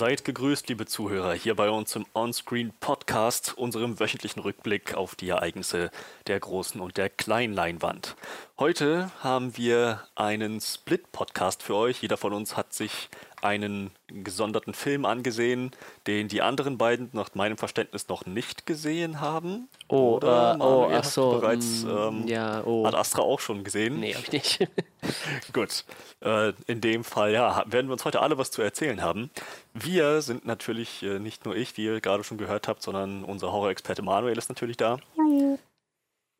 [0.00, 5.28] Seid gegrüßt, liebe Zuhörer, hier bei uns im Onscreen Podcast, unserem wöchentlichen Rückblick auf die
[5.28, 5.90] Ereignisse
[6.26, 8.16] der großen und der kleinen Leinwand.
[8.58, 12.00] Heute haben wir einen Split-Podcast für euch.
[12.00, 13.10] Jeder von uns hat sich
[13.42, 15.70] einen gesonderten Film angesehen,
[16.06, 19.68] den die anderen beiden nach meinem Verständnis noch nicht gesehen haben.
[19.88, 21.32] Oh, Oder, äh, oh, ach so.
[21.32, 22.84] bereits mm, ähm, ja, oh.
[22.84, 24.00] Ad Astra auch schon gesehen?
[24.00, 24.68] Nee, hab ich nicht.
[25.52, 25.84] Gut,
[26.20, 29.30] äh, in dem Fall ja, werden wir uns heute alle was zu erzählen haben.
[29.74, 33.52] Wir sind natürlich äh, nicht nur ich, wie ihr gerade schon gehört habt, sondern unser
[33.52, 34.98] Horror-Experte Manuel ist natürlich da.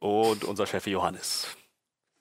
[0.00, 1.48] Und unser Chef Johannes.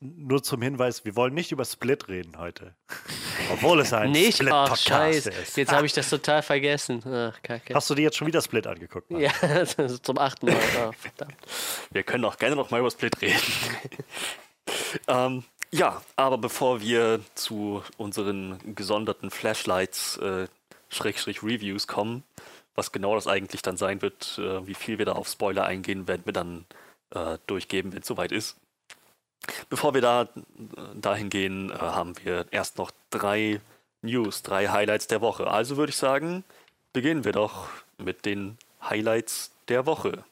[0.02, 2.73] Nur zum Hinweis, wir wollen nicht über Split reden heute.
[3.52, 4.41] Obwohl es ein nicht?
[4.41, 5.30] Ach, Split-Podcast scheiße.
[5.31, 5.58] ist.
[5.58, 7.03] Jetzt habe ich das total vergessen.
[7.05, 7.73] Ach, kacke.
[7.73, 9.12] Hast du dir jetzt schon wieder Split angeguckt?
[9.12, 9.22] Mann?
[9.22, 9.31] Ja,
[10.02, 10.55] zum achten Mal.
[10.80, 11.35] Ah, verdammt.
[11.91, 13.41] Wir können auch gerne noch mal über Split reden.
[15.08, 20.47] ähm, ja, aber bevor wir zu unseren gesonderten Flashlights, äh,
[20.89, 22.23] Schrägstrich Reviews kommen,
[22.75, 26.08] was genau das eigentlich dann sein wird, äh, wie viel wir da auf Spoiler eingehen,
[26.08, 26.66] werden wir dann
[27.13, 28.56] äh, durchgeben, wenn es soweit ist.
[29.70, 30.28] Bevor wir da äh,
[30.95, 33.62] dahin gehen, äh, haben wir erst noch drei
[34.02, 35.48] News, drei Highlights der Woche.
[35.48, 36.44] Also würde ich sagen,
[36.94, 40.23] beginnen wir doch mit den Highlights der Woche.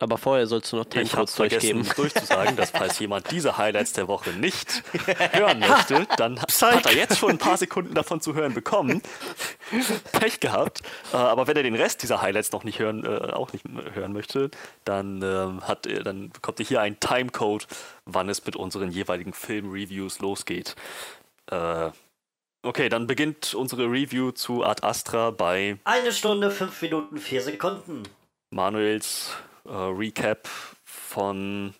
[0.00, 1.96] Aber vorher sollst du noch Ich habe Timecodes vergessen durchgeben.
[1.96, 4.82] durchzusagen, dass falls jemand diese Highlights der Woche nicht
[5.32, 9.02] hören möchte, dann hat er jetzt schon ein paar Sekunden davon zu hören bekommen.
[10.12, 10.82] Pech gehabt.
[11.12, 14.12] Äh, aber wenn er den Rest dieser Highlights noch nicht hören, äh, auch nicht hören
[14.12, 14.50] möchte,
[14.84, 17.66] dann, ähm, hat, er- dann bekommt ihr hier einen Timecode,
[18.04, 20.76] wann es mit unseren jeweiligen Film-Reviews losgeht.
[21.50, 21.90] Äh,
[22.62, 28.04] okay, dann beginnt unsere Review zu Ad Astra bei Eine Stunde, fünf Minuten, vier Sekunden.
[28.50, 29.32] Manuels
[29.68, 30.48] äh, Recap
[30.84, 31.74] von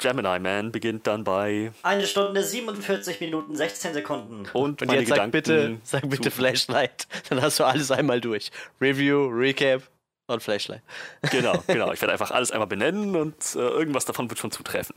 [0.00, 4.46] Gemini Man beginnt dann bei Eine Stunde, 47 Minuten, 16 Sekunden.
[4.52, 7.06] und, Und meine jetzt sag Gedanken bitte, sag bitte Flashlight.
[7.30, 8.50] Dann hast du alles einmal durch.
[8.80, 9.82] Review, Recap
[10.26, 10.82] und Flashlight.
[11.30, 11.92] Genau, genau.
[11.92, 14.96] Ich werde einfach alles einmal benennen und äh, irgendwas davon wird schon zutreffen.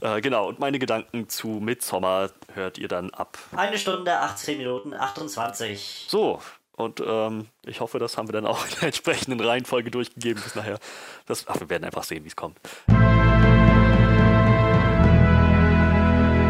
[0.00, 3.38] Äh, genau, und meine Gedanken zu Midsommar hört ihr dann ab.
[3.56, 6.06] Eine Stunde, 18 Minuten, 28.
[6.08, 6.40] So,
[6.78, 10.54] und ähm, ich hoffe, das haben wir dann auch in der entsprechenden Reihenfolge durchgegeben bis
[10.54, 10.78] nachher.
[11.26, 12.56] Das, ach, wir werden einfach sehen, wie es kommt.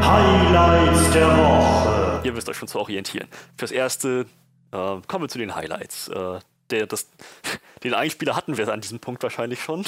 [0.02, 2.20] Highlights der Woche.
[2.24, 3.26] Ihr müsst euch schon zu orientieren.
[3.56, 4.26] Fürs Erste
[4.70, 6.08] äh, kommen wir zu den Highlights.
[6.08, 7.08] Äh, der, das,
[7.82, 9.86] den Einspieler hatten wir an diesem Punkt wahrscheinlich schon.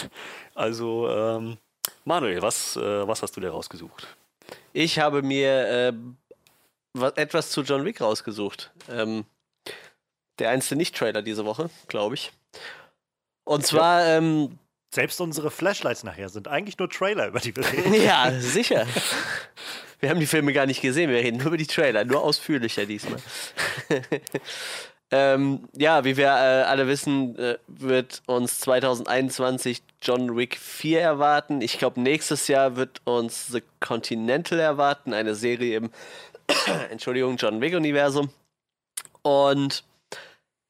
[0.54, 1.58] Also, ähm,
[2.06, 4.16] Manuel, was, äh, was hast du dir rausgesucht?
[4.72, 5.92] Ich habe mir äh,
[6.94, 8.72] was, etwas zu John Wick rausgesucht.
[8.88, 9.26] Ähm,
[10.40, 12.32] der einzige Nicht-Trailer diese Woche, glaube ich.
[13.44, 14.58] Und zwar, ähm,
[14.92, 17.94] Selbst unsere Flashlights nachher sind eigentlich nur Trailer, über die wir reden.
[17.94, 18.86] ja, sicher.
[20.00, 22.86] Wir haben die Filme gar nicht gesehen, wir reden nur über die Trailer, nur ausführlicher
[22.86, 23.20] diesmal.
[25.10, 31.60] ähm, ja, wie wir äh, alle wissen, äh, wird uns 2021 John Wick 4 erwarten.
[31.60, 35.90] Ich glaube, nächstes Jahr wird uns The Continental erwarten, eine Serie im
[36.90, 38.30] Entschuldigung, John Wick-Universum.
[39.22, 39.84] Und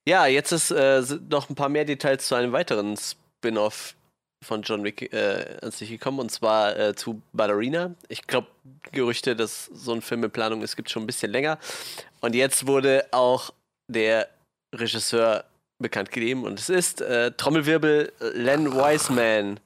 [0.06, 3.94] ja, jetzt ist äh, sind noch ein paar mehr Details zu einem weiteren Spin-off
[4.42, 7.94] von John Wick äh, an sich gekommen und zwar äh, zu Ballerina.
[8.08, 8.48] Ich glaube,
[8.92, 11.58] Gerüchte, dass so ein Film in Planung ist, gibt schon ein bisschen länger.
[12.20, 13.52] Und jetzt wurde auch
[13.88, 14.28] der
[14.74, 15.44] Regisseur
[15.78, 19.60] bekannt gegeben und es ist äh, Trommelwirbel Len Wiseman.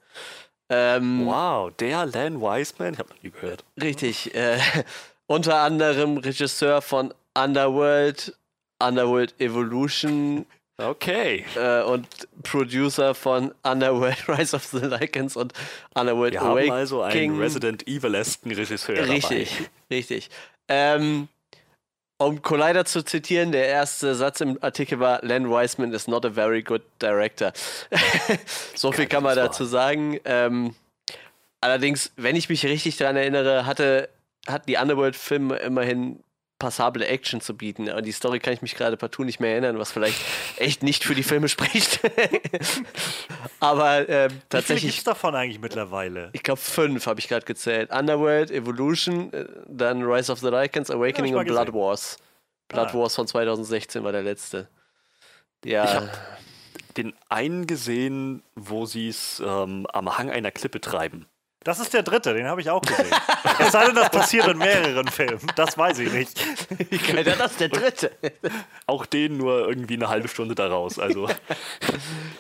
[0.70, 2.94] Ähm, Wow, der Len Wiseman?
[2.94, 3.64] Ich habe noch nie gehört.
[3.80, 4.34] Richtig.
[4.34, 4.58] Äh,
[5.26, 8.36] unter anderem Regisseur von Underworld,
[8.78, 10.46] Underworld Evolution
[10.76, 11.44] Okay.
[11.54, 12.08] äh, und
[12.42, 15.52] Producer von Underworld Rise of the Lycans und
[15.94, 16.70] Underworld Wir Awakening.
[16.70, 20.30] haben also einen Resident Evil-esken Regisseur Richtig, richtig.
[20.68, 21.28] Ähm,
[22.18, 26.30] um Collider zu zitieren, der erste Satz im Artikel war: Len Wiseman is not a
[26.30, 27.52] very good director.
[28.74, 30.18] so viel kann man dazu sagen.
[30.24, 30.74] Ähm,
[31.60, 34.08] allerdings, wenn ich mich richtig daran erinnere, hatte,
[34.46, 36.20] hatten die Underworld-Filme immerhin
[36.58, 37.88] passable Action zu bieten.
[37.88, 40.18] An die Story kann ich mich gerade partout nicht mehr erinnern, was vielleicht
[40.56, 42.00] echt nicht für die Filme spricht.
[43.60, 44.92] Aber ähm, Wie viele tatsächlich.
[44.92, 46.30] gibt's davon eigentlich mittlerweile?
[46.32, 47.90] Ich glaube fünf habe ich gerade gezählt.
[47.90, 52.18] Underworld, Evolution, äh, dann Rise of the Lycans, Awakening Ja, und mal Blood Wars.
[52.68, 52.94] Blood Ah.
[52.94, 54.68] Wars von 2016 war der letzte.
[55.64, 56.38] Ja, Ich hab-
[56.96, 61.26] Den einen gesehen, wo sie es ähm, am Hang einer Klippe treiben.
[61.64, 63.06] Das ist der dritte, den habe ich auch gesehen.
[63.58, 65.40] es sei denn, das passiert in mehreren Filmen.
[65.56, 66.38] Das weiß ich nicht.
[66.90, 68.12] wie geil, das ist der dritte.
[68.86, 70.98] Auch den nur irgendwie eine halbe Stunde daraus.
[70.98, 71.28] Also,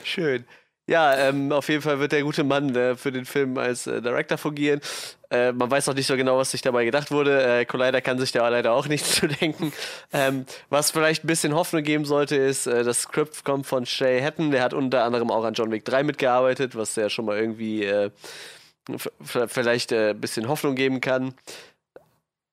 [0.04, 0.44] Schön.
[0.86, 4.02] Ja, ähm, auf jeden Fall wird der gute Mann äh, für den Film als äh,
[4.02, 4.82] Director fungieren.
[5.30, 7.42] Äh, man weiß noch nicht so genau, was sich dabei gedacht wurde.
[7.60, 9.72] Äh, Collider kann sich da leider auch nichts zu denken.
[10.12, 14.20] Ähm, was vielleicht ein bisschen Hoffnung geben sollte, ist, äh, das Skript kommt von Shay
[14.20, 14.50] Hatton.
[14.50, 17.84] Der hat unter anderem auch an John Wick 3 mitgearbeitet, was ja schon mal irgendwie
[17.84, 18.10] äh,
[19.20, 21.34] vielleicht äh, ein bisschen Hoffnung geben kann.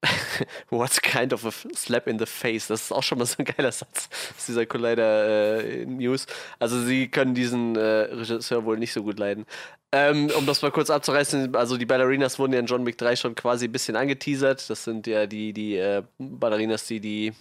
[0.70, 2.68] What kind of a slap in the face?
[2.68, 6.26] Das ist auch schon mal so ein geiler Satz aus dieser Collider äh, News.
[6.60, 9.46] Also sie können diesen äh, Regisseur wohl nicht so gut leiden.
[9.92, 13.16] Ähm, um das mal kurz abzureißen, also die Ballerinas wurden ja in John Wick 3
[13.16, 14.70] schon quasi ein bisschen angeteasert.
[14.70, 17.34] Das sind ja die, die äh, Ballerinas, die die.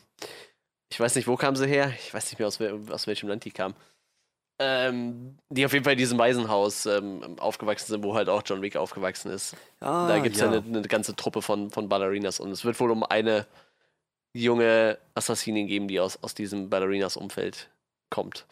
[0.92, 1.92] Ich weiß nicht, wo kamen sie her?
[1.98, 3.74] Ich weiß nicht mehr, aus, aus welchem Land die kamen.
[4.62, 8.60] Ähm, die auf jeden Fall in diesem Waisenhaus ähm, aufgewachsen sind, wo halt auch John
[8.60, 9.56] Wick aufgewachsen ist.
[9.80, 12.78] Ah, da gibt es ja, eine, eine ganze Truppe von, von Ballerinas und es wird
[12.78, 13.46] wohl um eine
[14.34, 17.70] junge Assassinin geben, die aus, aus diesem Ballerinas-Umfeld
[18.10, 18.44] kommt.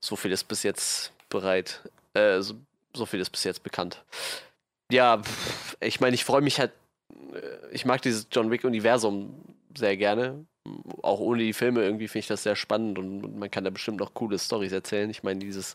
[0.00, 1.80] So viel ist bis jetzt bereit,
[2.12, 2.56] äh, so,
[2.94, 4.04] so viel ist bis jetzt bekannt.
[4.92, 5.22] Ja,
[5.80, 6.72] ich meine, ich freue mich halt,
[7.32, 9.34] äh, ich mag dieses John Wick-Universum
[9.74, 10.44] sehr gerne.
[11.02, 13.98] Auch ohne die Filme irgendwie finde ich das sehr spannend und, man kann da bestimmt
[13.98, 15.10] noch coole Storys erzählen.
[15.10, 15.74] Ich meine, dieses,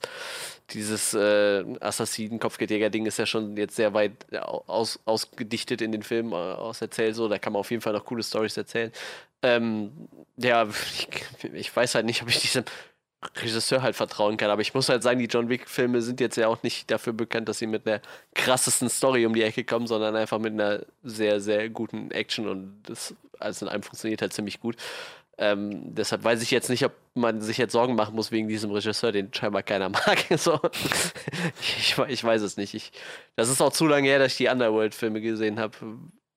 [0.71, 6.36] dieses äh, Assassinen-Kopfgeldjäger-Ding ist ja schon jetzt sehr weit aus, ausgedichtet in den Filmen, äh,
[6.36, 7.27] auserzählt so.
[7.27, 8.91] Da kann man auf jeden Fall noch coole Storys erzählen.
[9.44, 9.91] Ähm,
[10.38, 11.07] ja, ich,
[11.53, 12.63] ich weiß halt nicht, ob ich diesem
[13.36, 14.50] Regisseur halt vertrauen kann.
[14.50, 17.50] Aber ich muss halt sagen, die John Wick-Filme sind jetzt ja auch nicht dafür bekannt,
[17.50, 18.01] dass sie mit einer
[18.33, 22.81] krassesten Story um die Ecke kommen, sondern einfach mit einer sehr, sehr guten Action und
[22.83, 24.75] das alles in allem funktioniert halt ziemlich gut.
[25.38, 28.71] Ähm, deshalb weiß ich jetzt nicht, ob man sich jetzt Sorgen machen muss wegen diesem
[28.71, 30.25] Regisseur, den scheinbar keiner mag.
[30.38, 30.60] so.
[31.62, 32.74] ich, ich, weiß es nicht.
[32.74, 32.92] Ich,
[33.38, 35.77] das ist auch zu lange her, dass ich die Underworld-Filme gesehen habe.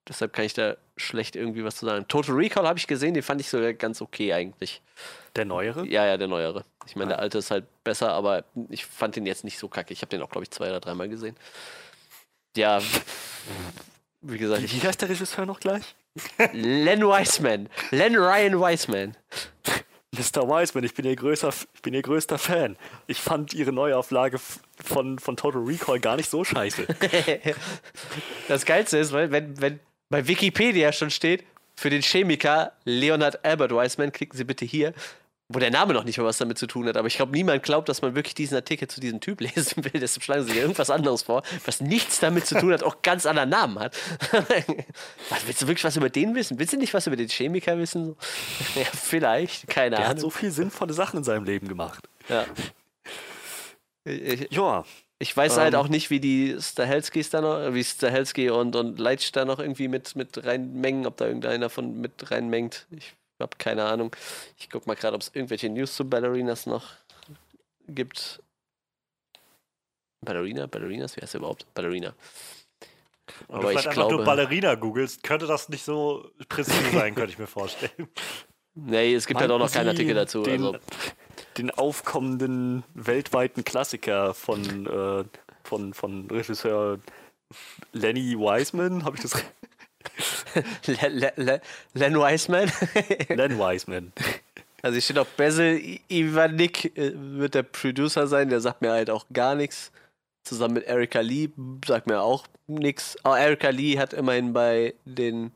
[0.08, 2.06] Deshalb kann ich da schlecht irgendwie was zu sagen.
[2.08, 4.82] Total Recall habe ich gesehen, den fand ich sogar ganz okay eigentlich.
[5.36, 5.86] Der neuere?
[5.86, 6.64] Ja, ja, der neuere.
[6.86, 9.92] Ich meine, der alte ist halt besser, aber ich fand den jetzt nicht so kacke.
[9.92, 11.36] Ich habe den auch, glaube ich, zwei oder dreimal gesehen.
[12.56, 12.80] Ja,
[14.20, 14.62] wie gesagt.
[14.62, 15.94] Wie heißt der Regisseur noch gleich?
[16.52, 17.68] Len Wiseman.
[17.90, 19.16] Len Ryan Wiseman.
[20.14, 20.46] Mr.
[20.46, 22.76] Wiseman, ich bin ihr, größter, ich bin ihr größter Fan.
[23.06, 24.38] Ich fand ihre Neuauflage
[24.84, 26.86] von, von Total Recall gar nicht so scheiße.
[28.48, 29.80] das Geilste ist, weil wenn, wenn
[30.12, 31.42] bei Wikipedia schon steht,
[31.74, 34.92] für den Chemiker Leonard Albert Wiseman, klicken Sie bitte hier,
[35.48, 36.98] wo der Name noch nicht mal was damit zu tun hat.
[36.98, 39.98] Aber ich glaube, niemand glaubt, dass man wirklich diesen Artikel zu diesem Typ lesen will.
[39.98, 43.48] Deshalb schlagen sie irgendwas anderes vor, was nichts damit zu tun hat, auch ganz anderen
[43.48, 43.96] Namen hat.
[45.30, 46.58] was, willst du wirklich was über den wissen?
[46.58, 48.14] Willst du nicht was über den Chemiker wissen?
[48.74, 50.04] ja, vielleicht, keine der Ahnung.
[50.04, 52.06] Der hat so viel sinnvolle Sachen in seinem Leben gemacht.
[52.28, 52.44] Ja.
[54.04, 54.84] Ich, ja.
[55.22, 55.80] Ich weiß halt ähm.
[55.80, 59.86] auch nicht, wie die Stahelskis da noch, wie Stahelski und, und Leitsch da noch irgendwie
[59.86, 62.88] mit, mit reinmengen, ob da irgendeiner von mit reinmengt.
[62.90, 64.16] Ich habe keine Ahnung.
[64.58, 66.88] Ich gucke mal gerade, ob es irgendwelche News zu Ballerinas noch
[67.86, 68.42] gibt.
[70.22, 70.66] Ballerina?
[70.66, 71.16] Ballerinas?
[71.16, 71.72] Wie heißt der überhaupt?
[71.72, 72.16] Ballerina.
[73.46, 77.30] Und Aber du ich glaube, nur Ballerina googelst, könnte das nicht so präzise sein, könnte
[77.30, 78.08] ich mir vorstellen.
[78.74, 80.42] Nee, es gibt halt auch noch keinen Artikel dazu.
[80.42, 80.78] Den, also.
[81.58, 85.24] Den aufkommenden weltweiten Klassiker von, äh,
[85.64, 86.98] von, von Regisseur
[87.92, 89.44] Lenny Wiseman, habe ich das
[90.86, 91.60] Len, Len,
[91.94, 92.70] Len Wiseman.
[93.28, 94.12] Len Wiseman.
[94.82, 99.10] Also ich steht auf Basil Ivanik äh, wird der Producer sein, der sagt mir halt
[99.10, 99.92] auch gar nichts.
[100.44, 101.50] Zusammen mit Erika Lee
[101.86, 103.16] sagt mir auch nichts.
[103.22, 105.52] Aber Erika Lee hat immerhin bei den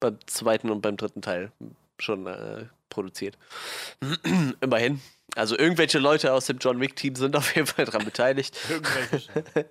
[0.00, 1.52] beim zweiten und beim dritten Teil
[2.00, 3.36] schon äh, produziert.
[4.60, 5.00] immerhin.
[5.34, 8.56] Also irgendwelche Leute aus dem John Wick Team sind auf jeden Fall daran beteiligt.
[8.70, 9.68] Irgendwelche.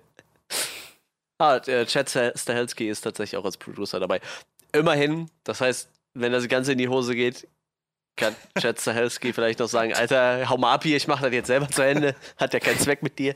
[1.38, 4.20] Ah, äh, Chad Stahelski ist tatsächlich auch als Producer dabei.
[4.72, 7.48] Immerhin, das heißt, wenn das Ganze in die Hose geht,
[8.14, 11.48] kann Chad Stahelski vielleicht noch sagen, Alter, hau mal ab hier, ich mach das jetzt
[11.48, 12.14] selber zu Ende.
[12.36, 13.34] Hat ja keinen Zweck mit dir.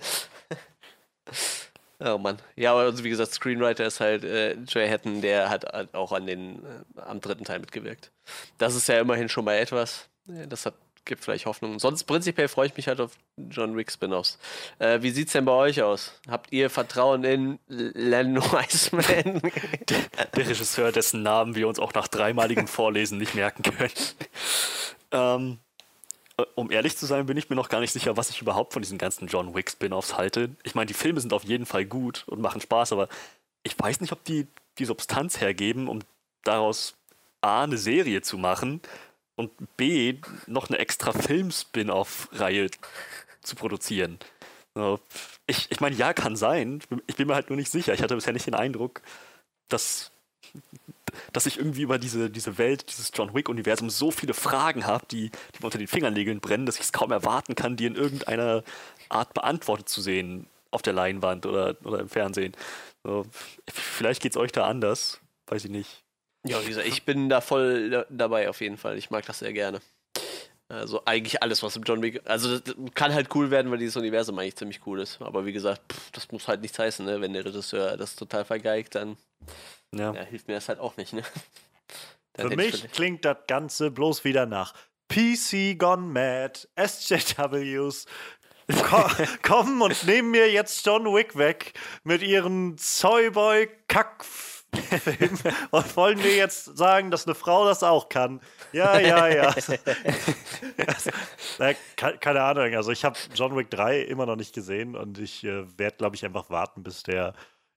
[2.00, 2.38] Oh Mann.
[2.56, 6.12] Ja, aber also wie gesagt, Screenwriter ist halt äh, Jay Hatton, der hat halt auch
[6.12, 8.10] an den, äh, am dritten Teil mitgewirkt.
[8.58, 10.08] Das ist ja immerhin schon mal etwas.
[10.26, 10.74] Das hat
[11.06, 11.78] gibt vielleicht Hoffnung.
[11.78, 14.38] Sonst prinzipiell freue ich mich halt auf John Wick Spin-offs.
[14.78, 16.12] Äh, wie sieht's denn bei euch aus?
[16.28, 19.40] Habt ihr Vertrauen in Len Wiseman?
[19.88, 23.90] der, der, Regisseur, dessen Namen wir uns auch nach dreimaligem Vorlesen nicht merken können.
[25.12, 25.65] ähm, äh,
[26.54, 28.82] um ehrlich zu sein, bin ich mir noch gar nicht sicher, was ich überhaupt von
[28.82, 30.50] diesen ganzen John Wick Spin-offs halte.
[30.64, 33.08] Ich meine, die Filme sind auf jeden Fall gut und machen Spaß, aber
[33.62, 34.46] ich weiß nicht, ob die
[34.78, 36.00] die Substanz hergeben, um
[36.44, 36.94] daraus
[37.40, 38.80] A, eine Serie zu machen
[39.36, 42.70] und B, noch eine extra Film-Spin-Off-Reihe
[43.42, 44.18] zu produzieren.
[45.46, 46.80] Ich, ich meine, ja, kann sein.
[47.06, 47.94] Ich bin mir halt nur nicht sicher.
[47.94, 49.00] Ich hatte bisher nicht den Eindruck,
[49.68, 50.10] dass,
[51.32, 55.30] dass ich irgendwie über diese, diese Welt, dieses John Wick-Universum so viele Fragen habe, die,
[55.30, 58.62] die mir unter den Fingernägeln brennen, dass ich es kaum erwarten kann, die in irgendeiner
[59.08, 62.52] Art beantwortet zu sehen auf der Leinwand oder, oder im Fernsehen.
[63.04, 63.24] So,
[63.72, 66.02] vielleicht geht es euch da anders, weiß ich nicht.
[66.44, 68.98] Ja, wie gesagt, ich bin da voll da- dabei auf jeden Fall.
[68.98, 69.80] Ich mag das sehr gerne.
[70.68, 72.20] Also eigentlich alles, was im John Wick.
[72.24, 75.22] Also das kann halt cool werden, weil dieses Universum eigentlich ziemlich cool ist.
[75.22, 77.20] Aber wie gesagt, pff, das muss halt nichts heißen, ne?
[77.20, 79.16] Wenn der Regisseur das total vergeigt, dann
[79.94, 80.12] Ja.
[80.14, 81.22] ja, hilft mir das halt auch nicht, ne?
[82.38, 84.74] Für mich vielleicht- klingt das Ganze bloß wieder nach
[85.08, 88.04] PC Gone Mad, SJWs.
[88.68, 89.04] Ko
[89.42, 95.38] kommen und nehmen mir jetzt John Wick weg mit ihren Soyboy-Kack-Film
[95.70, 98.40] und wollen mir jetzt sagen, dass eine Frau das auch kann.
[98.72, 99.42] Ja, ja, ja.
[99.44, 99.74] Also,
[101.96, 102.74] ke- keine Ahnung.
[102.74, 106.16] Also ich habe John Wick 3 immer noch nicht gesehen und ich äh, werde, glaube
[106.16, 107.34] ich, einfach warten, bis der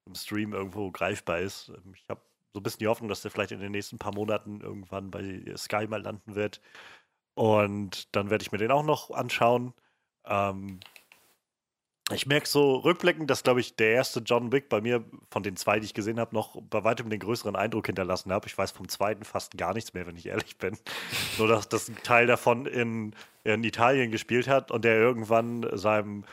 [0.10, 1.70] im Stream irgendwo greifbar ist.
[1.70, 2.22] Ähm, Ich habe
[2.54, 5.46] so ein bisschen die Hoffnung, dass der vielleicht in den nächsten paar Monaten irgendwann bei
[5.56, 6.62] Sky mal landen wird.
[7.36, 9.74] Und dann werde ich mir den auch noch anschauen.
[10.25, 10.80] Ähm,
[12.12, 15.56] ich merke so rückblickend, dass, glaube ich, der erste John Wick bei mir von den
[15.56, 18.48] zwei, die ich gesehen habe, noch bei weitem den größeren Eindruck hinterlassen habe.
[18.48, 20.78] Ich weiß vom zweiten fast gar nichts mehr, wenn ich ehrlich bin.
[21.38, 23.13] Nur, dass das ein Teil davon in,
[23.44, 26.25] in Italien gespielt hat und der irgendwann seinem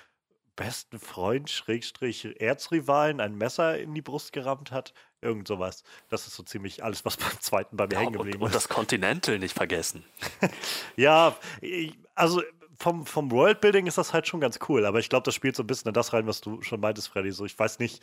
[0.56, 4.94] besten Freund, Schrägstrich Erzrivalen, ein Messer in die Brust gerammt hat.
[5.20, 5.82] Irgend sowas.
[6.08, 8.48] Das ist so ziemlich alles, was beim zweiten bei mir Ja, hängen und, geblieben und
[8.50, 8.54] ist.
[8.56, 10.04] das Continental nicht vergessen.
[10.96, 12.42] Ja, ich- also
[12.78, 15.62] vom, vom Worldbuilding ist das halt schon ganz cool, aber ich glaube, das spielt so
[15.62, 17.32] ein bisschen in das rein, was du schon meintest, Freddy.
[17.32, 18.02] So, ich weiß nicht.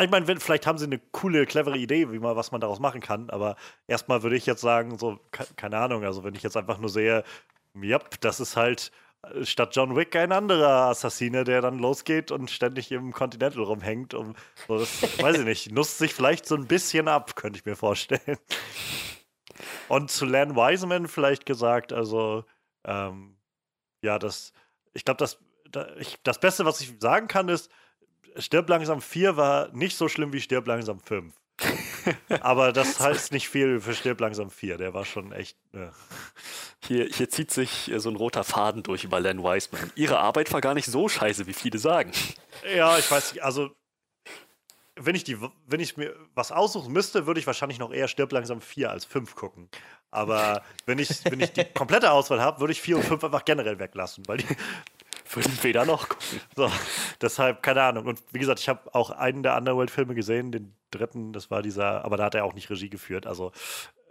[0.00, 3.00] Ich meine, vielleicht haben sie eine coole, clevere Idee, wie man, was man daraus machen
[3.00, 3.56] kann, aber
[3.88, 6.88] erstmal würde ich jetzt sagen, so, ke- keine Ahnung, also wenn ich jetzt einfach nur
[6.90, 7.24] sehe,
[7.74, 8.92] ja, das ist halt
[9.42, 14.14] statt John Wick ein anderer Assassine, der dann losgeht und ständig im Continental rumhängt.
[14.14, 14.34] Um,
[14.66, 17.76] so, das weiß ich nicht, nutzt sich vielleicht so ein bisschen ab, könnte ich mir
[17.76, 18.38] vorstellen.
[19.88, 22.44] Und zu Len Wiseman vielleicht gesagt, also
[22.84, 23.36] ähm,
[24.02, 24.52] ja, das,
[24.94, 25.38] ich glaube, das,
[25.70, 27.70] da, ich, das Beste, was ich sagen kann, ist,
[28.36, 31.34] Stirb langsam 4 war nicht so schlimm wie Stirb langsam 5.
[32.40, 34.78] Aber das heißt nicht viel für Stirb langsam 4.
[34.78, 35.56] Der war schon echt.
[35.72, 35.88] äh,
[36.84, 39.90] Hier, hier zieht sich äh, so ein roter Faden durch über Len Wiseman.
[39.94, 42.12] Ihre Arbeit war gar nicht so scheiße, wie viele sagen.
[42.74, 43.70] Ja, ich weiß nicht, also
[45.00, 48.32] wenn ich, die, wenn ich mir was aussuchen müsste, würde ich wahrscheinlich noch eher Stirb
[48.32, 49.68] langsam 4 als 5 gucken.
[50.10, 53.44] Aber wenn ich, wenn ich die komplette Auswahl habe, würde ich 4 und 5 einfach
[53.44, 54.46] generell weglassen, weil die,
[55.30, 56.40] Würden weder noch gucken.
[56.56, 56.70] So,
[57.20, 58.06] deshalb, keine Ahnung.
[58.06, 62.04] Und wie gesagt, ich habe auch einen der Underworld-Filme gesehen, den dritten, das war dieser,
[62.04, 63.26] aber da hat er auch nicht Regie geführt.
[63.26, 63.52] Also,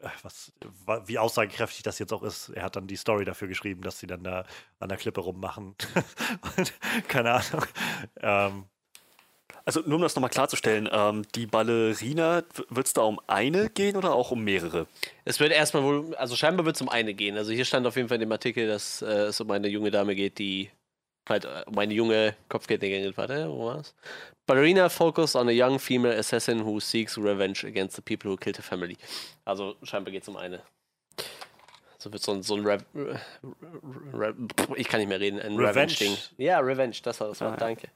[0.04, 0.52] äh, was,
[0.86, 4.00] wa- wie aussagekräftig das jetzt auch ist, er hat dann die Story dafür geschrieben, dass
[4.00, 4.46] sie dann da
[4.80, 5.76] an der Klippe rummachen.
[6.58, 6.74] Und,
[7.08, 7.66] keine Ahnung.
[8.22, 8.66] Ähm,
[9.66, 13.98] Also nur um das nochmal klarzustellen, ähm, die Ballerina, wird es da um eine gehen
[13.98, 14.88] oder auch um mehrere?
[15.26, 17.36] Es wird erstmal wohl, also scheinbar wird es um eine gehen.
[17.38, 19.92] Also hier stand auf jeden Fall in dem Artikel, dass äh, es um eine junge
[19.92, 20.70] Dame geht, die
[21.30, 23.94] halt äh, um eine junge Kopfgeldjägerin, warte, wo war's?
[24.46, 28.58] Ballerina focus on a young female assassin who seeks revenge against the people who killed
[28.58, 28.98] her family.
[29.46, 30.62] Also scheinbar geht es um eine.
[32.00, 33.20] So wird so ein, so ein Rev Re
[34.14, 34.34] Re
[34.76, 35.68] ich kann nicht mehr reden, ein Revenge.
[35.92, 36.18] Revenge-Ding.
[36.38, 37.58] ja, Revenge, das war das Wort, Ah.
[37.58, 37.90] danke.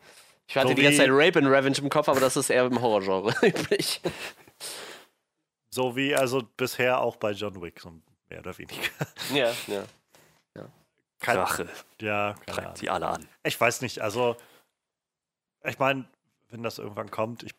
[0.48, 2.66] Ich hatte So die ganze Zeit Rape and Revenge im Kopf, aber das ist eher
[2.66, 4.02] im Horrorgenre üblich.
[5.70, 7.94] so wie also bisher auch bei John Wick, so
[8.30, 8.90] mehr oder weniger.
[9.34, 9.84] ja, ja.
[11.22, 11.70] Kein, Rache
[12.02, 13.28] ja, treibt sie alle an.
[13.44, 14.36] Ich weiß nicht, also
[15.64, 16.06] ich meine,
[16.50, 17.54] wenn das irgendwann kommt, ich,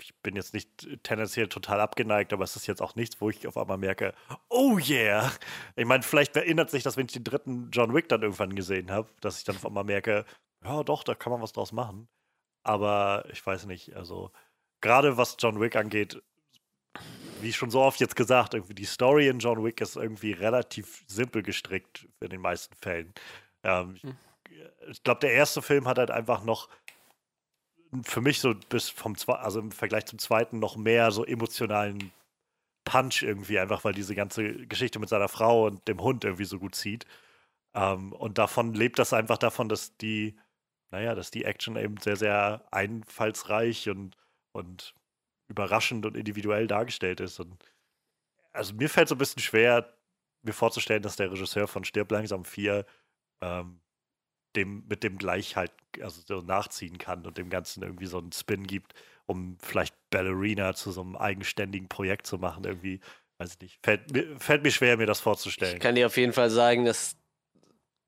[0.00, 3.46] ich bin jetzt nicht tendenziell total abgeneigt, aber es ist jetzt auch nichts, wo ich
[3.46, 4.14] auf einmal merke,
[4.48, 5.32] oh yeah.
[5.76, 8.90] Ich meine, vielleicht erinnert sich das, wenn ich den dritten John Wick dann irgendwann gesehen
[8.90, 10.24] habe, dass ich dann auf einmal merke,
[10.64, 12.08] ja doch, da kann man was draus machen.
[12.62, 14.30] Aber ich weiß nicht, also
[14.80, 16.22] gerade was John Wick angeht,
[17.44, 21.04] wie schon so oft jetzt gesagt, irgendwie die Story in John Wick ist irgendwie relativ
[21.06, 23.14] simpel gestrickt in den meisten Fällen.
[23.62, 24.04] Ähm, ich
[24.90, 26.68] ich glaube, der erste Film hat halt einfach noch
[28.02, 32.12] für mich so bis vom zwei, also im Vergleich zum zweiten noch mehr so emotionalen
[32.84, 36.58] Punch irgendwie, einfach weil diese ganze Geschichte mit seiner Frau und dem Hund irgendwie so
[36.58, 37.06] gut zieht.
[37.74, 40.36] Ähm, und davon lebt das einfach davon, dass die,
[40.90, 44.16] naja, dass die Action eben sehr, sehr einfallsreich und,
[44.52, 44.94] und
[45.48, 47.40] überraschend und individuell dargestellt ist.
[47.40, 47.56] Und
[48.52, 49.96] also mir fällt so ein bisschen schwer,
[50.42, 52.86] mir vorzustellen, dass der Regisseur von Stirb langsam 4
[53.40, 53.80] ähm,
[54.56, 58.32] dem, mit dem gleich halt also so nachziehen kann und dem Ganzen irgendwie so einen
[58.32, 58.94] Spin gibt,
[59.26, 62.64] um vielleicht Ballerina zu so einem eigenständigen Projekt zu machen.
[62.64, 63.00] Irgendwie,
[63.38, 63.78] weiß ich nicht.
[63.84, 65.74] Fällt, mir- fällt mir schwer, mir das vorzustellen.
[65.74, 67.16] Ich kann dir auf jeden Fall sagen, dass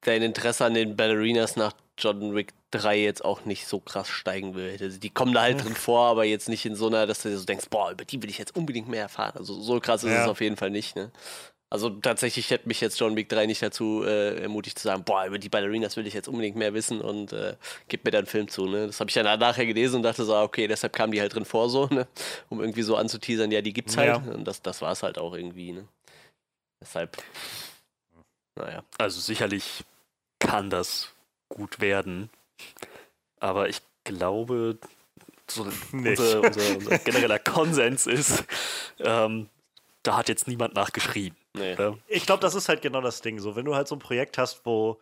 [0.03, 4.55] dein Interesse an den Ballerinas nach John Wick 3 jetzt auch nicht so krass steigen
[4.55, 4.85] würde.
[4.85, 7.37] Also die kommen da halt drin vor, aber jetzt nicht in so einer, dass du
[7.37, 9.37] so denkst, boah, über die will ich jetzt unbedingt mehr erfahren.
[9.37, 10.23] Also so krass ist Ja.
[10.23, 11.11] es auf jeden Fall nicht, ne?
[11.69, 15.27] Also tatsächlich hätte mich jetzt John Wick 3 nicht dazu äh, ermutigt zu sagen, boah,
[15.27, 17.57] über die Ballerinas will ich jetzt unbedingt mehr wissen und äh,
[17.89, 18.87] gib mir da einen Film zu, ne?
[18.87, 21.35] Das habe ich dann nachher gelesen und dachte so, ah, okay, deshalb kamen die halt
[21.35, 22.07] drin vor so, ne?
[22.51, 24.09] Um irgendwie so anzuteasern, ja, die gibt's halt.
[24.09, 24.33] Ja.
[24.33, 25.89] Und das, das war es halt auch irgendwie, ne?
[26.81, 27.17] Deshalb,
[28.57, 28.85] naja.
[28.99, 29.85] Also sicherlich
[30.39, 31.13] kann das
[31.49, 32.31] gut werden,
[33.41, 34.79] aber ich glaube,
[35.49, 38.45] so unser, unser, unser genereller Konsens ist,
[38.99, 39.49] ähm,
[40.03, 41.37] da hat jetzt niemand nachgeschrieben.
[41.55, 41.75] Nee.
[41.75, 41.99] Oder?
[42.07, 43.39] Ich glaube, das ist halt genau das Ding.
[43.39, 45.01] So, wenn du halt so ein Projekt hast, wo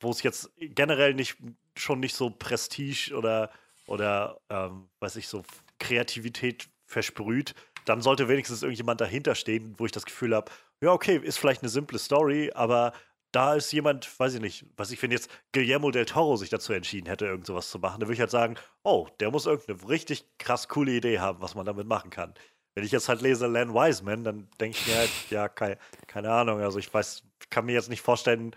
[0.00, 1.36] wo es jetzt generell nicht
[1.76, 3.50] schon nicht so Prestige oder
[3.86, 5.44] oder ähm, weiß ich so
[5.78, 10.50] Kreativität versprüht, dann sollte wenigstens irgendjemand dahinter stehen, wo ich das Gefühl habe,
[10.80, 12.92] ja okay, ist vielleicht eine simple Story, aber
[13.32, 16.72] da ist jemand, weiß ich nicht, was ich, wenn jetzt Guillermo del Toro sich dazu
[16.72, 19.88] entschieden hätte, irgend sowas zu machen, dann würde ich halt sagen, oh, der muss irgendeine
[19.88, 22.34] richtig krass coole Idee haben, was man damit machen kann.
[22.74, 26.32] Wenn ich jetzt halt lese Len Wiseman, dann denke ich mir halt, ja, keine, keine
[26.32, 26.60] Ahnung.
[26.60, 28.54] Also ich weiß, kann mir jetzt nicht vorstellen,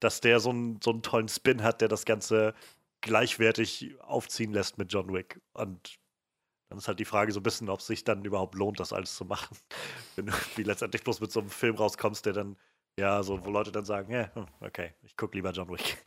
[0.00, 2.54] dass der so einen, so einen tollen Spin hat, der das Ganze
[3.00, 5.40] gleichwertig aufziehen lässt mit John Wick.
[5.52, 5.98] Und
[6.68, 8.92] dann ist halt die Frage so ein bisschen, ob es sich dann überhaupt lohnt, das
[8.92, 9.56] alles zu machen.
[10.16, 12.56] Wenn du wie letztendlich bloß mit so einem Film rauskommst, der dann,
[12.98, 15.98] ja, so, wo Leute dann sagen, ja, hm, okay, ich gucke lieber John Wick.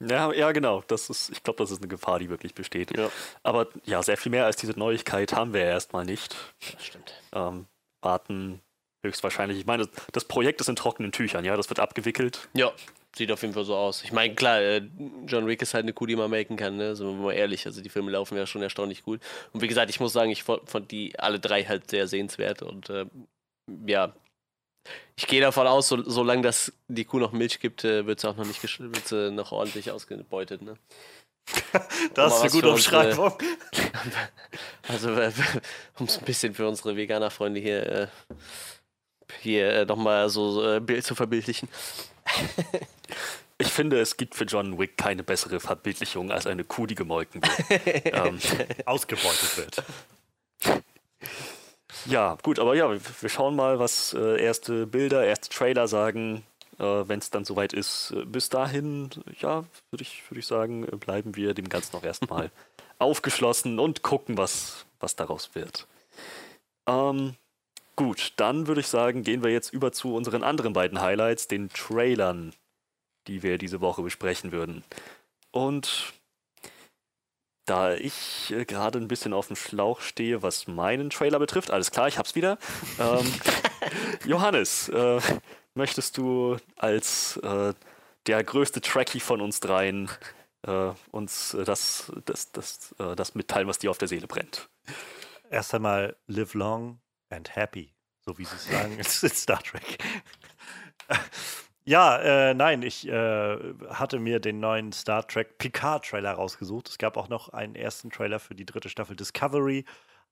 [0.00, 0.82] Ja, ja, genau.
[0.86, 2.94] Das ist, ich glaube, das ist eine Gefahr, die wirklich besteht.
[2.96, 3.10] Ja.
[3.42, 6.36] Aber ja, sehr viel mehr als diese Neuigkeit haben wir ja erstmal nicht.
[6.72, 7.14] Das stimmt.
[7.32, 7.66] Ähm,
[8.02, 8.60] warten
[9.04, 9.58] höchstwahrscheinlich.
[9.58, 12.48] Ich meine, das Projekt ist in trockenen Tüchern, ja, das wird abgewickelt.
[12.54, 12.72] Ja,
[13.14, 14.02] sieht auf jeden Fall so aus.
[14.02, 14.82] Ich meine, klar, äh,
[15.26, 16.96] John Wick ist halt eine Kuh, die man melken kann, ne?
[16.96, 17.66] Sind wir mal ehrlich.
[17.66, 19.20] Also die Filme laufen ja schon erstaunlich gut.
[19.52, 22.62] Und wie gesagt, ich muss sagen, ich fand fand die alle drei halt sehr sehenswert
[22.62, 23.06] und äh,
[23.86, 24.12] ja.
[25.16, 28.28] Ich gehe davon aus, so, solange das die Kuh noch Milch gibt, äh, wird sie
[28.28, 30.76] auch noch nicht wird sie noch ordentlich ausgebeutet, ne?
[32.14, 33.32] Das ist eine gute Umschreibung.
[34.88, 35.32] Also, äh,
[35.98, 38.06] um es ein bisschen für unsere Veganer-Freunde hier, äh,
[39.40, 41.68] hier nochmal so Bild zu verbildlichen.
[43.56, 47.40] Ich finde, es gibt für John Wick keine bessere Verbildlichung als eine Kuh, die gemolken
[47.42, 48.06] wird.
[48.12, 48.38] ähm,
[48.84, 49.82] Ausgebeutet wird.
[52.06, 56.44] Ja, gut, aber ja, wir, schauen mal, was äh, erste Bilder, erste Trailer sagen,
[56.78, 58.14] äh, wenn es dann soweit ist.
[58.26, 62.50] Bis dahin, ja, würde ich, würd ich sagen, bleiben wir dem Ganzen noch erstmal
[62.98, 65.86] aufgeschlossen und gucken, was, was daraus wird.
[66.86, 67.34] Ähm,
[67.96, 71.70] gut, dann würde ich sagen, gehen wir jetzt über zu unseren anderen beiden Highlights, den
[71.70, 72.52] Trailern,
[73.26, 74.84] die wir diese Woche besprechen würden.
[75.50, 76.12] Und
[77.64, 81.90] da ich äh, gerade ein bisschen auf dem Schlauch stehe, was meinen Trailer betrifft, alles
[81.90, 82.58] klar, ich hab's wieder.
[82.98, 83.32] Ähm,
[84.24, 85.20] Johannes, äh,
[85.74, 87.74] möchtest du als äh,
[88.26, 90.08] der größte Trekkie von uns dreien
[90.66, 94.68] äh, uns äh, das, das, das, äh, das mitteilen, was dir auf der Seele brennt?
[95.50, 97.00] Erst einmal live long
[97.30, 99.98] and happy, so wie sie es sagen in Star Trek.
[101.86, 103.58] Ja, äh, nein, ich äh,
[103.90, 106.88] hatte mir den neuen Star Trek Picard-Trailer rausgesucht.
[106.88, 109.84] Es gab auch noch einen ersten Trailer für die dritte Staffel Discovery,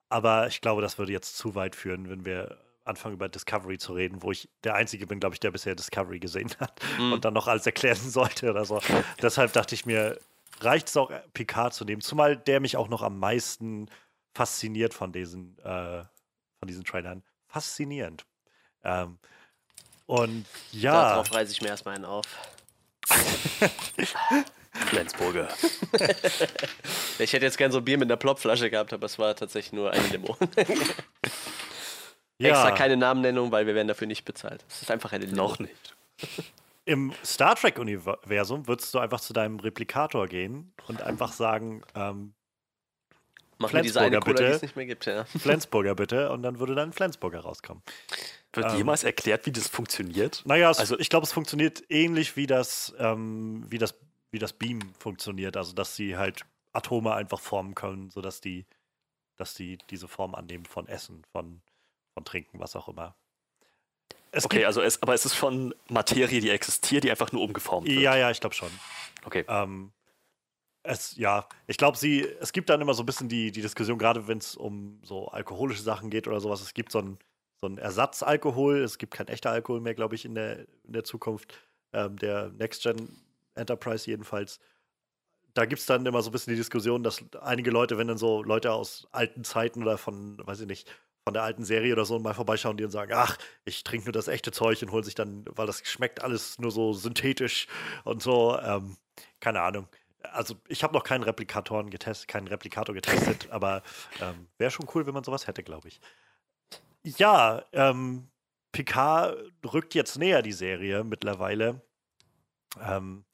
[0.08, 3.92] aber ich glaube, das würde jetzt zu weit führen, wenn wir anfangen über Discovery zu
[3.92, 7.34] reden, wo ich der Einzige bin, glaube ich, der bisher Discovery gesehen hat und dann
[7.34, 8.80] noch alles erklären sollte oder so.
[9.20, 10.18] Deshalb dachte ich mir,
[10.60, 13.88] reicht es auch, Picard zu nehmen, zumal der mich auch noch am meisten
[14.34, 16.02] fasziniert von diesen, äh,
[16.58, 17.22] von diesen Trailern.
[17.46, 18.24] Faszinierend.
[18.84, 19.18] Ähm,
[20.06, 20.92] und ja.
[20.92, 22.26] Darauf reiße ich mir erstmal einen auf.
[24.72, 25.48] Flensburger.
[27.18, 29.72] Ich hätte jetzt gern so ein Bier mit einer Plopflasche gehabt, aber es war tatsächlich
[29.72, 30.36] nur eine Limo.
[32.38, 34.64] ja, Extra keine Namennennung, weil wir werden dafür nicht bezahlt.
[34.68, 35.36] Es ist einfach eine Limo.
[35.36, 35.94] Noch nicht.
[36.84, 42.34] Im Star Trek-Universum würdest du einfach zu deinem Replikator gehen und einfach sagen, ähm,
[43.62, 44.56] Mach mir diese eine Flensburger, Cola, die bitte.
[44.56, 45.24] es nicht mehr gibt, ja.
[45.38, 47.82] Flensburger bitte, und dann würde dann Flensburger rauskommen.
[48.52, 48.76] Wird Ähm.
[48.76, 50.42] jemals erklärt, wie das funktioniert?
[50.44, 53.94] Naja, es, Also- ich glaube, es funktioniert ähnlich wie das, ähm, wie, das,
[54.30, 55.56] wie das Beam funktioniert.
[55.56, 58.66] Also, dass sie halt Atome einfach formen können, sodass die,
[59.38, 61.62] dass die diese Form annehmen von Essen, von,
[62.14, 63.14] von Trinken, was auch immer.
[64.34, 67.86] Es Okay, also es, aber es ist schon Materie, die existiert, die einfach nur umgeformt
[67.86, 68.00] wird.
[68.00, 68.70] Ja, ja, ich glaube schon.
[69.24, 69.44] Okay.
[69.48, 69.92] Ähm,
[70.82, 73.98] es, ja, ich glaube, sie, es gibt dann immer so ein bisschen die, die Diskussion,
[73.98, 76.60] gerade wenn es um so alkoholische Sachen geht oder sowas.
[76.60, 77.18] Es gibt so einen
[77.62, 78.82] so einen Ersatzalkohol.
[78.82, 81.54] Es gibt kein echter Alkohol mehr, glaube ich, in der, in der Zukunft.
[81.92, 83.22] Ähm, der Next Gen
[83.54, 84.58] Enterprise jedenfalls.
[85.54, 88.18] Da gibt es dann immer so ein bisschen die Diskussion, dass einige Leute, wenn dann
[88.18, 90.90] so Leute aus alten Zeiten oder von, weiß ich nicht,
[91.24, 94.12] von der alten Serie oder so mal vorbeischauen, die dann sagen, ach, ich trinke nur
[94.12, 97.68] das echte Zeug und holen sich dann, weil das schmeckt alles nur so synthetisch
[98.04, 98.96] und so, ähm,
[99.38, 99.86] keine Ahnung.
[100.32, 103.82] Also ich habe noch keinen Replikatoren getestet, keinen Replikator getestet, aber
[104.20, 106.00] ähm, wäre schon cool, wenn man sowas hätte, glaube ich.
[107.04, 108.28] Ja, ähm,
[108.72, 109.36] Picard
[109.72, 111.82] rückt jetzt näher, die Serie mittlerweile.
[112.80, 113.24] Ähm,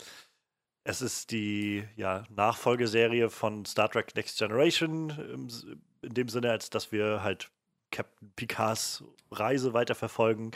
[0.84, 5.50] es ist die ja, Nachfolgeserie von Star Trek Next Generation,
[6.02, 7.50] in dem Sinne, als dass wir halt
[7.90, 10.52] Captain Picards Reise weiterverfolgen.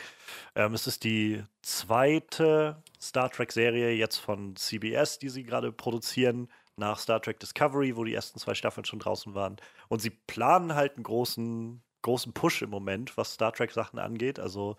[0.54, 6.98] Ähm, es ist die zweite Star Trek-Serie jetzt von CBS, die sie gerade produzieren, nach
[6.98, 9.56] Star Trek Discovery, wo die ersten zwei Staffeln schon draußen waren.
[9.88, 14.38] Und sie planen halt einen großen, großen Push im Moment, was Star Trek-Sachen angeht.
[14.38, 14.76] Also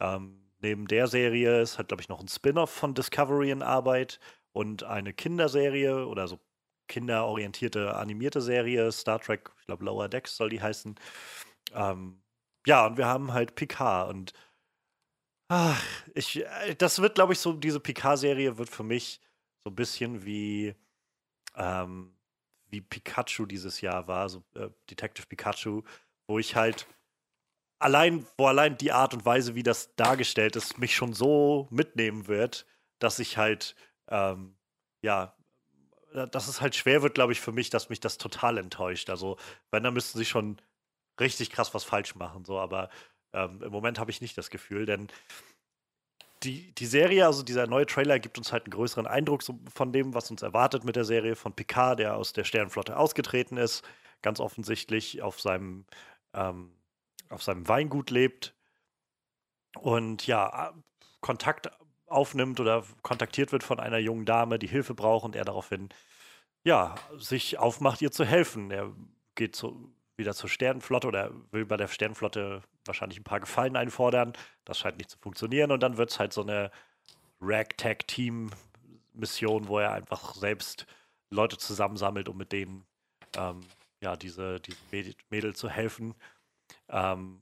[0.00, 4.18] ähm, neben der Serie ist halt, glaube ich, noch ein Spin-off von Discovery in Arbeit
[4.52, 6.40] und eine Kinderserie oder so
[6.88, 10.96] kinderorientierte animierte Serie, Star Trek, ich glaube Lower Decks soll die heißen.
[11.74, 12.22] Ähm,
[12.66, 14.32] ja, und wir haben halt Picard und
[15.48, 15.82] ach,
[16.14, 19.20] ich, äh, das wird, glaube ich, so, diese Picard-Serie wird für mich
[19.64, 20.74] so ein bisschen wie,
[21.56, 22.14] ähm,
[22.70, 25.82] wie Pikachu dieses Jahr war, so äh, Detective Pikachu,
[26.26, 26.86] wo ich halt
[27.78, 32.26] allein, wo allein die Art und Weise, wie das dargestellt ist, mich schon so mitnehmen
[32.28, 32.66] wird,
[32.98, 33.74] dass ich halt,
[34.08, 34.56] ähm,
[35.02, 35.34] ja,
[36.30, 39.10] dass es halt schwer wird, glaube ich, für mich, dass mich das total enttäuscht.
[39.10, 39.36] Also,
[39.70, 40.60] wenn, dann müssten sie schon
[41.20, 42.44] richtig krass was falsch machen.
[42.44, 42.90] So, aber
[43.32, 45.08] ähm, im Moment habe ich nicht das Gefühl, denn
[46.44, 50.14] die, die Serie, also dieser neue Trailer, gibt uns halt einen größeren Eindruck von dem,
[50.14, 53.82] was uns erwartet mit der Serie von Picard, der aus der Sternenflotte ausgetreten ist,
[54.22, 55.84] ganz offensichtlich auf seinem,
[56.34, 56.72] ähm,
[57.28, 58.54] auf seinem Weingut lebt
[59.80, 60.72] und ja,
[61.20, 61.70] Kontakt
[62.06, 65.88] aufnimmt oder kontaktiert wird von einer jungen Dame, die Hilfe braucht und er daraufhin
[66.64, 68.70] ja, sich aufmacht, ihr zu helfen.
[68.70, 68.92] Er
[69.34, 74.32] geht zu, wieder zur Sternenflotte oder will bei der Sternenflotte wahrscheinlich ein paar Gefallen einfordern.
[74.64, 76.72] Das scheint nicht zu funktionieren und dann wird es halt so eine
[77.40, 80.86] Ragtag-Team-Mission, wo er einfach selbst
[81.30, 82.84] Leute zusammensammelt, um mit denen
[83.36, 83.60] ähm,
[84.00, 84.78] ja, diese, diese
[85.30, 86.16] Mädel zu helfen.
[86.88, 87.40] Ähm,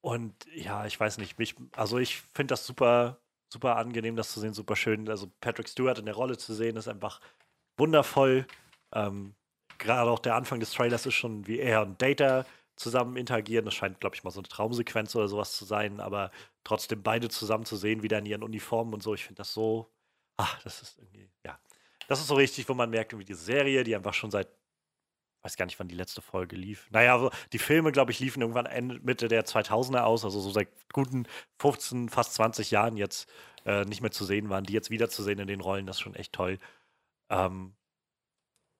[0.00, 3.20] und ja, ich weiß nicht, mich, also ich finde das super,
[3.52, 5.08] super angenehm, das zu sehen, super schön.
[5.08, 7.20] Also Patrick Stewart in der Rolle zu sehen, ist einfach
[7.76, 8.46] wundervoll.
[8.92, 9.34] Ähm,
[9.82, 13.64] gerade auch der Anfang des Trailers ist schon, wie er und Data zusammen interagieren.
[13.64, 16.30] Das scheint, glaube ich, mal so eine Traumsequenz oder sowas zu sein, aber
[16.64, 19.90] trotzdem beide zusammen zu sehen, wieder in ihren Uniformen und so, ich finde das so,
[20.36, 21.58] ach, das ist irgendwie, ja.
[22.08, 24.48] Das ist so richtig, wo man merkt, wie diese Serie, die einfach schon seit,
[25.42, 26.88] weiß gar nicht, wann die letzte Folge lief.
[26.90, 30.68] Naja, die Filme, glaube ich, liefen irgendwann Ende, Mitte der 2000er aus, also so seit
[30.92, 31.26] guten
[31.58, 33.28] 15, fast 20 Jahren jetzt
[33.64, 36.14] äh, nicht mehr zu sehen waren, die jetzt wiederzusehen in den Rollen, das ist schon
[36.14, 36.58] echt toll.
[37.30, 37.74] Ähm,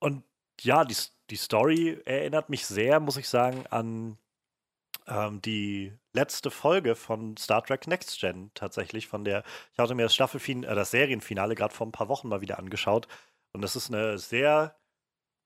[0.00, 0.24] und
[0.64, 0.96] ja, die,
[1.30, 4.18] die Story erinnert mich sehr, muss ich sagen, an
[5.06, 9.06] ähm, die letzte Folge von Star Trek Next Gen tatsächlich.
[9.08, 12.28] Von der, ich hatte mir das Staffelfin äh, das Serienfinale gerade vor ein paar Wochen
[12.28, 13.08] mal wieder angeschaut.
[13.52, 14.76] Und das ist eine sehr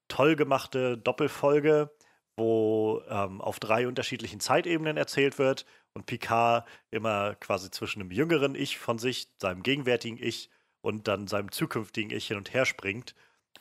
[0.08, 1.90] toll gemachte Doppelfolge,
[2.36, 8.54] wo ähm, auf drei unterschiedlichen Zeitebenen erzählt wird und Picard immer quasi zwischen einem jüngeren
[8.54, 10.50] Ich von sich, seinem gegenwärtigen Ich
[10.82, 13.14] und dann seinem zukünftigen Ich hin und her springt.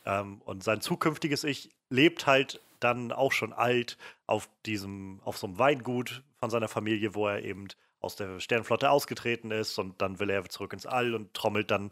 [0.04, 5.46] Ähm, und sein zukünftiges Ich lebt halt dann auch schon alt auf diesem, auf so
[5.46, 7.68] einem Weingut von seiner Familie, wo er eben
[8.00, 11.90] aus der Sternflotte ausgetreten ist und dann will er zurück ins All und trommelt dann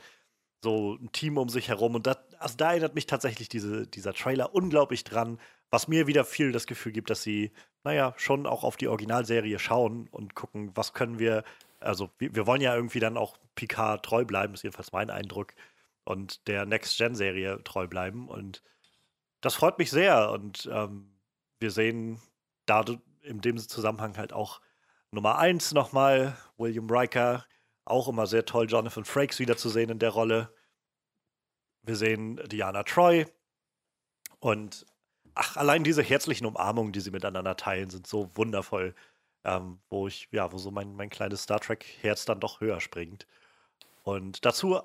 [0.63, 1.95] so ein Team um sich herum.
[1.95, 5.39] Und das, also da erinnert mich tatsächlich diese, dieser Trailer unglaublich dran,
[5.71, 9.59] was mir wieder viel das Gefühl gibt, dass sie, naja, schon auch auf die Originalserie
[9.59, 11.45] schauen und gucken, was können wir,
[11.81, 15.53] also wir, wir wollen ja irgendwie dann auch Picard treu bleiben, ist jedenfalls mein Eindruck
[16.05, 18.29] und der Next-Gen-Serie treu bleiben.
[18.29, 18.63] Und
[19.41, 20.31] das freut mich sehr.
[20.31, 21.19] Und ähm,
[21.59, 22.21] wir sehen
[22.67, 22.85] da
[23.23, 24.61] in dem Zusammenhang halt auch
[25.11, 27.47] Nummer 1 nochmal, William Riker.
[27.85, 30.55] Auch immer sehr toll, Jonathan Frakes wiederzusehen in der Rolle.
[31.83, 33.27] Wir sehen Diana Troy.
[34.41, 34.87] Und
[35.35, 38.95] ach, allein diese herzlichen Umarmungen, die sie miteinander teilen, sind so wundervoll.
[39.47, 43.27] Ähm, wo ich, ja, wo so mein, mein kleines Star Trek-Herz dann doch höher springt.
[44.03, 44.81] Und dazu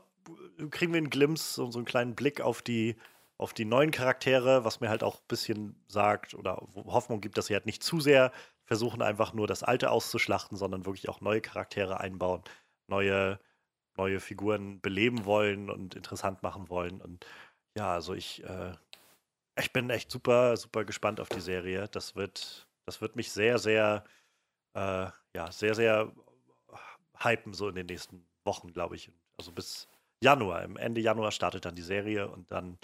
[0.71, 2.95] kriegen wir einen Glimpse und so einen kleinen Blick auf die,
[3.37, 7.47] auf die neuen Charaktere, was mir halt auch ein bisschen sagt oder Hoffnung gibt, dass
[7.47, 8.31] sie halt nicht zu sehr
[8.65, 12.43] versuchen, einfach nur das Alte auszuschlachten, sondern wirklich auch neue Charaktere einbauen,
[12.87, 13.39] neue,
[13.97, 17.01] neue Figuren beleben wollen und interessant machen wollen.
[17.01, 17.25] Und
[17.75, 18.73] ja, also ich, äh,
[19.57, 21.87] ich bin echt super, super gespannt auf die Serie.
[21.87, 24.03] Das wird, das wird mich sehr, sehr,
[24.73, 26.11] äh, ja, sehr, sehr
[27.17, 29.11] hypen, so in den nächsten Wochen, glaube ich.
[29.37, 29.87] Also bis,
[30.23, 30.63] Januar.
[30.63, 32.77] Im Ende Januar startet dann die Serie und dann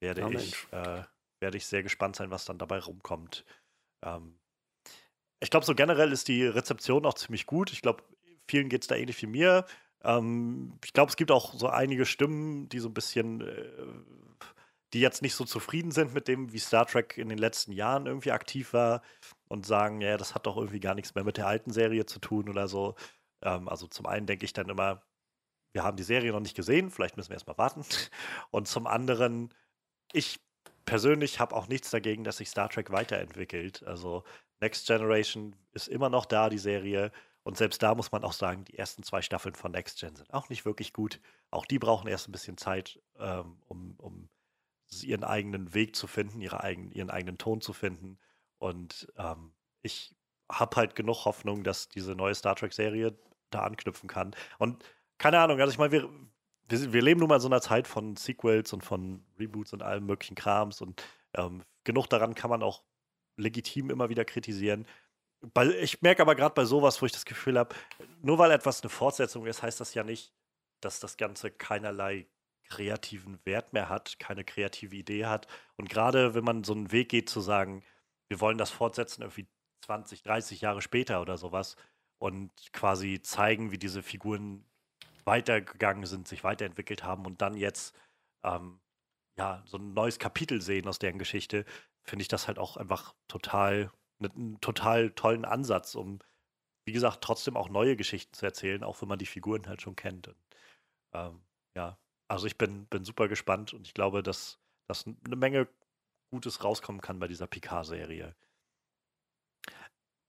[0.00, 1.02] werde, oh, ich, äh,
[1.40, 3.44] werde ich sehr gespannt sein, was dann dabei rumkommt.
[4.04, 4.38] Ähm,
[5.42, 7.72] ich glaube, so generell ist die Rezeption auch ziemlich gut.
[7.72, 8.02] Ich glaube,
[8.48, 9.66] vielen geht es da ähnlich wie mir.
[10.02, 13.70] Ähm, ich glaube, es gibt auch so einige Stimmen, die so ein bisschen, äh,
[14.92, 18.06] die jetzt nicht so zufrieden sind mit dem, wie Star Trek in den letzten Jahren
[18.06, 19.02] irgendwie aktiv war
[19.48, 22.18] und sagen, ja, das hat doch irgendwie gar nichts mehr mit der alten Serie zu
[22.18, 22.96] tun oder so.
[23.42, 25.02] Ähm, also zum einen denke ich dann immer,
[25.72, 27.84] wir haben die Serie noch nicht gesehen, vielleicht müssen wir erstmal warten.
[28.50, 29.54] Und zum anderen,
[30.12, 30.40] ich
[30.84, 33.82] persönlich habe auch nichts dagegen, dass sich Star Trek weiterentwickelt.
[33.84, 34.24] Also
[34.60, 37.12] Next Generation ist immer noch da, die Serie.
[37.42, 40.32] Und selbst da muss man auch sagen, die ersten zwei Staffeln von Next Gen sind
[40.34, 41.20] auch nicht wirklich gut.
[41.50, 44.28] Auch die brauchen erst ein bisschen Zeit, ähm, um, um
[45.02, 48.18] ihren eigenen Weg zu finden, ihre eigen, ihren eigenen Ton zu finden.
[48.58, 49.52] Und ähm,
[49.82, 50.14] ich
[50.50, 53.16] habe halt genug Hoffnung, dass diese neue Star Trek-Serie
[53.50, 54.34] da anknüpfen kann.
[54.58, 54.84] Und
[55.20, 56.08] keine Ahnung, also ich meine, wir,
[56.68, 59.82] wir, wir, leben nun mal in so einer Zeit von Sequels und von Reboots und
[59.82, 61.04] allem möglichen Krams und
[61.34, 62.82] ähm, genug daran kann man auch
[63.36, 64.86] legitim immer wieder kritisieren.
[65.52, 67.74] Bei, ich merke aber gerade bei sowas, wo ich das Gefühl habe,
[68.22, 70.32] nur weil etwas eine Fortsetzung ist, heißt das ja nicht,
[70.80, 72.26] dass das Ganze keinerlei
[72.64, 75.48] kreativen Wert mehr hat, keine kreative Idee hat.
[75.76, 77.84] Und gerade wenn man so einen Weg geht zu sagen,
[78.28, 79.48] wir wollen das fortsetzen irgendwie
[79.84, 81.76] 20, 30 Jahre später oder sowas
[82.18, 84.64] und quasi zeigen, wie diese Figuren
[85.26, 87.94] weitergegangen sind, sich weiterentwickelt haben und dann jetzt
[88.44, 88.80] ähm,
[89.38, 91.64] ja so ein neues Kapitel sehen aus deren Geschichte,
[92.04, 96.18] finde ich das halt auch einfach total einen total tollen Ansatz, um
[96.86, 99.96] wie gesagt trotzdem auch neue Geschichten zu erzählen, auch wenn man die Figuren halt schon
[99.96, 100.28] kennt.
[100.28, 100.36] Und,
[101.14, 101.42] ähm,
[101.74, 105.68] ja, also ich bin, bin super gespannt und ich glaube, dass, dass eine Menge
[106.30, 108.34] Gutes rauskommen kann bei dieser Picard-Serie.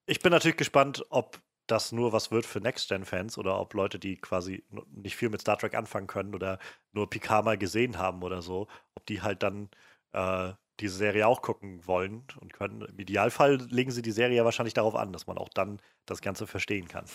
[0.07, 4.17] Ich bin natürlich gespannt, ob das nur was wird für Next-Gen-Fans oder ob Leute, die
[4.17, 6.59] quasi nicht viel mit Star Trek anfangen können oder
[6.91, 9.69] nur Picard mal gesehen haben oder so, ob die halt dann
[10.13, 12.81] äh, diese Serie auch gucken wollen und können.
[12.81, 16.21] Im Idealfall legen sie die Serie ja wahrscheinlich darauf an, dass man auch dann das
[16.21, 17.05] Ganze verstehen kann.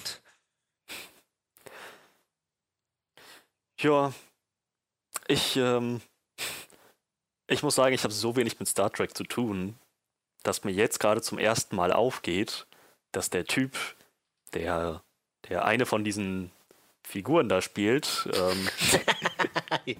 [3.78, 4.12] Ja,
[5.28, 6.00] ich, ähm,
[7.46, 9.78] ich muss sagen, ich habe so wenig mit Star Trek zu tun,
[10.42, 12.66] dass mir jetzt gerade zum ersten Mal aufgeht,
[13.12, 13.76] dass der Typ,
[14.54, 15.02] der,
[15.48, 16.50] der eine von diesen
[17.02, 18.68] Figuren da spielt, ähm,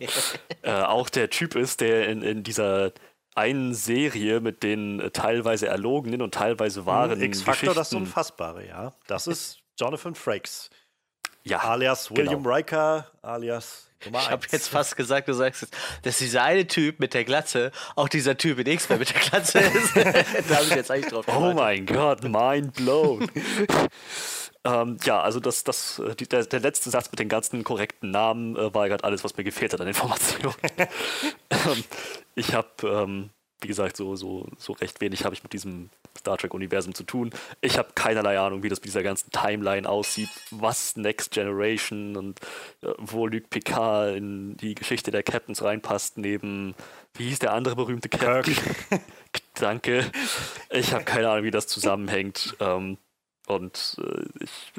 [0.63, 2.93] äh, auch der Typ ist, der in, in dieser
[3.37, 8.93] einen Serie mit den äh, teilweise erlogenen und teilweise wahren X-Factor, das Unfassbare, ja.
[9.07, 10.71] Das ist Jonathan Frakes.
[11.45, 12.57] Ja, alias William genau.
[12.57, 17.01] Riker, alias Nummer Ich habe jetzt fast gesagt, du sagst jetzt, dass dieser eine Typ
[17.01, 19.97] mit der Glatze auch dieser Typ in X-Men mit der Glatze ist.
[19.97, 23.31] da habe ich jetzt eigentlich drauf Oh mein Gott, mind blown.
[24.65, 28.11] ähm, ja, also das, das, äh, die, der, der, letzte Satz mit den ganzen korrekten
[28.11, 30.55] Namen äh, war gerade alles, was mir gefehlt hat an Informationen.
[31.51, 31.85] ähm,
[32.35, 36.37] ich habe, ähm, wie gesagt, so, so, so recht wenig habe ich mit diesem Star
[36.37, 37.31] Trek-Universum zu tun.
[37.61, 42.41] Ich habe keinerlei Ahnung, wie das mit dieser ganzen Timeline aussieht, was Next Generation und
[42.83, 46.75] äh, wo Luc Picard in die Geschichte der Captains reinpasst, neben,
[47.15, 48.57] wie hieß der andere berühmte Captain?
[49.55, 50.11] Danke.
[50.71, 52.57] Ich habe keine Ahnung, wie das zusammenhängt.
[52.61, 52.99] Ähm,
[53.47, 54.73] und äh, ich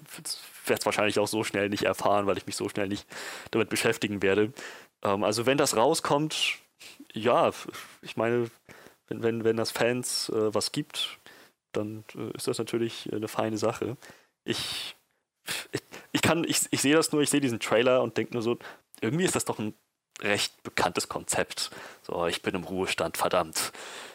[0.65, 3.07] werde es wahrscheinlich auch so schnell nicht erfahren, weil ich mich so schnell nicht
[3.51, 4.53] damit beschäftigen werde.
[5.03, 6.59] Ähm, also wenn das rauskommt,
[7.17, 7.51] ja,
[8.01, 8.49] ich meine,
[9.07, 11.19] wenn, wenn, wenn das Fans äh, was gibt,
[11.71, 13.97] dann äh, ist das natürlich eine feine Sache.
[14.43, 14.95] Ich,
[15.71, 18.41] ich, ich kann, ich, ich sehe das nur, ich sehe diesen Trailer und denke nur
[18.41, 18.57] so,
[19.01, 19.73] irgendwie ist das doch ein
[20.21, 21.69] recht bekanntes Konzept.
[22.01, 23.71] So, ich bin im Ruhestand, verdammt.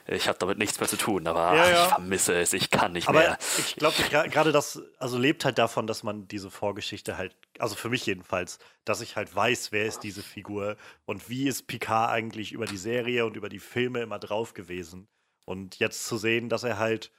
[0.06, 1.84] Ich habe damit nichts mehr zu tun, aber ja, ja.
[1.84, 3.38] ich vermisse es, ich kann nicht aber mehr.
[3.58, 7.88] Ich glaube, gerade das, also lebt halt davon, dass man diese Vorgeschichte halt, also für
[7.88, 12.52] mich jedenfalls, dass ich halt weiß, wer ist diese Figur und wie ist Picard eigentlich
[12.52, 15.08] über die Serie und über die Filme immer drauf gewesen.
[15.44, 17.12] Und jetzt zu sehen, dass er halt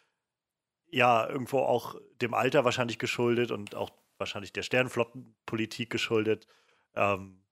[0.88, 6.48] ja irgendwo auch dem Alter wahrscheinlich geschuldet und auch wahrscheinlich der Sternflottenpolitik geschuldet,
[6.96, 7.43] ähm,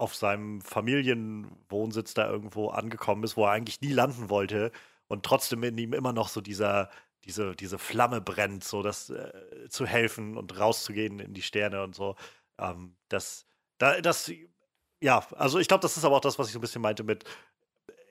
[0.00, 4.72] auf seinem Familienwohnsitz da irgendwo angekommen ist, wo er eigentlich nie landen wollte
[5.08, 6.90] und trotzdem in ihm immer noch so dieser,
[7.24, 11.94] diese, diese Flamme brennt, so das äh, zu helfen und rauszugehen in die Sterne und
[11.94, 12.16] so.
[12.58, 13.44] Ähm, das,
[13.78, 14.32] da, das,
[15.02, 17.04] ja, also ich glaube, das ist aber auch das, was ich so ein bisschen meinte
[17.04, 17.24] mit,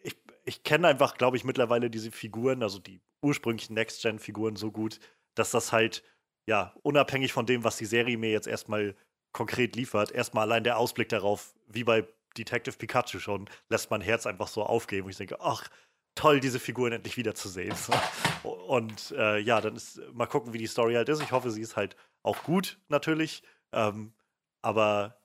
[0.04, 5.00] ich, ich kenne einfach, glaube ich, mittlerweile diese Figuren, also die ursprünglichen Next-Gen-Figuren so gut,
[5.34, 6.04] dass das halt,
[6.48, 8.96] ja, unabhängig von dem, was die Serie mir jetzt erstmal
[9.32, 14.26] konkret liefert, erstmal allein der Ausblick darauf, wie bei Detective Pikachu schon, lässt mein Herz
[14.26, 15.70] einfach so aufgehen, wo ich denke, ach,
[16.16, 17.76] toll, diese Figuren endlich wiederzusehen.
[18.44, 21.22] Und äh, ja, dann ist mal gucken, wie die Story halt ist.
[21.22, 23.44] Ich hoffe, sie ist halt auch gut, natürlich.
[23.72, 24.14] Ähm,
[24.62, 25.20] aber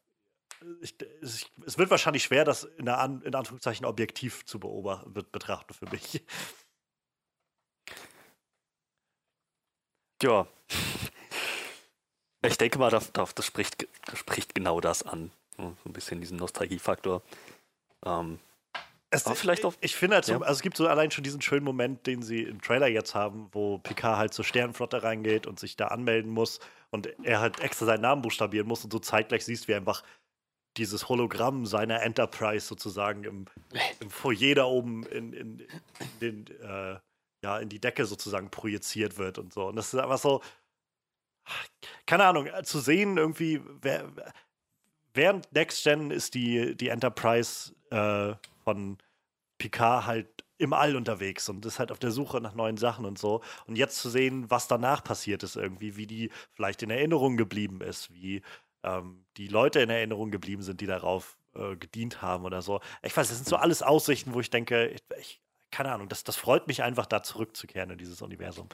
[0.80, 5.74] ich, es, es, wird wahrscheinlich schwer, das in, An, in Anführungszeichen objektiv zu beobachten, betrachten
[5.74, 6.24] für mich.
[10.22, 10.46] Ja,
[12.46, 15.30] ich denke mal, das, das, spricht, das spricht genau das an.
[15.56, 17.22] So ein bisschen diesen Nostalgiefaktor.
[18.04, 18.38] Ähm,
[19.10, 20.40] Es, vielleicht auch- Ich finde, halt so, Ja.
[20.40, 23.48] also es gibt so allein schon diesen schönen Moment, den sie im Trailer jetzt haben,
[23.52, 26.58] wo Picard halt zur Sternenflotte reingeht und sich da anmelden muss
[26.90, 30.02] und er halt extra seinen Namen buchstabieren muss und so zeitgleich siehst, wie einfach
[30.76, 33.44] dieses Hologramm seiner Enterprise sozusagen im,
[34.00, 36.98] im Foyer da oben in, in, in, den, äh,
[37.44, 39.66] ja, in die Decke sozusagen projiziert wird und so.
[39.68, 40.42] Und das ist einfach so,
[42.06, 44.10] keine Ahnung, äh, zu sehen irgendwie, wer,
[45.12, 48.98] während Next Gen ist die, die Enterprise äh, von
[49.58, 53.18] Picard halt im All unterwegs und ist halt auf der Suche nach neuen Sachen und
[53.18, 53.42] so.
[53.66, 57.80] Und jetzt zu sehen, was danach passiert ist irgendwie, wie die vielleicht in Erinnerung geblieben
[57.80, 58.42] ist, wie
[58.82, 62.80] ähm, die Leute in Erinnerung geblieben sind, die darauf äh, gedient haben oder so.
[63.02, 66.22] Ich weiß, das sind so alles Aussichten, wo ich denke, ich, ich, keine Ahnung, das,
[66.22, 68.68] das freut mich einfach, da zurückzukehren in dieses Universum.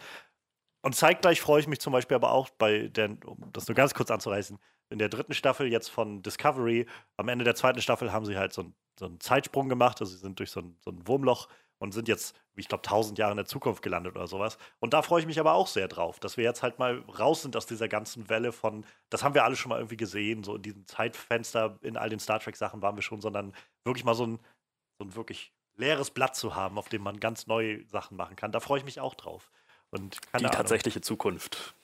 [0.82, 3.94] Und zeitgleich freue ich mich zum Beispiel aber auch bei der, um das nur ganz
[3.94, 4.58] kurz anzureißen,
[4.90, 8.52] in der dritten Staffel jetzt von Discovery, am Ende der zweiten Staffel haben sie halt
[8.52, 11.48] so, ein, so einen Zeitsprung gemacht, also sie sind durch so ein, so ein Wurmloch
[11.78, 14.58] und sind jetzt, wie ich glaube, tausend Jahre in der Zukunft gelandet oder sowas.
[14.80, 17.42] Und da freue ich mich aber auch sehr drauf, dass wir jetzt halt mal raus
[17.42, 20.56] sind aus dieser ganzen Welle von, das haben wir alle schon mal irgendwie gesehen, so
[20.56, 24.26] in diesem Zeitfenster in all den Star Trek-Sachen waren wir schon, sondern wirklich mal so
[24.26, 24.40] ein,
[24.98, 28.52] so ein wirklich leeres Blatt zu haben, auf dem man ganz neue Sachen machen kann.
[28.52, 29.50] Da freue ich mich auch drauf.
[29.90, 30.52] Und Die Ahnung.
[30.52, 31.74] tatsächliche Zukunft.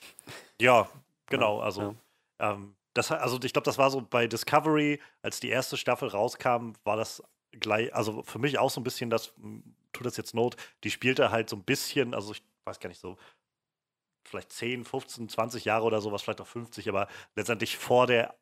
[0.61, 0.88] Ja,
[1.27, 1.61] genau.
[1.61, 1.97] Also,
[2.38, 6.73] ähm, das, also ich glaube, das war so bei Discovery, als die erste Staffel rauskam,
[6.85, 10.35] war das gleich, also für mich auch so ein bisschen das, m, tut das jetzt
[10.35, 13.16] Not, die spielte halt so ein bisschen, also ich weiß gar nicht so,
[14.27, 18.35] vielleicht 10, 15, 20 Jahre oder sowas, vielleicht auch 50, aber letztendlich vor der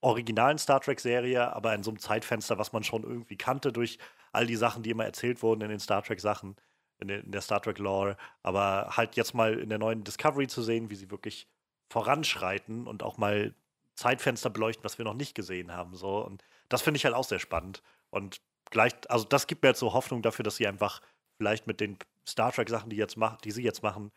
[0.00, 3.98] originalen Star Trek-Serie, aber in so einem Zeitfenster, was man schon irgendwie kannte durch
[4.32, 6.56] all die Sachen, die immer erzählt wurden in den Star Trek-Sachen,
[7.00, 8.16] in, der- Star Trek-Lore.
[8.42, 11.46] Aber halt jetzt mal in der neuen Discovery zu sehen, wie sie wirklich
[11.90, 13.54] voranschreiten und auch mal
[13.94, 15.96] Zeitfenster beleuchten, was wir noch nicht gesehen haben.
[15.96, 16.24] So.
[16.24, 17.82] Und das finde ich halt auch sehr spannend.
[18.10, 21.00] Und gleich, also das gibt mir jetzt so Hoffnung dafür, dass sie einfach
[21.36, 23.04] vielleicht mit den Star Trek-Sachen, die,
[23.44, 24.12] die sie jetzt machen,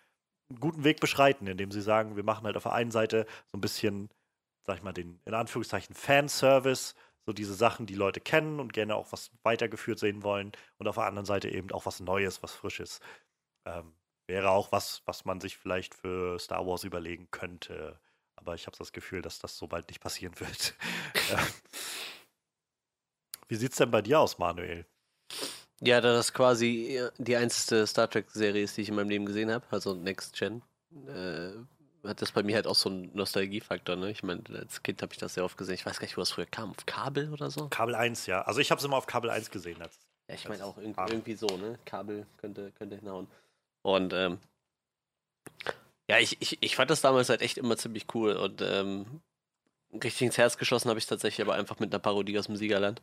[0.50, 3.58] einen guten Weg beschreiten, indem sie sagen, wir machen halt auf der einen Seite so
[3.58, 4.10] ein bisschen,
[4.66, 6.94] sag ich mal, den in Anführungszeichen Fanservice,
[7.26, 10.96] so diese Sachen, die Leute kennen und gerne auch was weitergeführt sehen wollen und auf
[10.96, 13.00] der anderen Seite eben auch was Neues, was Frisches.
[13.66, 13.94] Ähm,
[14.28, 18.00] wäre auch was, was man sich vielleicht für Star Wars überlegen könnte.
[18.36, 20.74] Aber ich habe das Gefühl, dass das so bald nicht passieren wird.
[21.30, 21.48] Ähm,
[23.48, 24.86] Wie sieht's denn bei dir aus, Manuel?
[25.82, 29.26] Ja, da das quasi äh, die einzige Star Trek-Serie ist, die ich in meinem Leben
[29.26, 30.62] gesehen habe, also Next Gen,
[31.08, 31.54] äh,
[32.06, 33.96] hat das bei mir halt auch so einen Nostalgiefaktor.
[33.96, 34.12] Ne?
[34.12, 35.76] Ich meine, als Kind habe ich das sehr oft gesehen.
[35.76, 36.72] Ich weiß gar nicht, wo das früher kam.
[36.72, 37.68] Auf Kabel oder so?
[37.70, 38.42] Kabel 1, ja.
[38.44, 39.82] Also ich habe es immer auf Kabel 1 gesehen.
[39.82, 41.14] Als, Ja, ich meine auch irg Kabel.
[41.14, 41.78] irgendwie so, ne?
[41.86, 43.28] Kabel könnte, könnte hinhauen.
[43.84, 44.40] Und ähm,
[46.10, 49.22] ja, ich, ich, ich fand das damals halt echt immer ziemlich cool und ähm,
[49.94, 53.02] richtig ins Herz geschossen habe ich tatsächlich aber einfach mit einer Parodie aus dem Siegerland.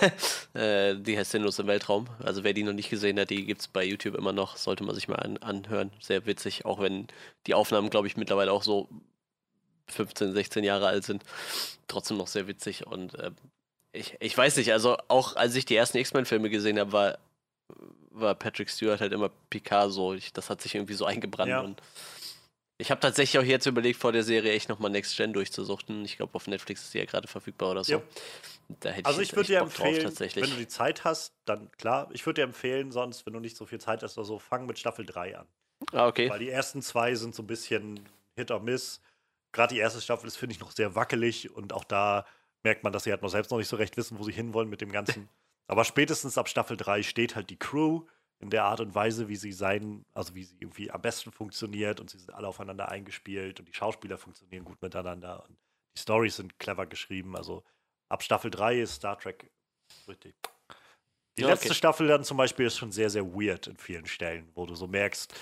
[0.54, 2.08] äh, die heißt Sinnlos im Weltraum.
[2.22, 4.56] Also wer die noch nicht gesehen hat, die gibt es bei YouTube immer noch.
[4.56, 5.92] Sollte man sich mal an, anhören.
[6.00, 7.08] Sehr witzig, auch wenn
[7.46, 8.88] die Aufnahmen, glaube ich, mittlerweile auch so
[9.88, 11.22] 15, 16 Jahre alt sind.
[11.88, 13.30] Trotzdem noch sehr witzig und äh,
[13.96, 17.18] ich, ich weiß nicht, also auch als ich die ersten X-Men-Filme gesehen habe, war,
[18.10, 20.14] war Patrick Stewart halt immer Picard so.
[20.14, 21.50] Ich, das hat sich irgendwie so eingebrannt.
[21.50, 21.60] Ja.
[21.60, 21.80] Und
[22.78, 26.04] ich habe tatsächlich auch jetzt überlegt, vor der Serie echt nochmal Next Gen durchzusuchten.
[26.04, 27.92] Ich glaube, auf Netflix ist die ja gerade verfügbar oder so.
[27.92, 28.02] Ja.
[28.80, 30.44] Da hätte also ich, ich würde dir Bock drauf, empfehlen, tatsächlich.
[30.44, 32.08] wenn du die Zeit hast, dann klar.
[32.12, 34.66] Ich würde dir empfehlen, sonst, wenn du nicht so viel Zeit hast oder so, fang
[34.66, 35.46] mit Staffel 3 an.
[35.92, 36.28] ah, okay.
[36.28, 38.00] Weil die ersten zwei sind so ein bisschen
[38.34, 39.00] Hit or Miss.
[39.52, 42.26] Gerade die erste Staffel ist, finde ich, noch sehr wackelig und auch da
[42.62, 44.68] merkt man, dass sie halt noch selbst noch nicht so recht wissen, wo sie hinwollen
[44.68, 45.28] mit dem Ganzen.
[45.68, 48.02] Aber spätestens ab Staffel 3 steht halt die Crew
[48.38, 52.00] in der Art und Weise, wie sie sein, also wie sie irgendwie am besten funktioniert
[52.00, 55.58] und sie sind alle aufeinander eingespielt und die Schauspieler funktionieren gut miteinander und
[55.96, 57.36] die Stories sind clever geschrieben.
[57.36, 57.64] Also
[58.08, 59.50] ab Staffel 3 ist Star Trek
[60.08, 60.34] richtig.
[61.38, 61.74] Die Ja, letzte okay.
[61.74, 64.86] Staffel dann zum Beispiel ist schon sehr, sehr weird in vielen Stellen, wo du so
[64.86, 65.34] merkst,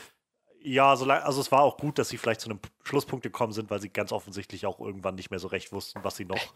[0.61, 3.53] ja, so lang, also es war auch gut, dass sie vielleicht zu einem Schlusspunkt gekommen
[3.53, 6.55] sind, weil sie ganz offensichtlich auch irgendwann nicht mehr so recht wussten, was sie noch,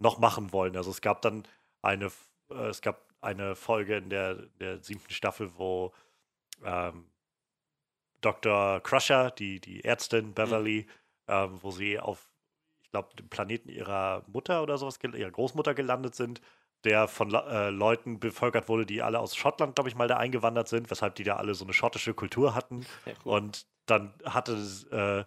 [0.00, 0.76] noch machen wollen.
[0.76, 1.46] Also es gab dann
[1.82, 2.10] eine,
[2.50, 5.92] äh, es gab eine Folge in der, der siebten Staffel, wo
[6.64, 7.06] ähm,
[8.20, 8.80] Dr.
[8.80, 10.86] Crusher, die, die Ärztin Beverly,
[11.28, 12.32] ähm, wo sie auf,
[12.82, 16.40] ich glaube, dem Planeten ihrer Mutter oder sowas, ihrer Großmutter gelandet sind,
[16.84, 20.68] der von äh, Leuten bevölkert wurde, die alle aus Schottland, glaube ich, mal da eingewandert
[20.68, 22.86] sind, weshalb die da alle so eine schottische Kultur hatten.
[23.06, 23.34] Ja, cool.
[23.34, 24.52] Und dann hatte
[24.90, 25.24] äh,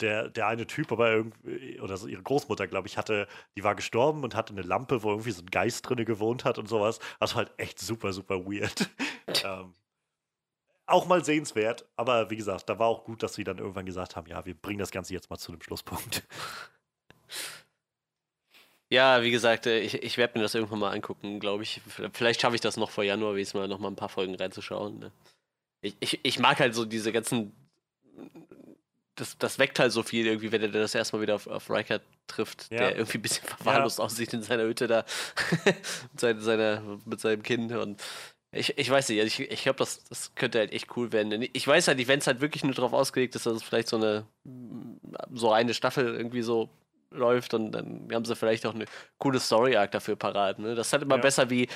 [0.00, 3.74] der, der eine Typ, aber irgendwie, oder so ihre Großmutter, glaube ich, hatte, die war
[3.74, 6.98] gestorben und hatte eine Lampe, wo irgendwie so ein Geist drinne gewohnt hat und sowas.
[7.18, 8.88] Also halt echt super, super weird.
[9.44, 9.74] ähm,
[10.86, 14.16] auch mal sehenswert, aber wie gesagt, da war auch gut, dass sie dann irgendwann gesagt
[14.16, 16.24] haben, ja, wir bringen das Ganze jetzt mal zu einem Schlusspunkt.
[18.92, 21.80] Ja, wie gesagt, äh, ich, ich werde mir das irgendwann mal angucken, glaube ich.
[22.12, 24.34] Vielleicht schaffe ich das noch vor Januar, wie es mal noch mal ein paar Folgen
[24.34, 24.98] reinzuschauen.
[24.98, 25.12] Ne?
[25.80, 27.52] Ich, ich, ich mag halt so diese ganzen.
[29.20, 32.00] Das, das weckt halt so viel irgendwie, wenn er das erstmal wieder auf, auf Riker
[32.26, 32.78] trifft, Ja.
[32.78, 35.04] der irgendwie ein bisschen verwahrlost aussieht in seiner Hütte da
[35.64, 37.72] mit, seine, seiner, mit seinem Kind.
[37.72, 38.00] Und
[38.52, 41.46] ich, ich weiß nicht, also ich, ich glaube, das, das könnte halt echt cool werden.
[41.52, 43.88] Ich weiß halt nicht, wenn es halt wirklich nur darauf ausgelegt ist, dass es vielleicht
[43.88, 44.26] so eine
[45.32, 46.68] so eine Staffel irgendwie so
[47.12, 48.84] läuft und dann haben sie vielleicht auch eine
[49.18, 50.58] coole Story-Arc dafür parat.
[50.58, 50.74] Ne?
[50.74, 51.20] Das ist halt immer Ja.
[51.22, 51.68] besser wie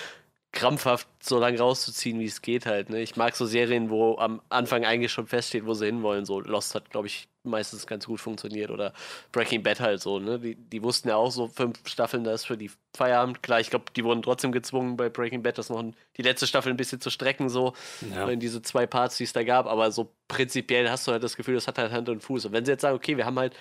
[0.53, 2.89] krampfhaft so lange rauszuziehen, wie es geht halt.
[2.91, 3.01] Ne?
[3.03, 6.25] Ich mag so Serien, wo am Anfang eigentlich schon feststeht, wo sie hinwollen.
[6.25, 8.93] So Lost hat, glaube ich, meistens ganz gut funktioniert oder
[9.33, 10.19] Breaking Bad halt so.
[10.19, 10.39] Ne?
[10.39, 13.43] Die, die wussten ja auch so fünf Staffeln, das für die Feierabend.
[13.43, 16.47] Klar, ich glaube, die wurden trotzdem gezwungen bei Breaking Bad, das noch ein, die letzte
[16.47, 17.75] Staffel ein bisschen zu strecken, so
[18.15, 18.29] Ja.
[18.29, 19.67] in diese zwei Parts, die es da gab.
[19.67, 22.47] Aber so prinzipiell hast du halt das Gefühl, das hat halt Hand und Fuß.
[22.47, 23.55] Und wenn sie jetzt sagen, okay, wir haben halt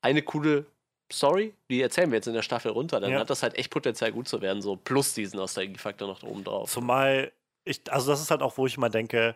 [0.00, 0.66] eine coole
[1.12, 3.20] Story, die erzählen wir jetzt in der Staffel runter, dann Ja.
[3.20, 6.70] hat das halt echt Potenzial gut zu werden, so plus diesen Nostalgie-Faktor noch oben drauf.
[6.70, 7.32] Zumal
[7.64, 9.34] ich, also das ist halt auch, wo ich immer denke,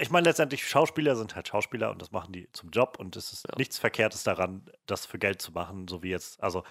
[0.00, 3.32] ich meine, letztendlich Schauspieler sind halt Schauspieler und das machen die zum Job und es
[3.32, 3.54] ist Ja.
[3.56, 6.64] nichts Verkehrtes daran, das für Geld zu machen, so wie jetzt, also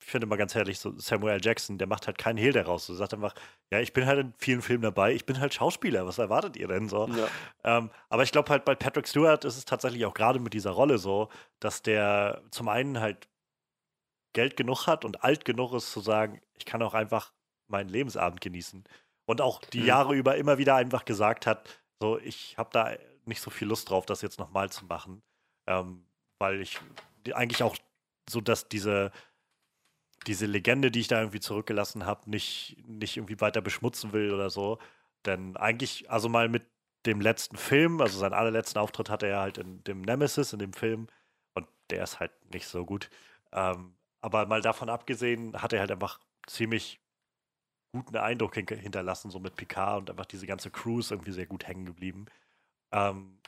[0.00, 1.40] ich finde mal ganz ehrlich, so Samuel.
[1.42, 2.88] Jackson, der macht halt keinen Hehl daraus.
[2.90, 3.34] Er sagt einfach,
[3.70, 6.68] ja, ich bin halt in vielen Filmen dabei, ich bin halt Schauspieler, was erwartet ihr
[6.68, 7.08] denn so?
[7.08, 7.28] Ja.
[7.78, 10.72] Ähm, aber ich glaube halt bei Patrick Stewart ist es tatsächlich auch gerade mit dieser
[10.72, 13.28] Rolle so, dass der zum einen halt
[14.34, 17.32] Geld genug hat und alt genug ist zu sagen, ich kann auch einfach
[17.68, 18.84] meinen Lebensabend genießen.
[19.26, 19.86] Und auch die Mhm.
[19.86, 21.66] Jahre über immer wieder einfach gesagt hat,
[22.00, 25.22] so, ich habe da nicht so viel Lust drauf, das jetzt nochmal zu machen.
[25.66, 26.04] Ähm,
[26.38, 26.78] weil ich
[27.32, 27.76] eigentlich auch
[28.28, 29.12] so, dass diese,
[30.26, 34.50] diese Legende, die ich da irgendwie zurückgelassen habe, nicht, nicht irgendwie weiter beschmutzen will oder
[34.50, 34.78] so.
[35.26, 36.66] Denn eigentlich, also mal mit
[37.06, 40.72] dem letzten Film, also seinen allerletzten Auftritt hatte er halt in dem Nemesis, in dem
[40.72, 41.08] Film.
[41.54, 43.10] Und der ist halt nicht so gut.
[43.52, 47.00] Ähm, aber mal davon abgesehen, hat er halt einfach ziemlich
[48.02, 51.46] guten Eindruck hin hinterlassen, so mit Picard und einfach diese ganze Crew ist irgendwie sehr
[51.46, 52.26] gut hängen geblieben.
[52.92, 53.38] Ähm,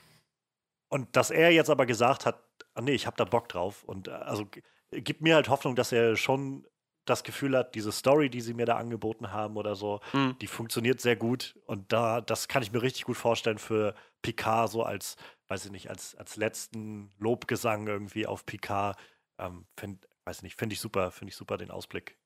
[0.89, 2.43] und dass er jetzt aber gesagt hat,
[2.75, 4.47] ah, nee, ich habe da Bock drauf und äh, also
[4.91, 6.67] gibt mir halt Hoffnung, dass er schon
[7.05, 10.37] das Gefühl hat, diese Story, die sie mir da angeboten haben oder so, Hm.
[10.41, 14.71] die funktioniert sehr gut und da, das kann ich mir richtig gut vorstellen für Picard
[14.71, 15.17] so als,
[15.49, 18.99] weiß ich nicht, als, als letzten Lobgesang irgendwie auf Picard.
[19.39, 22.19] Ähm, find, weiß nicht, finde ich super, finde ich super den Ausblick.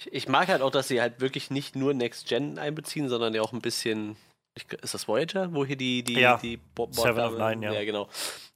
[0.00, 3.34] Ich, ich mag halt auch, dass sie halt wirklich nicht nur Next Gen einbeziehen, sondern
[3.34, 4.16] ja auch ein bisschen.
[4.54, 7.72] Ich, ist das Voyager, wo hier die, die, Ja, die Bo Seven of Nine, ja.
[7.74, 8.08] Ja, genau.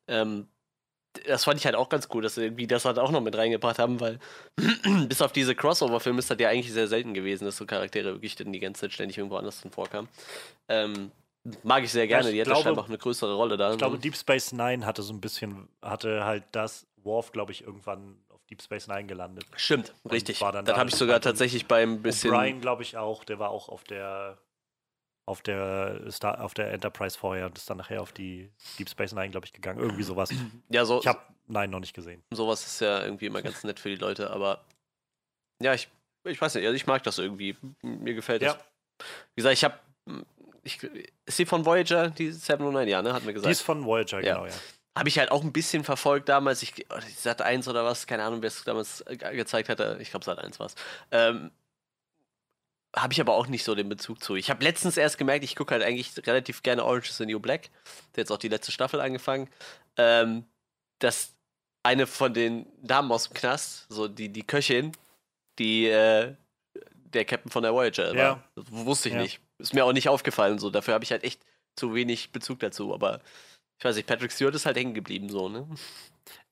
[0.09, 0.49] Ähm,
[1.27, 3.37] das fand ich halt auch ganz cool, dass sie irgendwie das halt auch noch mit
[3.37, 4.19] reingebracht haben, weil
[5.09, 8.35] bis auf diese Crossover-Filme ist das ja eigentlich sehr selten gewesen, dass so Charaktere wirklich
[8.35, 10.09] dann die ganze Zeit ständig irgendwo anders drin vorkamen.
[10.69, 11.13] Ähm,
[11.63, 13.71] mag ich sehr gerne, ich die hat glaube- ja scheinbar auch eine größere Rolle da.
[13.73, 17.63] Ich glaube, Deep Space Nine hatte so ein bisschen, hatte halt das Worf, glaube ich,
[17.63, 18.17] irgendwann
[18.55, 19.47] Deep Space Nine gelandet.
[19.57, 20.41] Stimmt, richtig.
[20.41, 22.31] war dann Dann da habe ich sogar tatsächlich beim bisschen.
[22.31, 24.39] Brian, glaube ich, auch, der war auch auf der
[25.27, 29.13] auf der Star, auf der Enterprise vorher und ist dann nachher auf die Deep Space
[29.13, 29.81] Nine, glaube ich, gegangen.
[29.81, 30.31] Irgendwie sowas.
[30.69, 32.23] Ja, so, Ich habe Nine noch nicht gesehen.
[32.31, 34.65] sowas ist ja irgendwie immer ganz nett für die Leute, aber
[35.63, 35.89] ja, ich,
[36.25, 37.57] ich weiß nicht, also ich mag das irgendwie.
[37.83, 38.55] Mir gefällt das.
[38.55, 38.61] Ja.
[39.35, 39.79] Wie gesagt, ich habe.
[40.63, 43.13] Ich, ist sie von Voyager, die 709, ja, ne?
[43.13, 43.61] Hat mir Die ist gesagt.
[43.67, 44.35] von Voyager, Ja.
[44.35, 44.53] genau, ja.
[44.97, 46.63] Habe ich halt auch ein bisschen verfolgt damals.
[46.63, 49.97] Ich, oh, Sat 1 oder was, keine Ahnung, wer es damals ge- gezeigt hatte.
[50.01, 50.75] Ich glaube, Sat 1 war es.
[51.11, 51.51] Ähm,
[52.97, 54.37] habe ich aber auch nicht so den Bezug zu.
[54.37, 57.41] Ich habe letztens erst gemerkt, ich gucke halt eigentlich relativ gerne Orange is the New
[57.41, 57.63] Black.
[57.63, 59.49] Der hat jetzt auch die letzte Staffel angefangen.
[59.97, 60.45] Ähm,
[61.01, 61.35] dass
[61.83, 64.93] eine von den Damen aus dem Knast, so die, die Köchin,
[65.59, 66.35] die äh,
[67.13, 68.29] der Captain von der Voyager Ja.
[68.31, 68.45] war.
[68.55, 69.23] Das wusste ich Ja.
[69.23, 69.41] nicht.
[69.59, 70.61] Ist mir auch nicht aufgefallen.
[70.61, 70.71] So.
[70.71, 72.95] Dafür habe ich halt echt zu wenig Bezug dazu.
[72.95, 73.21] Aber
[73.79, 75.69] ich weiß nicht, Patrick Stewart ist halt hängen geblieben, so, ne?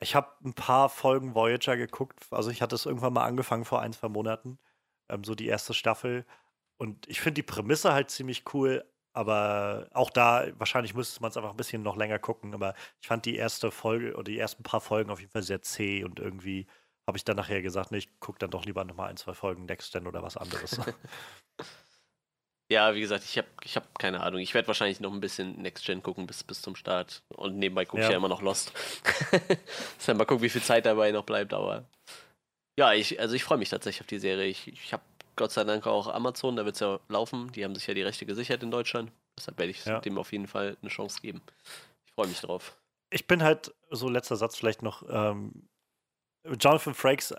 [0.00, 2.26] Ich habe ein paar Folgen Voyager geguckt.
[2.30, 4.58] Also ich hatte es irgendwann mal angefangen vor ein, zwei Monaten.
[5.08, 6.26] Ähm, so die erste Staffel.
[6.78, 8.84] Und ich finde die Prämisse halt ziemlich cool.
[9.14, 12.54] Aber auch da, wahrscheinlich müsste man es einfach ein bisschen noch länger gucken.
[12.54, 15.62] Aber ich fand die erste Folge oder die ersten paar Folgen auf jeden Fall sehr
[15.62, 16.04] zäh.
[16.04, 16.66] Und irgendwie
[17.06, 19.66] habe ich dann nachher gesagt, nee, ich gucke dann doch lieber nochmal ein, zwei Folgen
[19.66, 20.80] Next Gen oder was anderes.
[22.72, 24.40] Ja, wie gesagt, ich habe ich hab keine Ahnung.
[24.40, 27.22] Ich werde wahrscheinlich noch ein bisschen Next Gen gucken bis, bis zum Start.
[27.36, 28.12] Und nebenbei gucke ich Ja.
[28.12, 28.72] ja immer noch Lost.
[30.06, 31.52] Dann mal gucken, wie viel Zeit dabei noch bleibt.
[31.52, 31.84] Aber
[32.78, 34.46] ja, ich, also ich freue mich tatsächlich auf die Serie.
[34.46, 35.02] Ich, ich habe
[35.36, 37.52] Gott sei Dank auch Amazon, da wird es ja laufen.
[37.52, 39.12] Die haben sich ja die Rechte gesichert in Deutschland.
[39.38, 40.00] Deshalb werde ich Ja.
[40.00, 41.42] dem auf jeden Fall eine Chance geben.
[42.06, 42.76] Ich freue mich drauf.
[43.10, 45.68] ich bin halt, so letzter Satz vielleicht noch, ähm,
[46.58, 47.34] Jonathan Frakes,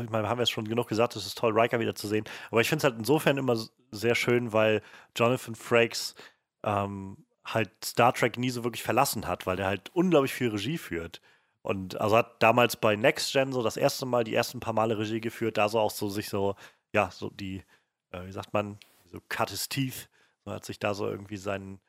[0.00, 2.24] ich meine, haben wir es schon genug gesagt, es ist toll, Riker wieder zu sehen.
[2.50, 3.56] Aber ich finde es halt insofern immer
[3.90, 4.82] sehr schön, weil
[5.16, 6.14] Jonathan Frakes
[6.62, 10.78] ähm, halt Star Trek nie so wirklich verlassen hat, weil der halt unglaublich viel Regie
[10.78, 11.20] führt.
[11.62, 14.98] Und also hat damals bei Next Gen so das erste Mal, die ersten paar Male
[14.98, 16.56] Regie geführt, da so auch so sich so,
[16.92, 17.62] ja, so die,
[18.10, 18.78] äh, wie sagt man,
[19.10, 20.08] so cut his teeth.
[20.44, 21.80] So hat sich da so irgendwie seinen,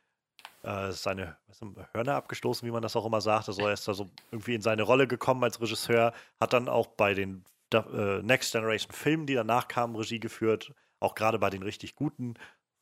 [0.61, 3.47] äh, seine ist, Hörner abgestoßen, wie man das auch immer sagt.
[3.47, 6.87] Also er ist da so irgendwie in seine Rolle gekommen als Regisseur, hat dann auch
[6.87, 7.43] bei den
[7.82, 12.36] Next Generation Filmen, die danach kamen, Regie geführt, auch gerade bei den richtig guten,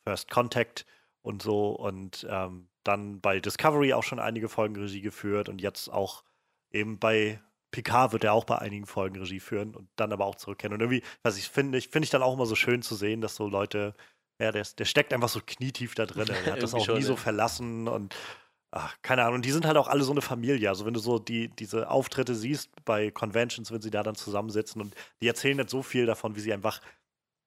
[0.03, 0.85] First Contact
[1.21, 5.89] und so und ähm, dann bei Discovery auch schon einige Folgen Regie geführt und jetzt
[5.89, 6.23] auch
[6.71, 7.39] eben bei
[7.71, 10.73] Picard wird er auch bei einigen Folgen Regie führen und dann aber auch zurückkehren.
[10.73, 13.21] Und irgendwie, was ich finde, ich finde ich dann auch immer so schön zu sehen,
[13.21, 13.95] dass so Leute,
[14.39, 16.27] ja, der, der steckt einfach so knietief da drin.
[16.45, 17.07] Er hat das auch schon, nie ja.
[17.07, 18.15] so verlassen und
[18.71, 19.35] ach, keine Ahnung.
[19.35, 20.69] Und die sind halt auch alle so eine Familie.
[20.69, 24.81] Also wenn du so die, diese Auftritte siehst bei Conventions, wenn sie da dann zusammensitzen
[24.81, 26.81] und die erzählen nicht so viel davon, wie sie einfach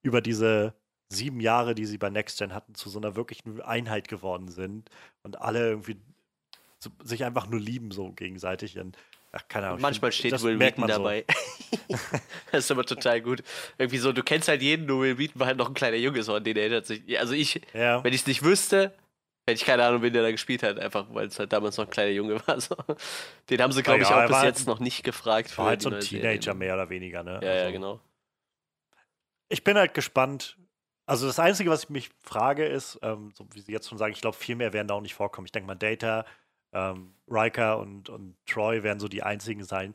[0.03, 0.75] über diese
[1.09, 4.91] sieben Jahre, die sie bei Next Gen hatten, zu so einer wirklichen Einheit geworden sind
[5.23, 5.97] und alle irgendwie
[7.03, 8.79] sich einfach nur lieben so gegenseitig.
[8.79, 8.97] Und
[9.33, 9.81] Ach, keine Ahnung.
[9.81, 11.25] Manchmal steht Will Wheaton dabei.
[11.71, 11.97] So.
[12.53, 13.43] das ist aber total gut.
[13.79, 16.23] Irgendwie so, du kennst halt jeden, nur Will Wheaton war halt noch ein kleiner Junge,
[16.23, 17.19] so an den erinnert sich.
[17.19, 18.05] Also ich, ja.
[18.05, 18.93] wenn ich es nicht wüsste,
[19.47, 21.85] hätte ich keine Ahnung, wen der da gespielt hat, einfach weil es halt damals noch
[21.85, 22.61] ein kleiner Junge war.
[22.61, 22.77] So.
[23.51, 25.57] Den haben sie, glaube ja, ich, auch bis jetzt halt, noch nicht gefragt.
[25.59, 26.59] War halt so ein Teenager Serie.
[26.59, 27.41] mehr oder weniger, ne?
[27.43, 28.01] Ja, also, ja, genau.
[29.49, 30.57] Ich bin halt gespannt.
[31.07, 34.15] Also das Einzige, was ich mich frage, ist, ähm, so wie Sie jetzt schon sagen,
[34.15, 35.45] ich glaube, viel mehr werden da auch nicht vorkommen.
[35.45, 36.25] Ich denke mal, Data
[36.73, 39.95] ähm, Riker und, und Troy werden so die einzigen sein,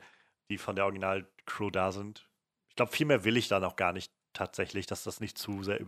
[0.52, 2.30] die von der Original-Crew da sind.
[2.70, 5.64] Ich glaube, viel mehr will ich da noch gar nicht tatsächlich, dass das nicht zu
[5.64, 5.80] sehr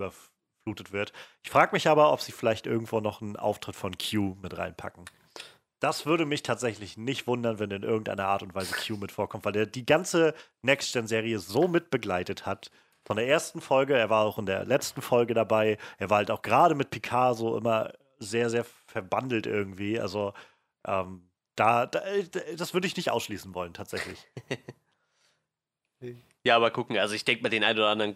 [0.61, 1.13] überflutet wird.
[1.43, 5.05] Ich frage mich aber, ob sie vielleicht irgendwo noch einen Auftritt von Q mit reinpacken.
[5.79, 9.45] Das würde mich tatsächlich nicht wundern, wenn in irgendeiner Art und Weise Q mit vorkommt,
[9.45, 12.69] weil der die ganze Next-Gen-Serie so mitbegleitet hat.
[13.03, 15.79] Von der ersten Folge, er war auch in der letzten Folge dabei.
[15.97, 19.99] Er war halt auch gerade mit Picard immer sehr, sehr verbandelt irgendwie.
[19.99, 20.33] Also
[20.85, 24.27] ähm, da, da, äh, das würde ich nicht ausschließen wollen, tatsächlich.
[26.43, 28.15] ja, aber gucken, also ich denke mal, den einen oder anderen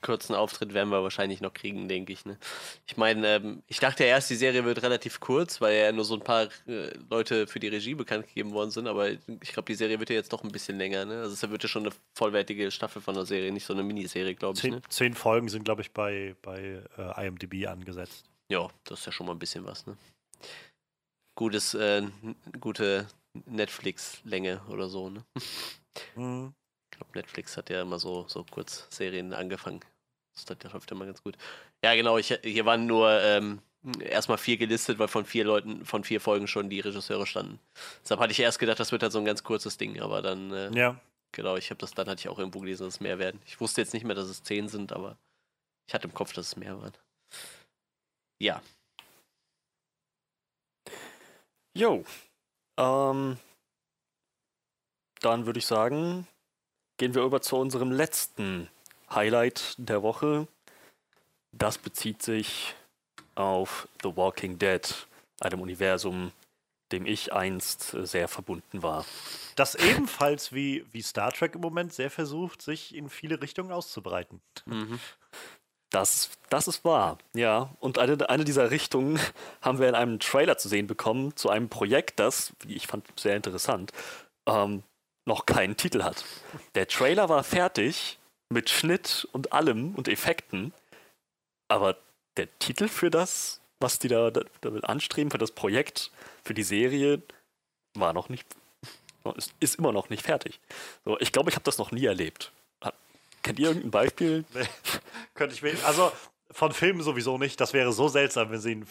[0.00, 2.24] kurzen Auftritt werden wir wahrscheinlich noch kriegen, denke ich.
[2.24, 2.38] Ne?
[2.86, 6.14] Ich meine, ähm, ich dachte erst, die Serie wird relativ kurz, weil ja nur so
[6.14, 9.74] ein paar äh, Leute für die Regie bekannt gegeben worden sind, aber ich glaube, die
[9.74, 11.04] Serie wird ja jetzt doch ein bisschen länger.
[11.04, 11.20] Ne?
[11.20, 14.34] Also es wird ja schon eine vollwertige Staffel von der Serie, nicht so eine Miniserie,
[14.34, 14.60] glaube ich.
[14.60, 14.82] Zehn, ne?
[14.88, 18.28] zehn, Folgen sind, glaube ich, bei, bei äh, IMDb angesetzt.
[18.50, 19.96] Ja, das ist ja schon mal ein bisschen was, ne?
[21.34, 22.02] gutes, äh,
[22.60, 23.06] gute
[23.46, 25.24] Netflix-Länge oder so, ne?
[26.16, 26.54] Mhm.
[26.92, 29.80] Ich glaube, Netflix hat ja immer so, so kurz Serien angefangen.
[30.34, 31.36] Das läuft ja immer ganz gut.
[31.84, 33.60] Ja, genau, ich, hier waren nur ähm,
[34.00, 37.58] erstmal vier gelistet, weil von vier Leuten, von vier Folgen schon die Regisseure standen.
[38.02, 40.52] Deshalb hatte ich erst gedacht, das wird halt so ein ganz kurzes Ding, aber dann,
[40.52, 41.00] äh, ja.
[41.32, 43.42] genau, ich habe das, dann hatte ich auch irgendwo gelesen, dass es mehr werden.
[43.44, 45.18] Ich wusste jetzt nicht mehr, dass es zehn sind, aber
[45.88, 46.92] ich hatte im Kopf, dass es mehr waren.
[48.38, 48.62] Ja,
[51.74, 52.04] Jo.
[52.76, 53.38] Ähm,
[55.20, 56.26] dann würde ich sagen,
[57.02, 58.68] gehen wir über zu unserem letzten
[59.12, 60.46] Highlight der Woche.
[61.50, 62.76] Das bezieht sich
[63.34, 65.08] auf The Walking Dead,
[65.40, 66.30] einem Universum,
[66.92, 69.04] dem ich einst sehr verbunden war.
[69.56, 74.40] Das ebenfalls wie, wie Star Trek im Moment sehr versucht, sich in viele Richtungen auszubreiten.
[74.66, 75.00] Mhm.
[75.90, 77.74] Das, das ist wahr, ja.
[77.80, 79.18] Und eine, eine dieser Richtungen
[79.60, 83.04] haben wir in einem Trailer zu sehen bekommen, zu einem Projekt, das, wie ich fand,
[83.18, 83.90] sehr interessant,
[84.46, 84.84] ähm,
[85.24, 86.24] noch keinen Titel hat.
[86.74, 88.18] Der Trailer war fertig
[88.48, 90.72] mit Schnitt und allem und Effekten,
[91.68, 91.96] aber
[92.36, 96.10] der Titel für das, was die da damit anstreben, für das Projekt,
[96.44, 97.22] für die Serie,
[97.94, 98.46] war noch nicht,
[99.60, 100.60] ist, immer noch nicht fertig.
[101.04, 102.52] So, ich glaube, ich habe das noch nie erlebt.
[103.42, 104.44] Kennt ihr irgendein Beispiel?
[104.54, 104.68] Nee,
[105.34, 105.74] könnte ich mir.
[105.84, 106.12] Also
[106.50, 107.60] von Filmen sowieso nicht.
[107.60, 108.86] Das wäre so seltsam, wenn sie einen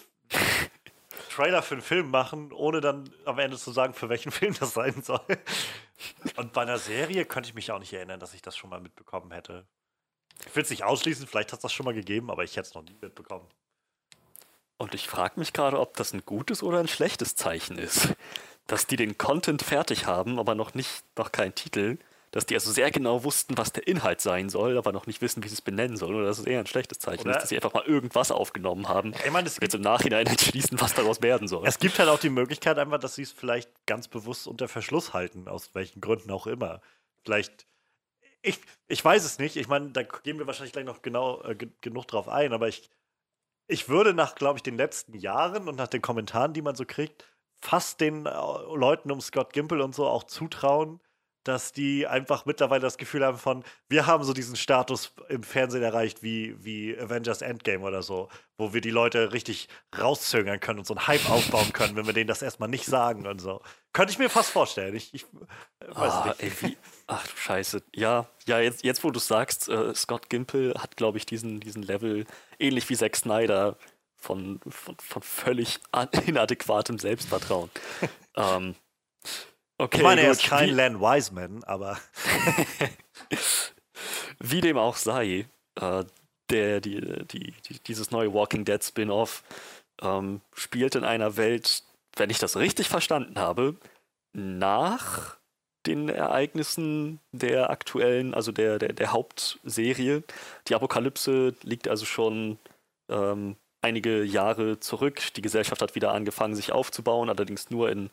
[1.32, 4.74] Trailer für einen Film machen, ohne dann am Ende zu sagen, für welchen Film das
[4.74, 5.22] sein soll.
[6.36, 8.82] Und bei einer Serie könnte ich mich auch nicht erinnern, dass ich das schon mal
[8.82, 9.66] mitbekommen hätte.
[10.46, 12.70] Ich will es nicht ausschließen, vielleicht hat es das schon mal gegeben, aber ich hätte
[12.70, 13.48] es noch nie mitbekommen.
[14.78, 18.16] Und ich frage mich gerade, ob das ein gutes oder ein schlechtes Zeichen ist.
[18.66, 22.00] Dass die den Content fertig haben, aber noch nicht, noch keinen Titel
[22.32, 25.44] dass die also sehr genau wussten, was der Inhalt sein soll, aber noch nicht wissen,
[25.44, 26.16] wie sie es benennen sollen.
[26.16, 27.32] Oder dass es eher ein schlechtes Zeichen Oder?
[27.32, 29.14] ist, dass sie einfach mal irgendwas aufgenommen haben.
[29.26, 31.68] Ich meine, es jetzt im Nachhinein entschließen, was daraus werden soll.
[31.68, 35.14] Es gibt halt auch die Möglichkeit einfach, dass sie es vielleicht ganz bewusst unter Verschluss
[35.14, 36.82] halten, aus welchen Gründen auch immer.
[37.24, 37.68] Vielleicht
[38.42, 39.56] ich, ich weiß es nicht.
[39.56, 42.90] Ich meine, da gehen wir wahrscheinlich gleich noch genau äh, genug drauf ein, aber ich,
[43.68, 46.86] ich würde nach, glaube ich, den letzten Jahren und nach den Kommentaren, die man so
[46.86, 47.26] kriegt,
[47.60, 51.00] fast den äh, Leuten um Scott Gimple und so auch zutrauen,
[51.44, 55.84] dass die einfach mittlerweile das Gefühl haben von, wir haben so diesen Status im Fernsehen
[55.84, 59.68] erreicht wie, wie Avengers Endgame oder so, wo wir die Leute richtig
[59.98, 63.26] rauszögern können und so einen Hype aufbauen können, wenn wir denen das erstmal nicht sagen
[63.26, 63.62] und so.
[63.94, 64.96] Könnte ich mir fast vorstellen.
[64.96, 66.64] Ich, ich äh, weiß Ah, nicht.
[66.64, 66.78] ey,
[67.08, 67.84] ach du Scheiße.
[67.96, 71.84] Ja, ja jetzt, jetzt wo du sagst, äh, Scott Gimple hat, glaube ich, diesen, diesen
[71.84, 72.26] Level,
[72.60, 73.78] ähnlich wie Zack Snyder,
[74.22, 75.80] von, von, von völlig
[76.28, 77.72] inadäquatem Selbstvertrauen.
[78.38, 78.76] ähm,
[79.82, 80.38] okay, ich meine, er gut.
[80.38, 81.98] ist kein wie, Len Wiseman, aber
[84.40, 86.04] wie dem auch sei, äh,
[86.50, 89.44] der, die, die, die, dieses neue Walking Dead Spin-off
[90.02, 91.84] ähm, spielt in einer Welt,
[92.16, 93.76] wenn ich das richtig verstanden habe,
[94.34, 95.38] nach
[95.86, 100.24] den Ereignissen der aktuellen, also der, der, der Hauptserie.
[100.68, 102.60] Die Apokalypse liegt also schon
[103.10, 105.34] ähm, einige Jahre zurück.
[105.36, 108.10] Die Gesellschaft hat wieder angefangen, sich aufzubauen, allerdings nur in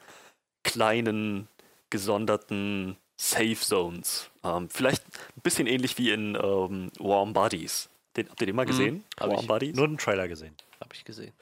[0.65, 1.49] kleinen,
[1.91, 4.31] gesonderten Safe Zones.
[4.45, 7.89] Ähm, vielleicht ein bisschen ähnlich wie in ähm, Warm Bodies.
[8.17, 9.05] Den, habt ihr den mal gesehen?
[9.19, 9.47] hab Warm ich.
[9.47, 9.77] Bodies?
[9.77, 10.55] nur einen Trailer gesehen.
[10.81, 11.33] Habe ich gesehen.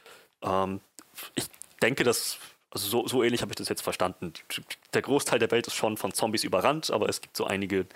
[0.43, 0.81] Ähm,
[1.35, 1.47] ich
[1.83, 2.39] denke, dass,
[2.71, 4.33] also so, so ähnlich habe ich das jetzt verstanden.
[4.95, 7.87] Der Großteil der Welt ist schon von Zombies überrannt, aber es gibt so einige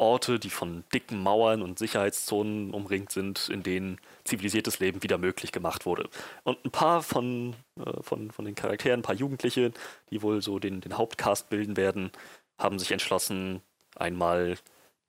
[0.00, 5.52] Orte, die von dicken Mauern und Sicherheitszonen umringt sind, in denen zivilisiertes Leben wieder möglich
[5.52, 6.08] gemacht wurde.
[6.42, 9.72] Und ein paar von, äh, von, von den Charakteren, ein paar Jugendliche,
[10.10, 12.10] die wohl so den, den Hauptcast bilden werden,
[12.58, 13.62] haben sich entschlossen,
[13.96, 14.56] einmal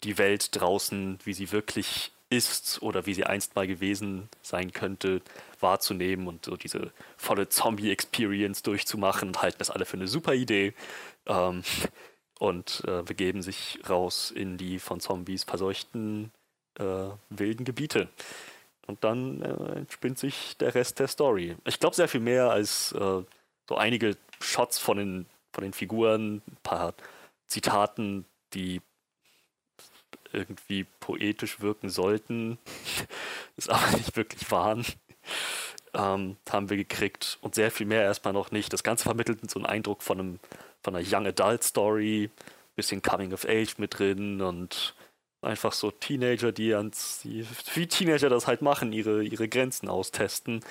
[0.03, 5.21] die Welt draußen, wie sie wirklich ist oder wie sie einst mal gewesen sein könnte,
[5.59, 10.73] wahrzunehmen und so diese volle Zombie-Experience durchzumachen und halten das alle für eine super Idee.
[11.27, 11.63] Ähm,
[12.41, 16.31] und äh, begeben sich raus in die von Zombies verseuchten
[16.79, 18.09] äh, wilden Gebiete.
[18.87, 21.55] Und dann äh, entspinnt sich der Rest der Story.
[21.65, 23.21] Ich glaube sehr viel mehr als äh,
[23.69, 26.95] so einige Shots von den, von den Figuren, ein paar
[27.45, 28.25] Zitaten,
[28.55, 28.81] die
[30.33, 32.57] irgendwie poetisch wirken sollten,
[33.55, 34.83] es aber nicht wirklich waren,
[35.93, 37.37] ähm, haben wir gekriegt.
[37.41, 38.73] Und sehr viel mehr erstmal noch nicht.
[38.73, 40.39] Das Ganze vermittelt so einen Eindruck von, einem,
[40.83, 42.29] von einer Young Adult Story,
[42.75, 44.95] bisschen Coming of Age mit drin und
[45.41, 50.63] einfach so Teenager, die ans, die, wie Teenager das halt machen, ihre, ihre Grenzen austesten.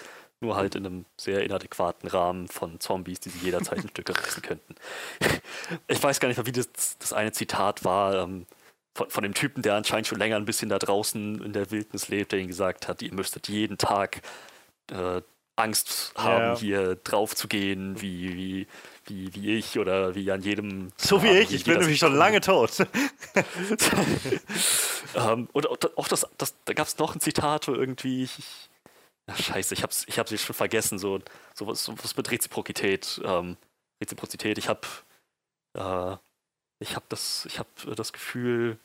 [0.43, 4.43] Nur halt in einem sehr inadäquaten Rahmen von Zombies, die sie jederzeit ein Stück reißen
[4.43, 4.75] könnten.
[5.87, 8.15] Ich weiß gar nicht mehr, wie das, das eine Zitat war.
[8.25, 8.47] Ähm,
[8.97, 12.09] von, von dem Typen, der anscheinend schon länger ein bisschen da draußen in der Wildnis
[12.09, 14.23] lebt, der ihm gesagt hat, ihr müsstet jeden Tag
[14.91, 15.21] äh,
[15.57, 16.57] Angst haben, Ja.
[16.57, 18.67] hier drauf zu gehen, wie, wie,
[19.11, 20.93] wie, wie ich oder wie an jedem.
[20.97, 22.71] So wie Abend, ich, ich bin nämlich schon lange tot.
[25.15, 28.25] ähm, und auch, das, das, da gab es noch ein Zitat, wo irgendwie.
[28.25, 28.71] Ich,
[29.27, 31.21] ach, scheiße, ich hab's, ich hab's schon vergessen, so,
[31.55, 33.21] so, was, so was mit Reziprokität.
[33.25, 33.57] Ähm,
[34.01, 34.87] Reziprozität, ich hab.
[35.77, 36.17] Äh,
[36.83, 38.79] ich hab das, ich hab äh, das Gefühl,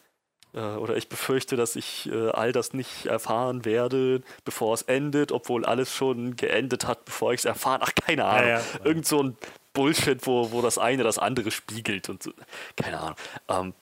[0.53, 5.31] äh, oder ich befürchte, dass ich äh, all das nicht erfahren werde, bevor es endet,
[5.31, 7.81] obwohl alles schon geendet hat, bevor ich es erfahren.
[7.83, 8.49] Ach, keine Ahnung.
[8.49, 8.61] ja.
[8.83, 9.37] Irgend so ein
[9.75, 12.31] Bullshit, wo, wo das eine das andere spiegelt und so.
[12.75, 13.15] Keine Ahnung.
[13.47, 13.73] Ähm,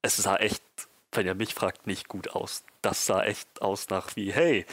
[0.00, 0.62] es sah echt,
[1.12, 2.64] wenn ihr mich fragt, nicht gut aus.
[2.80, 4.64] Das sah echt aus nach wie, hey,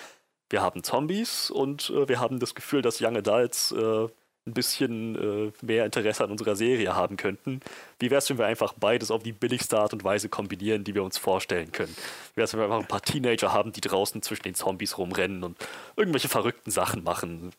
[0.49, 4.07] wir haben Zombies und äh, wir haben das Gefühl, dass Young Adults äh,
[4.47, 7.59] ein bisschen äh, mehr Interesse an unserer Serie haben könnten.
[7.99, 10.95] Wie wäre es, wenn wir einfach beides auf die billigste Art und Weise kombinieren, die
[10.95, 11.95] wir uns vorstellen können?
[12.33, 14.97] Wie wäre es, wenn wir einfach ein paar Teenager haben, die draußen zwischen den Zombies
[14.97, 15.57] rumrennen und
[15.97, 17.51] irgendwelche verrückten Sachen machen?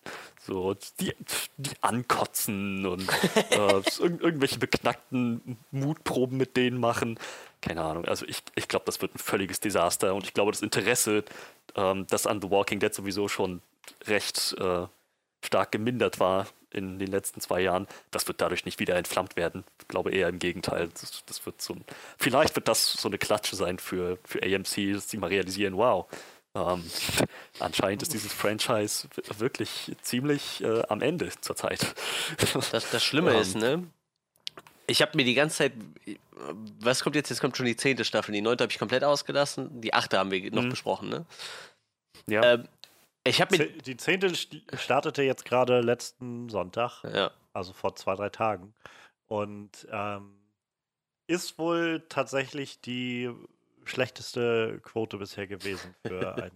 [0.49, 1.13] So, die,
[1.59, 3.07] die ankotzen und
[3.51, 7.21] äh, irg irgendwelche beknackten Mutproben mit denen machen.
[7.61, 8.07] Keine Ahnung.
[8.07, 11.23] Also ich, ich glaube, das wird ein völliges Desaster und ich glaube, das Interesse,
[11.75, 13.61] ähm, das an The Walking Dead sowieso schon
[14.07, 14.87] recht äh,
[15.45, 19.65] stark gemindert war in den letzten zwei Jahren, das wird dadurch nicht wieder entflammt werden.
[19.81, 20.89] Ich glaube eher im Gegenteil.
[20.89, 21.85] Das, das wird so ein,
[22.17, 26.07] vielleicht wird das so eine Klatsche sein für, für AMC, dass sie mal realisieren, wow,
[26.55, 26.85] ähm,
[27.61, 31.95] anscheinend ist dieses Franchise wirklich ziemlich äh, am Ende zurzeit.
[32.53, 33.41] Das, das Schlimme Ähm.
[33.41, 33.87] ist, ne?
[34.87, 35.73] Ich habe mir die ganze Zeit.
[36.81, 37.29] Was kommt jetzt?
[37.29, 38.33] Jetzt kommt schon die zehnte Staffel.
[38.33, 39.83] Die neunte habe ich komplett ausgelassen.
[39.83, 40.71] Die achte haben wir noch Mhm.
[40.71, 41.27] besprochen, ne?
[42.27, 42.55] ja.
[42.55, 42.69] Ähm,
[43.25, 43.67] ich habe mir.
[43.83, 47.31] Die zehnte st- startete jetzt gerade letzten Sonntag, Ja.
[47.53, 48.73] also vor zwei, drei Tagen.
[49.27, 50.33] Und ähm,
[51.27, 53.29] ist wohl tatsächlich die
[53.89, 56.53] schlechteste Quote bisher gewesen für ein,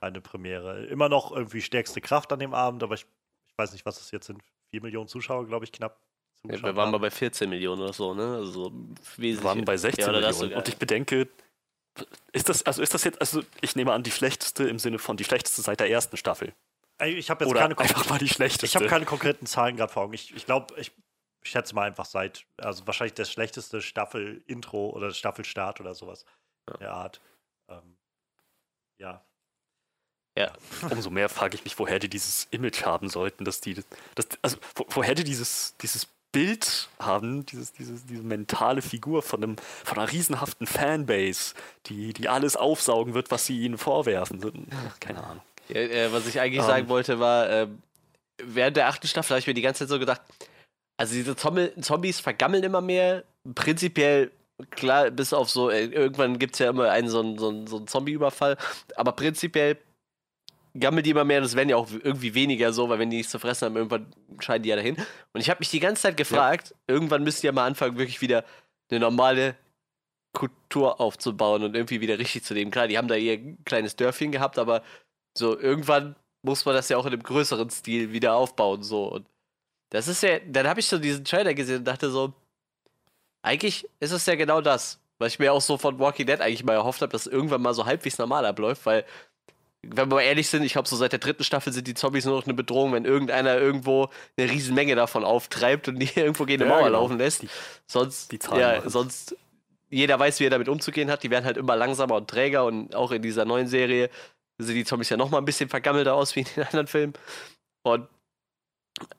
[0.00, 0.86] eine Premiere.
[0.86, 3.06] Immer noch irgendwie stärkste Kraft an dem Abend, aber ich,
[3.48, 4.40] ich weiß nicht, was es jetzt sind.
[4.70, 6.00] Vier Millionen Zuschauer, glaube ich, knapp.
[6.44, 8.36] Ja, wir waren mal bei 14 Millionen oder so, ne?
[8.36, 8.72] Also
[9.16, 9.18] wesentlich.
[9.18, 10.54] Wir waren bei 16 ja, Millionen.
[10.54, 11.28] Und ich bedenke,
[12.32, 15.16] ist das, also ist das jetzt, also ich nehme an, die schlechteste im Sinne von
[15.16, 16.52] die schlechteste seit der ersten Staffel.
[16.98, 18.78] Ey, Ich habe jetzt Oder keine, einfach mal die ich schlechteste.
[18.78, 20.14] habe keine konkreten Zahlen gerade vor Augen.
[20.14, 20.92] Ich, ich glaube, ich
[21.42, 26.24] ich schätze mal einfach seit, also wahrscheinlich das schlechteste Staffel-Intro oder Staffelstart oder sowas
[26.72, 26.78] Ja.
[26.78, 27.20] der Art.
[27.68, 27.96] Ähm,
[28.98, 29.24] ja.
[30.36, 30.52] Ja.
[30.90, 33.74] Umso mehr frage ich mich, woher die dieses Image haben sollten, dass die,
[34.14, 39.42] das, also wo, woher die dieses, dieses Bild haben, dieses, dieses, diese mentale Figur von,
[39.42, 41.54] einem, von einer riesenhaften Fanbase,
[41.86, 44.70] die, die alles aufsaugen wird, was sie ihnen vorwerfen.
[44.88, 45.42] Ach, keine Ahnung.
[45.68, 46.66] Ja, äh, was ich eigentlich Ähm.
[46.66, 47.82] sagen wollte, war, ähm,
[48.42, 50.22] während der achten Staffel habe ich mir die ganze Zeit so gedacht,
[50.96, 53.24] also diese Zombie Zombies vergammeln immer mehr.
[53.54, 54.30] Prinzipiell,
[54.70, 57.66] klar, bis auf so, äh, irgendwann gibt es ja immer einen so einen, so einen,
[57.66, 58.56] so einen Zombie-Überfall,
[58.96, 59.78] aber prinzipiell
[60.78, 63.18] gammeln die immer mehr und es werden ja auch irgendwie weniger so, weil wenn die
[63.18, 64.06] nichts zu fressen haben, irgendwann
[64.40, 64.96] scheiden die ja dahin.
[65.32, 68.44] Und ich habe mich die ganze Zeit gefragt, irgendwann müsst ihr mal anfangen, wirklich wieder
[68.90, 69.56] eine normale
[70.32, 72.70] Kultur aufzubauen und irgendwie wieder richtig zu leben.
[72.70, 74.82] Klar, die haben da ihr kleines Dörfchen gehabt, aber
[75.36, 78.82] so irgendwann muss man das ja auch in einem größeren Stil wieder aufbauen.
[78.82, 79.04] So.
[79.12, 79.26] Und
[79.90, 82.32] das ist ja, dann habe ich so diesen Trailer gesehen und dachte so,
[83.42, 86.64] eigentlich ist es ja genau das, was ich mir auch so von Walking Dead eigentlich
[86.64, 89.04] mal erhofft habe, dass irgendwann mal so halbwegs normal abläuft, weil,
[89.82, 92.24] wenn wir mal ehrlich sind, ich glaube, so seit der dritten Staffel sind die Zombies
[92.24, 96.44] nur noch eine Bedrohung, wenn irgendeiner irgendwo eine riesen Menge davon auftreibt und die irgendwo
[96.44, 97.00] gegen eine Ja, Mauer genau.
[97.00, 97.44] laufen lässt.
[97.86, 99.36] Sonst, die ja, sonst,
[99.90, 101.22] jeder weiß, wie er damit umzugehen hat.
[101.24, 104.08] Die werden halt immer langsamer und träger und auch in dieser neuen Serie
[104.58, 107.14] sehen die Zombies ja noch mal ein bisschen vergammelter aus wie in den anderen Filmen.
[107.82, 108.08] Und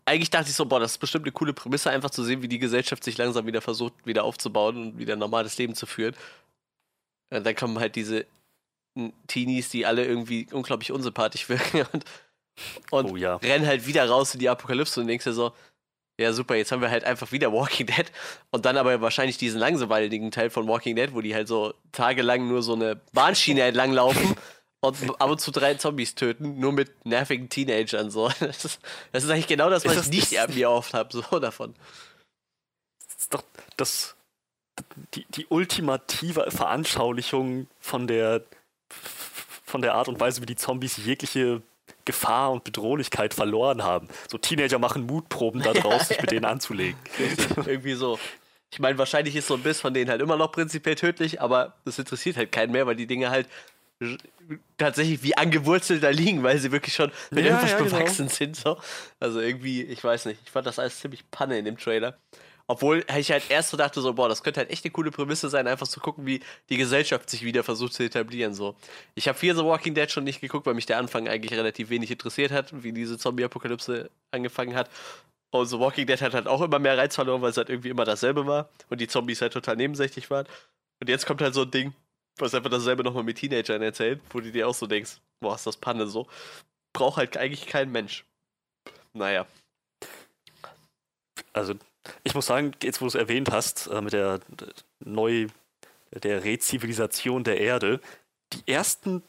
[0.06, 2.48] eigentlich dachte ich so, boah, das ist bestimmt eine coole Prämisse, einfach zu sehen, wie
[2.48, 6.16] die Gesellschaft sich langsam wieder versucht, wieder aufzubauen und wieder ein normales Leben zu führen.
[7.30, 8.26] Und dann kommen halt diese
[9.28, 12.06] Teenies, die alle irgendwie unglaublich unsympathisch wirken und,
[12.92, 13.38] und Oh ja.
[13.38, 15.54] rennen halt wieder raus in die Apokalypse und denkst dir so,
[16.20, 18.06] ja super, jetzt haben wir halt einfach wieder Walking Dead
[18.52, 22.48] und dann aber wahrscheinlich diesen langweiligen Teil von Walking Dead, wo die halt so tagelang
[22.48, 24.36] nur so eine Bahnschiene entlang laufen
[24.84, 28.30] und ab und zu drei Zombies töten, nur mit nervigen Teenagern so.
[28.40, 28.80] Das ist,
[29.12, 31.74] das ist eigentlich genau das, was Ist ich das- nicht mir oft habe, so davon.
[33.08, 33.44] Das ist doch
[33.78, 34.16] das,
[35.14, 38.44] die, die ultimative Veranschaulichung von der,
[39.66, 41.62] von der Art und Weise, wie die Zombies jegliche
[42.06, 44.10] Gefahr und Bedrohlichkeit verloren haben.
[44.30, 47.00] So Teenager machen Mutproben daraus, sich mit denen anzulegen.
[47.66, 48.20] Irgendwie so.
[48.72, 51.78] Ich meine, wahrscheinlich ist so ein Biss von denen halt immer noch prinzipiell tödlich, aber
[51.86, 53.48] das interessiert halt keinen mehr, weil die Dinge halt
[54.78, 57.90] tatsächlich wie angewurzelt da liegen, weil sie wirklich schon mit Ja, irgendwas ja, genau.
[57.90, 58.56] bewachsen sind.
[58.56, 58.78] So.
[59.20, 62.18] Also irgendwie, ich weiß nicht, ich fand das alles ziemlich Panne in dem Trailer.
[62.68, 65.50] Obwohl ich halt erst so dachte, so, boah, das könnte halt echt eine coole Prämisse
[65.50, 66.40] sein, einfach zu gucken, wie
[66.70, 68.54] die Gesellschaft sich wieder versucht zu etablieren.
[68.54, 68.76] So.
[69.16, 71.90] Ich habe Fear the Walking Dead schon nicht geguckt, weil mich der Anfang eigentlich relativ
[71.90, 74.90] wenig interessiert hat, wie diese Zombie-Apokalypse angefangen hat.
[75.52, 77.90] Und The Walking Dead hat halt auch immer mehr Reiz verloren, weil es halt irgendwie
[77.90, 80.48] immer dasselbe war und die Zombies halt total nebensächlich waren.
[81.00, 81.94] Und jetzt kommt halt so ein Ding,
[82.38, 85.68] was einfach dasselbe nochmal mit Teenagern erzählt, wo du dir auch so denkst, boah, ist
[85.68, 86.28] das Panne so.
[86.94, 88.26] Braucht halt eigentlich kein Mensch.
[89.14, 89.46] Naja.
[91.54, 91.76] Also,
[92.24, 94.66] ich muss sagen, jetzt wo du es erwähnt hast, äh, mit der äh,
[95.00, 95.48] neu,
[96.12, 98.00] der Rezivilisation der Erde,
[98.54, 99.24] die ersten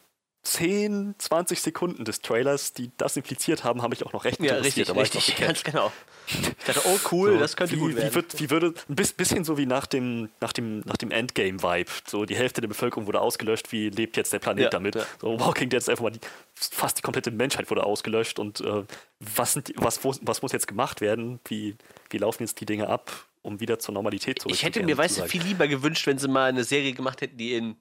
[0.45, 4.57] 10, 20 Sekunden des Trailers, die das impliziert haben, habe ich auch noch recht Ja,
[4.57, 4.89] interessiert.
[4.89, 5.65] richtig, noch richtig, gecatcht.
[5.65, 5.93] ganz genau.
[6.27, 8.11] Ich dachte, oh cool, So, das könnte wie, gut werden.
[8.11, 11.11] Wie, wird, wie würde, ein bis- bisschen so wie nach dem, nach dem, nach dem
[11.11, 11.91] Endgame-Vibe.
[12.07, 14.95] So, die Hälfte der Bevölkerung wurde ausgelöscht, wie lebt jetzt der Planet Ja, damit?
[14.95, 15.05] ja.
[15.21, 16.21] So, Walking Dead ist einfach mal die,
[16.55, 18.85] fast die komplette Menschheit wurde ausgelöscht und äh,
[19.21, 21.41] was, sind, was, wo- was muss jetzt gemacht werden?
[21.47, 21.75] Wie,
[22.11, 23.11] wie laufen jetzt die Dinge ab,
[23.43, 24.87] um wieder zur Normalität ich hätte zurückzukehren?
[24.87, 27.77] mir, weißt du, viel lieber gewünscht, wenn sie mal eine Serie gemacht hätten, die in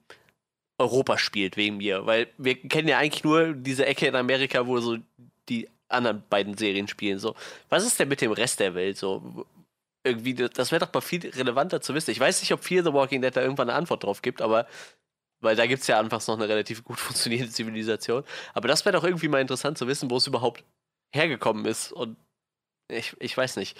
[0.78, 2.06] Europa spielt, wegen mir.
[2.06, 4.98] Weil wir kennen ja eigentlich nur diese Ecke in Amerika, wo so
[5.48, 7.18] die anderen beiden Serien spielen.
[7.18, 7.34] So,
[7.68, 8.96] was ist denn mit dem Rest der Welt?
[8.96, 9.46] So,
[10.04, 12.10] irgendwie, das wäre doch mal viel relevanter zu wissen.
[12.10, 14.66] Ich weiß nicht, ob Fear the Walking Dead da irgendwann eine Antwort drauf gibt, aber
[15.40, 18.24] weil da gibt es ja anfangs noch eine relativ gut funktionierende Zivilisation.
[18.54, 20.64] Aber das wäre doch irgendwie mal interessant zu wissen, wo es überhaupt
[21.14, 21.92] hergekommen ist.
[21.92, 22.16] Und
[22.90, 23.78] ich, ich weiß nicht.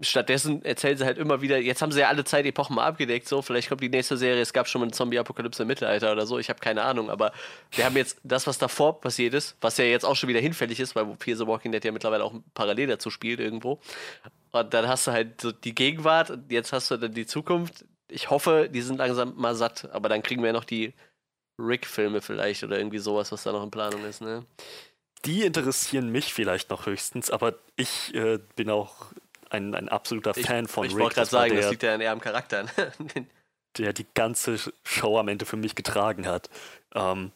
[0.00, 3.42] Stattdessen erzählen sie halt immer wieder, jetzt haben sie ja alle Zeitepochen mal abgedeckt, so,
[3.42, 6.38] vielleicht kommt die nächste Serie, es gab schon mal eine Zombie-Apokalypse im Mittelalter oder so,
[6.38, 7.32] ich habe keine Ahnung, aber
[7.70, 10.80] wir haben jetzt das, was davor passiert ist, was ja jetzt auch schon wieder hinfällig
[10.80, 13.80] ist, weil Fear the Walking Dead ja mittlerweile auch parallel dazu spielt irgendwo.
[14.50, 17.84] Und dann hast du halt so die Gegenwart und jetzt hast du dann die Zukunft.
[18.08, 20.92] Ich hoffe, die sind langsam mal satt, aber dann kriegen wir ja noch die
[21.58, 24.44] Rick-Filme vielleicht oder irgendwie sowas, was da noch in Planung ist, ne?
[25.24, 29.06] Die interessieren mich vielleicht noch höchstens, aber ich äh, bin auch
[29.54, 31.00] ein, ein absoluter Ich, Fan von ich Rick.
[31.00, 32.66] wollte gerade Das sagen, das der, liegt ja eher am Charakter.
[33.78, 36.50] der die ganze Show am Ende für mich getragen hat.
[36.94, 37.32] Ähm,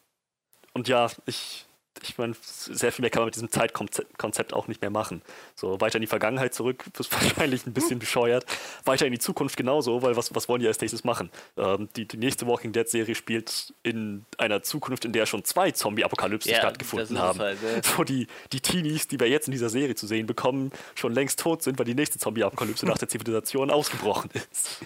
[0.75, 1.68] und ja, ich,
[2.03, 5.23] ich meine, sehr viel mehr kann man mit diesem Zeitkonzept auch nicht mehr machen.
[5.55, 8.45] So weiter in die Vergangenheit zurück, ist wahrscheinlich ein bisschen bescheuert.
[8.85, 11.31] Weiter in die Zukunft genauso, weil was, was wollen die als nächstes machen?
[11.57, 16.53] Ähm, die, die nächste Walking Dead-Serie spielt in einer Zukunft, in der schon zwei Zombie-Apokalypsen
[16.53, 17.39] ja, stattgefunden haben.
[17.39, 17.81] Halt, ne?
[17.97, 21.41] So die, die Teenies, die wir jetzt in dieser Serie zu sehen bekommen, schon längst
[21.41, 24.81] tot sind, weil die nächste Zombie-Apokalypse nach der Zivilisation ausgebrochen ist.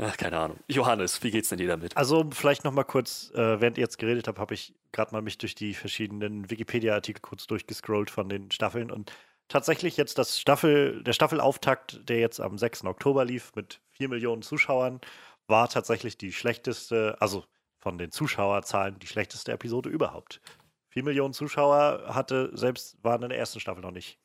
[0.00, 0.58] Ach, keine Ahnung.
[0.68, 1.96] Johannes, wie geht's denn dir damit?
[1.96, 5.22] Also, vielleicht noch mal kurz, äh, während ihr jetzt geredet habt, habe ich gerade mal
[5.22, 9.12] mich durch die verschiedenen Wikipedia-Artikel kurz durchgescrollt von den Staffeln und
[9.48, 12.84] tatsächlich jetzt das Staffel, der Staffelauftakt, der jetzt am 6.
[12.84, 15.00] Oktober lief mit 4 Millionen Zuschauern,
[15.48, 17.44] war tatsächlich die schlechteste, also
[17.78, 20.40] von den Zuschauerzahlen die schlechteste Episode überhaupt.
[20.90, 24.18] 4 Millionen Zuschauer hatte selbst, waren in der ersten Staffel noch nicht.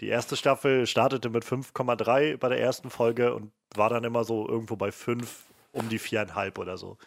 [0.00, 4.48] Die erste Staffel startete mit 5,3 bei der ersten Folge und war dann immer so
[4.48, 6.98] irgendwo bei 5 um die 4,5 oder so.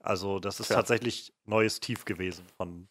[0.00, 0.76] Also, das ist ja.
[0.76, 2.88] tatsächlich neues Tief gewesen von,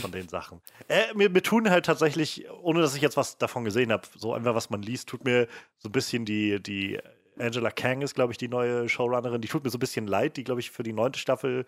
[0.00, 0.60] von den Sachen.
[0.88, 4.32] Äh, mir, mir, tun halt tatsächlich, ohne dass ich jetzt was davon gesehen habe, so
[4.32, 5.48] einfach was man liest, tut mir
[5.78, 6.98] so ein bisschen die, die
[7.38, 10.36] Angela Kang ist, glaube ich, die neue Showrunnerin, die tut mir so ein bisschen leid,
[10.36, 11.66] die, glaube ich, für die neunte Staffel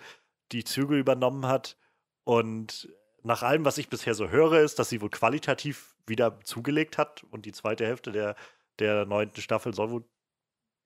[0.52, 1.76] die Züge übernommen hat.
[2.24, 2.88] Und
[3.26, 7.24] nach allem, was ich bisher so höre, ist, dass sie wohl qualitativ wieder zugelegt hat
[7.30, 8.36] und die zweite Hälfte der,
[8.78, 10.04] der neunten Staffel soll wohl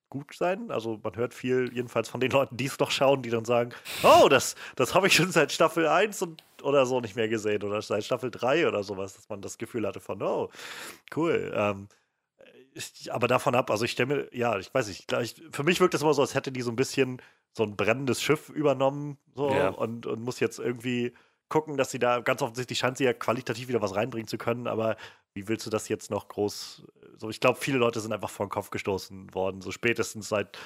[0.09, 0.71] gut sein.
[0.71, 3.73] Also man hört viel, jedenfalls von den Leuten, die es noch schauen, die dann sagen,
[4.03, 7.63] oh, das, das habe ich schon seit Staffel 1 und, oder so nicht mehr gesehen
[7.63, 10.51] oder seit Staffel 3 oder sowas, dass man das Gefühl hatte von, oh,
[11.15, 11.53] cool.
[11.55, 11.89] Ähm,
[12.73, 15.81] ich, aber davon ab, also ich stelle mir, ja, ich weiß nicht, ich, für mich
[15.81, 17.21] wirkt es immer so, als hätte die so ein bisschen
[17.53, 19.69] so ein brennendes Schiff übernommen so, ja.
[19.69, 21.13] und, und muss jetzt irgendwie
[21.51, 24.67] gucken, dass sie da ganz offensichtlich scheint sie ja qualitativ wieder was reinbringen zu können,
[24.67, 24.97] aber
[25.35, 26.87] wie willst du das jetzt noch groß?
[27.19, 30.57] So, ich glaube, viele Leute sind einfach vor den Kopf gestoßen worden, so spätestens seit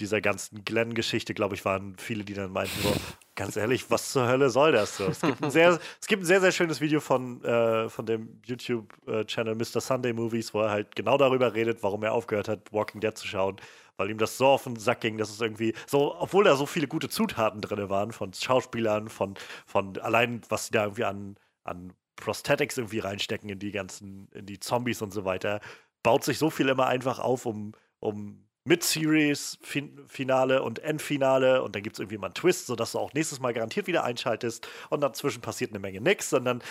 [0.00, 2.92] dieser ganzen Glenn-Geschichte, glaube ich, waren viele, die dann meinten, so,
[3.34, 4.96] ganz ehrlich, was zur Hölle soll das?
[4.96, 8.06] So, es, gibt ein sehr, es gibt ein sehr, sehr schönes Video von, äh, von
[8.06, 9.80] dem YouTube-Channel Mr.
[9.80, 13.26] Sunday Movies, wo er halt genau darüber redet, warum er aufgehört hat, Walking Dead zu
[13.26, 13.56] schauen
[14.02, 16.66] weil ihm das so auf den Sack ging, dass es irgendwie so, obwohl da so
[16.66, 19.34] viele gute Zutaten drin waren, von Schauspielern, von,
[19.64, 24.46] von allein, was sie da irgendwie an, an Prosthetics irgendwie reinstecken in die ganzen, in
[24.46, 25.60] die Zombies und so weiter,
[26.02, 31.96] baut sich so viel immer einfach auf, um, um Mid-Series-Finale und Endfinale und dann gibt
[31.96, 35.42] es irgendwie mal einen Twist, sodass du auch nächstes Mal garantiert wieder einschaltest und dazwischen
[35.42, 36.62] passiert eine Menge nix und dann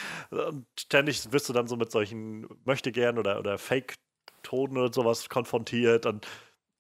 [0.78, 6.28] ständig wirst du dann so mit solchen Möchtegern oder, oder Fake-Toten oder sowas konfrontiert und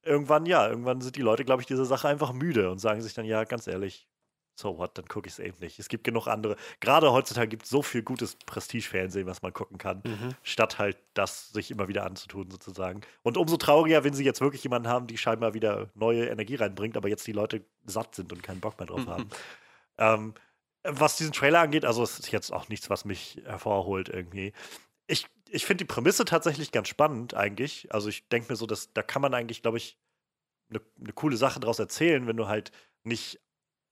[0.03, 3.13] irgendwann, ja, irgendwann sind die Leute, glaube ich, diese Sache einfach müde und sagen sich
[3.13, 4.07] dann, ja, ganz ehrlich,
[4.55, 5.79] so what, dann gucke ich es eben nicht.
[5.79, 6.55] Es gibt genug andere.
[6.79, 10.35] Gerade heutzutage gibt es so viel gutes Prestige-Fernsehen, was man gucken kann, mhm.
[10.43, 13.01] statt halt das sich immer wieder anzutun, sozusagen.
[13.23, 16.97] Und umso trauriger, wenn sie jetzt wirklich jemanden haben, die scheinbar wieder neue Energie reinbringt,
[16.97, 19.09] aber jetzt die Leute satt sind und keinen Bock mehr drauf mhm.
[19.09, 19.29] haben.
[19.97, 20.33] Ähm,
[20.83, 24.51] was diesen Trailer angeht, also es ist jetzt auch nichts, was mich hervorholt irgendwie.
[25.05, 27.93] Ich ich finde die Prämisse tatsächlich ganz spannend eigentlich.
[27.93, 29.97] Also ich denke mir so, dass da kann man eigentlich, glaube ich,
[30.69, 32.71] eine ne coole Sache daraus erzählen, wenn du halt
[33.03, 33.39] nicht,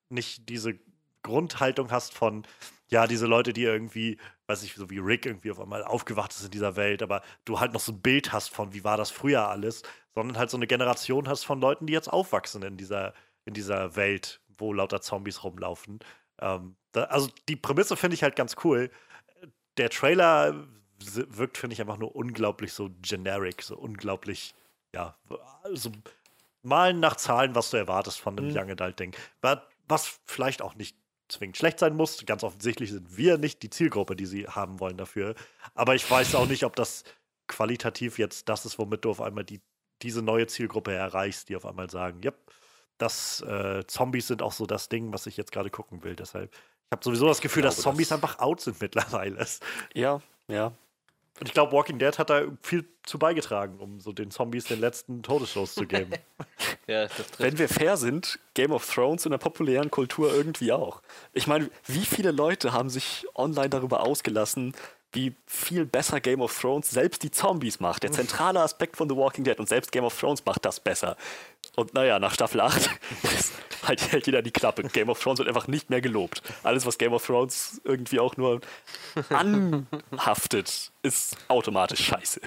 [0.09, 0.79] nicht diese
[1.21, 2.47] Grundhaltung hast von,
[2.87, 6.45] ja, diese Leute, die irgendwie, weiß ich, so wie Rick irgendwie auf einmal aufgewacht ist
[6.45, 9.11] in dieser Welt, aber du halt noch so ein Bild hast von, wie war das
[9.11, 9.83] früher alles,
[10.15, 13.13] sondern halt so eine Generation hast von Leuten, die jetzt aufwachsen in dieser,
[13.45, 15.99] in dieser Welt, wo lauter Zombies rumlaufen.
[16.39, 18.89] Ähm, da, also die Prämisse finde ich halt ganz cool.
[19.77, 20.67] Der Trailer
[20.99, 24.53] wirkt, finde ich, einfach nur unglaublich so generic, so unglaublich,
[24.93, 25.17] ja,
[25.73, 25.91] so
[26.63, 28.57] malen nach Zahlen, was du erwartest von einem mhm.
[28.57, 29.15] Young Adult Ding.
[29.87, 30.95] Was vielleicht auch nicht
[31.29, 32.25] zwingend schlecht sein muss.
[32.25, 35.35] Ganz offensichtlich sind wir nicht die Zielgruppe, die sie haben wollen dafür.
[35.75, 37.03] Aber ich weiß auch nicht, ob das
[37.47, 39.61] qualitativ jetzt das ist, womit du auf einmal die,
[40.01, 42.31] diese neue Zielgruppe erreichst, die auf einmal sagen, ja,
[42.97, 46.15] das äh, Zombies sind auch so das Ding, was ich jetzt gerade gucken will.
[46.15, 49.45] Deshalb, ich habe sowieso das Gefühl, glaube, dass Zombies das einfach out sind mittlerweile.
[49.93, 50.73] Ja, ja.
[51.39, 54.81] Und ich glaube, Walking Dead hat da viel zu beigetragen, um so den Zombies den
[54.81, 56.11] letzten Todesstoß zu geben.
[56.87, 57.07] ja,
[57.37, 61.01] Wenn wir fair sind, Game of Thrones in der populären Kultur irgendwie auch.
[61.33, 64.73] Ich meine, wie viele Leute haben sich online darüber ausgelassen,
[65.11, 68.03] wie viel besser Game of Thrones selbst die Zombies macht.
[68.03, 71.17] Der zentrale Aspekt von The Walking Dead und selbst Game of Thrones macht das besser.
[71.79, 72.89] Und naja, nach Staffel 8
[73.83, 74.83] halt hält jeder die Klappe.
[74.83, 76.43] Game of Thrones wird einfach nicht mehr gelobt.
[76.61, 78.59] Alles, was Game of Thrones irgendwie auch nur
[79.29, 82.41] anhaftet, ist automatisch scheiße.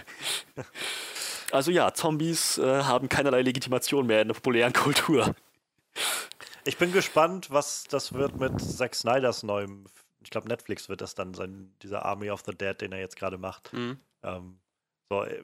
[1.51, 5.35] Also ja, Zombies äh, haben keinerlei Legitimation mehr in der populären Kultur.
[6.65, 9.87] Ich bin gespannt, was das wird mit Zack Snyders neuem.
[10.23, 13.17] Ich glaube, Netflix wird das dann sein, dieser Army of the Dead, den er jetzt
[13.17, 13.73] gerade macht.
[13.73, 13.99] Mhm.
[14.23, 14.59] Ähm,
[15.09, 15.43] so, äh,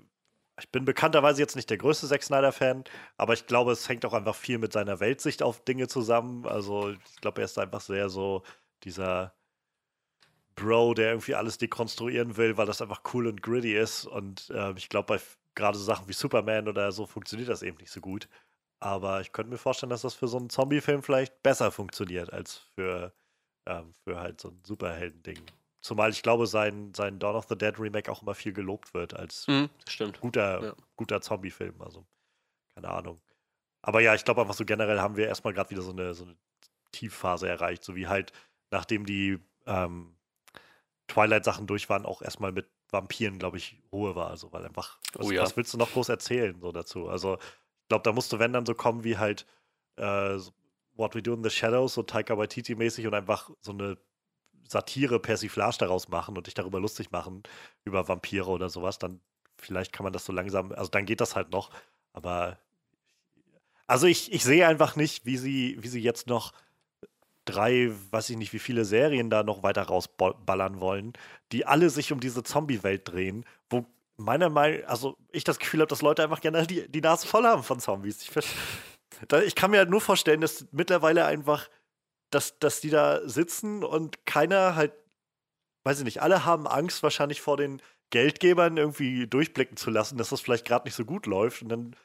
[0.59, 2.85] ich bin bekannterweise jetzt nicht der größte Zack Snyder-Fan,
[3.17, 6.47] aber ich glaube, es hängt auch einfach viel mit seiner Weltsicht auf Dinge zusammen.
[6.47, 8.43] Also ich glaube, er ist einfach sehr so
[8.85, 9.35] dieser
[10.57, 14.07] Bro, der irgendwie alles dekonstruieren will, weil das einfach cool und gritty ist.
[14.07, 15.21] Und äh, ich glaube, bei
[15.55, 18.29] gerade so Sachen wie Superman oder so funktioniert das eben nicht so gut.
[18.81, 22.59] Aber ich könnte mir vorstellen, dass das für so einen Zombie-Film vielleicht besser funktioniert als
[22.75, 23.13] für,
[23.67, 25.41] ähm, für halt so ein Superhelden-Ding.
[25.81, 29.15] Zumal ich glaube, sein, sein Dawn of the Dead Remake auch immer viel gelobt wird
[29.15, 29.71] als Mhm,
[30.21, 30.75] guter, Ja.
[30.97, 31.81] guter Zombie-Film.
[31.81, 32.05] Also,
[32.75, 33.21] keine Ahnung.
[33.83, 36.25] Aber ja, ich glaube einfach so generell haben wir erstmal gerade wieder so eine, so
[36.25, 36.37] eine
[36.93, 38.33] Tiefphase erreicht, so wie halt,
[38.71, 40.17] nachdem die ähm,
[41.07, 44.31] Twilight-Sachen durch waren, auch erstmal mit Vampiren, glaube ich, Ruhe war.
[44.31, 45.43] Also, weil einfach, was, Oh ja.
[45.43, 47.09] was willst du noch groß erzählen so dazu?
[47.09, 49.47] Also, ich glaube, da musste, wenn dann so kommen wie halt
[49.97, 50.39] äh,
[50.95, 53.97] What We Do in the Shadows, so Taika Waititi-mäßig und einfach so eine
[54.69, 57.43] Satire, Persiflage daraus machen und dich darüber lustig machen,
[57.85, 59.21] über Vampire oder sowas, dann
[59.57, 61.71] vielleicht kann man das so langsam, also dann geht das halt noch,
[62.13, 62.59] aber
[63.87, 66.53] also ich, ich sehe einfach nicht, wie sie, wie sie jetzt noch
[67.47, 71.15] drei, weiß ich nicht, wie viele Serien da noch weiter rausballern wollen,
[71.53, 73.87] die alle sich um diese Zombie-Welt drehen, wo
[74.19, 77.45] meiner Meinung, also ich das Gefühl habe, dass Leute einfach gerne die, die Nase voll
[77.45, 78.23] haben von Zombies.
[78.23, 78.31] Ich,
[79.47, 81.69] ich kann mir halt nur vorstellen, dass mittlerweile einfach,
[82.31, 84.93] dass, dass die da sitzen und keiner halt,
[85.85, 90.31] weiß ich nicht, alle haben Angst wahrscheinlich vor den Geldgebern irgendwie durchblicken zu lassen, dass
[90.31, 91.97] das vielleicht gerade nicht so gut läuft und dann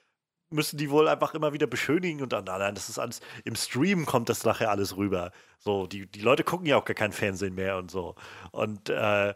[0.50, 4.06] müssen die wohl einfach immer wieder beschönigen und dann, nein, das ist alles, im Stream
[4.06, 5.32] kommt das nachher alles rüber.
[5.60, 8.16] So, die, die Leute gucken ja auch gar kein Fernsehen mehr und so.
[8.52, 9.34] Und äh,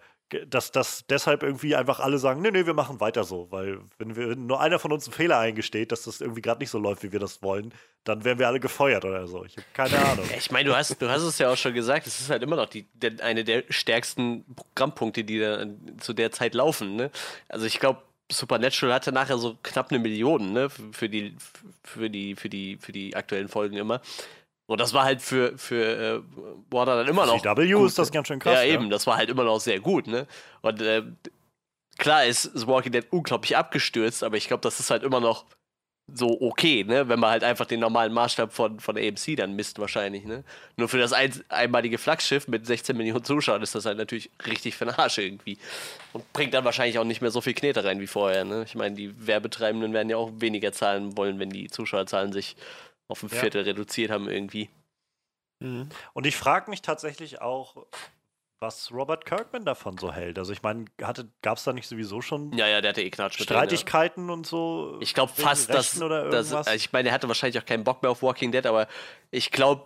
[0.49, 4.15] dass, dass deshalb irgendwie einfach alle sagen, nee, nee, wir machen weiter so, weil wenn
[4.15, 6.79] wir wenn nur einer von uns einen Fehler eingesteht, dass das irgendwie gerade nicht so
[6.79, 7.73] läuft, wie wir das wollen,
[8.03, 9.45] dann werden wir alle gefeuert oder so.
[9.45, 10.25] Ich habe keine Ahnung.
[10.37, 12.57] Ich meine, du hast, du hast es ja auch schon gesagt, es ist halt immer
[12.57, 15.65] noch die, der, eine der stärksten Programmpunkte, die da
[15.99, 16.95] zu der Zeit laufen.
[16.95, 17.11] Ne?
[17.47, 20.69] Also ich glaube, Supernatural hatte nachher so knapp eine Million ne?
[20.69, 21.35] für, die,
[21.83, 24.01] für, die, für, die, für die aktuellen Folgen immer.
[24.67, 26.21] Und das war halt für, für äh,
[26.69, 27.41] Warner dann immer noch.
[27.41, 28.15] CW gut, ist das ne?
[28.15, 28.53] ganz schön krass.
[28.53, 30.27] Ja, eben, das war halt immer noch sehr gut, ne?
[30.61, 31.03] Und äh,
[31.97, 35.45] klar ist, ist Walking Dead unglaublich abgestürzt, aber ich glaube, das ist halt immer noch
[36.13, 37.09] so okay, ne?
[37.09, 40.43] Wenn man halt einfach den normalen Maßstab von, von AMC dann misst, wahrscheinlich, ne?
[40.77, 44.75] Nur für das ein, einmalige Flaggschiff mit 16 Millionen Zuschauern ist das halt natürlich richtig
[44.75, 45.57] für den Arsch irgendwie.
[46.13, 48.63] Und bringt dann wahrscheinlich auch nicht mehr so viel Knete rein wie vorher, ne?
[48.65, 52.55] Ich meine, die Werbetreibenden werden ja auch weniger zahlen wollen, wenn die Zuschauerzahlen sich
[53.07, 53.39] auf ein Ja.
[53.39, 54.69] Viertel reduziert haben irgendwie.
[55.59, 55.89] Mhm.
[56.13, 57.87] Und ich frage mich tatsächlich auch,
[58.59, 60.39] was Robert Kirkman davon so hält.
[60.39, 63.39] Also ich meine, gab es da nicht sowieso schon Ja, ja, der hatte eh Knatsch
[63.39, 63.61] mit drin, ja.
[63.61, 64.97] Streitigkeiten und so?
[64.99, 68.23] Ich glaube fast, dass, dass ich meine, er hatte wahrscheinlich auch keinen Bock mehr auf
[68.23, 68.87] Walking Dead, aber
[69.29, 69.85] ich glaube,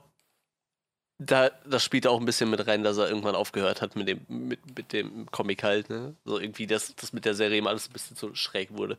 [1.17, 4.25] da, das spielt auch ein bisschen mit rein, dass er irgendwann aufgehört hat mit dem,
[4.27, 6.15] mit, mit dem Comic halt, ne?
[6.25, 8.97] So irgendwie, dass das mit der Serie immer alles ein bisschen so schräg wurde.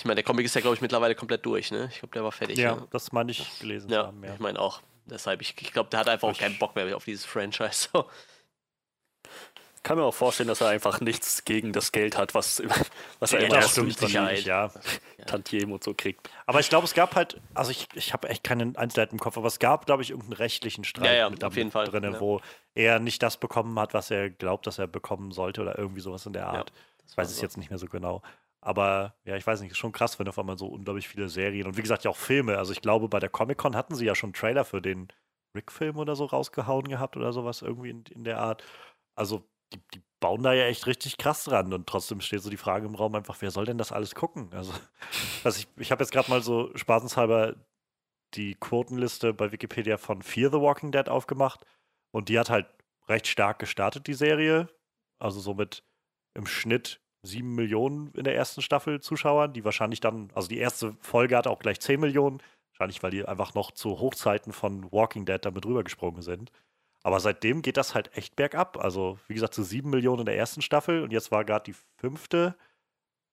[0.00, 1.90] Ich meine, der Comic ist ja, glaube ich, mittlerweile komplett durch, ne?
[1.92, 2.56] Ich glaube, der war fertig.
[2.58, 2.88] ja, ne?
[2.90, 4.32] das meine ich gelesen ja, haben, ja.
[4.32, 4.80] ich meine auch.
[5.04, 7.88] Deshalb, ich, ich glaube, der hat einfach auch Ich- keinen Bock mehr auf dieses Franchise.
[7.92, 8.06] So.
[9.82, 12.62] Kann mir auch vorstellen, dass er einfach nichts gegen das Geld hat, was,
[13.18, 14.44] was er Ja, immer das aus stimmt Sicherheit.
[14.44, 14.70] ja.
[15.26, 16.28] Tantiemen und so kriegt.
[16.46, 19.36] Aber ich glaube, es gab halt, also ich, ich habe echt keinen Einzelheiten im Kopf,
[19.38, 22.04] aber es gab, glaube ich, irgendeinen rechtlichen Streit Ja, ja, mit auf jeden Fall, drin,
[22.04, 22.20] ja.
[22.20, 22.40] wo
[22.74, 26.24] er nicht das bekommen hat, was er glaubt, dass er bekommen sollte oder irgendwie sowas
[26.26, 26.72] in der Art.
[27.08, 27.42] ich weiß es so.
[27.42, 28.22] jetzt nicht mehr so genau.
[28.60, 31.66] Aber ja, ich weiß nicht, ist schon krass, wenn auf einmal so unglaublich viele Serien
[31.66, 32.58] und wie gesagt ja auch Filme.
[32.58, 35.08] Also ich glaube, bei der Comic-Con hatten sie ja schon einen Trailer für den
[35.54, 38.62] Rick-Film oder so rausgehauen gehabt oder sowas irgendwie in, in der Art.
[39.14, 42.56] Also die, die bauen da ja echt richtig krass dran und trotzdem steht so die
[42.56, 44.52] Frage im Raum einfach, wer soll denn das alles gucken?
[44.52, 44.72] Also,
[45.44, 47.56] also ich, ich habe jetzt gerade mal so spaßenshalber
[48.34, 51.64] die Quotenliste bei Wikipedia von Fear the Walking Dead aufgemacht
[52.12, 52.66] und die hat halt
[53.08, 54.68] recht stark gestartet, die Serie.
[55.18, 55.84] Also so mit
[56.34, 60.96] im Schnitt sieben Millionen in der ersten Staffel Zuschauern, die wahrscheinlich dann, also die erste
[61.00, 62.42] Folge hatte auch gleich 10 Millionen,
[62.72, 66.50] wahrscheinlich weil die einfach noch zu Hochzeiten von Walking Dead damit rübergesprungen sind.
[67.02, 68.76] Aber seitdem geht das halt echt bergab.
[68.78, 71.76] Also, wie gesagt, zu sieben Millionen in der ersten Staffel und jetzt war gerade die
[71.98, 72.56] fünfte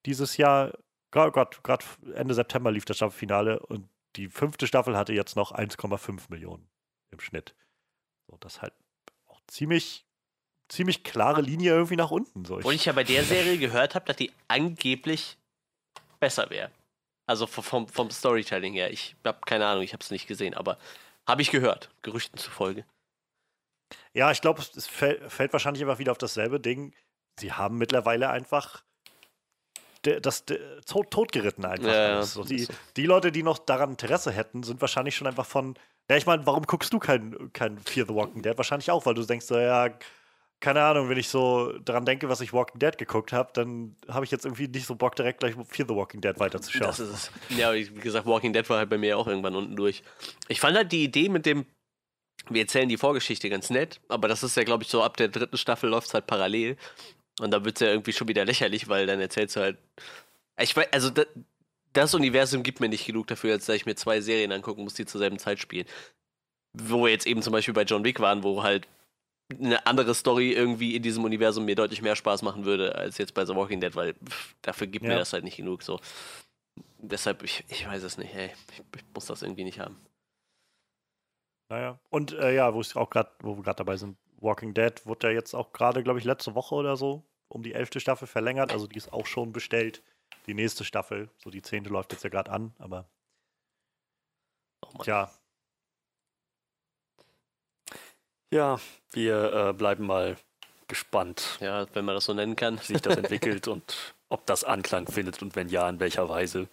[0.06, 0.72] dieses Jahr,
[1.10, 1.56] gerade
[2.14, 6.68] Ende September lief das Staffelfinale und die fünfte Staffel hatte jetzt noch 1,5 Millionen
[7.10, 7.54] im Schnitt.
[8.26, 8.72] So, das halt
[9.26, 10.06] auch ziemlich,
[10.68, 12.44] ziemlich klare Linie irgendwie nach unten.
[12.44, 15.38] So, Obwohl ich ja bei der Serie gehört habe, dass die angeblich
[16.20, 16.70] besser wäre.
[17.26, 18.90] Also vom, vom Storytelling her.
[18.90, 20.78] Ich habe keine Ahnung, ich habe es nicht gesehen, aber
[21.26, 22.84] habe ich gehört, Gerüchten zufolge.
[24.14, 26.94] Ja, ich glaube, es, es fäll, fällt wahrscheinlich einfach wieder auf dasselbe Ding.
[27.38, 28.82] Sie haben mittlerweile einfach
[30.02, 30.44] das
[30.86, 31.88] tot, totgeritten einfach.
[31.88, 32.22] Ja.
[32.22, 32.72] So, die, so.
[32.96, 35.74] die Leute, die noch daran Interesse hätten, sind wahrscheinlich schon einfach von.
[36.10, 38.56] Ja, ich meine, warum guckst du kein, kein Fear the Walking Dead?
[38.56, 39.90] Wahrscheinlich auch, weil du denkst, so, ja,
[40.60, 44.24] keine Ahnung, wenn ich so daran denke, was ich Walking Dead geguckt habe, dann habe
[44.24, 46.88] ich jetzt irgendwie nicht so Bock, direkt gleich Fear the Walking Dead weiterzuschauen.
[46.88, 47.30] Das ist.
[47.50, 50.02] Ja, wie gesagt, Walking Dead war halt bei mir auch irgendwann unten durch.
[50.48, 51.66] Ich fand halt die Idee mit dem
[52.50, 55.28] wir erzählen die Vorgeschichte ganz nett, aber das ist ja, glaube ich, so ab der
[55.28, 56.76] dritten Staffel läuft es halt parallel.
[57.40, 59.78] Und da wird es ja irgendwie schon wieder lächerlich, weil dann erzählst du halt.
[60.58, 61.24] Ich weiß, also da,
[61.92, 64.94] das Universum gibt mir nicht genug dafür, als dass ich mir zwei Serien angucken muss,
[64.94, 65.86] die zur selben Zeit spielen.
[66.72, 68.88] Wo wir jetzt eben zum Beispiel bei John Wick waren, wo halt
[69.50, 73.32] eine andere Story irgendwie in diesem Universum mir deutlich mehr Spaß machen würde, als jetzt
[73.34, 75.12] bei The Walking Dead, weil pff, dafür gibt Ja.
[75.12, 75.82] mir das halt nicht genug.
[75.82, 76.00] So.
[76.98, 78.50] Deshalb, ich, ich weiß es nicht, ey.
[78.72, 79.96] Ich, ich muss das irgendwie nicht haben.
[81.70, 81.98] Naja.
[82.10, 85.28] Und äh, ja, wo ich auch gerade, wo wir gerade dabei sind, Walking Dead wurde
[85.28, 88.72] ja jetzt auch gerade, glaube ich, letzte Woche oder so um die elfte Staffel verlängert.
[88.72, 90.02] Also die ist auch schon bestellt.
[90.46, 93.08] Die nächste Staffel, so die zehnte läuft jetzt ja gerade an, aber
[94.82, 95.02] Oh Mann.
[95.04, 95.30] tja,
[98.50, 98.80] Ja,
[99.12, 100.36] wir äh, bleiben mal
[100.86, 102.80] gespannt, Ja, wenn man das so nennen kann.
[102.80, 106.68] wie sich das entwickelt und ob das Anklang findet und wenn ja, in welcher Weise.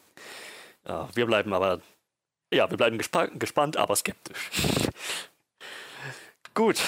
[0.88, 1.82] Ja, wir bleiben aber,
[2.53, 4.49] ja, wir bleiben gespa gespannt, aber skeptisch.
[6.53, 6.82] Gut,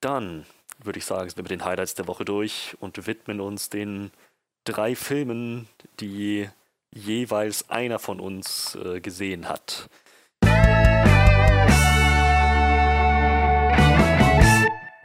[0.00, 0.44] dann
[0.82, 4.10] würde ich sagen, sind wir mit den Highlights der Woche durch und widmen uns den
[4.64, 5.68] drei Filmen,
[6.00, 6.48] die
[6.92, 9.88] jeweils einer von uns äh, gesehen hat.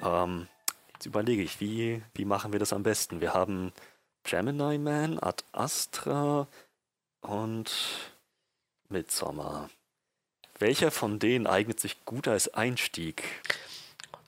[0.03, 0.47] Ähm,
[0.93, 3.21] jetzt überlege ich, wie, wie machen wir das am besten?
[3.21, 3.71] Wir haben
[4.23, 6.47] Gemini Man, Ad Astra
[7.21, 7.71] und
[8.89, 9.69] Midsommar.
[10.59, 13.23] Welcher von denen eignet sich gut als Einstieg?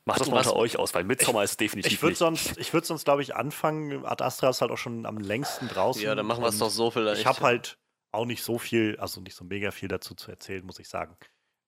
[0.05, 2.19] Macht das mal unter euch aus, weil Midsommar ist definitiv ich würde nicht.
[2.19, 4.05] sonst, ich würde sonst, glaube ich, anfangen.
[4.05, 6.01] Ad Astra ist halt auch schon am längsten draußen.
[6.01, 7.21] Ja, dann machen wir es doch so vielleicht.
[7.21, 7.79] Ich habe halt
[8.11, 11.17] auch nicht so viel, also nicht so mega viel dazu zu erzählen, muss ich sagen.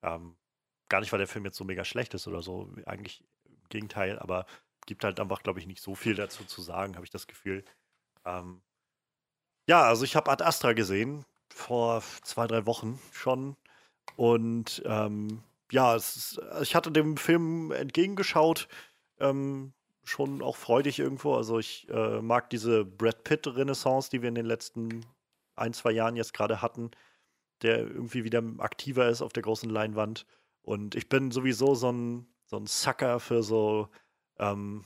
[0.03, 0.37] Ähm,
[0.87, 2.69] gar nicht, weil der Film jetzt so mega schlecht ist oder so.
[2.85, 3.23] Eigentlich
[3.69, 4.45] Gegenteil, aber
[4.85, 7.63] gibt halt einfach, glaube ich, nicht so viel dazu zu sagen, habe ich das Gefühl.
[8.25, 8.61] Ähm,
[9.67, 13.57] ja, also ich habe Ad Astra gesehen vor zwei, drei Wochen schon.
[14.15, 18.67] Und ähm, ja, ist, ich hatte dem Film entgegengeschaut,
[19.19, 21.35] ähm, schon auch freudig irgendwo.
[21.35, 25.05] Also ich äh, mag diese Brad Pitt-Renaissance, die wir in den letzten
[25.55, 26.91] ein, zwei Jahren jetzt gerade hatten,
[27.61, 30.25] der irgendwie wieder aktiver ist auf der großen Leinwand.
[30.61, 33.89] Und ich bin sowieso so ein, so ein Sucker für so
[34.39, 34.83] ähm,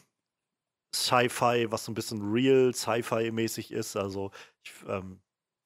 [0.93, 3.95] Sci-Fi, was so ein bisschen real Sci-Fi-mäßig ist.
[3.95, 4.31] Also
[4.63, 5.21] ich ähm,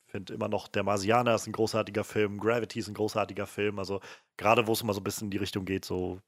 [0.05, 3.79] finde immer noch Der Marsianer ist ein großartiger Film, Gravity ist ein großartiger Film.
[3.79, 4.01] Also
[4.37, 6.21] gerade wo es mal so ein bisschen in die Richtung geht, so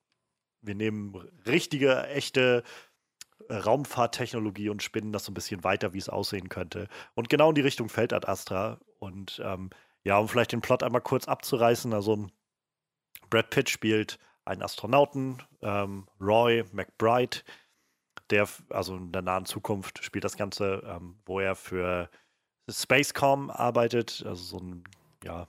[0.62, 1.16] wir nehmen
[1.46, 2.64] richtige, echte
[3.50, 6.88] äh, Raumfahrttechnologie und spinnen das so ein bisschen weiter, wie es aussehen könnte.
[7.14, 8.80] Und genau in die Richtung fällt Ad Astra.
[9.00, 9.70] Und ähm,
[10.04, 12.28] ja, um vielleicht den Plot einmal kurz abzureißen, also
[13.30, 17.38] Brad Pitt spielt einen Astronauten, ähm, Roy McBride,
[18.30, 22.10] der, also in der nahen Zukunft spielt das Ganze, ähm, wo er für
[22.70, 24.84] Spacecom arbeitet, also so ein,
[25.24, 25.48] ja,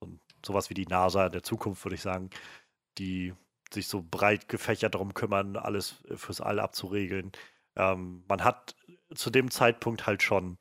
[0.00, 2.30] so ein, sowas wie die NASA der Zukunft, würde ich sagen,
[2.98, 3.34] die
[3.72, 7.32] sich so breit gefächert darum kümmern, alles fürs All abzuregeln.
[7.76, 8.74] Ähm, man hat
[9.14, 10.58] zu dem Zeitpunkt halt schon,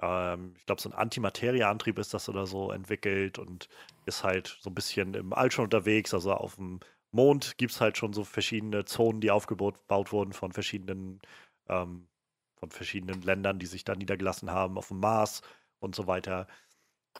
[0.00, 3.68] ähm, ich glaube, so ein Antimaterieantrieb ist das oder so entwickelt und
[4.06, 6.14] ist halt so ein bisschen im All schon unterwegs.
[6.14, 6.80] Also auf dem
[7.14, 11.20] Mond gibt es halt schon so verschiedene Zonen, die aufgebaut baut wurden von verschiedenen,
[11.68, 12.08] ähm,
[12.56, 15.42] von verschiedenen Ländern, die sich da niedergelassen haben, auf dem Mars
[15.78, 16.46] und so weiter.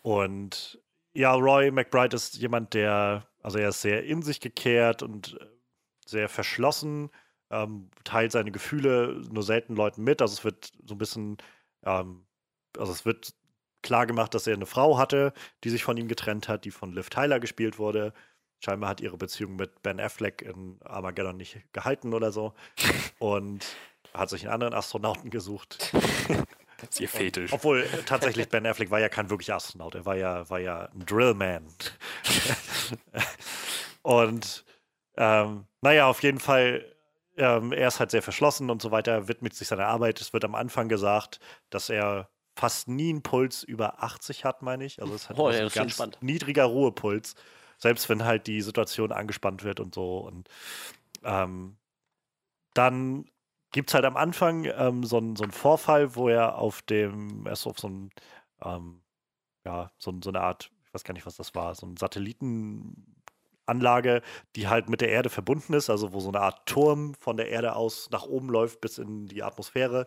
[0.03, 0.83] Und
[1.15, 5.47] ja, Roy McBride ist jemand, der, also er ist sehr in sich gekehrt und äh,
[6.07, 7.11] sehr verschlossen,
[7.51, 10.21] ähm, teilt seine Gefühle nur selten Leuten mit.
[10.23, 11.39] Also es wird so ein bisschen,
[11.85, 12.27] ähm,
[12.77, 13.35] also es wird
[13.83, 15.33] klar gemacht, dass er eine Frau hatte,
[15.63, 18.13] die sich von ihm getrennt hat, die von Liv Tyler gespielt wurde.
[18.65, 22.55] Scheinbar hat ihre Beziehung mit Ben Affleck in Armageddon nicht gehalten oder so.
[23.19, 23.65] Und
[24.15, 25.93] hat sich einen anderen Astronauten gesucht.
[26.79, 27.53] Das ist ihr Fetisch.
[27.53, 30.89] Obwohl äh, tatsächlich Ben Affleck war ja kein wirklicher Astronaut, er war ja, war ja
[30.93, 31.65] ein Drillman.
[34.03, 34.65] und
[35.17, 36.85] ähm, naja, auf jeden Fall,
[37.37, 40.21] ähm, er ist halt sehr verschlossen und so weiter, widmet sich seiner Arbeit.
[40.21, 41.39] Es wird am Anfang gesagt,
[41.71, 45.01] dass er fast nie einen Puls über 80 hat, meine ich.
[45.01, 46.19] Also es hat Oh, ja, ein ganz entspannt.
[46.21, 47.35] niedriger Ruhepuls,
[47.79, 50.19] selbst wenn halt die Situation angespannt wird und so.
[50.19, 50.49] Und
[51.25, 51.77] ähm,
[52.75, 53.27] dann
[53.73, 57.53] gibt es halt am Anfang ähm, so, einen- so Vorfall, wo er auf dem, er
[57.53, 58.11] ist auf so ein,
[58.63, 59.03] ähm,
[59.65, 61.97] ja, so, ein- so eine Art, ich weiß gar nicht, was das war, so eine
[61.99, 64.23] Satellitenanlage,
[64.57, 67.49] die halt mit der Erde verbunden ist, also wo so eine Art Turm von der
[67.51, 70.07] Erde aus nach oben läuft bis in die Atmosphäre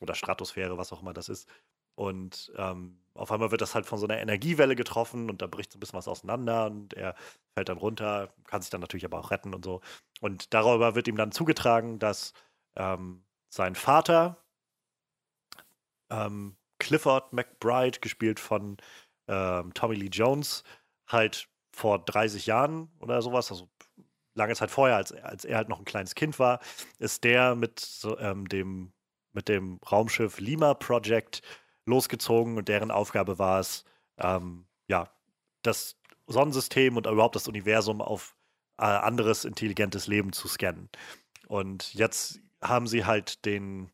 [0.00, 1.48] oder Stratosphäre, was auch immer das ist.
[1.96, 5.72] Und ähm, auf einmal wird das halt von so einer Energiewelle getroffen und da bricht
[5.72, 7.14] so ein bisschen was auseinander und er
[7.54, 9.80] fällt dann runter, kann sich dann natürlich aber auch retten und so.
[10.20, 12.32] Und darüber wird ihm dann zugetragen, dass
[12.76, 14.44] ähm, sein Vater,
[16.10, 18.76] ähm, Clifford McBride, gespielt von
[19.28, 20.62] ähm, Tommy Lee Jones,
[21.08, 23.68] halt vor 30 Jahren oder sowas, also
[24.34, 26.60] lange Zeit vorher, als, als er halt noch ein kleines Kind war,
[26.98, 28.92] ist der mit so, ähm, dem
[29.36, 31.42] mit dem Raumschiff Lima Project
[31.86, 33.84] losgezogen und deren Aufgabe war es,
[34.18, 35.10] ähm, ja,
[35.62, 35.96] das
[36.26, 38.36] Sonnensystem und überhaupt das Universum auf
[38.78, 40.90] äh, anderes intelligentes Leben zu scannen.
[41.48, 43.90] Und jetzt haben sie halt den,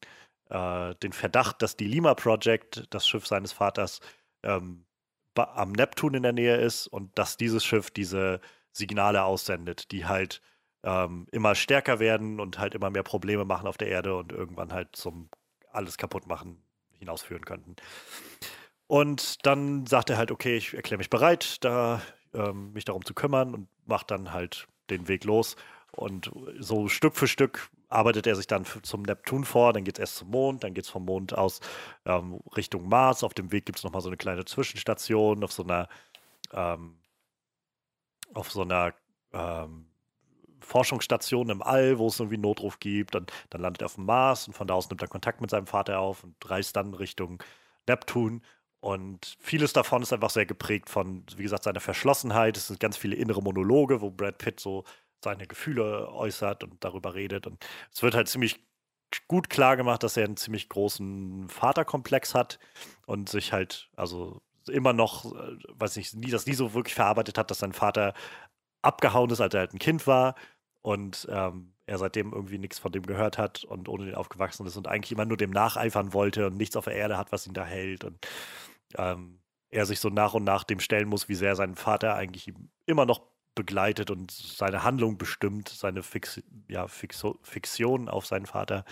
[0.50, 4.00] äh, den Verdacht, dass die Lima Project, das Schiff seines Vaters,
[4.42, 4.86] ähm,
[5.34, 8.40] am Neptun in der Nähe ist und dass dieses Schiff diese
[8.72, 10.42] Signale aussendet, die halt
[10.84, 14.72] ähm, immer stärker werden und halt immer mehr Probleme machen auf der Erde und irgendwann
[14.72, 15.30] halt zum
[15.70, 16.62] alles kaputt machen
[17.02, 17.76] hinausführen könnten.
[18.86, 22.02] Und dann sagt er halt, okay, ich erkläre mich bereit, da
[22.34, 25.56] ähm, mich darum zu kümmern und macht dann halt den Weg los.
[25.92, 30.00] Und so Stück für Stück arbeitet er sich dann zum Neptun vor, dann geht es
[30.00, 31.60] erst zum Mond, dann geht es vom Mond aus
[32.06, 33.22] ähm, Richtung Mars.
[33.22, 35.88] Auf dem Weg gibt es nochmal so eine kleine Zwischenstation auf so einer
[36.52, 36.98] ähm,
[38.34, 38.94] auf so einer
[39.32, 39.91] ähm,
[40.62, 43.16] Forschungsstation im All, wo es irgendwie einen Notruf gibt.
[43.16, 45.50] Und dann landet er auf dem Mars und von da aus nimmt er Kontakt mit
[45.50, 47.42] seinem Vater auf und reist dann Richtung
[47.88, 48.42] Neptun.
[48.80, 52.56] Und vieles davon ist einfach sehr geprägt von, wie gesagt, seiner Verschlossenheit.
[52.56, 54.84] Es sind ganz viele innere Monologe, wo Brad Pitt so
[55.22, 57.46] seine Gefühle äußert und darüber redet.
[57.46, 58.60] Und es wird halt ziemlich
[59.28, 62.58] gut klar gemacht, dass er einen ziemlich großen Vaterkomplex hat
[63.06, 67.38] und sich halt, also immer noch, äh, weiß nicht, nie, das nie so wirklich verarbeitet
[67.38, 68.14] hat, dass sein Vater
[68.82, 70.34] abgehauen ist, als er halt ein Kind war
[70.82, 74.76] und ähm, er seitdem irgendwie nichts von dem gehört hat und ohne den aufgewachsen ist
[74.76, 77.54] und eigentlich immer nur dem nacheifern wollte und nichts auf der Erde hat, was ihn
[77.54, 78.26] da hält und
[78.96, 79.40] ähm,
[79.70, 82.52] er sich so nach und nach dem stellen muss, wie sehr sein Vater eigentlich
[82.86, 83.22] immer noch
[83.54, 88.84] begleitet und seine Handlung bestimmt, seine Fix ja, Fixo Fiktion auf seinen Vater.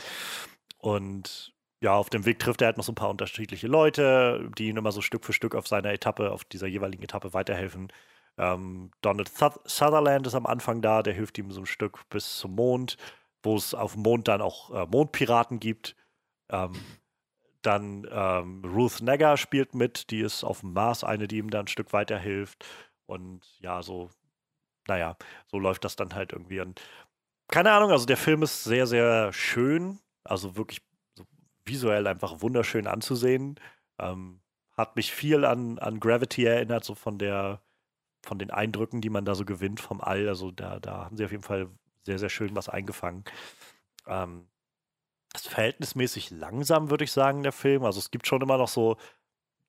[0.79, 4.69] Und ja, auf dem Weg trifft er halt noch so ein paar unterschiedliche Leute, die
[4.69, 7.89] ihm immer so Stück für Stück auf seiner Etappe, auf dieser jeweiligen Etappe weiterhelfen.
[8.41, 9.31] Ähm, Donald
[9.67, 12.97] Sutherland ist am Anfang da, der hilft ihm so ein Stück bis zum Mond,
[13.43, 15.95] wo es auf dem Mond dann auch äh, Mondpiraten gibt.
[16.49, 16.73] Ähm,
[17.61, 21.65] dann ähm, Ruth Negger spielt mit, die ist auf dem Mars eine, die ihm dann
[21.65, 22.65] ein Stück weiterhilft.
[23.05, 24.09] Und ja, so,
[24.89, 26.61] naja, so läuft das dann halt irgendwie.
[26.61, 26.81] Und
[27.49, 29.99] keine Ahnung, also der Film ist sehr, sehr schön.
[30.25, 30.81] Also wirklich
[31.67, 33.61] visuell einfach wunderschön anzusehen.
[33.99, 34.41] Ähm,
[34.73, 37.61] hat mich viel an, an Gravity erinnert, so von der,
[38.23, 40.29] von den Eindrücken, die man da so gewinnt vom All.
[40.29, 41.69] Also da, da haben sie auf jeden Fall
[42.05, 43.25] sehr, sehr schön was eingefangen.
[44.07, 44.49] Ähm,
[45.35, 47.85] ist verhältnismäßig langsam, würde ich sagen, der Film.
[47.85, 48.97] Also es gibt schon immer noch so,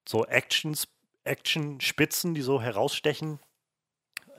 [0.07, 0.87] so Actions,
[1.23, 3.39] Action-Spitzen, die so herausstechen.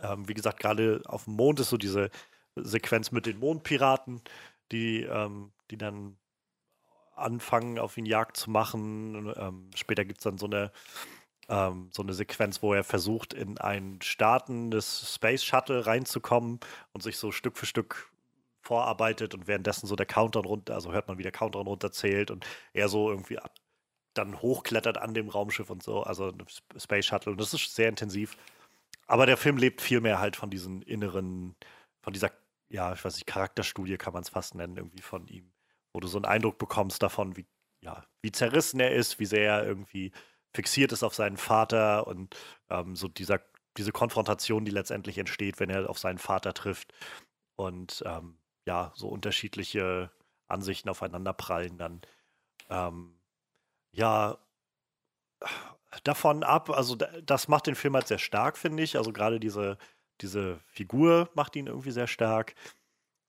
[0.03, 2.11] Ähm, wie gesagt, gerade auf dem Mond ist so diese
[2.57, 4.21] Sequenz mit den Mondpiraten,
[4.73, 6.17] die, ähm, die dann
[7.15, 9.33] anfangen, auf ihn Jagd zu machen.
[9.37, 10.73] Ähm, später gibt es dann so eine,
[11.49, 16.61] ähm, so eine Sequenz, wo er versucht, in ein Starten des Space Shuttle reinzukommen
[16.93, 18.11] und sich so Stück für Stück
[18.63, 22.47] vorarbeitet und währenddessen so der Countdown runter, also hört man, wie der Countdown runterzählt und
[22.73, 23.39] er so irgendwie
[24.15, 26.33] dann hochklettert an dem Raumschiff und so, also
[26.77, 28.37] Space Shuttle und das ist sehr intensiv.
[29.07, 31.57] Aber der Film lebt viel mehr halt von diesen inneren,
[32.03, 32.31] von dieser,
[32.69, 35.53] ja, ich weiß nicht, Charakterstudie kann man es fast nennen, irgendwie von ihm,
[35.93, 37.47] wo du so einen Eindruck bekommst davon, wie,
[37.81, 40.13] ja, wie zerrissen er ist, wie sehr er irgendwie
[40.55, 42.37] fixiert ist auf seinen Vater und
[42.71, 43.41] ähm, so dieser,
[43.77, 46.93] diese Konfrontation, die letztendlich entsteht, wenn er auf seinen Vater trifft.
[47.57, 50.11] Und ähm, ja, so unterschiedliche
[50.49, 52.03] Ansichten aufeinander prallen dann.
[52.69, 53.19] Ähm,
[53.93, 54.39] ja,
[56.05, 58.97] davon ab, also das macht den Film halt sehr stark, finde ich.
[58.97, 59.79] Also gerade diese,
[60.21, 62.55] diese Figur macht ihn irgendwie sehr stark.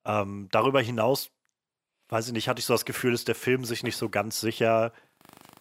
[0.05, 1.31] Ähm, darüber hinaus,
[2.09, 4.39] weiß ich nicht, hatte ich so das Gefühl, dass der Film sich nicht so ganz
[4.39, 4.93] sicher,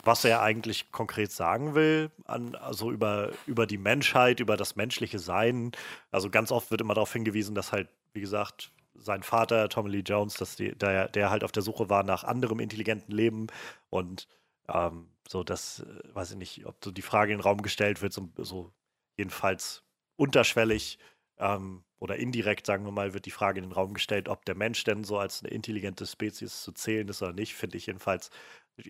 [0.02, 5.18] was er eigentlich konkret sagen will, an, also über, über die Menschheit, über das menschliche
[5.18, 5.72] Sein.
[6.10, 10.02] Also ganz oft wird immer darauf hingewiesen, dass halt, wie gesagt, sein Vater, Tommy Lee
[10.04, 13.46] Jones, dass die, der, der halt auf der Suche war nach anderem intelligentem Leben
[13.90, 14.28] und
[14.68, 18.02] ähm, so, dass, äh, weiß ich nicht, ob so die Frage in den Raum gestellt
[18.02, 18.72] wird, so, so
[19.16, 19.82] jedenfalls
[20.16, 20.98] unterschwellig
[21.38, 24.56] ähm, oder indirekt, sagen wir mal, wird die Frage in den Raum gestellt, ob der
[24.56, 28.30] Mensch denn so als eine intelligente Spezies zu zählen ist oder nicht, finde ich jedenfalls,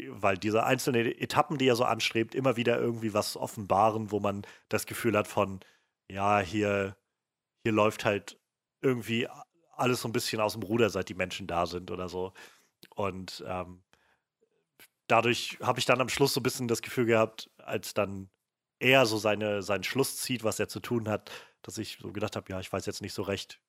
[0.09, 4.43] weil diese einzelnen Etappen, die er so anstrebt, immer wieder irgendwie was offenbaren, wo man
[4.69, 5.61] das Gefühl hat von,
[6.09, 6.97] ja, hier,
[7.63, 8.39] hier läuft halt
[8.81, 9.29] irgendwie
[9.77, 12.33] alles so ein bisschen aus dem Ruder, seit die Menschen da sind oder so.
[12.95, 13.83] Und ähm,
[15.07, 18.31] dadurch habe ich dann am Schluss so ein bisschen das Gefühl gehabt, als dann
[18.79, 21.31] er so seine, seinen Schluss zieht, was er zu tun hat,
[21.63, 23.61] dass ich so gedacht habe, ja, ich weiß jetzt nicht so recht,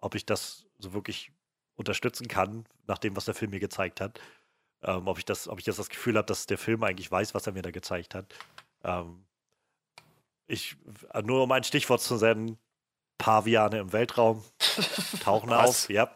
[0.00, 1.32] ob ich das so wirklich
[1.74, 4.20] unterstützen kann, nach dem, was der Film mir gezeigt hat.
[4.82, 7.34] Ähm, ob ich das, ob ich jetzt das Gefühl habe, dass der Film eigentlich weiß,
[7.34, 8.34] was er mir da gezeigt hat.
[8.82, 9.24] Ähm,
[10.46, 10.76] ich,
[11.22, 12.58] nur um ein Stichwort zu nennen,
[13.18, 14.44] Paviane im Weltraum.
[15.20, 15.84] tauchen Was?
[15.84, 15.90] auf.
[15.90, 16.12] Ja.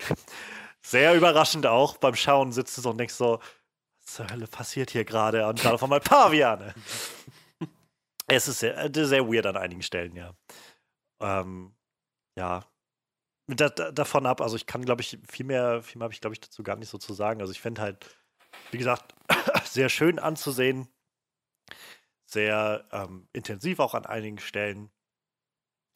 [0.83, 1.97] Sehr überraschend auch.
[1.97, 3.41] Beim Schauen sitzt du so und denkst so,
[4.01, 5.47] was zur Hölle passiert hier gerade?
[5.47, 6.75] Und dann auf einmal Paviane.
[8.27, 10.35] es ist sehr, äh, sehr weird an einigen Stellen, ja.
[11.21, 11.75] Ähm,
[12.37, 12.65] ja.
[13.49, 16.21] Da, da, davon ab, also ich kann, glaube ich, viel mehr, viel mehr habe ich,
[16.21, 17.41] glaube ich, dazu gar nicht so zu sagen.
[17.41, 18.05] Also ich finde halt,
[18.71, 19.15] wie gesagt,
[19.65, 20.89] sehr schön anzusehen.
[22.25, 24.91] Sehr ähm, intensiv auch an einigen Stellen.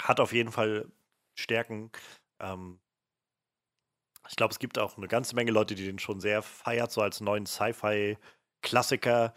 [0.01, 0.91] Hat auf jeden Fall
[1.35, 1.91] Stärken.
[2.39, 2.79] Ähm,
[4.29, 7.03] ich glaube, es gibt auch eine ganze Menge Leute, die den schon sehr feiert, so
[7.03, 9.35] als neuen Sci-Fi-Klassiker.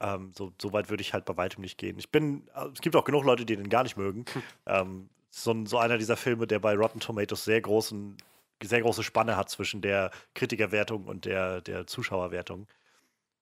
[0.00, 1.98] Ähm, so, so weit würde ich halt bei weitem nicht gehen.
[1.98, 4.24] Ich bin, äh, es gibt auch genug Leute, die den gar nicht mögen.
[4.66, 8.16] Ähm, so, so einer dieser Filme, der bei Rotten Tomatoes sehr großen,
[8.62, 12.66] sehr große Spanne hat zwischen der Kritikerwertung und der, der Zuschauerwertung.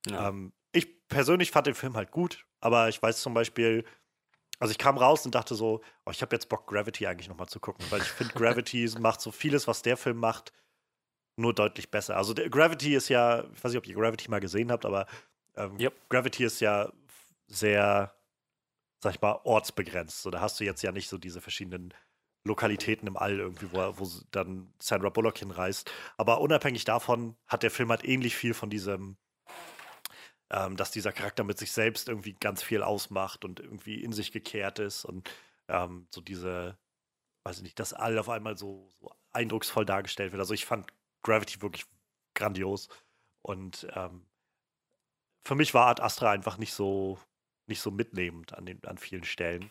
[0.06, 0.28] Ja.
[0.28, 3.84] Ähm, ich persönlich fand den Film halt gut, aber ich weiß zum Beispiel,
[4.58, 7.48] also ich kam raus und dachte so, oh, ich habe jetzt Bock, Gravity eigentlich nochmal
[7.48, 10.52] zu gucken, weil ich finde, Gravity macht so vieles, was der Film macht,
[11.36, 12.16] nur deutlich besser.
[12.16, 15.06] Also Gravity ist ja, ich weiß nicht, ob ihr Gravity mal gesehen habt, aber
[15.56, 16.08] ähm, Yep.
[16.08, 16.92] Gravity ist ja
[17.46, 18.14] sehr,
[19.02, 20.22] sag ich mal, ortsbegrenzt.
[20.22, 21.92] So, da hast du jetzt ja nicht so diese verschiedenen
[22.46, 25.90] Lokalitäten im All irgendwie, wo, wo dann Sandra Bullock hinreist.
[26.16, 29.16] Aber unabhängig davon hat der Film halt ähnlich viel von diesem,
[30.50, 34.32] ähm, dass dieser Charakter mit sich selbst irgendwie ganz viel ausmacht und irgendwie in sich
[34.32, 35.30] gekehrt ist und
[35.68, 36.78] ähm, so diese,
[37.44, 40.40] weiß ich nicht, dass All auf einmal so, so eindrucksvoll dargestellt wird.
[40.40, 40.86] Also ich fand
[41.22, 41.86] Gravity wirklich
[42.34, 42.88] grandios
[43.42, 44.26] und ähm,
[45.44, 47.18] für mich war Art Astra einfach nicht so,
[47.66, 49.70] nicht so mitnehmend an, den, an vielen Stellen.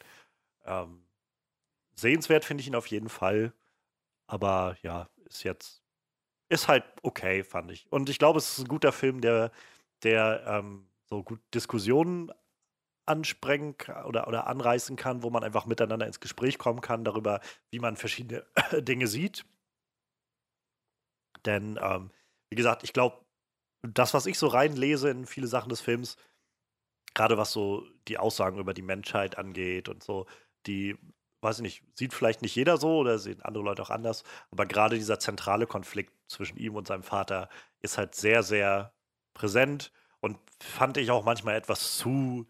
[0.65, 1.04] Ähm,
[1.95, 3.53] sehenswert finde ich ihn auf jeden Fall,
[4.27, 5.83] aber ja, ist jetzt,
[6.49, 7.91] ist halt okay, fand ich.
[7.91, 9.51] Und ich glaube, es ist ein guter Film, der,
[10.03, 12.31] der ähm, so gut Diskussionen
[13.05, 17.39] ansprengen oder, oder anreißen kann, wo man einfach miteinander ins Gespräch kommen kann darüber,
[17.69, 18.45] wie man verschiedene
[18.81, 19.45] Dinge sieht.
[21.45, 22.11] Denn, ähm,
[22.49, 23.23] wie gesagt, ich glaube,
[23.83, 26.17] das, was ich so reinlese in viele Sachen des Films,
[27.13, 30.25] gerade was so die Aussagen über die Menschheit angeht und so,
[30.65, 30.97] die,
[31.45, 34.65] weiß ich nicht, sieht vielleicht nicht jeder so oder sehen andere Leute auch anders, aber
[34.65, 37.49] gerade dieser zentrale Konflikt zwischen ihm und seinem Vater
[37.81, 38.93] ist halt sehr, sehr
[39.33, 42.47] präsent und fand ich auch manchmal etwas zu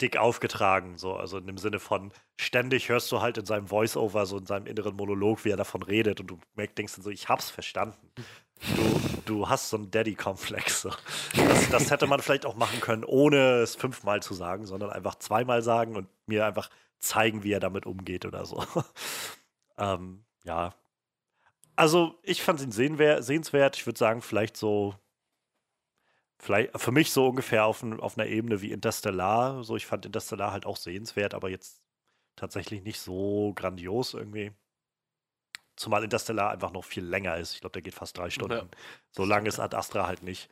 [0.00, 4.26] dick aufgetragen, so, also in dem Sinne von ständig hörst du halt in seinem Voice-Over,
[4.26, 7.28] so in seinem inneren Monolog, wie er davon redet und du denkst dann so, ich
[7.28, 8.10] hab's verstanden.
[8.76, 10.82] Du, du hast so einen Daddy-Komplex.
[10.82, 10.90] So.
[11.36, 15.16] Das, das hätte man vielleicht auch machen können, ohne es fünfmal zu sagen, sondern einfach
[15.16, 16.68] zweimal sagen und mir einfach
[17.02, 18.64] zeigen, wie er damit umgeht oder so.
[19.78, 20.74] ähm, ja.
[21.76, 23.76] Also, ich fand ihn sehenswert.
[23.76, 24.94] Ich würde sagen, vielleicht so,
[26.38, 29.64] vielleicht für mich so ungefähr auf, auf einer Ebene wie Interstellar.
[29.64, 31.82] So, ich fand Interstellar halt auch sehenswert, aber jetzt
[32.36, 34.52] tatsächlich nicht so grandios irgendwie.
[35.74, 37.54] Zumal Interstellar einfach noch viel länger ist.
[37.54, 38.68] Ich glaube, der geht fast drei Stunden.
[39.10, 40.50] So lang ist Ad Astra halt nicht.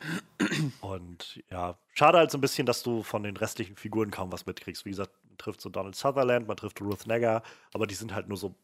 [0.81, 4.47] Und ja, schade halt so ein bisschen, dass du von den restlichen Figuren kaum was
[4.47, 4.86] mitkriegst.
[4.86, 7.42] Wie gesagt, trifft so Donald Sutherland, man trifft Ruth Negger,
[7.72, 8.54] aber die sind halt nur so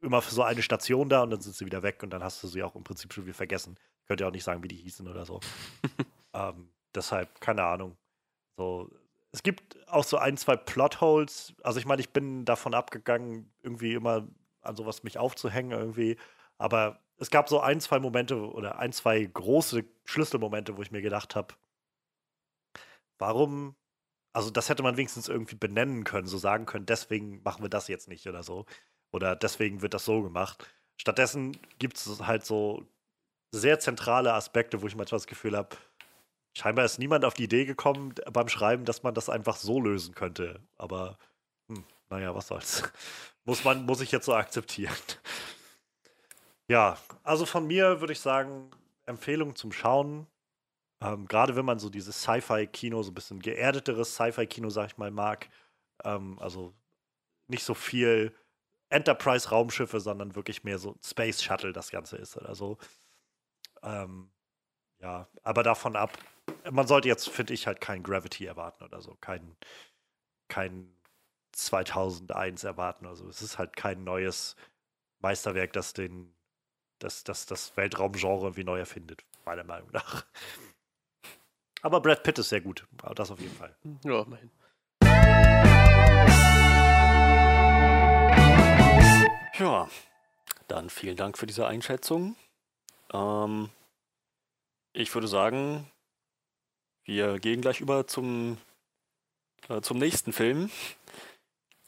[0.00, 2.42] immer für so eine Station da und dann sind sie wieder weg und dann hast
[2.42, 3.76] du sie auch im Prinzip schon wieder vergessen.
[4.02, 5.40] Ich könnte ja auch nicht sagen, wie die hießen oder so.
[6.34, 7.96] ähm, deshalb, keine Ahnung.
[8.56, 8.90] So,
[9.32, 11.54] es gibt auch so ein, zwei Plotholes.
[11.62, 14.26] Also ich meine, ich bin davon abgegangen, irgendwie immer
[14.62, 16.16] an sowas mich aufzuhängen irgendwie.
[16.58, 21.02] Aber es gab so ein, zwei Momente oder ein, zwei große Schlüsselmomente, wo ich mir
[21.02, 21.54] gedacht habe,
[23.18, 23.76] warum,
[24.32, 27.88] also das hätte man wenigstens irgendwie benennen können, so sagen können, deswegen machen wir das
[27.88, 28.66] jetzt nicht oder so.
[29.12, 30.66] Oder deswegen wird das so gemacht.
[30.96, 32.84] Stattdessen gibt es halt so
[33.52, 35.76] sehr zentrale Aspekte, wo ich manchmal das Gefühl habe,
[36.56, 40.14] scheinbar ist niemand auf die Idee gekommen beim Schreiben, dass man das einfach so lösen
[40.14, 40.60] könnte.
[40.78, 41.18] Aber
[41.68, 42.82] hm, naja, was soll's.
[43.46, 44.94] Muss man, muss ich jetzt so akzeptieren.
[46.68, 48.70] Ja, also von mir würde ich sagen,
[49.04, 50.28] Empfehlung zum Schauen.
[51.02, 55.10] Ähm, Gerade wenn man so dieses Sci-Fi-Kino, so ein bisschen geerdeteres Sci-Fi-Kino, sag ich mal,
[55.10, 55.48] mag.
[56.04, 56.74] Ähm, also
[57.48, 58.34] nicht so viel
[58.90, 62.78] Enterprise-Raumschiffe, sondern wirklich mehr so Space Shuttle das Ganze ist oder so.
[63.82, 64.30] Ähm,
[65.00, 66.18] ja, aber davon ab,
[66.70, 69.16] man sollte jetzt, finde ich, halt kein Gravity erwarten oder so.
[69.20, 69.56] Kein,
[70.48, 70.94] kein
[71.52, 73.06] 2001 erwarten.
[73.06, 74.56] Also es ist halt kein neues
[75.20, 76.34] Meisterwerk, das den,
[76.98, 80.26] das, das, das Weltraumgenre irgendwie neu erfindet, meiner Meinung nach.
[81.82, 82.86] Aber Brad Pitt ist sehr gut.
[83.14, 83.74] Das auf jeden Fall.
[84.04, 84.50] Ja, immerhin.
[89.58, 89.88] Ja,
[90.68, 92.36] dann vielen Dank für diese Einschätzung.
[93.12, 93.68] Ähm,
[94.92, 95.90] ich würde sagen,
[97.04, 98.56] wir gehen gleich über zum,
[99.68, 100.70] äh, zum nächsten Film.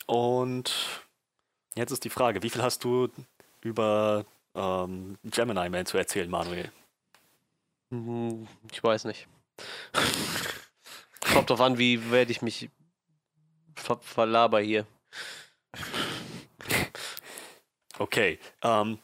[0.07, 1.01] Und
[1.77, 3.09] jetzt ist die Frage, wie viel hast du
[3.63, 4.25] über
[4.55, 6.71] ähm, Gemini Man zu erzählen, Manuel?
[7.91, 9.29] Hm, Ich weiß nicht.
[11.33, 12.71] Kommt drauf an, wie werde ich mich
[13.75, 14.87] ver verlaber hier.
[17.99, 18.39] Okay.
[18.63, 18.99] Ähm,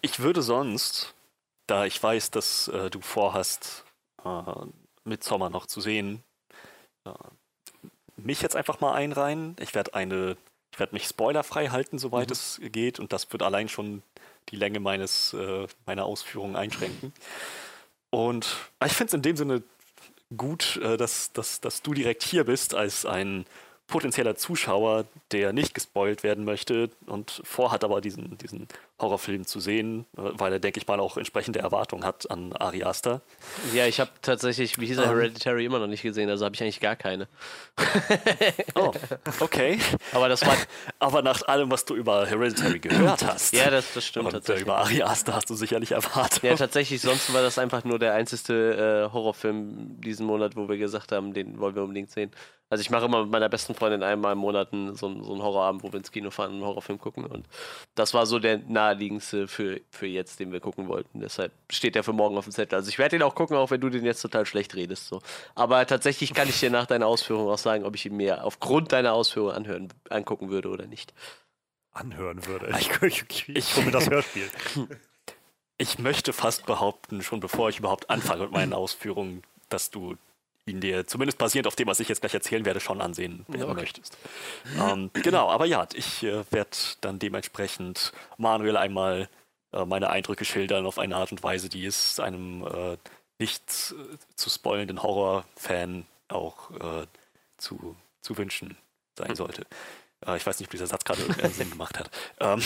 [0.00, 1.14] ich würde sonst,
[1.66, 3.84] da ich weiß, dass äh, du vorhast,
[4.24, 4.42] äh,
[5.04, 6.22] Midsommar noch zu sehen,
[7.04, 7.10] äh,
[8.16, 9.56] mich jetzt einfach mal einreihen.
[9.60, 10.36] Ich werde eine,
[10.72, 14.02] ich werde mich spoilerfrei halten, soweit es geht, und das wird allein schon
[14.50, 17.12] die Länge meines, äh, meiner Ausführungen einschränken.
[18.10, 19.62] Und ich finde es in dem Sinne
[20.36, 23.46] gut, äh, dass, dass, dass du direkt hier bist als ein
[23.86, 28.68] potenzieller Zuschauer, der nicht gespoilt werden möchte und vorhat aber diesen, diesen
[29.00, 32.82] Horrorfilm zu sehen, äh, weil er, denke ich mal, auch entsprechende Erwartungen hat an Ari
[32.84, 33.20] Aster.
[33.72, 35.10] Ja, ich habe tatsächlich, wie hieß er, Ähm.
[35.10, 37.28] Hereditary immer noch nicht gesehen, also habe ich eigentlich gar keine.
[38.74, 38.92] Oh,
[39.40, 39.78] okay.
[40.12, 40.56] Aber das war,
[40.98, 44.36] Aber nach allem, was du über Hereditary gehört hast, ja, das, das stimmt und äh,
[44.38, 44.62] tatsächlich.
[44.64, 46.42] über Ari Aster hast du sicherlich erwartet.
[46.42, 50.76] Ja, tatsächlich, sonst war das einfach nur der einzige äh, Horrorfilm diesen Monat, wo wir
[50.76, 52.30] gesagt haben, den wollen wir unbedingt sehen.
[52.70, 55.42] Also ich mache immer mit meiner besten Freundin einmal im Monat so, einen- so einen
[55.42, 57.24] Horrorabend, wo wir ins Kino fahren und einen Horrorfilm gucken.
[57.24, 57.46] Und
[57.94, 58.58] das war so der
[58.88, 61.20] naheliegendste für, für jetzt, den wir gucken wollten.
[61.20, 62.76] Deshalb steht der für morgen auf dem Zettel.
[62.76, 65.08] Also ich werde den auch gucken, auch wenn du den jetzt total schlecht redest.
[65.08, 65.20] So.
[65.54, 68.92] Aber tatsächlich kann ich dir nach deiner Ausführung auch sagen, ob ich ihn mir aufgrund
[68.92, 71.12] deiner Ausführung anhören, angucken würde oder nicht.
[71.92, 72.74] Anhören würde.
[72.78, 74.48] Ich, ich, ich, ich hole mir das Hörspiel.
[75.78, 80.16] Ich möchte fast behaupten, schon bevor ich überhaupt anfange mit meinen Ausführungen, dass du
[80.68, 83.60] ihn dir, zumindest basierend auf dem, was ich jetzt gleich erzählen werde, schon ansehen wenn
[83.60, 83.80] du okay.
[83.80, 84.16] möchtest.
[84.78, 89.28] Ähm, genau, aber ja, ich äh, werde dann dementsprechend Manuel einmal
[89.72, 92.96] äh, meine Eindrücke schildern auf eine Art und Weise, die es einem äh,
[93.38, 93.62] nicht
[93.92, 97.06] äh, zu spoilenden Horrorfan auch äh,
[97.56, 98.76] zu, zu wünschen
[99.16, 99.66] sein sollte.
[100.26, 102.10] Äh, ich weiß nicht, ob dieser Satz gerade irgendeinen Sinn gemacht hat.
[102.40, 102.62] Ähm,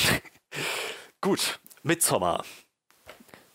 [1.21, 2.45] gut, Midsommar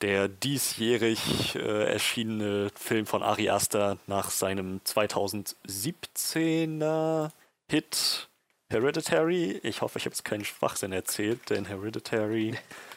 [0.01, 7.31] der diesjährig äh, erschienene Film von Ari Aster nach seinem 2017er
[7.69, 8.27] Hit
[8.69, 9.59] Hereditary.
[9.63, 12.55] Ich hoffe, ich habe jetzt keinen Schwachsinn erzählt, denn Hereditary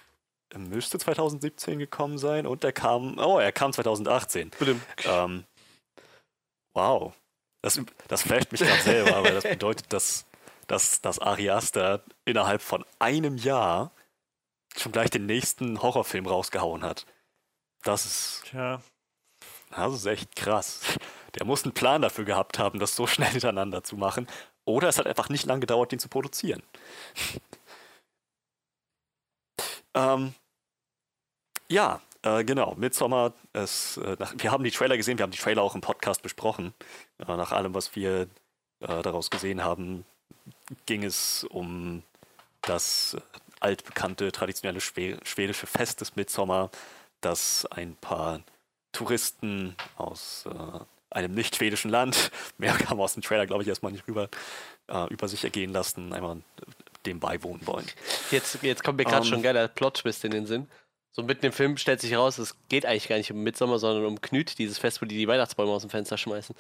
[0.57, 4.51] müsste 2017 gekommen sein und er kam, oh, er kam 2018.
[5.05, 5.45] Ähm,
[6.75, 7.15] wow.
[7.63, 10.25] Das, das flasht mich gerade selber, weil das bedeutet, dass,
[10.67, 13.93] dass, dass Ari Aster innerhalb von einem Jahr
[14.77, 17.07] schon gleich den nächsten Horrorfilm rausgehauen hat.
[17.83, 18.81] Das ist, Tja,
[19.71, 20.99] das ist echt krass.
[21.37, 24.27] Der muss einen Plan dafür gehabt haben, das so schnell hintereinander zu machen.
[24.65, 26.63] Oder es hat einfach nicht lange gedauert, den zu produzieren.
[29.95, 30.35] ähm,
[31.69, 32.75] ja, äh, genau.
[32.75, 35.81] Midsommar, es, äh, nach, wir haben die Trailer gesehen, wir haben die Trailer auch im
[35.81, 36.75] Podcast besprochen.
[37.19, 38.29] Äh, nach allem, was wir
[38.81, 40.05] äh, daraus gesehen haben,
[40.87, 42.03] ging es um
[42.63, 43.21] das äh,
[43.61, 46.71] altbekannte traditionelle Schwe schwedische Fest des Midsommar,
[47.21, 48.41] das ein paar
[48.93, 50.81] Touristen aus äh,
[51.11, 54.29] einem nicht schwedischen Land, mehr kam aus dem Trailer, glaube ich, erstmal nicht rüber,
[54.89, 56.39] äh, über sich ergehen lassen, einmal
[57.07, 57.87] dem beiwohnen wollen.
[58.31, 59.25] Jetzt, jetzt kommt mir gerade Ähm.
[59.25, 60.69] schon ein geiler Plot-Twist in den Sinn.
[61.13, 64.05] So mitten im Film stellt sich raus, es geht eigentlich gar nicht um Midsommer, sondern
[64.07, 66.55] um Knüt, dieses Fest, wo die die Weihnachtsbäume aus dem Fenster schmeißen.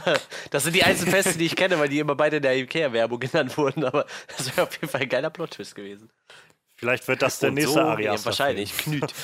[0.50, 3.20] das sind die einzigen Feste, die ich kenne, weil die immer beide in der Ikea-Werbung
[3.20, 4.06] genannt wurden, aber
[4.36, 6.08] das wäre auf jeden Fall ein geiler Plot-Twist gewesen.
[6.76, 9.12] vielleicht wird das der Und nächste so- Ari Ja, wahrscheinlich, Knüt.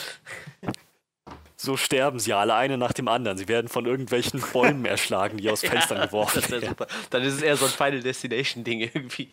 [1.58, 3.38] So sterben sie alle, eine nach dem anderen.
[3.38, 6.76] Sie werden von irgendwelchen Bäumen erschlagen, die aus Fenstern geworfen Das wäre werden.
[6.78, 6.86] super.
[7.08, 9.32] Dann ist es eher so ein Final Destination-Ding irgendwie.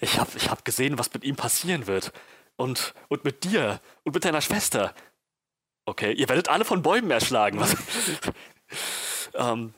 [0.00, 2.12] Ich habe ich hab gesehen, was mit ihm passieren wird.
[2.56, 4.94] Und, und mit dir und mit deiner Schwester.
[5.84, 7.60] Okay, ihr werdet alle von Bäumen erschlagen.
[9.34, 9.74] Ähm,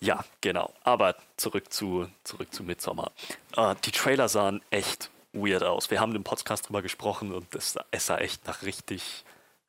[0.00, 0.72] ja, genau.
[0.82, 3.12] Aber zurück zu, zurück zu Midsommar.
[3.56, 5.90] Äh, die Trailer sahen echt weird aus.
[5.90, 9.24] Wir haben im Podcast drüber gesprochen und es, sah- es sah echt nach richtig,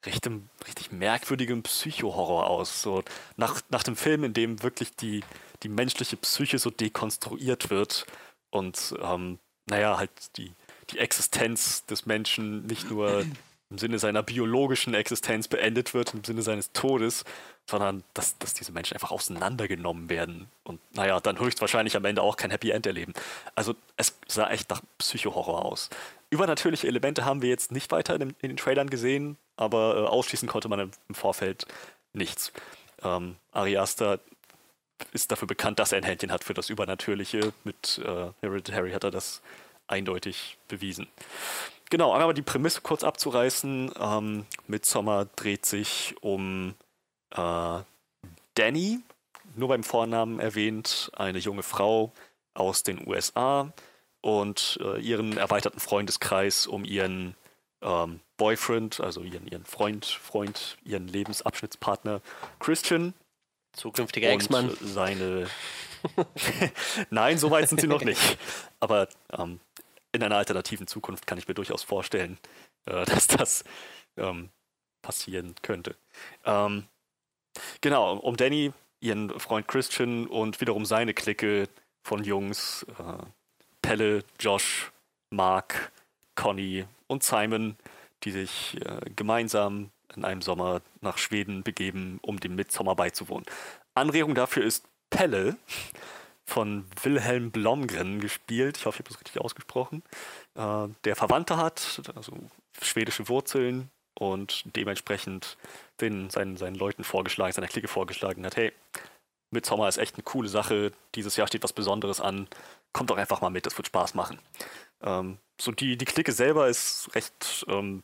[0.06, 2.82] richtem, richtig merkwürdigem Psycho-Horror aus.
[2.82, 3.04] So
[3.38, 5.24] nach, nach dem Film, in dem wirklich die,
[5.64, 8.06] die menschliche Psyche so dekonstruiert wird
[8.50, 10.54] und ähm, naja, halt die,
[10.94, 13.26] die Existenz des Menschen nicht nur
[13.70, 17.26] im Sinne seiner biologischen Existenz beendet wird, im Sinne seines Todes,
[17.65, 22.36] sondern dass, dass diese Menschen einfach auseinandergenommen werden und naja, dann höchstwahrscheinlich am Ende auch
[22.38, 23.14] kein Happy End erleben.
[23.56, 25.90] Also es sah echt nach Psychohorror aus.
[26.30, 30.07] Übernatürliche Elemente haben wir jetzt nicht weiter in, den- in den Trailern gesehen, aber äh,
[30.07, 31.65] ausschließen konnte man im, Vorfeld
[32.11, 32.52] nichts.
[33.03, 34.20] Ähm, Ari Aster
[35.14, 37.53] ist dafür bekannt, dass er ein Händchen hat für das Übernatürliche.
[37.64, 39.41] Mit äh, Hereditary hat er das
[39.88, 41.08] eindeutig bewiesen.
[41.90, 43.92] Genau, aber die Prämisse kurz abzureißen.
[44.00, 46.74] Ähm, Midsommar dreht sich um
[47.32, 47.80] äh,
[48.56, 49.00] Danny,
[49.56, 52.12] nur beim Vornamen erwähnt, eine junge Frau
[52.54, 53.72] aus den USA
[54.22, 57.36] und äh, ihren erweiterten Freundeskreis um ihren
[57.82, 62.22] ähm, Boyfriend, also ihren, ihren Freund, Freund, ihren Lebensabschnittspartner
[62.60, 63.14] Christian.
[63.74, 64.76] Zukünftiger Ex-Mann.
[64.82, 65.48] Seine.
[67.10, 68.38] Nein, so weit sind sie noch nicht.
[68.80, 69.60] Aber ähm,
[70.14, 72.38] in einer alternativen Zukunft kann ich mir durchaus vorstellen,
[72.85, 73.64] äh, dass das
[74.15, 74.49] ähm,
[75.02, 75.95] passieren könnte.
[76.45, 76.85] Ähm,
[77.81, 78.72] genau, um Danny,
[79.02, 81.68] ihren Freund Christian und wiederum seine Clique
[82.03, 83.23] von Jungs, äh,
[83.81, 84.91] Pelle, Josh,
[85.30, 85.91] Mark,
[86.35, 87.76] Conny und Simon,
[88.23, 93.45] die sich äh, gemeinsam in einem Sommer nach Schweden begeben, um dem Mitsommer beizuwohnen.
[93.94, 95.57] Anregung dafür ist Pelle
[96.45, 98.78] von Wilhelm Blomgren gespielt.
[98.78, 100.03] Ich hoffe, ich habe das richtig ausgesprochen.
[100.56, 102.34] Äh, der Verwandte hat, also
[102.82, 105.57] schwedische Wurzeln und dementsprechend
[106.02, 108.72] den, seinen, seinen Leuten vorgeschlagen, seiner Clique vorgeschlagen hat, hey,
[109.52, 112.48] Midsommar ist echt eine coole Sache, dieses Jahr steht was Besonderes an,
[112.91, 114.40] kommt doch einfach mal mit, das wird Spaß machen.
[115.02, 118.03] Ähm, so die, die Clique selber ist recht, ähm,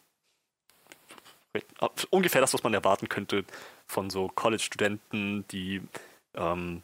[1.53, 1.61] äh,
[2.11, 3.44] ungefähr das, was man erwarten könnte
[3.88, 5.82] von so College-Studenten, die
[6.36, 6.84] ähm,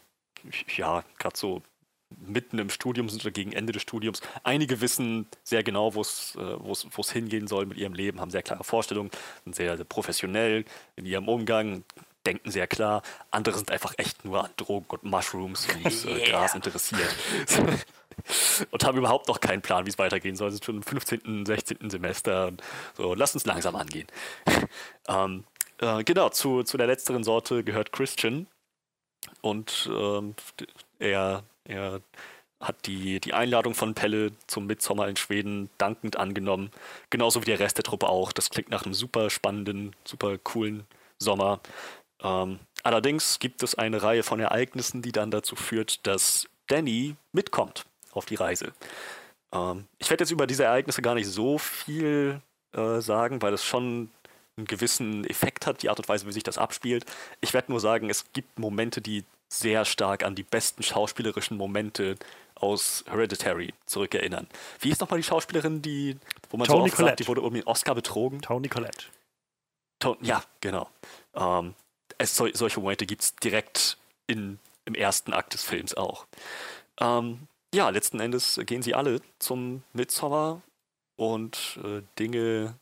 [0.75, 1.61] ja gerade so
[2.09, 4.21] mitten im Studium sind oder gegen Ende des Studiums.
[4.43, 8.63] Einige wissen sehr genau, wo es äh, hingehen soll mit ihrem Leben, haben sehr klare
[8.63, 9.11] Vorstellungen,
[9.43, 10.65] sind sehr, sehr professionell
[10.95, 11.83] in ihrem Umgang,
[12.25, 13.01] denken sehr klar.
[13.31, 17.15] Andere sind einfach echt nur an Drogen und Mushrooms und äh, Gras interessiert.
[18.71, 20.49] und haben überhaupt noch keinen Plan, wie es weitergehen soll.
[20.49, 21.89] Sie sind schon im 15., 16.
[21.89, 22.53] Semester.
[22.95, 24.07] So, lass uns langsam angehen.
[25.07, 25.43] ähm,
[25.79, 28.47] äh, genau, zu, zu der letzteren Sorte gehört Christian.
[29.45, 30.33] Und ähm,
[30.97, 32.01] er, er
[32.59, 36.71] hat die, die Einladung von Pelle zum Mitsommer in Schweden dankend angenommen.
[37.11, 38.31] Genauso wie der Rest der Truppe auch.
[38.31, 40.87] Das klingt nach einem super spannenden, super coolen
[41.19, 41.59] Sommer.
[42.23, 47.85] Ähm, allerdings gibt es eine Reihe von Ereignissen, die dann dazu führt, dass Danny mitkommt
[48.13, 48.73] auf die Reise.
[49.53, 52.41] Ähm, ich werde jetzt über diese Ereignisse gar nicht so viel
[52.73, 54.09] äh, sagen, weil es schon
[54.57, 57.05] einen gewissen Effekt hat, die Art und Weise, wie sich das abspielt.
[57.41, 62.15] Ich werde nur sagen, es gibt Momente, die sehr stark an die besten schauspielerischen Momente
[62.55, 64.47] aus Hereditary zurückerinnern.
[64.79, 66.17] Wie ist nochmal die Schauspielerin, die,
[66.49, 67.11] wo man Toni so oft Collette.
[67.11, 68.41] sagt, die wurde um den Oscar betrogen?
[68.41, 69.05] Tony Collette.
[69.99, 70.89] To ja, genau.
[71.33, 71.75] Ähm,
[72.17, 73.97] es, sol solche Momente gibt es direkt
[74.27, 76.25] in, im ersten Akt des Films auch.
[76.99, 80.61] Ähm, ja, letzten Endes gehen sie alle zum Midsommar
[81.17, 82.77] und äh, Dinge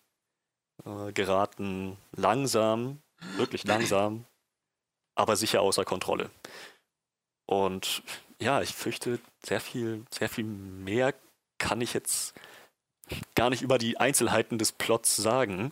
[0.85, 2.99] äh, geraten langsam,
[3.37, 4.25] wirklich langsam,
[5.15, 6.29] aber sicher außer Kontrolle.
[7.45, 8.03] Und
[8.39, 11.13] ja, ich fürchte, sehr viel, sehr viel mehr
[11.57, 12.33] kann ich jetzt
[13.35, 15.71] gar nicht über die Einzelheiten des Plots sagen.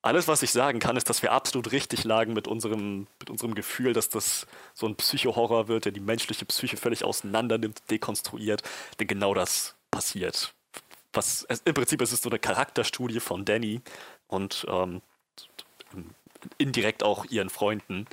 [0.00, 3.54] Alles, was ich sagen kann, ist, dass wir absolut richtig lagen mit unserem, mit unserem
[3.54, 8.62] Gefühl, dass das so ein Psychohorror wird, der die menschliche Psyche völlig auseinander nimmt, dekonstruiert.
[9.00, 10.54] Denn genau das passiert.
[11.12, 13.80] Was, Im Prinzip ist es so eine Charakterstudie von Danny
[14.28, 15.02] und ähm,
[16.58, 18.06] indirekt auch ihren Freunden,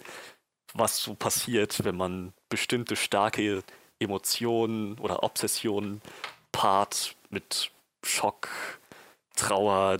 [0.75, 3.63] was so passiert, wenn man bestimmte starke
[3.99, 6.01] Emotionen oder Obsessionen
[6.51, 7.71] paart mit
[8.03, 8.49] Schock,
[9.35, 9.99] Trauer,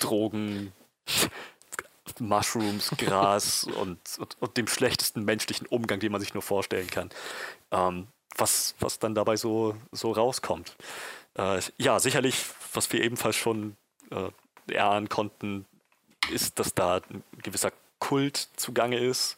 [0.00, 0.72] Drogen,
[2.18, 7.10] Mushrooms, Gras und, und, und, dem schlechtesten menschlichen Umgang, den man sich nur vorstellen kann.
[7.70, 8.06] Ähm,
[8.36, 10.76] was, was dann dabei so, so rauskommt.
[11.34, 13.76] Äh, ja, sicherlich, was wir ebenfalls schon
[14.10, 14.30] äh,
[14.72, 15.66] erahnen konnten,
[16.30, 19.36] ist, dass da ein gewisser Kult zugange ist,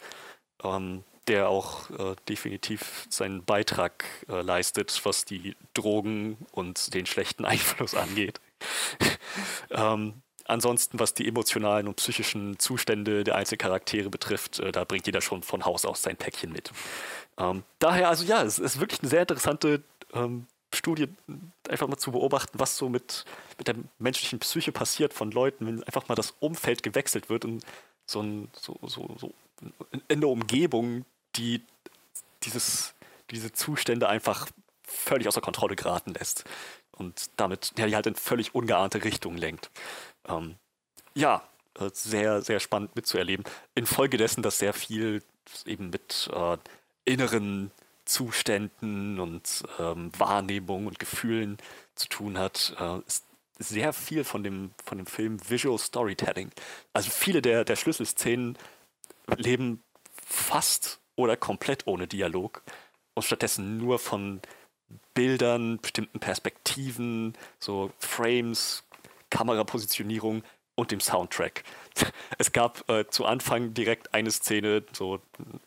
[0.63, 7.45] ähm, der auch äh, definitiv seinen Beitrag äh, leistet, was die Drogen und den schlechten
[7.45, 8.41] Einfluss angeht.
[9.71, 10.15] ähm,
[10.47, 15.21] ansonsten, was die emotionalen und psychischen Zustände der einzelnen Charaktere betrifft, äh, da bringt jeder
[15.21, 16.73] schon von Haus aus sein Päckchen mit.
[17.37, 19.83] Ähm, daher, also ja, es ist wirklich eine sehr interessante
[20.15, 21.09] ähm, Studie,
[21.69, 23.25] einfach mal zu beobachten, was so mit,
[23.57, 27.65] mit der menschlichen Psyche passiert von Leuten, wenn einfach mal das Umfeld gewechselt wird und
[28.07, 29.33] so, ein, so, so, so
[30.09, 31.05] in der Umgebung,
[31.37, 31.63] die
[32.45, 32.95] dieses,
[33.31, 34.49] diese Zustände einfach
[34.83, 36.45] völlig außer Kontrolle geraten lässt
[36.93, 39.71] und damit ja, die halt in völlig ungeahnte Richtungen lenkt.
[40.27, 40.57] Ähm,
[41.15, 41.43] ja,
[41.79, 43.45] äh, sehr, sehr spannend mitzuerleben.
[43.75, 45.23] Infolgedessen, dass sehr viel
[45.65, 46.57] eben mit äh,
[47.05, 47.71] inneren
[48.05, 51.59] Zuständen und ähm, Wahrnehmungen und Gefühlen
[51.95, 53.25] zu tun hat, äh, ist
[53.59, 56.51] sehr viel von dem, von dem Film Visual Storytelling.
[56.93, 58.57] Also viele der, der Schlüsselszenen
[59.37, 59.83] leben
[60.25, 62.63] fast oder komplett ohne Dialog
[63.15, 64.41] und stattdessen nur von
[65.15, 68.85] Bildern, bestimmten Perspektiven, so Frames,
[69.31, 70.43] Kamerapositionierung
[70.75, 71.65] und dem Soundtrack.
[72.39, 75.21] Es gab äh, zu Anfang direkt eine Szene, so,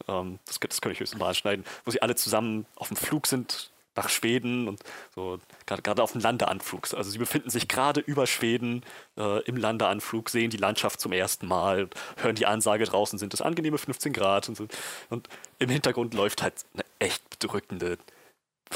[0.08, 3.28] ähm, das, das kann ich höchstens mal anschneiden, wo sie alle zusammen auf dem Flug
[3.28, 4.82] sind nach Schweden und
[5.14, 6.94] so gerade auf dem Landeanflug.
[6.94, 8.84] Also sie befinden sich gerade über Schweden
[9.18, 13.42] äh, im Landeanflug, sehen die Landschaft zum ersten Mal, hören die Ansage draußen, sind es
[13.42, 14.68] angenehme 15 Grad und so.
[15.10, 15.28] Und
[15.60, 17.98] im Hintergrund läuft halt eine echt bedrückende,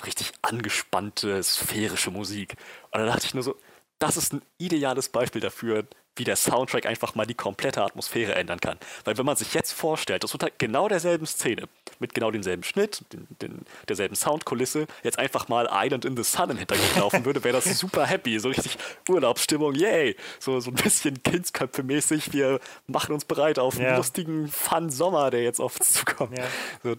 [0.06, 2.56] richtig angespannte, sphärische Musik.
[2.92, 3.56] Und da dachte ich nur so,
[3.99, 5.85] das ist ein ideales Beispiel dafür,
[6.17, 8.77] wie der Soundtrack einfach mal die komplette Atmosphäre ändern kann.
[9.03, 11.67] Weil wenn man sich jetzt vorstellt, dass unter genau derselben Szene,
[11.99, 16.51] mit genau demselben Schnitt, den, den, derselben Soundkulisse, jetzt einfach mal Island in the Sun
[16.51, 18.77] im Hintergrund laufen würde, wäre das super happy, so richtig
[19.09, 20.15] Urlaubsstimmung, yay!
[20.39, 23.97] So, so ein bisschen Kindsköpfe-mäßig, wir machen uns bereit auf einen ja.
[23.97, 26.38] lustigen Fun-Sommer, der jetzt auf uns zukommt.
[26.38, 26.45] Ja.
[26.84, 26.95] So,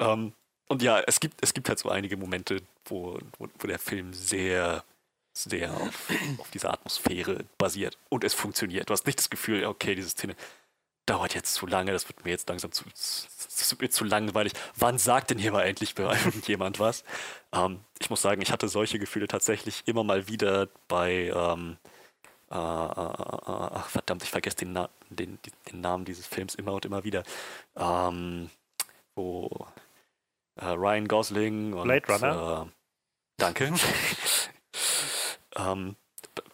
[0.00, 0.32] ähm,
[0.68, 4.12] und ja, es gibt, es gibt halt so einige Momente, wo, wo, wo der Film
[4.12, 4.84] sehr
[5.44, 7.98] sehr auf, auf dieser Atmosphäre basiert.
[8.08, 8.88] Und es funktioniert.
[8.88, 10.34] Du hast nicht das Gefühl, okay, diese Szene
[11.08, 13.28] dauert jetzt zu lange, das wird mir jetzt langsam zu, zu,
[13.76, 14.52] zu, zu langweilig.
[14.76, 17.02] Wann sagt denn hier mal endlich irgendjemand was?
[17.52, 21.78] Ähm, ich muss sagen, ich hatte solche Gefühle tatsächlich immer mal wieder bei, ähm,
[22.50, 25.38] äh, äh, äh, ach verdammt, ich vergesse den, Na den,
[25.72, 27.22] den, Namen dieses Films immer und immer wieder.
[27.76, 28.50] Ähm,
[29.14, 29.66] wo
[30.56, 32.66] äh, Ryan Gosling und Blade Runner.
[32.66, 32.72] Äh,
[33.38, 33.72] danke.
[35.58, 35.96] ähm,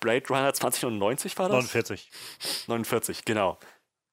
[0.01, 1.55] Blade Runner 2099 war das?
[1.55, 2.11] 49.
[2.67, 3.59] 49, genau.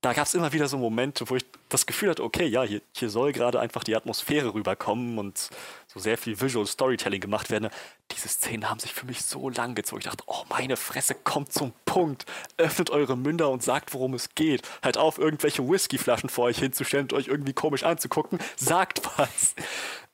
[0.01, 2.81] Da gab es immer wieder so Momente, wo ich das Gefühl hatte, okay, ja, hier,
[2.91, 5.49] hier soll gerade einfach die Atmosphäre rüberkommen und
[5.85, 7.69] so sehr viel Visual Storytelling gemacht werden.
[8.11, 9.99] Diese Szenen haben sich für mich so lang gezogen.
[9.99, 12.25] Ich dachte, oh, meine Fresse, kommt zum Punkt.
[12.57, 14.67] Öffnet eure Münder und sagt, worum es geht.
[14.81, 18.39] Halt auf, irgendwelche Whiskyflaschen vor euch hinzustellen und euch irgendwie komisch anzugucken.
[18.55, 19.53] Sagt was.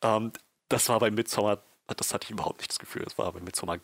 [0.02, 0.34] Ähm,
[0.68, 3.04] das war bei Midsommar, das hatte ich überhaupt nicht das Gefühl.
[3.06, 3.80] Das war bei Midsommar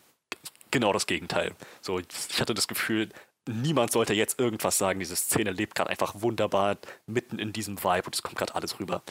[0.74, 1.54] genau das Gegenteil.
[1.80, 3.08] So, ich hatte das Gefühl,
[3.46, 4.98] niemand sollte jetzt irgendwas sagen.
[4.98, 6.76] Diese Szene lebt gerade einfach wunderbar
[7.06, 9.02] mitten in diesem Vibe und es kommt gerade alles rüber.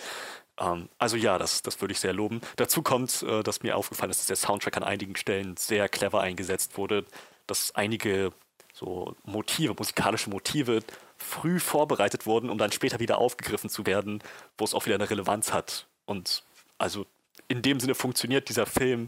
[0.59, 2.41] Ähm, also ja, das, das würde ich sehr loben.
[2.57, 6.19] Dazu kommt, äh, dass mir aufgefallen ist, dass der Soundtrack an einigen Stellen sehr clever
[6.19, 7.05] eingesetzt wurde,
[7.47, 8.33] dass einige
[8.73, 10.81] so Motive, musikalische Motive
[11.17, 14.21] früh vorbereitet wurden, um dann später wieder aufgegriffen zu werden,
[14.57, 15.87] wo es auch wieder eine Relevanz hat.
[16.05, 16.43] Und
[16.77, 17.05] also
[17.47, 19.07] in dem Sinne funktioniert dieser Film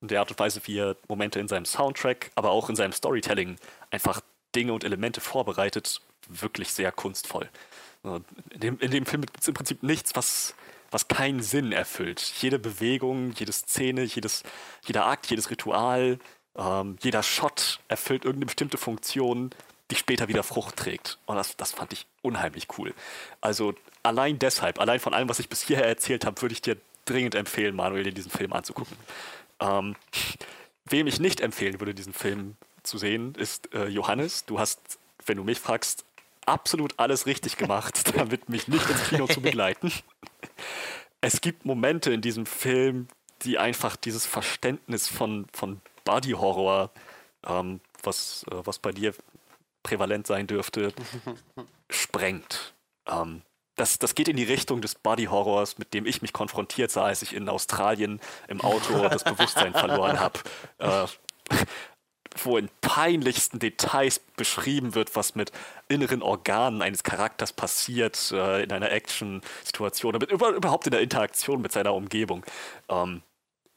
[0.00, 2.92] in der Art und Weise, wie er Momente in seinem Soundtrack, aber auch in seinem
[2.92, 3.56] Storytelling
[3.90, 4.20] einfach
[4.54, 7.48] Dinge und Elemente vorbereitet, wirklich sehr kunstvoll.
[8.02, 10.54] In dem, in dem Film gibt es im Prinzip nichts, was,
[10.90, 12.20] was keinen Sinn erfüllt.
[12.40, 14.42] Jede Bewegung, jede Szene, jedes,
[14.84, 16.18] jeder Akt, jedes Ritual,
[16.56, 19.50] ähm, jeder Shot erfüllt irgendeine bestimmte Funktion,
[19.90, 21.18] die später wieder Frucht trägt.
[21.26, 22.94] Und das, das fand ich unheimlich cool.
[23.40, 26.76] Also allein deshalb, allein von allem, was ich bis hierher erzählt habe, würde ich dir
[27.04, 28.96] dringend empfehlen, Manuel, dir diesen Film anzugucken.
[29.60, 29.96] Ähm,
[30.84, 34.44] wem ich nicht empfehlen würde, diesen Film zu sehen, ist äh, Johannes.
[34.46, 36.04] Du hast, wenn du mich fragst,
[36.46, 39.92] absolut alles richtig gemacht, damit mich nicht ins Kino zu begleiten.
[41.20, 43.08] Es gibt Momente in diesem Film,
[43.42, 46.90] die einfach dieses Verständnis von, von Body Horror,
[47.46, 49.14] ähm, was, äh, was bei dir
[49.82, 50.92] prävalent sein dürfte,
[51.90, 52.74] sprengt.
[53.06, 53.42] Ähm,
[53.80, 57.04] das, das geht in die Richtung des Body Horrors, mit dem ich mich konfrontiert sah,
[57.04, 60.38] als ich in Australien im Auto das Bewusstsein verloren habe.
[60.78, 61.06] Äh,
[62.44, 65.50] wo in peinlichsten Details beschrieben wird, was mit
[65.88, 71.72] inneren Organen eines Charakters passiert äh, in einer Action-Situation, oder überhaupt in der Interaktion mit
[71.72, 72.44] seiner Umgebung.
[72.88, 73.22] Ähm,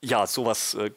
[0.03, 0.91] ja, sowas äh,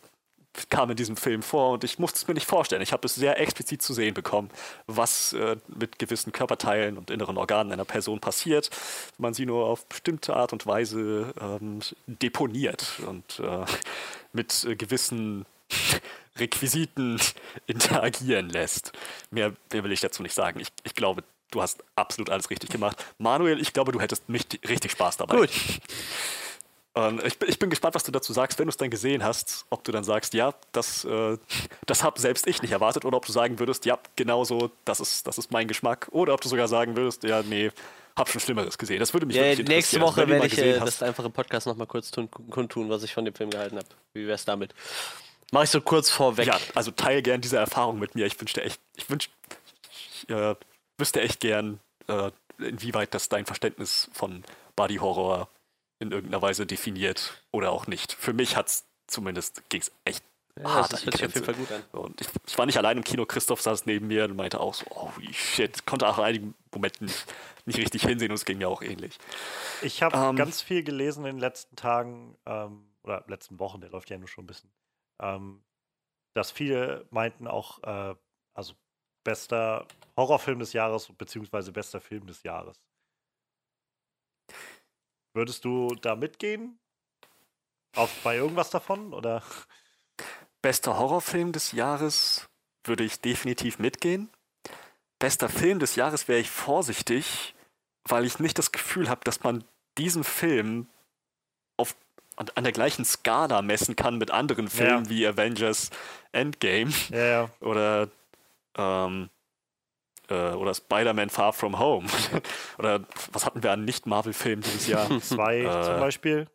[0.71, 2.83] kam in diesem Film vor und ich musste es mir nicht vorstellen.
[2.83, 4.51] Ich habe es sehr explizit zu sehen bekommen,
[4.87, 8.71] was äh, mit gewissen Körperteilen und inneren Organen einer Person passiert,
[9.17, 13.65] wenn man sie nur auf bestimmte Art und Weise ähm, deponiert und äh,
[14.33, 15.47] mit äh, gewissen
[16.39, 17.21] Requisiten
[17.67, 18.93] interagieren lässt.
[19.31, 20.61] Mehr, mehr, will ich dazu nicht sagen.
[20.61, 23.05] Ich, ich glaube, du hast absolut alles richtig gemacht.
[23.19, 25.37] Manuel, ich glaube, du hättest richtig Spaß dabei.
[25.37, 25.51] Gut.
[26.97, 29.67] Und ich, ich, bin gespannt, was du dazu sagst, wenn du es dann gesehen hast,
[29.69, 31.37] ob du dann sagst, ja, das, äh,
[31.85, 35.01] das habe selbst ich nicht erwartet, oder ob du sagen würdest, ja, genau so, das
[35.01, 37.71] ist, das ist mein Geschmack, oder ob du sogar sagen würdest, ja, nee,
[38.17, 38.99] hab schon Schlimmeres gesehen.
[38.99, 39.77] Das würde mich ja, wirklich interessieren.
[39.77, 43.03] Nächste Woche also, werde ich äh, das einfach im Podcast nochmal kurz tun, kundtun, was
[43.03, 43.89] ich von dem Film gehalten habe.
[44.15, 44.75] Wie wäre es damit?
[45.53, 46.47] Mach ich so kurz vorweg.
[46.47, 48.25] Ja, also teile gern diese Erfahrung mit mir.
[48.25, 49.29] Ich wünschte echt, ich wünsch,
[49.91, 50.55] ich, äh,
[50.97, 51.79] wüsste echt gern,
[52.09, 54.45] äh, inwieweit das dein Verständnis von
[54.77, 55.51] Body Horror
[55.99, 58.13] in irgendeiner Weise definiert oder auch nicht.
[58.13, 60.25] Für mich hat es zumindest ging es echt
[60.59, 61.85] ja, hart das hört sich auf jeden Fall gut an.
[61.93, 64.75] Und ich, ich, war nicht allein im Kino, Christoph saß neben mir und meinte auch
[64.75, 67.27] so, oh shit, konnte auch in einigen Momenten nicht,
[67.67, 69.19] nicht richtig hinsehen und es ging mir auch ähnlich.
[69.83, 73.91] Ich habe ähm, ganz viel gelesen in den letzten Tagen ähm, oder letzten Wochen, der
[73.91, 74.71] läuft ja nur schon ein bisschen,
[75.21, 75.63] ähm,
[76.35, 78.15] dass viele meinten auch, äh,
[78.55, 78.75] also
[79.25, 79.87] bester
[80.17, 82.81] Horrorfilm des Jahres beziehungsweise bester Film des Jahres.
[85.37, 86.79] Würdest du da mitgehen?
[87.95, 89.13] Auf, bei irgendwas davon?
[89.13, 89.43] Oder?
[90.63, 92.49] Bester Horrorfilm des Jahres
[92.85, 94.31] würde ich definitiv mitgehen.
[95.19, 97.55] Bester Film des Jahres wäre ich vorsichtig,
[98.05, 99.63] weil ich nicht das Gefühl habe, dass man
[99.99, 100.89] diesen Film
[101.77, 101.95] auf,
[102.37, 105.11] an, der gleichen Skala messen kann mit anderen Filmen Ja.
[105.11, 105.91] wie Avengers
[106.33, 107.51] Endgame Ja, ja.
[107.61, 108.09] oder
[108.79, 109.29] ähm,
[110.31, 112.09] äh, oder Spider-Man Far From Home
[112.79, 113.01] oder
[113.33, 115.09] was hatten wir an Nicht-Marvel-Filmen dieses Jahr?
[115.21, 116.47] Zwei Äh, zum Beispiel.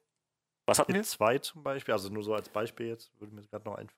[0.66, 1.02] Was hatten wir?
[1.02, 3.98] It 2 zum Beispiel, also nur so als Beispiel jetzt, würde mir gerade noch einfallen.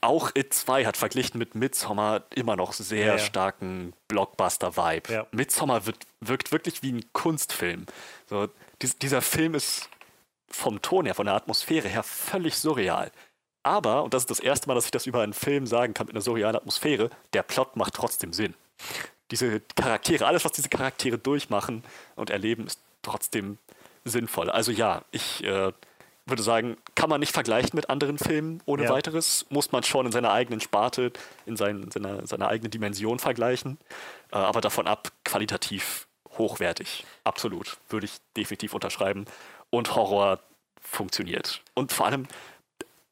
[0.00, 3.18] Auch It 2 hat verglichen mit Midsommar immer noch sehr Ja, ja.
[3.18, 5.12] starken Blockbuster-Vibe.
[5.12, 5.26] Ja.
[5.30, 7.86] Midsommar wird, wirkt wirklich wie ein Kunstfilm.
[8.28, 8.48] So,
[8.80, 9.88] dies, dieser Film ist
[10.48, 13.10] vom Ton her, von der Atmosphäre her völlig surreal.
[13.64, 16.06] Aber, und das ist das erste Mal, dass ich das über einen Film sagen kann
[16.06, 18.54] mit einer surrealen Atmosphäre, der Plot macht trotzdem Sinn.
[19.30, 21.82] Diese Charaktere, alles, was diese Charaktere durchmachen
[22.16, 23.58] und erleben, ist trotzdem
[24.04, 24.50] sinnvoll.
[24.50, 25.72] Also ja, ich äh,
[26.26, 28.90] würde sagen, kann man nicht vergleichen mit anderen Filmen ohne Ja.
[28.90, 29.46] weiteres.
[29.48, 31.12] Muss man schon in seiner eigenen Sparte,
[31.46, 33.78] in sein, seiner, seiner eigenen Dimension vergleichen.
[34.30, 36.06] Äh, aber davon ab, qualitativ
[36.38, 37.04] hochwertig.
[37.24, 37.76] Absolut.
[37.88, 39.26] Würde ich definitiv unterschreiben.
[39.70, 40.38] Und Horror
[40.80, 41.62] funktioniert.
[41.74, 42.26] Und vor allem,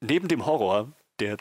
[0.00, 0.88] neben dem Horror,
[1.18, 1.36] der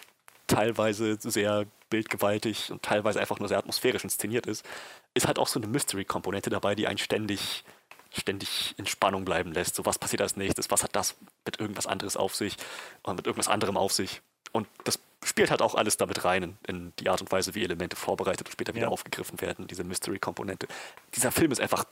[0.49, 4.65] teilweise sehr bildgewaltig und teilweise einfach nur sehr atmosphärisch inszeniert ist,
[5.13, 7.63] ist halt auch so eine Mystery-Komponente dabei, die einen ständig,
[8.11, 9.76] ständig in Spannung bleiben lässt.
[9.76, 10.69] So, was passiert als nächstes?
[10.69, 11.15] Was hat das
[11.45, 12.57] mit irgendwas anderes auf sich?
[13.03, 14.21] Oder mit irgendwas anderem auf sich?
[14.51, 17.63] Und das spielt halt auch alles damit rein, in, in die Art und Weise, wie
[17.63, 18.91] Elemente vorbereitet und später wieder Ja.
[18.91, 20.67] aufgegriffen werden, diese Mystery-Komponente.
[21.15, 21.85] Dieser Film ist einfach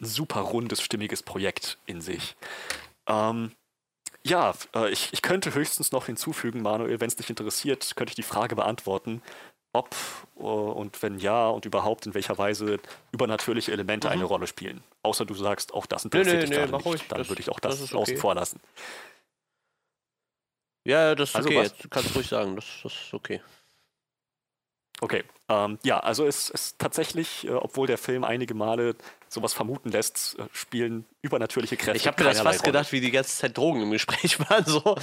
[0.00, 2.36] ein super rundes, stimmiges Projekt in sich.
[3.06, 3.52] Ähm,
[4.26, 8.16] ja, äh, ich, ich könnte höchstens noch hinzufügen, Manuel, wenn es dich interessiert, könnte ich
[8.16, 9.22] die Frage beantworten,
[9.72, 9.94] ob
[10.36, 12.78] äh, und wenn ja und überhaupt in welcher Weise
[13.12, 14.82] übernatürliche Elemente eine Rolle spielen.
[15.02, 16.08] Außer du sagst, auch das Mhm.
[16.12, 16.86] Interessiert nö, dich nö, gerade mach nicht.
[16.86, 17.08] ruhig.
[17.08, 18.20] Dann würde ich auch das das, ist außen okay.
[18.20, 18.60] vor lassen.
[20.86, 21.58] Ja, das ist Also okay.
[21.64, 22.56] was- kannst du ruhig sagen.
[22.56, 23.40] Das, das ist okay.
[25.00, 28.94] Okay, ähm, ja, also es ist tatsächlich, äh, obwohl der Film einige Male
[29.28, 31.96] sowas vermuten lässt, äh, spielen übernatürliche Kräfte.
[31.96, 32.72] Ich habe mir das fast Rolle.
[32.72, 34.64] gedacht, wie die ganze Zeit Drogen im Gespräch waren.
[34.64, 34.96] So.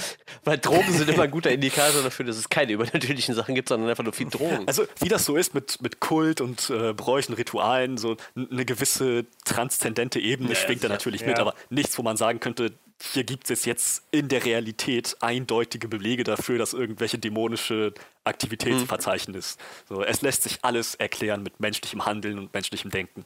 [0.44, 3.90] Weil Drogen sind immer ein guter Indikator dafür, dass es keine übernatürlichen Sachen gibt, sondern
[3.90, 4.66] einfach nur viel Drogen.
[4.66, 9.26] Also wie das so ist mit, mit Kult und äh, Bräuchen, Ritualen, so eine gewisse
[9.44, 11.42] transzendente Ebene schwingt da natürlich mit, ja.
[11.42, 16.24] aber nichts, wo man sagen könnte, hier gibt es jetzt in der Realität eindeutige Belege
[16.24, 17.94] dafür, dass irgendwelche dämonische
[18.24, 19.60] Aktivität zu verzeichnen ist.
[19.88, 23.24] So, es lässt sich alles erklären mit menschlichem Handeln und menschlichem Denken.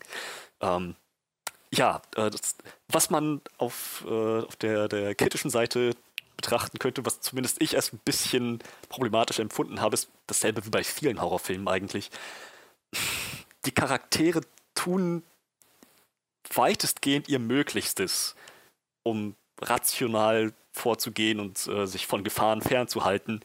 [0.60, 0.94] Ähm,
[1.72, 2.56] ja, äh, das,
[2.88, 5.96] was man auf, äh, auf der, der kritischen Seite
[6.36, 8.58] betrachten könnte, was zumindest ich erst ein bisschen
[8.90, 12.10] problematisch empfunden habe, ist dasselbe wie bei vielen Horrorfilmen eigentlich.
[13.64, 14.42] Die Charaktere
[14.74, 15.22] tun
[16.52, 18.34] weitestgehend ihr Möglichstes,
[19.02, 23.40] um rational vorzugehen und äh, sich von Gefahren fernzuhalten,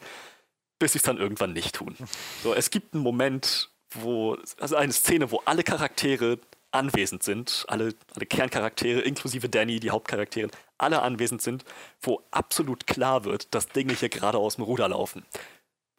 [0.79, 1.95] bis sie es dann irgendwann nicht tun.
[2.43, 6.39] So, es gibt einen Moment, wo, also eine Szene, wo alle Charaktere
[6.71, 11.65] anwesend sind, alle, alle Kerncharaktere, inklusive Danny, die Hauptcharakterin, alle anwesend sind,
[12.01, 15.25] wo absolut klar wird, dass Dinge hier gerade aus dem Ruder laufen.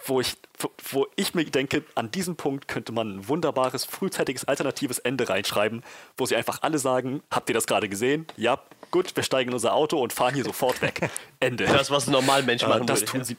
[0.05, 4.45] Wo ich, wo, wo ich mir denke, an diesem Punkt könnte man ein wunderbares, frühzeitiges,
[4.45, 5.82] alternatives Ende reinschreiben,
[6.16, 8.27] wo sie einfach alle sagen, habt ihr das gerade gesehen?
[8.36, 11.10] Ja, gut, wir steigen in unser Auto und fahren hier sofort weg.
[11.40, 11.65] Ende.
[11.66, 13.12] Das, was ein Normalmensch Äh, machen das würde.
[13.12, 13.36] tun sie.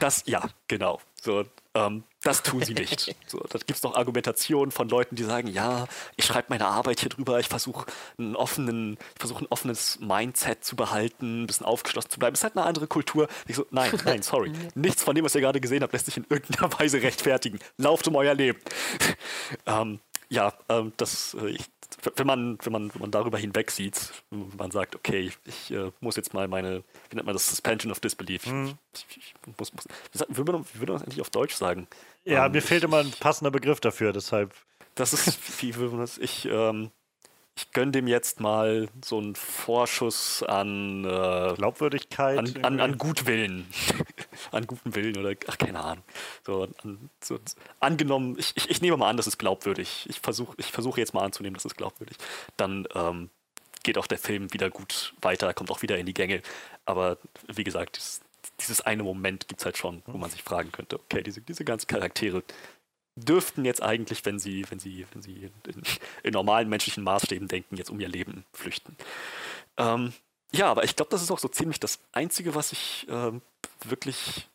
[0.00, 1.00] Das, ja, genau.
[1.22, 1.44] So,
[1.74, 3.14] ähm, das tun sie nicht.
[3.26, 5.86] So, da gibt es noch Argumentationen von Leuten, die sagen, ja,
[6.16, 7.86] ich schreibe meine Arbeit hier drüber, ich versuche
[8.18, 12.34] einen offenen, ich versuche ein offenes Mindset zu behalten, ein bisschen aufgeschlossen zu bleiben.
[12.34, 13.28] Es ist halt eine andere Kultur.
[13.46, 14.52] Ich so, nein, nein, sorry.
[14.74, 17.58] Nichts von dem, was ihr gerade gesehen habt, lässt sich in irgendeiner Weise rechtfertigen.
[17.78, 18.60] Lauft um euer Leben.
[19.66, 21.64] ähm, ja, ähm, das, äh, ich,
[22.16, 25.90] wenn man, wenn man, wenn man darüber hinweg sieht, wenn man sagt, okay, ich äh,
[26.00, 28.46] muss jetzt mal meine, wie nennt man das, Suspension of Disbelief.
[28.46, 28.78] Mhm.
[28.94, 29.16] Ich, ich,
[29.46, 29.84] ich muss, muss,
[30.28, 31.86] wie würde man, man das eigentlich auf Deutsch sagen?
[32.24, 34.54] Ja, Ähm, mir fehlt immer ein passender Begriff dafür, deshalb.
[34.94, 36.90] Das ist, wie würde man das, ich, ähm,
[37.56, 42.38] ich gönne dem jetzt mal so einen Vorschuss an, äh, Glaubwürdigkeit.
[42.38, 42.98] an, an, an.
[42.98, 43.66] Gutwillen.
[44.50, 46.04] an guten Willen oder, ach, keine Ahnung.
[46.44, 47.38] So, an, so,
[47.78, 50.06] angenommen, ich, ich, ich nehme mal an, das ist glaubwürdig.
[50.08, 52.16] Ich versuche ich versuche jetzt mal anzunehmen, das ist glaubwürdig.
[52.56, 53.30] Dann ähm,
[53.84, 56.42] geht auch der Film wieder gut weiter, kommt auch wieder in die Gänge.
[56.86, 58.20] Aber wie gesagt, dieses,
[58.60, 61.64] dieses eine Moment gibt es halt schon, wo man sich fragen könnte, okay, diese, diese
[61.64, 62.42] ganzen Charaktere
[63.16, 65.82] dürften jetzt eigentlich, wenn sie, wenn sie, wenn sie in,
[66.22, 68.96] in normalen menschlichen Maßstäben denken, jetzt um ihr Leben flüchten.
[69.76, 70.12] Ähm,
[70.52, 73.42] ja, aber ich glaube, das ist auch so ziemlich das Einzige, was ich ähm,
[73.84, 74.48] wirklich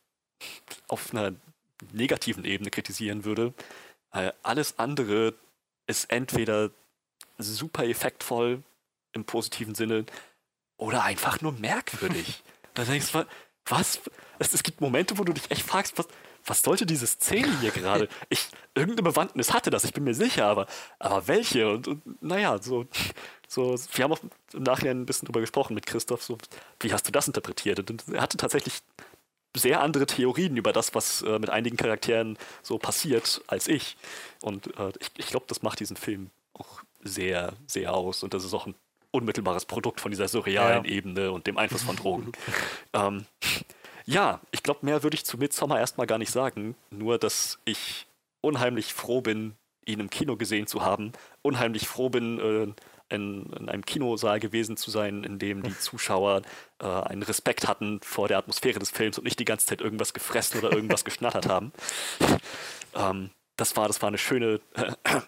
[0.87, 1.33] auf einer
[1.91, 3.53] negativen Ebene kritisieren würde.
[4.11, 5.33] Äh, alles andere
[5.87, 6.71] ist entweder
[7.37, 8.63] super effektvoll
[9.13, 10.05] im positiven Sinne
[10.77, 12.43] oder einfach nur merkwürdig.
[12.75, 13.25] Da denkst du,
[13.65, 13.99] was?
[14.37, 16.07] Es, es gibt Momente, wo du dich echt fragst, was,
[16.45, 18.07] was sollte diese Szene hier gerade?
[18.29, 20.67] Ich, irgendeine Bewandtnis hatte das, ich bin mir sicher, aber,
[20.99, 21.69] aber welche?
[21.69, 22.85] Und, und naja, so,
[23.47, 24.19] so, wir haben auch
[24.53, 26.37] im Nachhinein ein bisschen drüber gesprochen mit Christoph, so,
[26.79, 27.89] wie hast du das interpretiert?
[27.89, 28.81] Und er hatte tatsächlich
[29.55, 33.97] sehr andere Theorien über das, was äh, mit einigen Charakteren so passiert, als ich.
[34.41, 38.23] Und äh, ich, ich glaube, das macht diesen Film auch sehr, sehr aus.
[38.23, 38.75] Und das ist auch ein
[39.11, 40.91] unmittelbares Produkt von dieser surrealen ja.
[40.91, 42.31] Ebene und dem Einfluss von Drogen.
[42.93, 43.25] ähm,
[44.09, 46.75] ja, ich glaube, mehr würde ich zu Midsommar erstmal gar nicht sagen.
[46.89, 48.07] Nur, dass ich
[48.41, 49.53] unheimlich froh bin,
[49.85, 51.11] ihn im Kino gesehen zu haben.
[51.43, 56.41] Unheimlich froh bin, äh, in, in, einem Kinosaal gewesen zu sein, in dem die Zuschauer
[56.79, 60.13] äh, einen Respekt hatten vor der Atmosphäre des Films und nicht die ganze Zeit irgendwas
[60.13, 61.71] gefressen oder irgendwas geschnattert haben.
[62.95, 64.91] Ähm, das war, das war eine schöne, äh,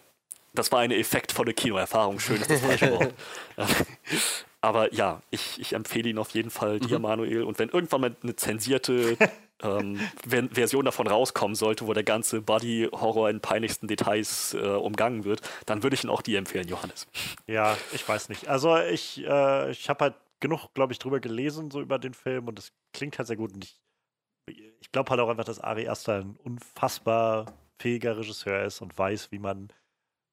[0.54, 2.20] das war eine effektvolle Kinoerfahrung.
[2.20, 3.14] Schön ist das falsche Wort.
[4.62, 7.04] Aber ja, ich, ich empfehle ihn auf jeden Fall, dir, mhm.
[7.04, 7.44] Manuel.
[7.44, 9.18] Und wenn irgendwann mal eine zensierte
[9.64, 15.42] ähm, Version davon rauskommen sollte, wo der ganze Body-Horror in peinlichsten Details äh, umgangen wird,
[15.66, 17.08] dann würde ich ihn auch dir empfehlen, Johannes.
[17.48, 18.48] Ja, ich weiß nicht.
[18.48, 22.48] Also ich, äh, ich habe halt genug, glaube ich, drüber gelesen, so über den Film
[22.48, 23.54] und es klingt halt sehr gut.
[23.54, 23.82] Und ich,
[24.80, 29.32] ich glaube halt auch einfach, dass Ari Aster ein unfassbar fähiger Regisseur ist und weiß,
[29.32, 29.74] wie man,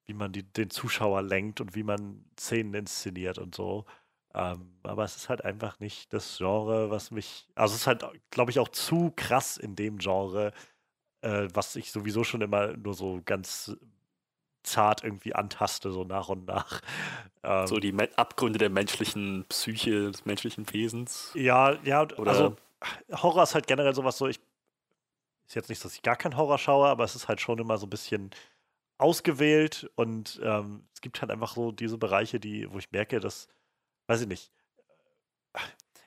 [0.06, 3.86] wie man die, den Zuschauer lenkt und wie man Szenen inszeniert und so.
[4.38, 7.48] Ähm, aber es ist halt einfach nicht das Genre, was mich.
[7.56, 10.52] Also es ist halt, glaube ich, auch zu krass in dem Genre,
[11.22, 13.76] äh, was ich sowieso schon immer nur so ganz
[14.62, 16.80] zart irgendwie antaste, so nach und nach.
[17.42, 21.32] Ähm, so die Me Abgründe der menschlichen Psyche, des menschlichen Wesens.
[21.34, 22.56] Ja, ja, Oder also
[23.10, 24.38] Horror ist halt generell sowas so, ich
[25.48, 27.78] ist jetzt nicht, dass ich gar keinen Horror schaue, aber es ist halt schon immer
[27.78, 28.30] so ein bisschen
[28.98, 33.48] ausgewählt und ähm, es gibt halt einfach so diese Bereiche, die, wo ich merke, dass
[34.08, 34.50] weiß ich nicht.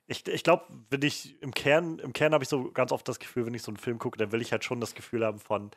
[0.07, 3.19] Ich, ich glaube, wenn ich im Kern, im Kern habe ich so ganz oft das
[3.19, 5.39] Gefühl, wenn ich so einen Film gucke, dann will ich halt schon das Gefühl haben
[5.39, 5.71] von,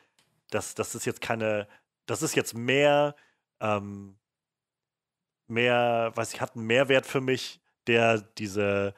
[0.49, 1.69] dass das ist jetzt keine,
[2.05, 3.15] das ist jetzt mehr,
[3.61, 4.17] ähm,
[5.47, 8.93] mehr, weiß ich, hat einen Mehrwert für mich, der diese,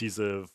[0.00, 0.46] diese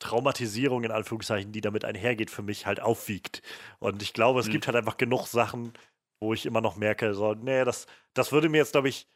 [0.00, 3.42] Traumatisierung in Anführungszeichen, die damit einhergeht, für mich halt aufwiegt.
[3.78, 4.52] Und ich glaube, es mhm.
[4.52, 5.72] gibt halt einfach genug Sachen,
[6.20, 9.06] wo ich immer noch merke, so, nee, das, das würde mir jetzt, glaube ich,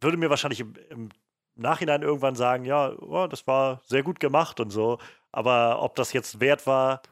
[0.00, 1.08] würde mir wahrscheinlich im, im
[1.54, 4.98] Nachhinein irgendwann sagen, ja, oh, das war sehr gut gemacht und so.
[5.32, 7.02] Aber ob das jetzt wert war,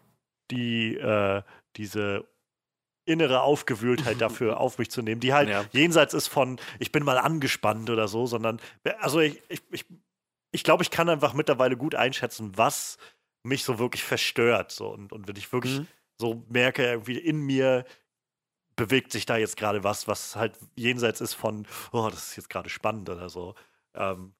[0.50, 1.42] die, äh,
[1.76, 2.26] diese
[3.06, 5.64] innere Aufgewühltheit dafür auf mich zu nehmen, die halt ja.
[5.72, 8.60] jenseits ist von, ich bin mal angespannt oder so, sondern,
[9.00, 9.86] also ich, ich, ich,
[10.52, 12.98] ich glaube, ich kann einfach mittlerweile gut einschätzen, was
[13.42, 14.72] mich so wirklich verstört.
[14.72, 14.88] So.
[14.88, 15.86] Und, und wenn ich wirklich mhm.
[16.18, 17.84] so merke, irgendwie in mir
[18.76, 22.50] bewegt sich da jetzt gerade was, was halt jenseits ist von, oh, das ist jetzt
[22.50, 23.54] gerade spannend oder so.
[23.94, 24.34] Ähm,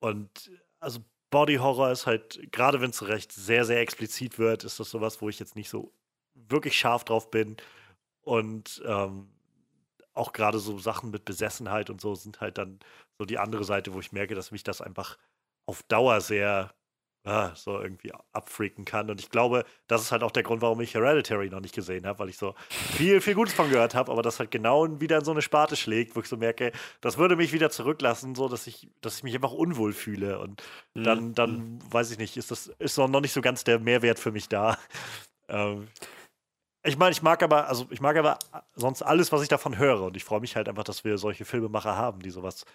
[0.00, 0.50] und
[0.80, 1.00] also
[1.30, 5.20] Body Horror ist halt, gerade wenn es recht sehr, sehr explizit wird, ist das sowas,
[5.20, 5.92] wo ich jetzt nicht so
[6.34, 7.56] wirklich scharf drauf bin.
[8.22, 9.28] Und ähm,
[10.14, 12.80] auch gerade so Sachen mit Besessenheit und so sind halt dann
[13.18, 15.18] so die andere Seite, wo ich merke, dass mich das einfach
[15.66, 16.74] auf Dauer sehr
[17.28, 19.10] ah, so irgendwie abfreaken kann.
[19.10, 22.06] Und ich glaube, das ist halt auch der Grund, warum ich Hereditary noch nicht gesehen
[22.06, 25.18] habe, weil ich so viel, viel Gutes von gehört habe, aber das halt genau wieder
[25.18, 28.48] in so eine Sparte schlägt, wo ich so merke, das würde mich wieder zurücklassen, so
[28.48, 30.38] dass ich, dass ich mich einfach unwohl fühle.
[30.38, 30.62] Und
[30.94, 31.34] dann, mhm.
[31.34, 34.48] dann weiß ich nicht, ist das ist noch nicht so ganz der Mehrwert für mich
[34.48, 34.78] da.
[35.50, 35.88] Ähm,
[36.84, 38.38] ich meine, ich mag aber, also ich mag aber
[38.74, 40.02] sonst alles, was ich davon höre.
[40.02, 42.66] Und ich freue mich halt einfach, dass wir solche Filmemacher haben, die sowas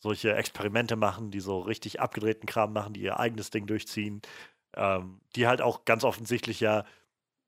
[0.00, 4.22] solche Experimente machen, die so richtig abgedrehten Kram machen, die ihr eigenes Ding durchziehen,
[4.76, 6.84] ähm, die halt auch ganz offensichtlich ja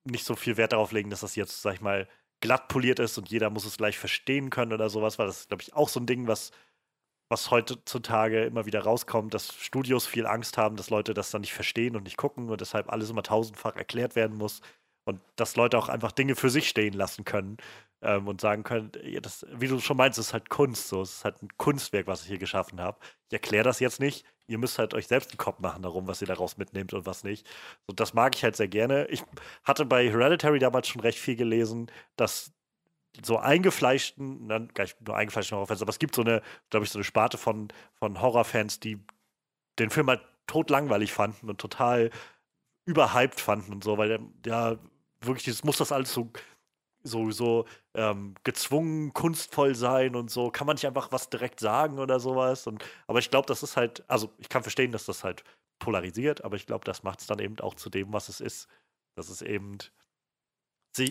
[0.04, 2.08] nicht so viel Wert darauf legen, dass das jetzt, sag ich mal,
[2.40, 5.48] glatt poliert ist und jeder muss es gleich verstehen können oder sowas, weil das ist,
[5.48, 6.50] glaube ich, auch so ein Ding, was,
[7.30, 11.54] was heutzutage immer wieder rauskommt, dass Studios viel Angst haben, dass Leute das dann nicht
[11.54, 14.60] verstehen und nicht gucken und deshalb alles immer tausendfach erklärt werden muss
[15.04, 17.58] und dass Leute auch einfach Dinge für sich stehen lassen können
[18.02, 18.90] ähm, und sagen können,
[19.22, 22.06] das, wie du schon meinst, es ist halt Kunst, so, es ist halt ein Kunstwerk,
[22.06, 22.98] was ich hier geschaffen habe.
[23.28, 24.26] Ich erkläre das jetzt nicht.
[24.48, 27.24] Ihr müsst halt euch selbst einen Kopf machen darum, was ihr daraus mitnehmt und was
[27.24, 27.48] nicht.
[27.86, 29.06] Und das mag ich halt sehr gerne.
[29.06, 29.22] Ich
[29.64, 32.52] hatte bei Hereditary damals schon recht viel gelesen, dass
[33.24, 36.90] so eingefleischten, dann gar nicht nur eingefleischten Horrorfans, aber es gibt so eine, glaube ich,
[36.90, 38.98] so eine Sparte von, von Horrorfans, die
[39.78, 42.10] den Film halt totlangweilig fanden und total
[42.84, 44.76] überhyped fanden und so, weil ja,
[45.20, 46.32] wirklich, das muss das alles so
[47.04, 50.50] so, so ähm, gezwungen kunstvoll sein und so.
[50.50, 52.66] Kann man nicht einfach was direkt sagen oder sowas?
[52.66, 55.44] Und, aber ich glaube, das ist halt, also ich kann verstehen, dass das halt
[55.78, 58.68] polarisiert, aber ich glaube, das macht es dann eben auch zu dem, was es ist.
[59.16, 59.78] Dass es eben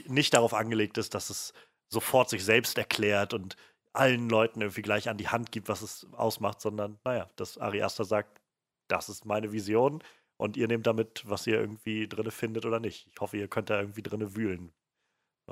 [0.07, 1.53] nicht darauf angelegt ist, dass es
[1.89, 3.57] sofort sich selbst erklärt und
[3.93, 7.81] allen Leuten irgendwie gleich an die Hand gibt, was es ausmacht, sondern naja, dass Ari
[7.81, 8.41] Aster sagt,
[8.87, 10.03] das ist meine Vision
[10.37, 13.07] und ihr nehmt damit, was ihr irgendwie drinne findet oder nicht.
[13.13, 14.73] Ich hoffe, ihr könnt da irgendwie drinne wühlen.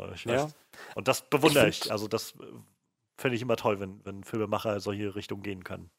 [0.02, 0.50] Äh, Ich Ja.
[0.96, 1.92] Und das bewundere Ich ich.
[1.92, 2.46] Also das äh,
[3.18, 5.90] finde ich immer toll, wenn, wenn Filmemacher solche Richtungen gehen können.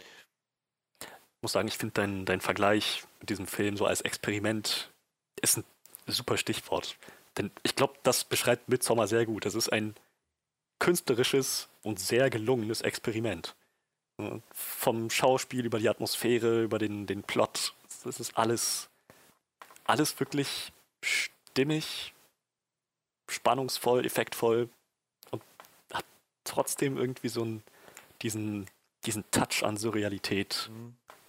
[1.02, 4.93] Ich muss sagen, ich finde dein, dein Vergleich mit diesem Film so als Experiment
[5.40, 5.64] ist ein
[6.06, 6.97] super Stichwort.
[7.39, 9.47] Denn ich glaube, das beschreibt Midsommar sehr gut.
[9.47, 9.94] Das ist ein
[10.78, 13.55] künstlerisches und sehr gelungenes Experiment.
[14.20, 17.74] Ja, Vom Schauspiel über die Atmosphäre, über den, den Plot.
[18.05, 18.89] Das ist alles,
[19.85, 20.72] alles wirklich
[21.02, 22.12] stimmig,
[23.31, 24.69] spannungsvoll, effektvoll
[25.31, 25.43] und
[25.93, 26.05] hat
[26.44, 27.62] trotzdem irgendwie so einen,
[28.23, 28.66] diesen,
[29.07, 30.70] diesen Touch an Surrealität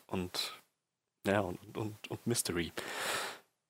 [0.08, 0.60] und
[1.26, 2.72] ja, und, und, und Mystery.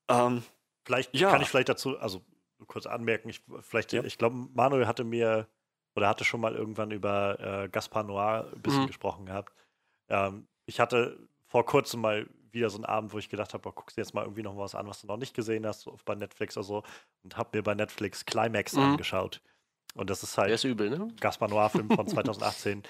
[0.07, 0.43] Ähm,
[0.83, 1.29] Vielleicht Ja.
[1.29, 2.21] kann ich vielleicht dazu, also
[2.67, 4.03] kurz anmerken, ich, vielleicht, Ja.
[4.03, 5.47] ich glaube, Manuel hatte mir
[5.95, 8.87] oder hatte schon mal irgendwann über äh, Gaspar Noir ein bisschen Mhm.
[8.87, 9.53] gesprochen gehabt.
[10.09, 13.71] Ähm, ich hatte vor kurzem mal wieder so einen Abend, wo ich gedacht habe, oh,
[13.71, 15.97] guckst dir jetzt mal irgendwie noch was an, was du noch nicht gesehen hast, so
[16.05, 16.83] bei Netflix oder so,
[17.23, 18.83] und habe mir bei Netflix Climax Mhm.
[18.83, 19.41] angeschaut.
[19.95, 21.07] Und das ist halt Der ist übel, ne?
[21.19, 22.83] Gaspar Noir-Film von 2018.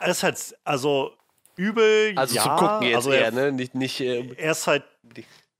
[0.00, 1.16] Es ist halt, also
[1.56, 3.52] übel, Also ja, zum Gucken jetzt also eher, er, ne?
[3.52, 4.84] Nicht, nicht äh, er ist halt,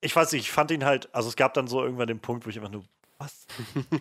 [0.01, 2.47] ich weiß nicht, ich fand ihn halt, also es gab dann so irgendwann den Punkt,
[2.47, 2.85] wo ich einfach nur,
[3.19, 3.47] was?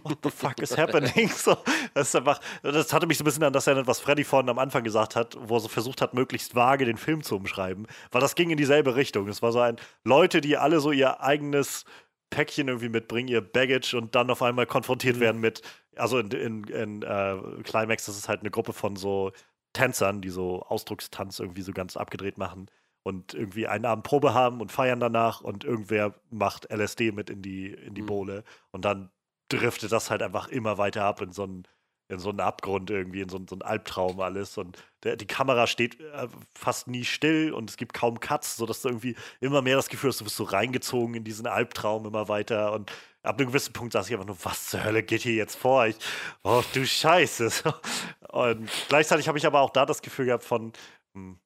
[0.03, 1.29] What the fuck is happening?
[1.29, 1.57] So,
[1.93, 4.49] das ist einfach, das hatte mich so ein bisschen an das erinnert, was Freddy vorhin
[4.49, 7.87] am Anfang gesagt hat, wo er so versucht hat, möglichst vage den Film zu umschreiben,
[8.11, 9.27] weil das ging in dieselbe Richtung.
[9.27, 11.85] Es war so ein, Leute, die alle so ihr eigenes
[12.29, 15.61] Päckchen irgendwie mitbringen, ihr Baggage und dann auf einmal konfrontiert werden mit,
[15.95, 19.31] also in, in, in äh, Climax, das ist halt eine Gruppe von so
[19.73, 22.69] Tänzern, die so Ausdruckstanz irgendwie so ganz abgedreht machen
[23.07, 27.41] und irgendwie einen Abend Probe haben und feiern danach und irgendwer macht LSD mit in
[27.41, 28.07] die, in die Mhm.
[28.07, 29.09] Bohle und dann
[29.49, 31.63] driftet das halt einfach immer weiter ab in so einen,
[32.09, 35.25] in so einen Abgrund irgendwie, in so, einen- so einen Albtraum alles und der, die
[35.25, 39.61] Kamera steht äh, fast nie still und es gibt kaum Cuts, sodass du irgendwie immer
[39.61, 42.91] mehr das Gefühl hast, du bist so reingezogen in diesen Albtraum immer weiter und
[43.23, 45.85] ab einem gewissen Punkt saß ich einfach nur, was zur Hölle geht hier jetzt vor?
[45.87, 45.97] Ich,
[46.43, 47.49] oh du Scheiße.
[48.31, 50.71] Und gleichzeitig habe ich aber auch da das Gefühl gehabt von,
[51.13, 51.37] hm,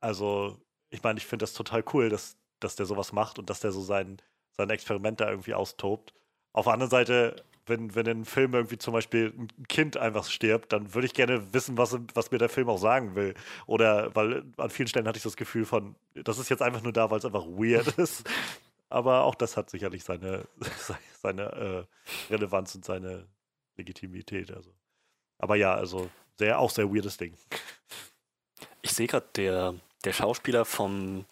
[0.00, 0.58] also
[0.92, 3.72] ich meine, ich finde das total cool, dass, dass der sowas macht und dass der
[3.72, 4.20] so sein,
[4.52, 6.12] sein Experiment da irgendwie austobt.
[6.52, 10.24] Auf der anderen Seite, wenn, wenn in einem Film irgendwie zum Beispiel ein Kind einfach
[10.26, 13.34] stirbt, dann würde ich gerne wissen, was, was mir der Film auch sagen will.
[13.66, 16.92] Oder weil an vielen Stellen hatte ich das Gefühl von, das ist jetzt einfach nur
[16.92, 18.28] da, weil es einfach weird ist.
[18.90, 20.46] Aber auch das hat sicherlich seine,
[21.22, 23.26] seine äh, Relevanz und seine
[23.76, 24.52] Legitimität.
[24.52, 24.70] Also.
[25.38, 27.34] Aber ja, also sehr, auch sehr weirdes Ding.
[28.82, 29.74] ich sehe gerade, der,
[30.04, 31.26] der Schauspieler von,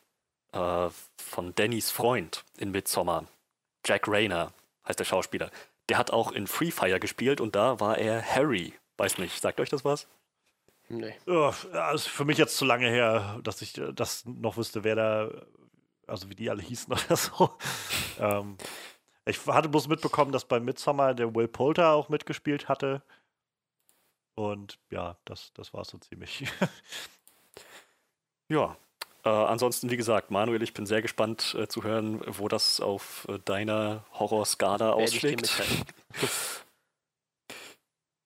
[0.53, 0.89] äh,
[1.19, 3.27] von Dannys Freund in Midsommar,
[3.87, 4.53] Jack Rayner
[4.87, 5.51] heißt der Schauspieler,
[5.89, 8.75] der hat auch in Free Fire gespielt und da war er Harry.
[8.97, 10.07] Weiß nicht, sagt euch das was?
[10.91, 11.15] nee.
[11.27, 15.31] Ja, ist für mich jetzt zu lange her, dass ich das noch wüsste, wer da,
[16.07, 17.57] also wie die alle hießen oder so.
[18.19, 18.59] ähm,
[19.25, 23.03] ich hatte bloß mitbekommen, dass bei Midsommar der Will Poulter auch mitgespielt hatte.
[24.35, 26.45] Und ja, das, das war es so ziemlich.
[28.51, 28.77] Ja.
[29.25, 33.27] Äh, ansonsten, wie gesagt, Manuel, ich bin sehr gespannt äh, zu hören, wo das auf
[33.29, 35.51] äh, deiner Horrorskala ausschlägt.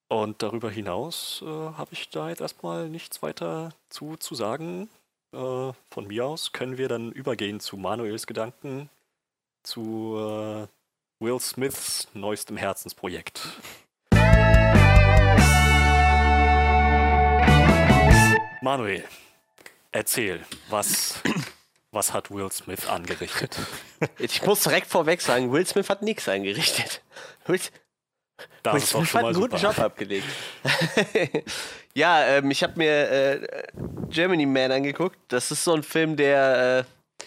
[0.07, 4.89] Und darüber hinaus äh, habe ich da jetzt erstmal nichts weiter zu, zu sagen.
[5.33, 8.89] Äh, von mir aus können wir dann übergehen zu Manuels Gedanken
[9.63, 10.65] zu äh,
[11.19, 13.41] Will Smiths neuestem Herzensprojekt.
[18.61, 19.03] Manuel,
[19.95, 21.21] erzähl, was,
[21.91, 23.57] was hat Will Smith angerichtet?
[24.19, 27.01] Ich muss direkt vorweg sagen, Will Smith hat nichts eingerichtet.
[27.45, 27.59] Will,
[28.61, 29.73] Das Will Smith hat einen guten super.
[29.73, 30.27] Job abgelegt.
[31.93, 33.67] ja, ähm, ich habe mir äh,
[34.09, 35.17] Germany Man angeguckt.
[35.29, 36.85] Das ist so ein Film, der,
[37.19, 37.25] äh,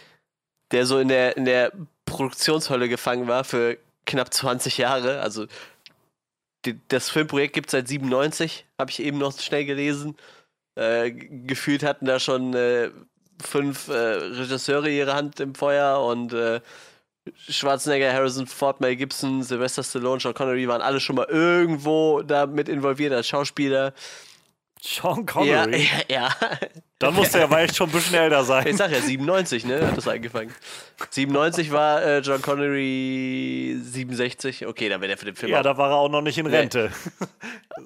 [0.71, 1.73] der so in der, in der
[2.05, 5.21] Produktionshölle gefangen war für knapp 20 Jahre.
[5.21, 5.47] Also
[6.65, 10.17] die, das Filmprojekt gibt es seit 97, habe ich eben noch schnell gelesen.
[10.79, 12.91] Äh, gefühlt hatten da schon äh,
[13.43, 16.61] fünf äh, Regisseure ihre Hand im Feuer und äh,
[17.35, 22.47] Schwarzenegger, Harrison Ford, Mel Gibson, Sylvester Stallone, Sean Connery waren alle schon mal irgendwo da
[22.47, 23.93] mit involviert als Schauspieler.
[24.81, 25.25] Sean Ja,
[25.65, 25.89] Connery.
[26.09, 26.37] ja, ja.
[27.01, 28.77] Dann musste er weil schon ein bisschen älter Ich sein.
[28.77, 29.87] sag ja, 97, ne?
[29.87, 30.53] Hat das angefangen.
[31.11, 34.67] 97 war äh, John Connery 67.
[34.67, 35.63] Okay, dann wäre der für den Film Ja, auch.
[35.63, 36.57] da war er auch noch nicht in Nee.
[36.57, 36.91] Rente.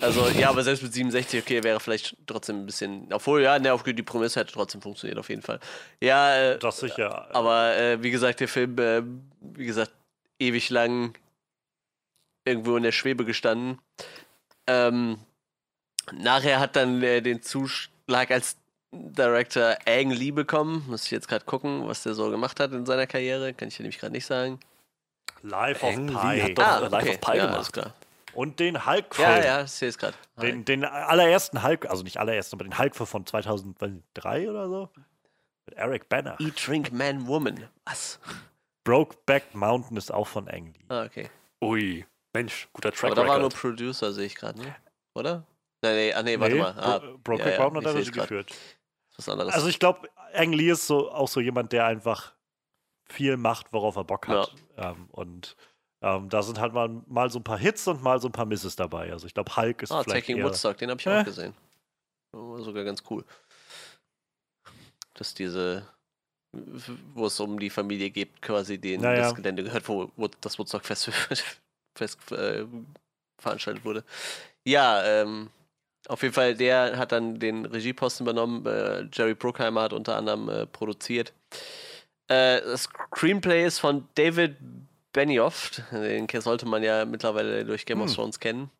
[0.00, 3.12] Also, ja, aber selbst mit 67, okay, wäre vielleicht trotzdem ein bisschen.
[3.12, 5.60] Obwohl, ja, ne, auf die Prämisse hätte trotzdem funktioniert, auf jeden Fall.
[6.00, 7.28] Ja, äh, Das sicher.
[7.34, 9.02] Aber äh, wie gesagt, der Film, äh,
[9.42, 9.92] wie gesagt,
[10.38, 11.12] ewig lang
[12.46, 13.78] irgendwo in der Schwebe gestanden.
[14.66, 15.18] Ähm,
[16.12, 18.56] nachher hat dann äh, den Zuschlag, als
[18.92, 20.84] Director Ang Lee bekommen.
[20.88, 23.54] Muss ich jetzt gerade gucken, was der so gemacht hat in seiner Karriere.
[23.54, 24.60] Kann ich dir nämlich gerade nicht sagen.
[25.42, 26.40] Life of Ang Lee Pi.
[26.42, 27.54] hat doch- ah, Life of Pi ja, gemacht.
[27.54, 27.94] alles klar.
[28.34, 30.14] Und den Hulk Ja, ja, ich sehe es gerade.
[30.40, 34.88] Den, den allerersten Hulk, also nicht allerersten, aber den Hulk von 2003 oder so.
[35.66, 36.36] Mit Eric Banner.
[36.40, 37.68] Eat, Drink, Man, Woman.
[37.84, 38.18] Was?
[38.84, 40.84] Brokeback Mountain ist auch von Ang Lee.
[40.88, 41.28] Ah, okay.
[41.62, 43.50] Ui, Mensch, guter Track Aber da war nur.
[43.50, 44.74] Producer, sehe ich gerade, ne?
[45.14, 45.44] Oder?
[45.82, 46.74] Nein, nee, ah, nee, warte mal.
[46.78, 48.54] Ah, Bro Brokeback ja, ja, Mountain hat er geführt.
[49.16, 49.52] was anderes.
[49.54, 52.34] Also ich glaube, Ang Lee ist so auch so jemand, der einfach
[53.08, 54.54] viel macht, worauf er Bock hat.
[54.76, 55.56] Ähm, und
[56.00, 58.46] ähm, da sind halt mal, mal so ein paar Hits und mal so ein paar
[58.46, 59.12] Misses dabei.
[59.12, 61.20] Also ich glaube, Hulk ist ah, vielleicht Taking eher, Woodstock, den habe ich Äh.
[61.20, 61.54] auch gesehen.
[62.32, 63.24] War sogar ganz cool.
[65.14, 65.86] Dass diese,
[67.14, 69.18] wo es um die Familie geht, quasi denen Ja, ja.
[69.22, 71.36] das Gelände gehört, wo, wo das Woodstock Festival
[71.98, 72.64] fest, äh,
[73.38, 74.04] veranstaltet wurde.
[74.64, 75.50] Ja, ähm,
[76.12, 78.66] auf jeden Fall, der hat dann den Regieposten übernommen.
[78.66, 81.32] Äh, Jerry Bruckheimer hat unter anderem äh, produziert.
[82.28, 84.56] Äh, das Screenplay ist von David
[85.12, 85.70] Benioff.
[85.90, 88.14] Den sollte man ja mittlerweile durch Game of Hm.
[88.14, 88.70] Thrones kennen.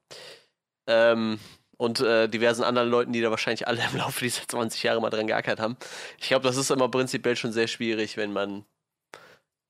[0.87, 1.39] Ähm,
[1.79, 5.11] und äh, diversen anderen Leuten, die da wahrscheinlich alle im Laufe dieser 20 Jahre mal
[5.11, 5.77] dran geackert haben.
[6.21, 8.65] Ich glaube, das ist immer prinzipiell schon sehr schwierig, wenn man,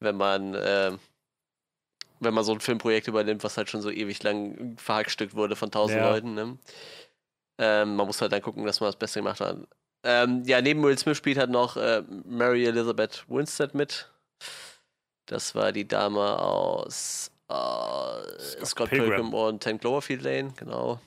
[0.00, 0.92] wenn man, äh,
[2.20, 5.70] wenn man so ein Filmprojekt übernimmt, was halt schon so ewig lang verhackstückt wurde von
[5.70, 6.10] tausend Ja.
[6.10, 6.34] Leuten.
[6.34, 6.58] Ne?
[7.58, 9.56] Ähm, man muss halt dann gucken, dass man das Beste gemacht hat.
[10.04, 14.10] Ähm, ja, neben Will Smith spielt halt noch äh, Mary Elizabeth Winstead mit.
[15.26, 19.10] Das war die Dame aus äh, Scott, Scott Pilgrim.
[19.10, 19.34] Pilgrim.
[19.34, 21.00] und 10 Cloverfield Lane, genau.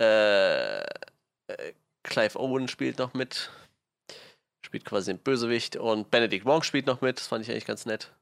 [0.00, 1.72] Äh, äh,
[2.02, 3.50] Clive Owen spielt noch mit.
[4.64, 5.76] Spielt quasi den Bösewicht.
[5.76, 7.18] Und Benedict Wong spielt noch mit.
[7.18, 8.12] Das fand ich eigentlich ganz nett.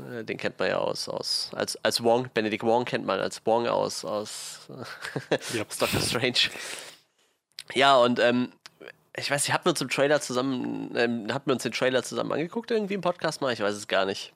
[0.00, 2.28] Äh, Den kennt man ja aus, aus als, als Wong.
[2.34, 4.60] Benedict Wong kennt man als Wong aus, aus,
[5.52, 5.62] Ja.
[5.68, 6.50] aus Doctor Strange.
[7.74, 8.52] Ja, und ähm,
[9.16, 12.02] ich weiß nicht, hatten wir uns im Trailer zusammen, ähm, hatten wir uns den Trailer
[12.02, 13.52] zusammen angeguckt irgendwie im Podcast mal?
[13.52, 14.32] Ich weiß es gar nicht.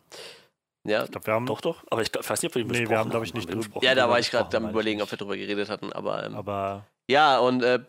[0.84, 1.84] Ja, Ich glaube, wir haben Doch, doch.
[1.90, 3.34] Aber ich glaub- ich weiß nicht, ob wir ihn Nee, wir besprochen haben, glaub ich,
[3.34, 3.84] nicht wir besprochen?
[3.84, 6.86] ja da war ich gerade am überlegen, ob wir drüber geredet hatten, aber, ähm, aber
[7.10, 7.80] ja, und äh,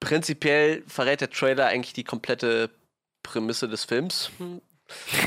[0.00, 2.70] prinzipiell verrät der Trailer eigentlich die komplette
[3.22, 4.30] Prämisse des Films.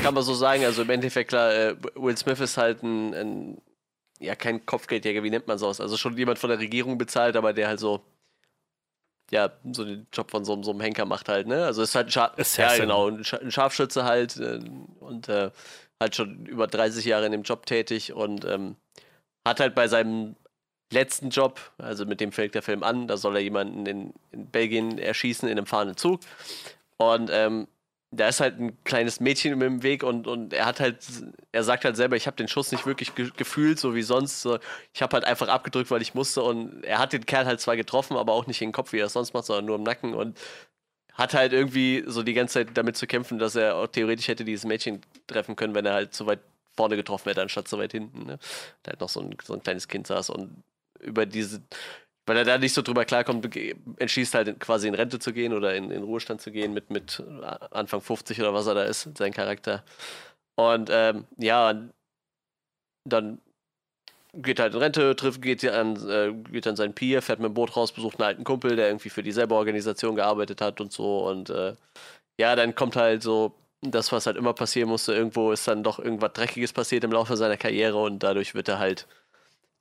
[0.04, 0.66] Kann man so sagen.
[0.66, 3.62] Also im Endeffekt, klar, äh, Will Smith ist halt ein, ein,
[4.20, 5.80] ja, kein Kopfgeldjäger, wie nennt man sowas?
[5.82, 8.02] Also schon jemand von der Regierung bezahlt, aber der halt so,
[9.32, 11.66] ja, so den Job von so, einem- so einem Henker macht halt, ne?
[11.66, 14.60] Also ist halt ein, Scha ja, genau, ein, Scha ein Scharfschütze halt äh,
[15.00, 15.52] und äh,
[16.02, 18.76] halt schon über 30 Jahre in dem Job tätig und ähm,
[19.48, 20.36] hat halt bei seinem
[20.92, 24.48] letzten Job, also mit dem fängt der Film an, da soll er jemanden in, in
[24.48, 26.20] Belgien erschießen in einem fahrenden Zug.
[26.98, 27.68] Und ähm,
[28.12, 30.98] da ist halt ein kleines Mädchen im Weg und, und er hat halt,
[31.54, 34.42] er sagt halt selber, ich habe den Schuss nicht wirklich ge gefühlt, so wie sonst.
[34.42, 34.60] So,
[34.94, 37.78] ich habe halt einfach abgedrückt, weil ich musste und er hat den Kerl halt zwar
[37.78, 39.84] getroffen, aber auch nicht in den Kopf, wie er es sonst macht, sondern nur im
[39.84, 40.38] Nacken und
[41.14, 44.44] hat halt irgendwie so die ganze Zeit damit zu kämpfen, dass er auch theoretisch hätte
[44.46, 46.40] dieses Mädchen treffen können, wenn er halt so weit
[46.76, 48.26] vorne getroffen hätte, anstatt so weit hinten.
[48.26, 48.40] Ne?
[48.84, 50.64] Da halt noch so ein, so ein kleines Kind saß und
[51.00, 51.62] über diese,
[52.26, 53.48] weil er da nicht so drüber klarkommt,
[53.98, 57.24] entschließt halt quasi in Rente zu gehen oder in, in Ruhestand zu gehen mit, mit
[57.72, 59.84] Anfang 50 oder was er da ist, sein Charakter.
[60.56, 61.90] Und ähm, ja,
[63.06, 63.42] dann
[64.34, 67.54] geht halt in Rente, trifft, geht an, äh, geht an sein Pier, fährt mit dem
[67.54, 71.28] Boot raus, besucht einen alten Kumpel, der irgendwie für dieselbe Organisation gearbeitet hat und so.
[71.28, 71.76] Und äh,
[72.40, 75.14] ja, dann kommt halt so das, was halt immer passieren musste.
[75.14, 78.80] Irgendwo ist dann doch irgendwas Dreckiges passiert im Laufe seiner Karriere und dadurch wird er
[78.80, 79.08] halt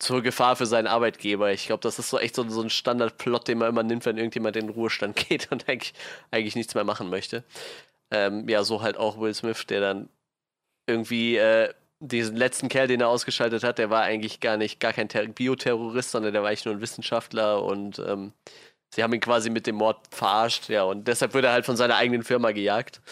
[0.01, 1.53] zur Gefahr für seinen Arbeitgeber.
[1.53, 4.17] Ich glaube, das ist so echt so, so ein Standardplot, den man immer nimmt, wenn
[4.17, 5.95] irgendjemand in den Ruhestand geht und eigentlich,
[6.31, 7.45] eigentlich nichts mehr machen möchte.
[8.11, 10.09] Ähm, ja, so halt auch Will Smith, der dann
[10.87, 14.95] irgendwie äh, diesen letzten Kerl, den er ausgeschaltet hat, der war eigentlich gar nicht, gar
[14.95, 18.33] kein Ter Bioterrorist, sondern der war eigentlich nur ein Wissenschaftler und ähm,
[18.95, 21.77] sie haben ihn quasi mit dem Mord verarscht, ja, und deshalb wird er halt von
[21.77, 23.03] seiner eigenen Firma gejagt.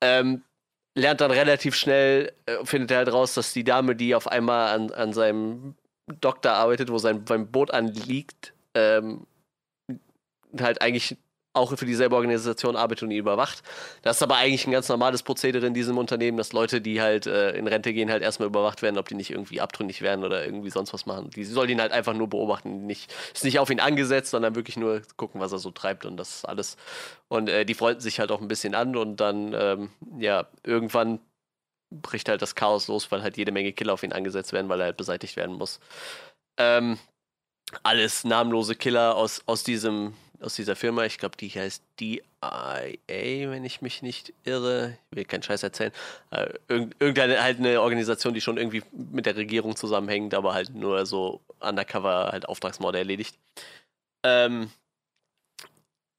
[0.00, 0.42] Ähm,
[0.96, 4.74] lernt dann relativ schnell, äh, findet er halt raus, dass die Dame, die auf einmal
[4.74, 5.76] an, an seinem
[6.20, 9.26] Doktor arbeitet, wo sein, sein Boot anliegt, ähm,
[10.60, 11.16] halt eigentlich
[11.58, 13.62] auch für dieselbe Organisation arbeitet und ihn überwacht.
[14.02, 17.26] Das ist aber eigentlich ein ganz normales Prozedere in diesem Unternehmen, dass Leute, die halt
[17.26, 20.44] äh, in Rente gehen, halt erstmal überwacht werden, ob die nicht irgendwie abtrünnig werden oder
[20.44, 21.30] irgendwie sonst was machen.
[21.30, 22.86] Die sollen ihn halt einfach nur beobachten.
[22.86, 26.16] Nicht, ist nicht auf ihn angesetzt, sondern wirklich nur gucken, was er so treibt und
[26.16, 26.76] das alles.
[27.28, 31.18] Und äh, die freunden sich halt auch ein bisschen an und dann, ähm, ja, irgendwann
[31.90, 34.80] bricht halt das Chaos los, weil halt jede Menge Killer auf ihn angesetzt werden, weil
[34.80, 35.80] er halt beseitigt werden muss.
[36.58, 36.98] Ähm,
[37.82, 42.20] alles namenlose Killer aus, aus diesem aus dieser Firma, ich glaube, die heißt DIA,
[43.08, 44.96] wenn ich mich nicht irre.
[45.10, 45.92] Ich will keinen Scheiß erzählen.
[46.30, 50.74] Äh, irgend, irgendeine halt eine Organisation, die schon irgendwie mit der Regierung zusammenhängt, aber halt
[50.74, 53.36] nur so undercover halt Auftragsmorde erledigt.
[54.22, 54.70] Ähm,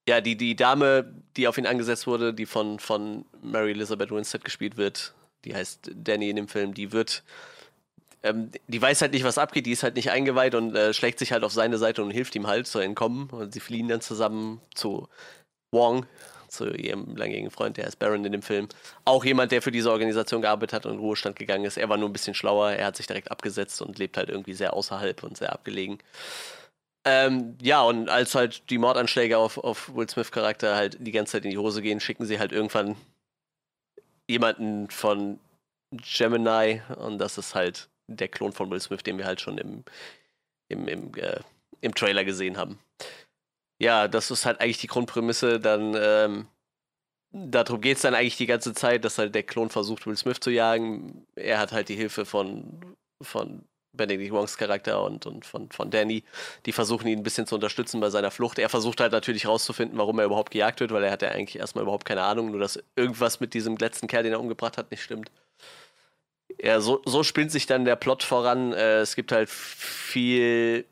[0.07, 4.43] ja, die, die Dame, die auf ihn angesetzt wurde, die von, von Mary Elizabeth Winstead
[4.43, 5.13] gespielt wird,
[5.45, 7.23] die heißt Danny in dem Film, die wird,
[8.23, 11.19] ähm, die weiß halt nicht, was abgeht, die ist halt nicht eingeweiht und äh, schlägt
[11.19, 13.29] sich halt auf seine Seite und hilft ihm halt zu entkommen.
[13.29, 15.07] Und sie fliehen dann zusammen zu
[15.71, 16.05] Wong,
[16.49, 18.67] zu ihrem langjährigen Freund, der heißt Baron in dem Film.
[19.05, 21.77] Auch jemand, der für diese Organisation gearbeitet hat und in Ruhestand gegangen ist.
[21.77, 24.53] Er war nur ein bisschen schlauer, er hat sich direkt abgesetzt und lebt halt irgendwie
[24.53, 25.99] sehr außerhalb und sehr abgelegen.
[27.05, 31.33] Ähm, ja, und als halt die Mordanschläge auf, auf Will Smith Charakter halt die ganze
[31.33, 32.95] Zeit in die Hose gehen, schicken sie halt irgendwann
[34.29, 35.39] jemanden von
[35.91, 39.83] Gemini und das ist halt der Klon von Will Smith, den wir halt schon im,
[40.67, 41.39] im, im, äh,
[41.81, 42.79] im Trailer gesehen haben.
[43.81, 45.59] Ja, das ist halt eigentlich die Grundprämisse.
[45.59, 46.47] Dann, ähm,
[47.31, 50.39] darum geht es dann eigentlich die ganze Zeit, dass halt der Klon versucht, Will Smith
[50.39, 51.25] zu jagen.
[51.35, 56.23] Er hat halt die Hilfe von, von Benedict Wongs Charakter und, und von, von Danny.
[56.65, 58.59] Die versuchen ihn ein bisschen zu unterstützen bei seiner Flucht.
[58.59, 61.59] Er versucht halt natürlich rauszufinden, warum er überhaupt gejagt wird, weil er hat ja eigentlich
[61.59, 64.91] erstmal überhaupt keine Ahnung, nur dass irgendwas mit diesem letzten Kerl, den er umgebracht hat,
[64.91, 65.31] nicht stimmt.
[66.61, 68.73] Ja, so, so spinnt sich dann der Plot voran.
[68.73, 70.85] Äh, es gibt halt viel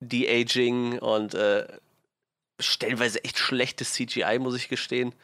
[0.00, 1.66] De-Aging und äh,
[2.60, 5.14] stellenweise echt schlechtes CGI, muss ich gestehen.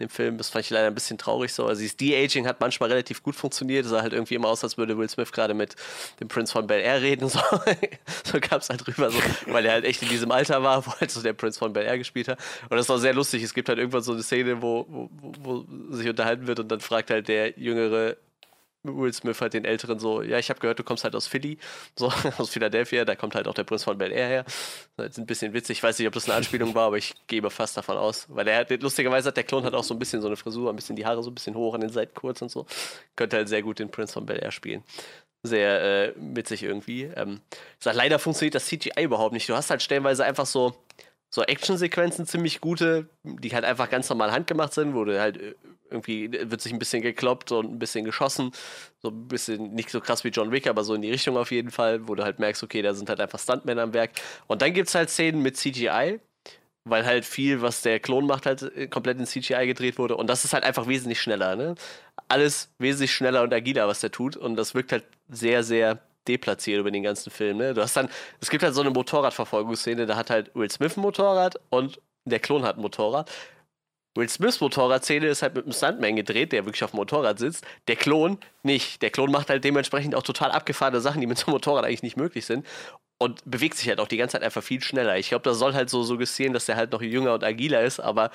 [0.00, 1.66] In dem Film, das fand ich leider ein bisschen traurig so.
[1.66, 3.84] Also, dieses De-Aging hat manchmal relativ gut funktioniert.
[3.84, 5.76] Es sah halt irgendwie immer aus, als würde Will Smith gerade mit
[6.20, 7.20] dem Prinz von Bel Air reden.
[7.30, 7.38] So,
[8.24, 10.92] so kam es halt rüber, so, weil er halt echt in diesem Alter war, wo
[10.92, 12.38] halt so der Prinz von Bel Air gespielt hat.
[12.68, 13.42] Und das war sehr lustig.
[13.42, 15.10] Es gibt halt irgendwann so eine Szene, wo, wo,
[15.40, 18.16] wo sich unterhalten wird und dann fragt halt der jüngere
[18.82, 21.58] Will Smith halt den Älteren so, ja, ich habe gehört, du kommst halt aus Philly,
[21.96, 24.44] so aus Philadelphia, da kommt halt auch der Prinz von Bel Air her.
[24.96, 27.14] Das ist ein bisschen witzig, ich weiß nicht, ob das eine Anspielung war, aber ich
[27.26, 29.98] gebe fast davon aus, weil er hat, lustigerweise hat der Klon halt auch so ein
[29.98, 32.14] bisschen so eine Frisur, ein bisschen die Haare so ein bisschen hoch an den Seiten
[32.14, 32.66] kurz und so.
[33.16, 34.82] Könnte halt sehr gut den Prinz von Bel Air spielen.
[35.42, 37.04] Sehr äh, witzig irgendwie.
[37.04, 37.40] Ähm,
[37.78, 39.48] sag, leider funktioniert das CGI überhaupt nicht.
[39.48, 40.74] Du hast halt stellenweise einfach so,
[41.30, 45.54] so Actionsequenzen ziemlich gute, die halt einfach ganz normal handgemacht sind, wo du halt äh,
[45.90, 48.52] irgendwie wird sich ein bisschen gekloppt und ein bisschen geschossen.
[49.02, 51.50] So ein bisschen nicht so krass wie John Wick, aber so in die Richtung auf
[51.50, 54.12] jeden Fall, wo du halt merkst, okay, da sind halt einfach Stuntmen am Werk.
[54.46, 56.20] Und dann gibt es halt Szenen mit CGI,
[56.84, 60.16] weil halt viel, was der Klon macht, halt äh, komplett in CGI gedreht wurde.
[60.16, 61.74] Und das ist halt einfach wesentlich schneller, ne?
[62.28, 64.36] Alles wesentlich schneller und agiler, was der tut.
[64.36, 67.74] Und das wirkt halt sehr, sehr deplatziert über den ganzen Film, ne?
[67.74, 68.08] Du hast dann,
[68.40, 72.40] es gibt halt so eine Motorradverfolgungsszene, da hat halt Will Smith ein Motorrad und der
[72.40, 73.30] Klon hat ein Motorrad.
[74.16, 77.64] Will Smiths Motorradszene ist halt mit einem Stuntman gedreht, der wirklich auf dem Motorrad sitzt.
[77.86, 79.02] Der Klon nicht.
[79.02, 82.02] Der Klon macht halt dementsprechend auch total abgefahrene Sachen, die mit so einem Motorrad eigentlich
[82.02, 82.66] nicht möglich sind.
[83.18, 85.16] Und bewegt sich halt auch die ganze Zeit einfach viel schneller.
[85.16, 88.00] Ich glaube, das soll halt so suggestieren, dass der halt noch jünger und agiler ist,
[88.00, 88.30] aber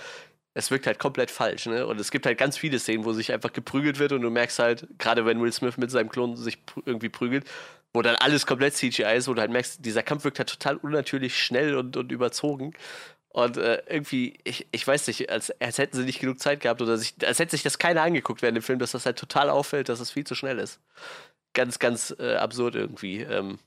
[0.55, 1.67] es wirkt halt komplett falsch.
[1.67, 1.85] Ne?
[1.85, 4.57] Und es gibt halt ganz viele Szenen, wo sich einfach geprügelt wird und du merkst
[4.57, 7.45] halt, gerade wenn Will Smith mit seinem Klon sich irgendwie prügelt,
[7.93, 10.77] wo dann alles komplett CGI ist, wo du halt merkst, dieser Kampf wirkt halt total
[10.77, 12.73] unnatürlich schnell und, und überzogen.
[13.29, 16.81] Und äh, irgendwie, ich, ich weiß nicht, als, als hätten sie nicht genug Zeit gehabt
[16.81, 19.49] oder sich, als hätte sich das keiner angeguckt während dem Film, dass das halt total
[19.49, 20.79] auffällt, dass es viel zu schnell ist.
[21.53, 23.21] Ganz, ganz äh, absurd irgendwie.
[23.23, 23.59] Ähm,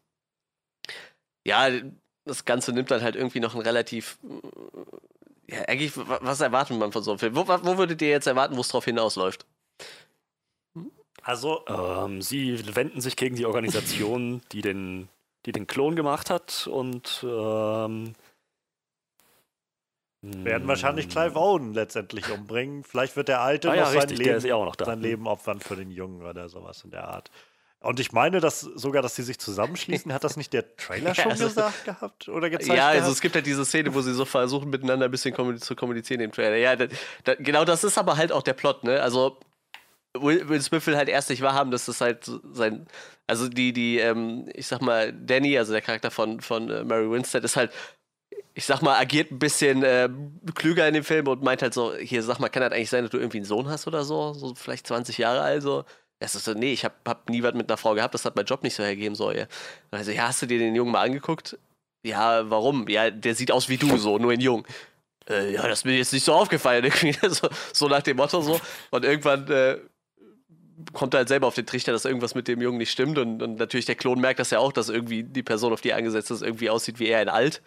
[1.47, 1.69] ja,
[2.24, 4.19] das Ganze nimmt dann halt irgendwie noch ein relativ.
[5.50, 7.34] Ja, eigentlich, was erwartet man von so einem Film?
[7.34, 9.46] Wo, wo würdet ihr jetzt erwarten, wo es drauf hinausläuft?
[11.22, 11.64] Also.
[11.66, 15.08] Ähm, sie wenden sich gegen die Organisation, die den,
[15.46, 18.14] die den Klon gemacht hat und ähm,
[20.20, 22.84] werden wahrscheinlich Clive Owen letztendlich umbringen.
[22.84, 24.84] Vielleicht wird der Alte ah, ja, noch richtig, sein, Leben, ja auch noch da.
[24.84, 27.30] sein Leben opfern für den Jungen oder sowas in der Art.
[27.80, 31.30] Und ich meine, dass sogar, dass sie sich zusammenschließen, hat das nicht der Trailer schon
[31.30, 32.76] also, gesagt gehabt oder gezeigt?
[32.76, 33.14] Ja, also gehabt?
[33.14, 36.32] es gibt halt diese Szene, wo sie so versuchen, miteinander ein bisschen zu kommunizieren im
[36.32, 36.56] Trailer.
[36.56, 36.86] Ja, da,
[37.24, 39.00] da, genau das ist aber halt auch der Plot, ne?
[39.00, 39.38] Also
[40.14, 42.86] Will, Will Smith will halt erst nicht wahrhaben, dass das halt sein,
[43.28, 47.09] also die, die, ähm, ich sag mal, Danny, also der Charakter von, von äh, Mary
[47.09, 47.70] Winstead, ist halt
[48.55, 50.09] ich sag mal, agiert ein bisschen äh,
[50.56, 53.05] klüger in dem Film und meint halt so, hier, sag mal, kann das eigentlich sein,
[53.05, 54.32] dass du irgendwie einen Sohn hast oder so?
[54.32, 55.84] So vielleicht 20 Jahre alt, so.
[56.20, 58.44] Das so, nee, ich hab, hab nie was mit einer Frau gehabt, das hat mein
[58.44, 59.46] Job nicht so hergeben soll.
[59.90, 61.56] Also, ja, hast du dir den Jungen mal angeguckt?
[62.02, 62.88] Ja, warum?
[62.88, 64.66] Ja, der sieht aus wie du, so, nur in jung.
[65.28, 68.40] Äh, ja, das ist mir jetzt nicht so aufgefallen, irgendwie, so, so nach dem Motto
[68.40, 68.60] so.
[68.90, 69.78] Und irgendwann äh,
[70.92, 73.18] kommt er halt selber auf den Trichter, dass irgendwas mit dem Jungen nicht stimmt.
[73.18, 75.90] Und, und natürlich der Klon merkt das ja auch, dass irgendwie die Person, auf die
[75.90, 77.62] er angesetzt ist, irgendwie aussieht wie er in alt.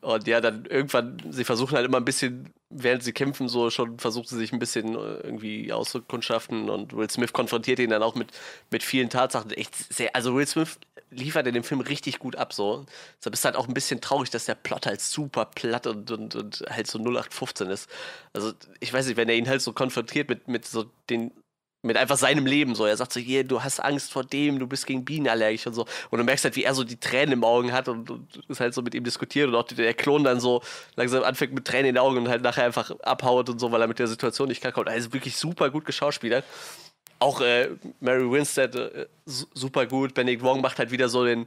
[0.00, 3.98] Und ja, dann irgendwann, sie versuchen halt immer ein bisschen, während sie kämpfen, so schon
[3.98, 8.14] versucht sie sich ein bisschen äh, irgendwie auszukundschaften und Will Smith konfrontiert ihn dann auch
[8.14, 8.30] mit,
[8.70, 9.50] mit vielen Tatsachen.
[9.50, 10.78] Echt sehr, also Will Smith
[11.10, 12.86] liefert in dem Film richtig gut ab, so.
[13.18, 16.36] Deshalb ist halt auch ein bisschen traurig, dass der Plot halt super platt und, und,
[16.36, 17.88] und halt so 0815 ist.
[18.32, 21.32] Also, ich weiß nicht, wenn er ihn halt so konfrontiert mit, mit so den
[21.82, 22.86] mit einfach seinem Leben so.
[22.86, 25.74] Er sagt so, hier, du hast Angst vor dem, du bist gegen Bienen allergisch und
[25.74, 25.86] so.
[26.10, 28.60] Und du merkst halt, wie er so die Tränen im Augen hat und, und ist
[28.60, 30.62] halt so mit ihm diskutiert und auch der Klon dann so
[30.96, 33.80] langsam anfängt mit Tränen in den Augen und halt nachher einfach abhaut und so, weil
[33.80, 34.88] er mit der Situation nicht klarkommt.
[34.88, 36.44] Also wirklich super gut geschauspielert.
[37.20, 40.14] Auch äh, Mary Winstead äh, super gut.
[40.14, 41.46] Benedict Wong macht halt wieder so den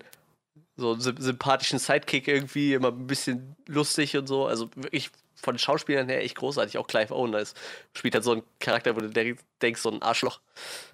[0.77, 4.47] so einen sympathischen Sidekick irgendwie, immer ein bisschen lustig und so.
[4.47, 5.11] Also wirklich
[5.41, 6.77] von den Schauspielern her echt großartig.
[6.77, 7.57] Auch Clive Owen ist,
[7.93, 9.09] spielt halt so einen Charakter, wo du
[9.61, 10.39] denkst, so ein Arschloch.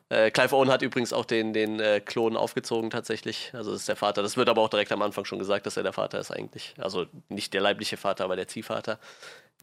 [0.10, 3.52] Äh, Clive Owen hat übrigens auch den, den äh, Klon aufgezogen tatsächlich.
[3.54, 4.24] Also das ist der Vater.
[4.24, 6.76] Das wird aber auch direkt am Anfang schon gesagt, dass er der Vater ist eigentlich.
[6.78, 9.00] Also nicht der leibliche Vater, aber der Ziehvater.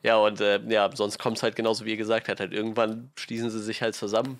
[0.02, 2.40] Ja, und äh, ja, sonst kommt es halt genauso, wie ihr gesagt habt.
[2.40, 4.38] Halt irgendwann schließen sie sich halt zusammen.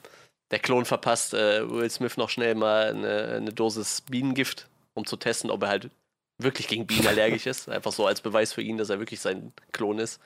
[0.51, 5.17] Der Klon verpasst äh, Will Smith noch schnell mal eine, eine Dosis Bienengift, um zu
[5.17, 5.91] testen, ob er halt
[6.39, 7.69] wirklich gegen Bienen allergisch ist.
[7.69, 10.21] Einfach so als Beweis für ihn, dass er wirklich sein Klon ist.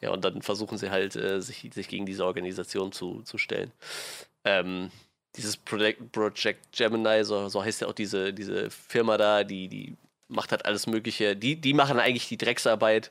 [0.00, 3.72] Ja, und dann versuchen sie halt, äh, sich, sich gegen diese Organisation zu, zu stellen.
[4.44, 4.90] Ähm,
[5.36, 9.96] dieses Project, Project Gemini, so, so heißt ja auch diese, diese Firma da, die, die
[10.28, 11.36] macht halt alles Mögliche.
[11.36, 13.10] Die, die machen eigentlich die Drecksarbeit,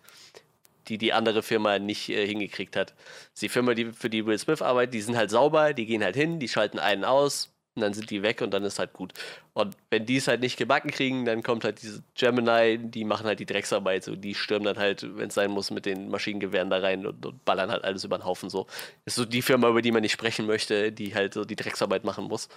[0.87, 2.93] die die andere Firma nicht äh, hingekriegt hat.
[3.39, 6.15] Die Firma, die, für die Will Smith arbeitet, die sind halt sauber, die gehen halt
[6.15, 9.13] hin, die schalten einen aus, und dann sind die weg und dann ist halt gut.
[9.53, 13.25] Und wenn die es halt nicht gebacken kriegen, dann kommt halt diese Gemini, die machen
[13.25, 14.03] halt die Drecksarbeit.
[14.03, 17.25] So, die stürmen dann halt, wenn es sein muss, mit den Maschinengewehren da rein und,
[17.25, 18.49] und, ballern halt alles über den Haufen.
[18.49, 18.67] So
[19.05, 22.03] ist so die Firma, über die man nicht sprechen möchte, die halt so die Drecksarbeit
[22.03, 22.49] machen muss.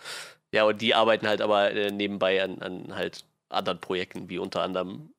[0.52, 4.62] Ja, und die arbeiten halt aber äh, nebenbei an, an halt anderen Projekten, wie unter
[4.62, 5.13] anderem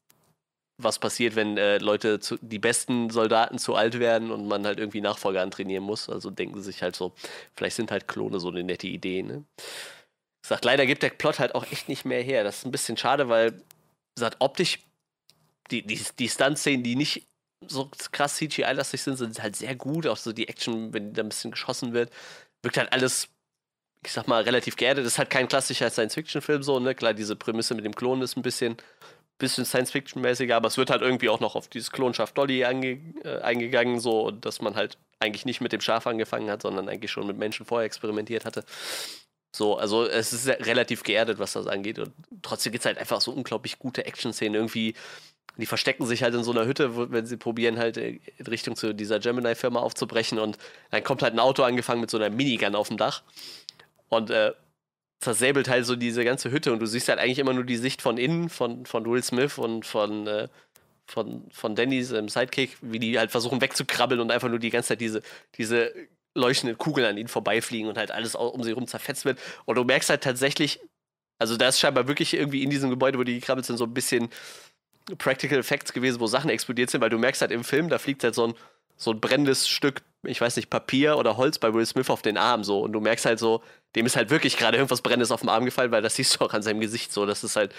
[0.77, 4.79] was passiert, wenn äh, Leute zu, die besten Soldaten zu alt werden und man halt
[4.79, 6.09] irgendwie Nachfolger antrainieren muss.
[6.09, 7.13] Also denken sie sich halt so,
[7.53, 9.23] vielleicht sind halt Klone so eine nette Idee.
[9.23, 9.45] Ne?
[10.45, 12.43] Sagt, leider gibt der Plot halt auch echt nicht mehr her.
[12.43, 13.61] Das ist ein bisschen schade, weil,
[14.19, 14.79] sagt, optisch,
[15.71, 17.25] die, die, die Stunt-Szenen, die nicht
[17.67, 20.05] so krass CGI-lastig sind, sind halt sehr gut.
[20.07, 22.11] Auch so die Action, wenn da ein bisschen geschossen wird,
[22.61, 23.29] wirkt halt alles,
[24.05, 25.05] ich sag mal, relativ geerdet.
[25.05, 26.93] Das ist halt kein klassischer Science-Fiction-Film so, ne?
[26.93, 28.77] Klar, diese Prämisse mit dem Klon ist ein bisschen
[29.37, 33.41] bisschen Science-Fiction-mäßiger, aber es wird halt irgendwie auch noch auf dieses Klonschaf Dolly einge äh,
[33.41, 37.27] eingegangen, so, dass man halt eigentlich nicht mit dem Schaf angefangen hat, sondern eigentlich schon
[37.27, 38.63] mit Menschen vorher experimentiert hatte.
[39.55, 41.97] So, also es ist relativ geerdet, was das angeht.
[41.97, 44.55] Und trotzdem gibt es halt einfach so unglaublich gute Action-Szenen.
[44.55, 44.95] Irgendwie,
[45.57, 48.75] die verstecken sich halt in so einer Hütte, wo, wenn sie probieren, halt in Richtung
[48.75, 50.39] zu dieser Gemini-Firma aufzubrechen.
[50.39, 50.57] Und
[50.91, 53.23] dann kommt halt ein Auto angefangen mit so einer Minigun auf dem Dach.
[54.09, 54.51] Und äh,
[55.19, 58.01] zersäbelt halt so diese ganze Hütte und du siehst halt eigentlich immer nur die Sicht
[58.01, 60.47] von innen, von, von Will Smith und von, äh,
[61.07, 64.89] von, von Dannys ähm, Sidekick, wie die halt versuchen wegzukrabbeln und einfach nur die ganze
[64.89, 65.21] Zeit diese,
[65.57, 65.93] diese
[66.35, 69.39] leuchtenden Kugeln an ihnen vorbeifliegen und halt alles um sie herum zerfetzt wird.
[69.65, 70.79] Und du merkst halt tatsächlich,
[71.39, 73.93] also da ist scheinbar wirklich irgendwie in diesem Gebäude, wo die gekrabbelt sind, so ein
[73.93, 74.29] bisschen
[75.17, 78.23] Practical Effects gewesen, wo Sachen explodiert sind, weil du merkst halt im Film, da fliegt
[78.23, 78.53] halt so ein,
[78.97, 82.37] so ein brennendes Stück, ich weiß nicht, Papier oder Holz bei Will Smith auf den
[82.37, 82.81] Arm so.
[82.81, 83.63] Und du merkst halt so,
[83.95, 86.45] dem ist halt wirklich gerade irgendwas Brennendes auf dem Arm gefallen, weil das siehst du
[86.45, 87.25] auch an seinem Gesicht so.
[87.25, 87.73] Das ist halt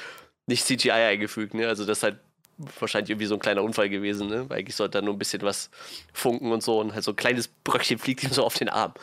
[0.46, 1.68] nicht CGI eingefügt, ne?
[1.68, 2.18] Also das ist halt
[2.80, 4.48] wahrscheinlich irgendwie so ein kleiner Unfall gewesen, ne?
[4.48, 5.70] Weil eigentlich sollte da nur ein bisschen was
[6.12, 8.94] funken und so und halt so ein kleines Bröckchen fliegt ihm so auf den Arm.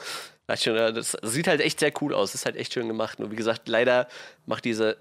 [0.48, 3.20] Das sieht halt echt sehr cool aus, ist halt echt schön gemacht.
[3.20, 4.08] Nur wie gesagt, leider
[4.46, 4.98] macht diese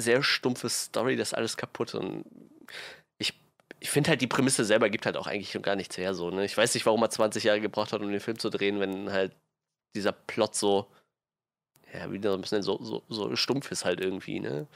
[0.00, 2.24] sehr stumpfe Story das alles kaputt und
[3.80, 6.30] ich, finde halt die Prämisse selber gibt halt auch eigentlich schon gar nichts her so,
[6.30, 6.44] ne?
[6.44, 9.12] Ich weiß nicht, warum er 20 Jahre gebraucht hat, um den Film zu drehen, wenn
[9.12, 9.32] halt
[9.94, 10.86] dieser Plot so
[11.92, 14.66] ja, wieder so ein bisschen so, so, so stumpf ist halt irgendwie, ne?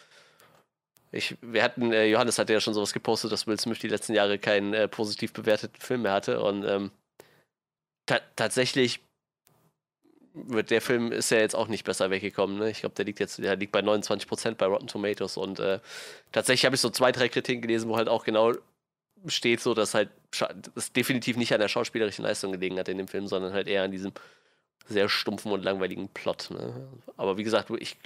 [1.12, 4.14] Ich, wir hatten, äh, Johannes hat ja schon sowas gepostet, dass Will Smith die letzten
[4.14, 6.40] Jahre keinen äh, positiv bewerteten Film mehr hatte.
[6.40, 6.92] Und ähm,
[8.06, 9.00] ta tatsächlich
[10.34, 12.58] wird der Film ist ja jetzt auch nicht besser weggekommen.
[12.58, 12.70] Ne?
[12.70, 15.36] Ich glaube, der liegt jetzt, der liegt bei 29% bei Rotten Tomatoes.
[15.36, 15.80] Und äh,
[16.30, 18.52] tatsächlich habe ich so zwei, drei Kritiken gelesen, wo halt auch genau
[19.26, 20.10] steht, so dass halt
[20.74, 23.82] es definitiv nicht an der schauspielerischen Leistung gelegen hat in dem Film, sondern halt eher
[23.82, 24.12] an diesem
[24.86, 26.50] sehr stumpfen und langweiligen Plot.
[26.50, 26.88] Ne?
[27.16, 27.96] Aber wie gesagt, ich,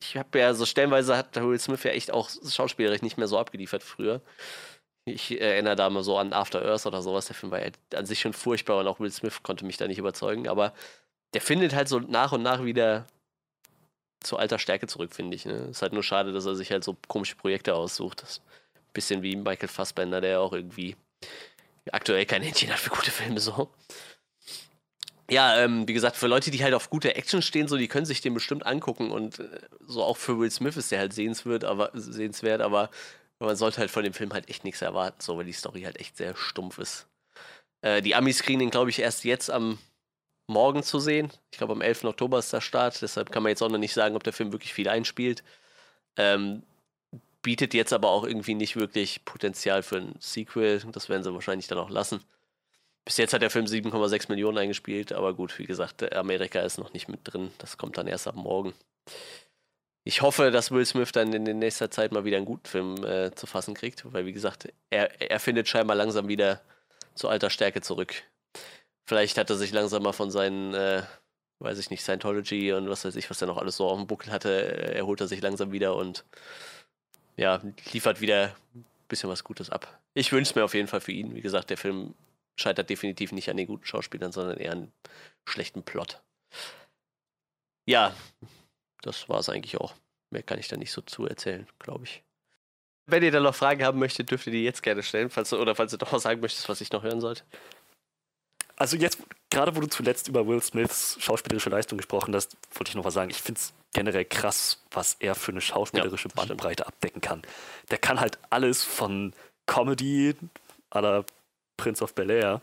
[0.00, 3.38] ich habe ja so stellenweise hat Will Smith ja echt auch schauspielerisch nicht mehr so
[3.38, 4.20] abgeliefert früher.
[5.06, 7.26] Ich erinnere da mal so an After Earth oder sowas.
[7.26, 9.88] Der Film war ja an sich schon furchtbar und auch Will Smith konnte mich da
[9.88, 10.46] nicht überzeugen.
[10.46, 10.74] Aber
[11.32, 13.06] der findet halt so nach und nach wieder
[14.20, 15.46] zu alter Stärke zurück, finde ich.
[15.46, 15.68] Ne?
[15.70, 18.22] Ist halt nur schade, dass er sich halt so komische Projekte aussucht.
[18.22, 18.42] Das
[18.92, 20.96] bisschen wie Michael Fassbender, der auch irgendwie
[21.92, 23.70] aktuell kein Händchen hat für gute Filme so
[25.30, 28.04] ja, ähm, wie gesagt, für Leute, die halt auf gute Action stehen, so, die können
[28.04, 31.64] sich den bestimmt angucken und äh, so auch für Will Smith ist der halt sehenswert,
[31.64, 32.90] aber sehenswert, aber
[33.38, 35.98] man sollte halt von dem Film halt echt nichts erwarten, so, weil die Story halt
[35.98, 37.06] echt sehr stumpf ist.
[37.82, 39.78] Äh, die Amis kriegen den, glaube ich, erst jetzt am
[40.48, 41.30] Morgen zu sehen.
[41.52, 42.04] Ich glaube, am 11.
[42.04, 44.52] Oktober ist der Start, deshalb kann man jetzt auch noch nicht sagen, ob der Film
[44.52, 45.44] wirklich viel einspielt.
[46.16, 46.64] Ähm,
[47.42, 50.82] bietet jetzt aber auch irgendwie nicht wirklich Potenzial für ein Sequel.
[50.92, 52.20] Das werden sie wahrscheinlich dann auch lassen.
[53.04, 56.92] Bis jetzt hat der Film 7,6 Millionen eingespielt, aber gut, wie gesagt, Amerika ist noch
[56.92, 57.50] nicht mit drin.
[57.58, 58.74] Das kommt dann erst ab morgen.
[60.04, 63.34] Ich hoffe, dass Will Smith dann in nächster Zeit mal wieder einen guten Film äh,
[63.34, 66.60] zu fassen kriegt, weil wie gesagt, er, er findet scheinbar langsam wieder
[67.14, 68.22] zu alter Stärke zurück.
[69.06, 71.02] Vielleicht hat er sich langsam mal von seinen, äh,
[71.58, 74.06] weiß ich nicht, Scientology und was weiß ich, was er noch alles so auf dem
[74.06, 76.24] Buckel hatte, äh, erholt er sich langsam wieder und
[77.40, 77.60] ja,
[77.92, 79.98] liefert wieder ein bisschen was Gutes ab.
[80.14, 81.34] Ich wünsche es mir auf jeden Fall für ihn.
[81.34, 82.14] Wie gesagt, der Film
[82.54, 84.92] scheitert definitiv nicht an den guten Schauspielern, sondern eher an
[85.46, 86.20] schlechten Plot.
[87.86, 88.14] Ja,
[89.00, 89.94] das war es eigentlich auch.
[90.30, 92.22] Mehr kann ich da nicht so zu erzählen, glaube ich.
[93.06, 95.74] Wenn ihr da noch Fragen haben möchtet, dürft ihr die jetzt gerne stellen, falls oder
[95.74, 97.42] falls du doch was sagen möchtest, was ich noch hören sollte.
[98.80, 99.18] Also jetzt,
[99.50, 103.12] gerade wo du zuletzt über Will Smiths schauspielerische Leistung gesprochen hast, wollte ich noch was
[103.12, 103.28] sagen.
[103.28, 107.42] Ich finde es generell krass, was er für eine schauspielerische ja, Bandbreite abdecken kann.
[107.90, 109.34] Der kann halt alles von
[109.66, 110.34] Comedy
[110.90, 111.24] à la
[111.76, 112.62] Prince of Bel Air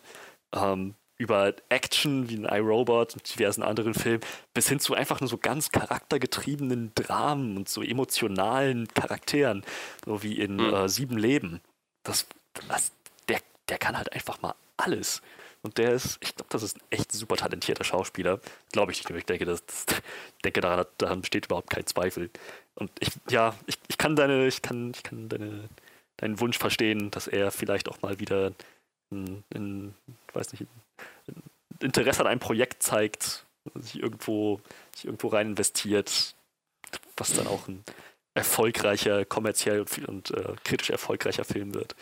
[0.54, 4.22] ähm, über Action wie in iRobot und diversen anderen Filmen
[4.56, 9.64] bis hin zu einfach nur so ganz charaktergetriebenen Dramen und so emotionalen Charakteren,
[10.04, 10.74] so wie in mhm.
[10.74, 11.62] äh, Sieben Leben.
[12.02, 12.26] Das,
[12.68, 12.92] das,
[13.30, 13.40] der,
[13.70, 15.22] der kann halt einfach mal alles.
[15.68, 18.40] Und der ist, ich glaube, das ist ein echt super talentierter Schauspieler.
[18.72, 19.18] Glaube ich nicht.
[19.18, 19.86] Ich denke, das, das,
[20.46, 22.30] denke daran, daran besteht überhaupt kein Zweifel.
[22.76, 25.68] Und ich, ja, ich, ich kann deine, ich kann, ich kann deine,
[26.16, 28.54] deinen Wunsch verstehen, dass er vielleicht auch mal wieder
[29.12, 29.94] in, in
[30.32, 30.68] weiß nicht,
[31.82, 33.46] Interesse an einem Projekt zeigt,
[33.76, 34.62] sich irgendwo,
[34.96, 36.34] sich irgendwo rein investiert,
[37.18, 37.84] was dann auch ein
[38.38, 41.96] erfolgreicher, kommerziell und, und äh, kritisch erfolgreicher Film wird.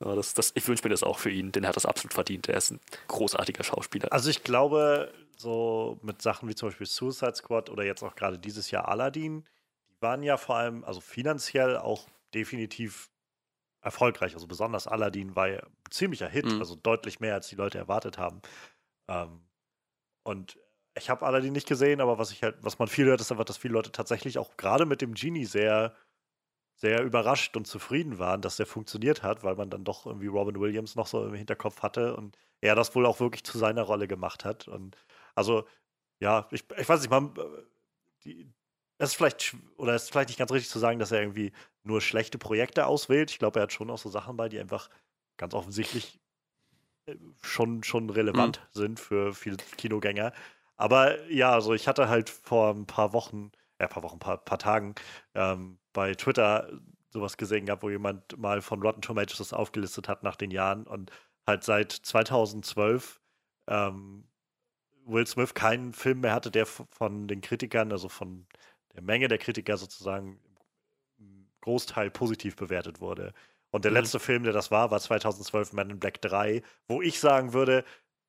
[0.00, 2.14] Ja, das, das, ich wünsche mir das auch für ihn, denn er hat das absolut
[2.14, 2.48] verdient.
[2.48, 4.10] Er ist ein großartiger Schauspieler.
[4.10, 8.38] Also ich glaube, so mit Sachen wie zum Beispiel Suicide Squad oder jetzt auch gerade
[8.38, 9.44] dieses Jahr Aladdin,
[9.90, 13.10] die waren ja vor allem, also finanziell auch definitiv
[13.82, 14.34] erfolgreich.
[14.34, 16.60] Also besonders Aladdin war ja ein ziemlicher Hit, mhm.
[16.60, 18.40] also deutlich mehr, als die Leute erwartet haben.
[19.08, 19.42] Ähm,
[20.22, 20.56] und
[20.94, 23.44] ich habe Aladdin nicht gesehen, aber was ich halt, was man viel hört, ist einfach,
[23.44, 25.94] dass viele Leute tatsächlich auch gerade mit dem Genie sehr,
[26.76, 30.60] sehr überrascht und zufrieden waren, dass der funktioniert hat, weil man dann doch irgendwie Robin
[30.60, 34.08] Williams noch so im Hinterkopf hatte und er das wohl auch wirklich zu seiner Rolle
[34.08, 34.68] gemacht hat.
[34.68, 34.96] Und
[35.34, 35.66] also,
[36.20, 37.62] ja, ich, ich weiß nicht, man, äh,
[38.24, 38.52] die,
[38.98, 41.52] es ist vielleicht, oder es ist vielleicht nicht ganz richtig zu sagen, dass er irgendwie
[41.82, 43.30] nur schlechte Projekte auswählt.
[43.30, 44.90] Ich glaube, er hat schon auch so Sachen bei, die einfach
[45.36, 46.20] ganz offensichtlich
[47.06, 48.78] äh, schon, schon relevant mhm.
[48.78, 50.32] sind für viele Kinogänger.
[50.82, 54.58] Aber ja, also ich hatte halt vor ein paar Wochen, äh, paar Wochen, paar, paar
[54.58, 54.96] Tagen
[55.32, 56.68] ähm, bei Twitter
[57.10, 60.88] sowas gesehen gehabt, wo jemand mal von Rotten Tomatoes das aufgelistet hat nach den Jahren
[60.88, 61.12] und
[61.46, 63.20] halt seit 2012
[63.68, 64.24] ähm,
[65.06, 68.48] Will Smith keinen Film mehr hatte, der von den Kritikern, also von
[68.96, 70.40] der Menge der Kritiker sozusagen
[71.60, 73.34] Großteil positiv bewertet wurde.
[73.70, 73.98] Und der mhm.
[73.98, 77.84] letzte Film, der das war, war 2012 Man in Black 3, wo ich sagen würde,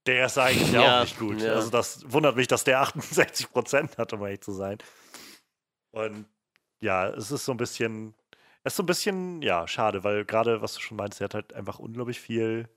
[0.05, 1.41] der ist eigentlich ja, auch nicht gut.
[1.41, 1.53] Ja.
[1.53, 4.77] Also das wundert mich, dass der 68 Prozent hat, um ehrlich zu sein.
[5.91, 6.25] Und
[6.81, 8.13] ja, es ist so ein bisschen,
[8.63, 11.34] es ist so ein bisschen, ja, schade, weil gerade, was du schon meinst, er hat
[11.34, 12.67] halt einfach unglaublich viel,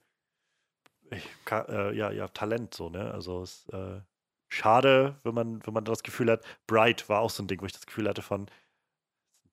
[1.11, 3.13] ich, äh, ja, ja, Talent so, ne?
[3.13, 4.01] Also es ist äh,
[4.49, 7.67] schade, wenn man, wenn man das Gefühl hat, Bright war auch so ein Ding, wo
[7.67, 8.47] ich das Gefühl hatte von,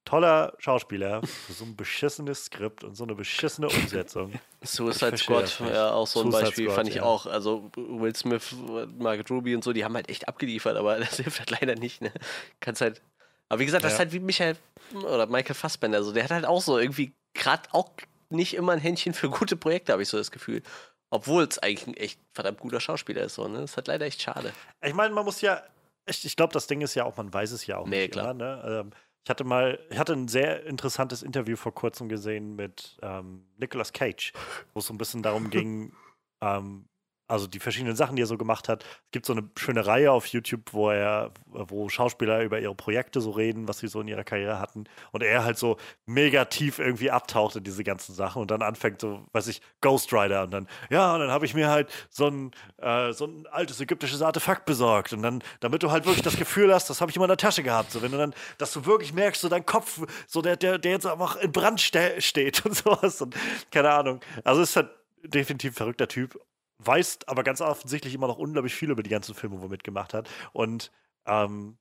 [0.06, 4.34] toller Schauspieler für so ein beschissenes Skript und so eine beschissene Umsetzung.
[4.62, 7.04] Suicide Squad, ja, auch so ein Suicide Beispiel, Squad, fand ich ja.
[7.04, 7.26] auch.
[7.26, 8.56] Also Will Smith,
[8.98, 12.02] Margaret Ruby und so, die haben halt echt abgeliefert, aber das hilft halt leider nicht,
[12.02, 12.12] ne?
[12.60, 13.02] Kannst halt.
[13.50, 13.96] Aber wie gesagt, das ja.
[13.96, 14.58] ist halt wie Michael
[14.94, 17.92] oder Michael Fassbender, also der hat halt auch so irgendwie gerade auch
[18.30, 20.64] nicht immer ein Händchen für gute Projekte, habe ich so das Gefühl.
[21.10, 23.62] Obwohl es eigentlich ein echt verdammt guter Schauspieler ist, so, ne?
[23.62, 24.52] Das ist halt leider echt schade.
[24.82, 25.62] Ich meine, man muss ja,
[26.08, 28.14] ich, ich glaube, das Ding ist ja auch, man weiß es ja auch nee, nicht
[28.14, 28.32] klar.
[28.32, 28.82] Immer, ne?
[28.82, 28.92] Ähm,
[29.24, 33.94] ich hatte mal, ich hatte ein sehr interessantes Interview vor kurzem gesehen mit ähm, Nicolas
[33.94, 34.34] Cage,
[34.74, 35.94] wo es so ein bisschen darum ging,
[36.42, 36.86] ähm,
[37.28, 38.84] also die verschiedenen Sachen, die er so gemacht hat.
[38.84, 43.22] Es gibt so eine schöne Reihe auf YouTube, wo er, wo Schauspieler über ihre Projekte
[43.22, 44.86] so reden, was sie so in ihrer Karriere hatten.
[45.12, 49.02] Und er halt so mega tief irgendwie abtaucht in diese ganzen Sachen und dann anfängt
[49.02, 52.28] so, weiß ich, Ghost Rider und dann, ja, und dann habe ich mir halt so
[52.28, 55.14] ein, äh, so ein altes ägyptisches Artefakt besorgt.
[55.14, 57.38] Und dann, damit du halt wirklich das Gefühl hast, das habe ich immer in der
[57.38, 57.92] Tasche gehabt.
[57.92, 60.92] So, wenn du dann, dass du wirklich merkst, so dein Kopf, so der, der, der
[60.92, 63.22] jetzt einfach in Brand ste steht und sowas.
[63.22, 63.36] Und
[63.72, 64.20] keine Ahnung.
[64.44, 64.90] Also es ist halt
[65.24, 66.38] definitiv ein verrückter Typ
[66.80, 70.14] weiß aber ganz offensichtlich immer noch unglaublich viel über die ganzen Filme, wo er mitgemacht
[70.14, 70.30] hat.
[70.54, 70.92] Und
[71.26, 71.78] ähm,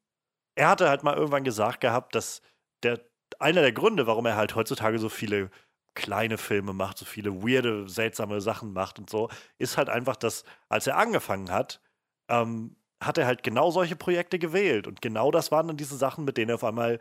[0.55, 2.43] er hatte halt mal irgendwann gesagt gehabt, dass
[2.82, 3.01] der
[3.39, 5.51] einer der Gründe, warum er halt heutzutage so viele
[5.94, 9.28] kleine Filme macht, so viele weirde, seltsame Sachen macht und so,
[9.59, 11.81] ist halt einfach, dass als er angefangen hat,
[12.28, 14.86] ähm, hat er halt genau solche Projekte gewählt.
[14.86, 17.01] Und genau das waren dann diese Sachen, mit denen er auf einmal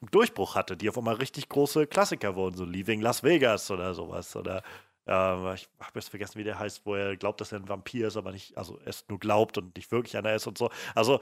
[0.00, 3.94] einen Durchbruch hatte, die auf einmal richtig große Klassiker wurden, so Leaving Las Vegas oder
[3.94, 4.34] sowas.
[4.36, 4.62] Oder
[5.10, 8.08] äh, ich habe jetzt vergessen, wie der heißt, wo er glaubt, dass er ein Vampir
[8.08, 10.70] ist, aber nicht, also es nur glaubt und nicht wirklich einer ist und so.
[10.94, 11.20] Also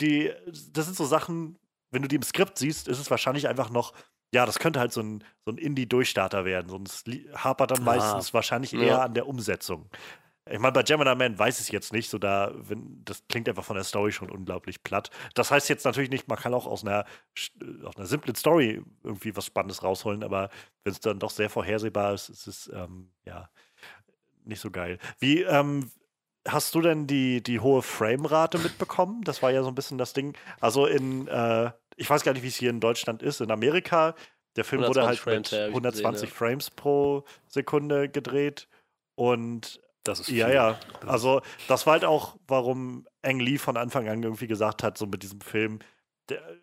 [0.00, 0.32] die,
[0.72, 1.58] das sind so Sachen,
[1.92, 3.92] wenn du die im Skript siehst, ist es wahrscheinlich einfach noch,
[4.34, 6.68] ja, das könnte halt so ein, so ein Indie-Durchstarter werden.
[6.68, 9.02] Sonst hapert dann ah, meistens wahrscheinlich eher ja.
[9.02, 9.88] an der Umsetzung.
[10.50, 13.48] Ich meine, bei Gemini Man weiß ich es jetzt nicht, so da, wenn, das klingt
[13.48, 15.10] einfach von der Story schon unglaublich platt.
[15.34, 17.04] Das heißt jetzt natürlich nicht, man kann auch aus einer,
[17.84, 20.50] aus einer simplen Story irgendwie was Spannendes rausholen, aber
[20.82, 23.50] wenn es dann doch sehr vorhersehbar ist, ist es, ähm, ja,
[24.44, 24.98] nicht so geil.
[25.20, 25.90] Wie, ähm,
[26.46, 29.22] hast du denn die, die hohe Framerate mitbekommen?
[29.22, 30.36] Das war ja so ein bisschen das Ding.
[30.60, 33.40] Also in, äh, ich weiß gar nicht, wie es hier in Deutschland ist.
[33.40, 34.14] In Amerika,
[34.56, 36.34] der Film wurde halt Frames, mit 120 gesehen, ja.
[36.34, 38.68] Frames pro Sekunde gedreht
[39.14, 40.38] und das ist viel.
[40.38, 40.80] Ja, ja.
[41.06, 45.06] Also, das war halt auch, warum Ang Lee von Anfang an irgendwie gesagt hat, so
[45.06, 45.78] mit diesem Film,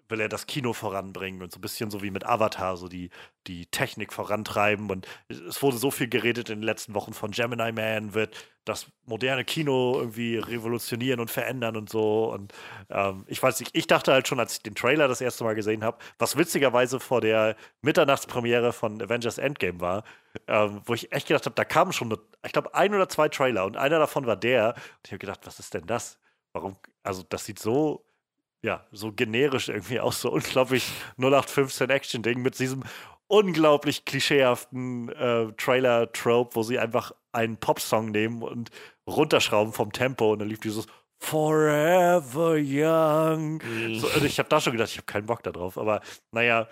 [0.07, 3.09] will er das Kino voranbringen und so ein bisschen so wie mit Avatar, so die,
[3.47, 4.89] die Technik vorantreiben.
[4.89, 8.87] Und es wurde so viel geredet in den letzten Wochen von Gemini Man, wird das
[9.05, 12.31] moderne Kino irgendwie revolutionieren und verändern und so.
[12.31, 12.53] Und
[12.89, 15.55] ähm, ich weiß nicht, ich dachte halt schon, als ich den Trailer das erste Mal
[15.55, 20.03] gesehen habe, was witzigerweise vor der Mitternachtspremiere von Avengers Endgame war,
[20.47, 22.15] ähm, wo ich echt gedacht habe, da kamen schon,
[22.45, 24.75] ich glaube, ein oder zwei Trailer und einer davon war der.
[24.75, 26.19] Und ich habe gedacht, was ist denn das?
[26.53, 26.77] Warum?
[27.03, 28.08] Also, das sieht so
[28.61, 32.83] ja, so generisch irgendwie auch so unglaublich 0815 Action-Ding mit diesem
[33.27, 38.71] unglaublich klischeehaften äh, Trailer-Trope, wo sie einfach einen Popsong nehmen und
[39.07, 40.87] runterschrauben vom Tempo und dann lief dieses
[41.19, 43.61] Forever Young.
[43.93, 46.67] So, und ich habe da schon gedacht, ich habe keinen Bock darauf, aber naja,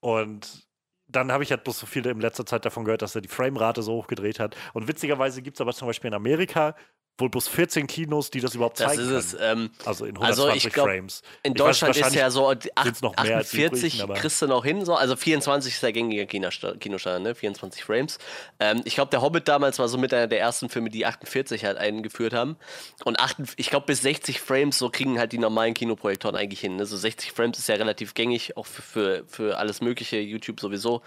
[0.00, 0.66] und
[1.06, 3.28] dann habe ich halt bloß so viel in letzter Zeit davon gehört, dass er die
[3.28, 4.56] Framerate so hochgedreht hat.
[4.72, 6.74] Und witzigerweise gibt es aber zum Beispiel in Amerika
[7.18, 9.34] wohl bloß 14 Kinos, die das überhaupt zeigen das ist.
[9.34, 11.22] Es, ähm, also in 120 also glaub, Frames.
[11.42, 14.94] In Deutschland weiß, ist ja so 8, 48 übrigen, kriegst du noch hin, so.
[14.94, 17.34] also 24 ist der gängige Kinostandard, ne?
[17.34, 18.18] 24 Frames.
[18.60, 21.64] Ähm, ich glaube, der Hobbit damals war so mit einer der ersten Filme, die 48
[21.64, 22.56] halt eingeführt haben.
[23.04, 26.76] Und 8, ich glaube, bis 60 Frames so kriegen halt die normalen Kinoprojektoren eigentlich hin.
[26.76, 26.86] Ne?
[26.86, 31.02] So 60 Frames ist ja relativ gängig, auch für, für, für alles Mögliche, YouTube sowieso.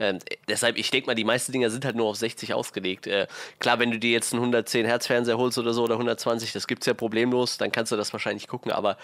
[0.00, 0.18] Ähm,
[0.48, 3.06] deshalb, ich denke mal, die meisten Dinger sind halt nur auf 60 ausgelegt.
[3.06, 3.26] Äh,
[3.58, 6.66] klar, wenn du dir jetzt einen 110 Hertz Fernseher holst oder so oder 120, das
[6.66, 8.72] gibt es ja problemlos, dann kannst du das wahrscheinlich gucken.
[8.72, 8.96] Aber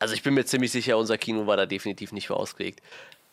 [0.00, 2.82] also ich bin mir ziemlich sicher, unser Kino war da definitiv nicht für ausgelegt.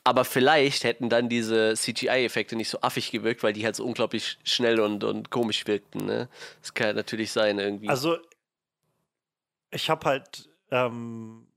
[0.03, 4.37] Aber vielleicht hätten dann diese CGI-Effekte nicht so affig gewirkt, weil die halt so unglaublich
[4.43, 6.05] schnell und, und komisch wirkten.
[6.05, 6.29] Ne?
[6.61, 7.89] Das kann natürlich sein irgendwie.
[7.89, 8.17] Also
[9.71, 11.47] ich habe halt, ähm,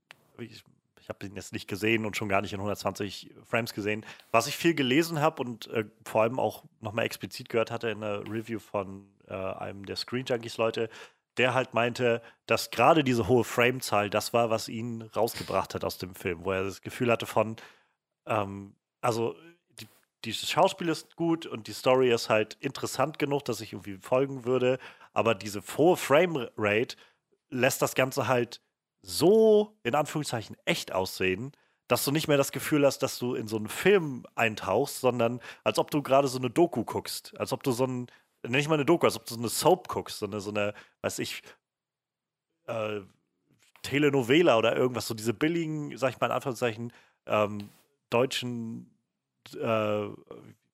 [1.03, 4.05] ich habe ihn jetzt nicht gesehen und schon gar nicht in 120 Frames gesehen.
[4.31, 8.01] Was ich viel gelesen habe und äh, vor allem auch nochmal explizit gehört hatte in
[8.01, 10.89] einer Review von äh, einem der Screen Junkies Leute,
[11.35, 15.97] der halt meinte, dass gerade diese hohe Framezahl das war, was ihn rausgebracht hat aus
[15.97, 17.57] dem Film, wo er das Gefühl hatte von,
[18.25, 19.35] ähm, also
[19.81, 19.89] die,
[20.23, 24.45] dieses Schauspiel ist gut und die Story ist halt interessant genug, dass ich irgendwie folgen
[24.45, 24.79] würde,
[25.11, 26.95] aber diese hohe Framerate
[27.49, 28.61] lässt das Ganze halt
[29.03, 31.51] so in Anführungszeichen echt aussehen,
[31.87, 35.41] dass du nicht mehr das Gefühl hast, dass du in so einen Film eintauchst, sondern
[35.63, 37.37] als ob du gerade so eine Doku guckst.
[37.37, 38.07] Als ob du so ein,
[38.47, 41.19] nicht mal eine Doku, als ob du so eine Soap guckst, sondern so eine, weiß
[41.19, 41.43] ich,
[42.67, 43.01] äh,
[43.83, 46.93] Telenovela oder irgendwas, so diese billigen, sag ich mal in Anführungszeichen,
[47.25, 47.69] ähm,
[48.09, 48.89] deutschen,
[49.53, 50.07] äh,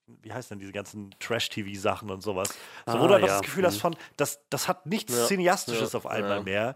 [0.06, 2.49] wie heißt denn diese ganzen Trash-TV-Sachen und sowas.
[2.85, 3.19] So, ah, wo du ja.
[3.19, 3.81] das Gefühl hast mhm.
[3.81, 5.26] von, das, das hat nichts ja.
[5.26, 5.97] Cineastisches ja.
[5.97, 6.76] auf einmal mehr,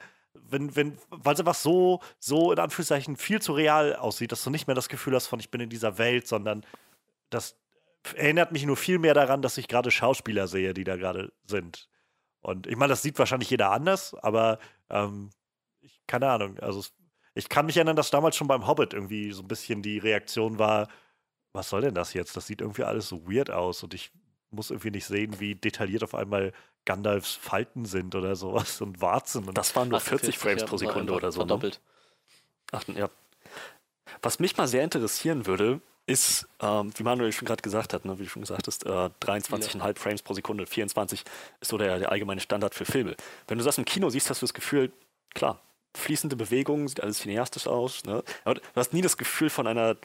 [0.53, 4.49] wenn, wenn, weil es einfach so, so in Anführungszeichen viel zu real aussieht, dass du
[4.49, 6.65] nicht mehr das Gefühl hast von, ich bin in dieser Welt, sondern
[7.30, 7.57] das
[8.15, 11.89] erinnert mich nur viel mehr daran, dass ich gerade Schauspieler sehe, die da gerade sind.
[12.41, 14.59] Und ich meine, das sieht wahrscheinlich jeder anders, aber
[14.89, 15.31] ähm,
[15.81, 16.59] ich, keine Ahnung.
[16.59, 16.84] Also
[17.34, 20.59] ich kann mich erinnern, dass damals schon beim Hobbit irgendwie so ein bisschen die Reaktion
[20.59, 20.88] war,
[21.53, 22.35] was soll denn das jetzt?
[22.35, 24.11] Das sieht irgendwie alles so weird aus und ich
[24.51, 26.51] muss irgendwie nicht sehen, wie detailliert auf einmal
[26.85, 29.47] Gandalfs Falten sind oder sowas und Warzen.
[29.47, 31.41] Und das waren nur 40 Frames ja, pro Sekunde oder so.
[31.41, 31.47] Ne?
[31.47, 31.80] Verdoppelt.
[32.72, 32.80] Ne?
[32.80, 33.10] Ach, ja.
[34.22, 38.19] Was mich mal sehr interessieren würde, ist, ähm, wie Manuel schon gerade gesagt hat, ne,
[38.19, 39.93] wie du schon gesagt hast, äh, 23,5 ja.
[39.95, 41.23] Frames pro Sekunde, 24
[41.61, 43.15] ist so der, der allgemeine Standard für Filme.
[43.47, 44.91] Wenn du das im Kino siehst, hast du das Gefühl,
[45.34, 45.61] klar,
[45.95, 48.03] fließende Bewegungen, sieht alles cineastisch aus.
[48.06, 48.24] Ne?
[48.44, 49.95] Aber du hast nie das Gefühl von einer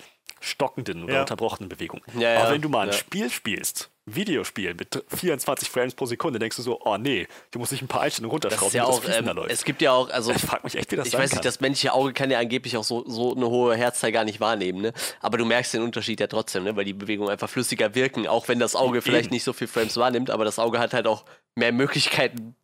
[0.41, 1.21] stockenden oder ja.
[1.21, 2.01] unterbrochenen Bewegung.
[2.19, 6.57] Ja, Aber wenn du mal ein Spiel spielst, Videospiel mit 24 Frames pro Sekunde, denkst
[6.57, 9.51] du so, oh nee, du musst dich ein paar Einstellungen runterschrauben, ja auch, ähm, läuft.
[9.51, 11.61] Es gibt ja auch, also ich frage mich echt, wie das Ich weiß nicht, das
[11.61, 14.93] menschliche Auge kann ja angeblich auch so, so eine hohe Herzzahl gar nicht wahrnehmen, ne?
[15.21, 16.77] Aber du merkst den Unterschied ja trotzdem, ne?
[16.77, 19.97] Weil die Bewegungen einfach flüssiger wirken, auch wenn das Auge vielleicht nicht so viel Frames
[19.97, 21.25] wahrnimmt, aber das Auge hat halt auch
[21.55, 22.55] mehr Möglichkeiten,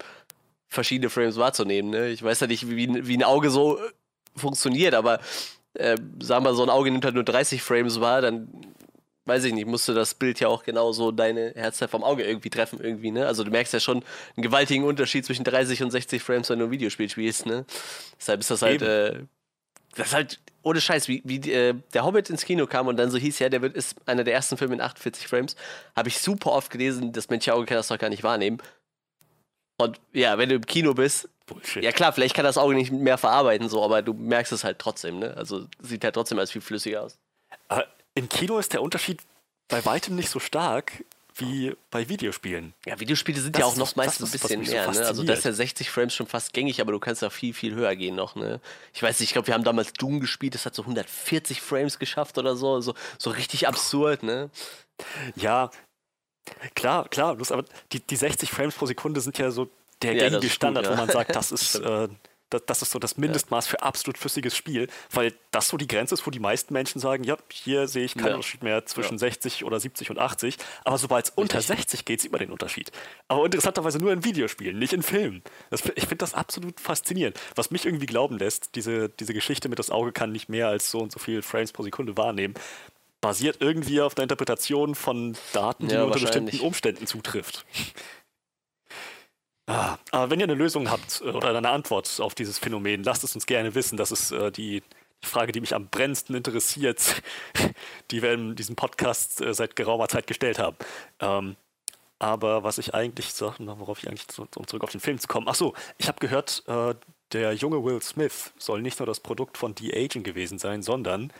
[0.75, 1.91] verschiedene Frames wahrzunehmen.
[1.91, 2.09] Ne?
[2.09, 3.81] Ich weiß ja nicht, wie, wie ein Auge so äh,
[4.37, 5.21] funktioniert, aber
[5.75, 8.49] äh, sagen wir, so ein Auge nimmt halt nur 30 Frames wahr, dann
[9.27, 12.79] weiß ich nicht, musste das Bild ja auch genauso deine Herzzeit vom Auge irgendwie treffen,
[12.81, 13.27] irgendwie, ne?
[13.27, 14.05] Also du merkst ja schon
[14.37, 17.65] einen gewaltigen Unterschied zwischen 30 und 60 Frames, wenn du ein Videospiel spielst, ne?
[18.19, 19.21] Deshalb ist das halt, äh,
[19.97, 23.11] das ist halt ohne Scheiß, wie, wie äh, der Hobbit ins Kino kam und dann
[23.11, 25.57] so hieß, ja, der wird, ist einer der ersten Filme in 48 Frames,
[25.97, 28.59] habe ich super oft gelesen, das menschliche Auge kann das doch gar nicht wahrnehmen.
[29.77, 31.83] Und ja, wenn du im Kino bist, Bullshit.
[31.83, 34.79] ja klar, vielleicht kann das Auge nicht mehr verarbeiten, so, aber du merkst es halt
[34.79, 35.37] trotzdem, ne?
[35.37, 37.19] Also sieht halt trotzdem als viel flüssiger aus.
[37.69, 39.21] Aber Äh, Im Kino ist der Unterschied
[39.69, 41.05] bei weitem nicht so stark
[41.37, 42.75] wie bei Videospielen.
[42.87, 45.05] Ja, Videospiele sind Das ja auch noch das, meist ein bisschen so mehr, ne?
[45.05, 47.75] Also da ist ja 60 Frames schon fast gängig, aber du kannst ja viel, viel
[47.75, 48.61] höher gehen noch, ne?
[48.93, 51.99] Ich weiß nicht, ich glaube, wir haben damals Doom gespielt, das hat so 140 Frames
[51.99, 54.49] geschafft oder so, so, so richtig absurd, ne?
[55.35, 55.71] Ja,
[56.75, 57.37] klar, klar.
[57.37, 59.69] Bloß, aber die, die 60 Frames pro Sekunde sind ja so
[60.03, 60.93] der Ja, gängige ist gut, Standard, ja.
[60.93, 62.09] wo man sagt, das ist, äh,
[62.51, 66.15] das, das ist so das Mindestmaß für absolut flüssiges Spiel, weil das so die Grenze
[66.15, 68.35] ist, wo die meisten Menschen sagen, ja, hier sehe ich keinen Ja.
[68.35, 69.19] Unterschied mehr zwischen Ja.
[69.19, 72.93] 60 oder 70 und 80, aber sobald es unter 60 geht, sieht man den Unterschied.
[73.29, 75.43] Aber interessanterweise nur in Videospielen, nicht in Filmen.
[75.71, 77.41] Das, ich finde das absolut faszinierend.
[77.57, 80.91] Was mich irgendwie glauben lässt, diese, diese Geschichte mit das Auge kann nicht mehr als
[80.91, 82.55] so und so viel Frames pro Sekunde wahrnehmen,
[83.25, 87.65] basiert irgendwie auf der Interpretation von Daten, die Ja, nur unter bestimmten Umständen zutrifft.
[89.67, 93.25] Ah, aber wenn ihr eine Lösung habt äh, oder eine Antwort auf dieses Phänomen, lasst
[93.25, 93.97] es uns gerne wissen.
[93.97, 94.83] Das ist äh, die,
[95.23, 97.23] Frage, die mich am brennendsten interessiert,
[98.11, 100.77] die wir in diesem Podcast äh, seit geraumer Zeit gestellt haben.
[101.21, 101.57] Ähm,
[102.19, 105.49] aber was ich eigentlich sage, worauf ich eigentlich, um zurück auf den Film zu kommen.
[105.49, 106.95] Ach so, ich habe gehört, äh,
[107.33, 111.33] der junge Will Smith soll nicht nur das Produkt von De-Aging gewesen sein, sondern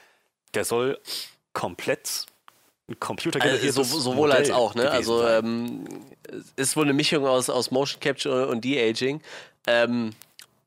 [0.55, 0.99] der soll
[1.55, 2.27] komplett
[2.87, 4.91] ein Also, computergeneriertes so, sowohl Modell als auch, ne?
[4.91, 5.87] Also ähm,
[6.29, 9.23] es ist wohl eine Mischung aus, aus Motion Capture und De-Aging.
[9.67, 10.11] Ähm,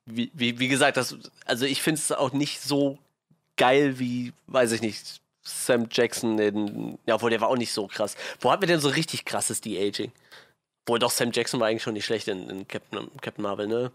[0.06, 1.16] wie, wie, wie gesagt, das,
[1.46, 2.98] also ich finde es auch nicht so
[3.58, 7.88] geil wie, weiß ich nicht, Sam Jackson in, ja, obwohl der war auch nicht so
[7.88, 8.16] krass.
[8.40, 10.12] Wo hatten wir denn so richtig krasses De-Aging?
[10.88, 13.92] Wohl doch, Sam Jackson war eigentlich schon nicht schlecht in, in Captain, Captain Marvel, ne?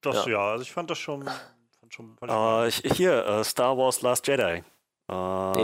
[0.00, 0.32] Das Ja.
[0.32, 1.24] ja, also ich fand das schon.
[1.24, 4.62] Fand schon fand ich ich, hier, äh, Star Wars Last Jedi.
[5.08, 5.12] Äh,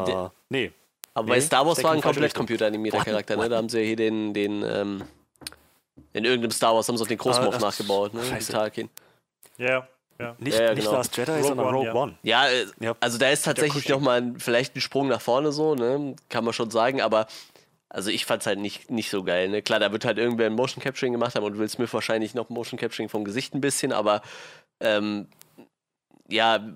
[0.05, 0.73] der- nee.
[1.14, 3.05] Aber Nee, bei Star Wars war in ein komplett computeranimierter?
[3.05, 3.48] Charakter, ne?
[3.48, 5.02] Da haben sie ja hier den, den, ähm,
[6.14, 8.24] in irgendeinem Star Wars haben sie auch den Großmoff Ah, ach, nachgebaut, ne?
[8.24, 8.52] scheiße.
[8.52, 8.89] Tarkin.
[9.59, 9.86] Ja,
[10.19, 10.35] ja.
[10.39, 10.93] Nicht, Ja, ja, nicht genau.
[10.97, 11.94] Last Jedi, Rogue sondern One, Rogue ja.
[11.94, 12.14] One.
[12.23, 12.94] Ja, äh, Ja.
[13.01, 16.14] also da ist tatsächlich nochmal vielleicht ein Sprung nach vorne so, ne?
[16.31, 17.27] Kann man schon sagen, aber
[17.90, 19.60] also ich fand's halt nicht, nicht so geil, ne?
[19.60, 22.48] Klar, da wird halt irgendwer ein Motion Capturing gemacht haben und Will Smith wahrscheinlich noch
[22.48, 24.23] Motion Capturing vom Gesicht ein bisschen, aber
[24.81, 25.27] ähm,
[26.28, 26.66] ja,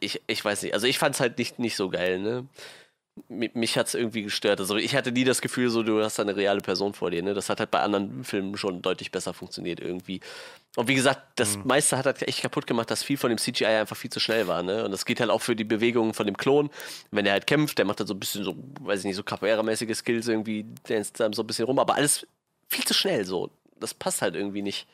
[0.00, 0.74] ich, ich weiß nicht.
[0.74, 2.46] Also ich fand's halt nicht, nicht so geil, ne?
[3.28, 4.60] Mi- Mich hat's irgendwie gestört.
[4.60, 7.22] Also ich hatte nie das Gefühl, so du hast eine reale Person vor dir.
[7.22, 7.34] Ne?
[7.34, 10.20] Das hat halt bei anderen Filmen schon deutlich besser funktioniert irgendwie.
[10.76, 13.66] Und wie gesagt, das meiste hat halt echt kaputt gemacht, dass viel von dem CGI
[13.66, 14.62] einfach viel zu schnell war.
[14.62, 14.84] Ne?
[14.84, 16.70] Und das geht halt auch für die Bewegungen von dem Klon.
[17.10, 19.22] Wenn er halt kämpft, der macht halt so ein bisschen so, weiß ich nicht, so
[19.22, 22.26] Capoeira-mäßige Skills irgendwie, dance dann so ein bisschen rum, aber alles
[22.68, 23.50] viel zu schnell so.
[23.80, 24.86] Das passt halt irgendwie nicht.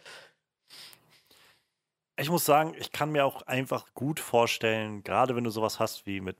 [2.18, 6.06] Ich muss sagen, ich kann mir auch einfach gut vorstellen, gerade wenn du sowas hast
[6.06, 6.36] wie mit,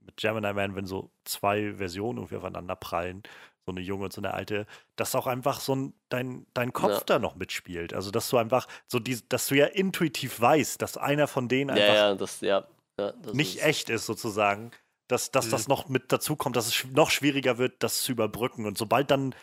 [0.00, 3.22] mit Gemini Man, wenn so zwei Versionen irgendwie aufeinander prallen,
[3.64, 6.92] so eine junge und so eine alte, dass auch einfach so ein, dein, dein Kopf
[6.92, 7.02] Ja.
[7.06, 7.94] da noch mitspielt.
[7.94, 11.70] Also, dass du einfach so die, dass du ja intuitiv weißt, dass einer von denen
[11.70, 12.66] einfach Ja, ja, das, ja.
[13.00, 14.72] ja das nicht ist- echt ist, sozusagen,
[15.08, 18.66] dass, dass das noch mit dazu kommt, dass es noch schwieriger wird, das zu überbrücken.
[18.66, 19.34] Und sobald dann,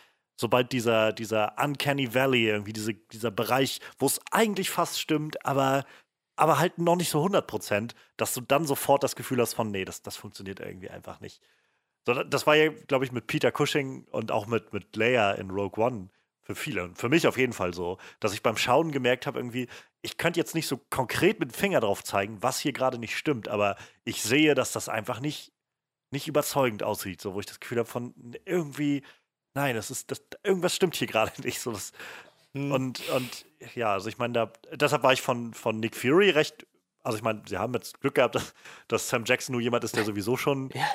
[0.42, 5.86] sobald dieser, dieser Uncanny Valley, irgendwie diese, dieser Bereich, wo es eigentlich fast stimmt, aber,
[6.36, 9.70] aber halt noch nicht so 100 Prozent, dass du dann sofort das Gefühl hast von,
[9.70, 11.42] nee, das, das funktioniert irgendwie einfach nicht.
[12.06, 15.86] Das war ja, glaube ich, mit Peter Cushing und auch mit, mit Leia in Rogue
[15.86, 16.10] One
[16.42, 19.38] für viele und für mich auf jeden Fall so, dass ich beim Schauen gemerkt habe,
[19.38, 19.68] irgendwie,
[20.02, 23.16] ich könnte jetzt nicht so konkret mit dem Finger drauf zeigen, was hier gerade nicht
[23.16, 25.54] stimmt, aber ich sehe, dass das einfach nicht,
[26.10, 29.04] nicht überzeugend aussieht, so wo ich das Gefühl habe von irgendwie,
[29.54, 31.60] nein, das ist, das, irgendwas stimmt hier gerade nicht.
[31.60, 31.92] So, das,
[32.54, 32.72] Hm.
[32.72, 36.66] und, und ja, also ich meine, da, deshalb war ich von, von Nick Fury recht,
[37.04, 38.54] also ich meine, sie haben jetzt Glück gehabt, dass,
[38.88, 40.86] dass Sam Jackson nur jemand ist, der sowieso schon Ja,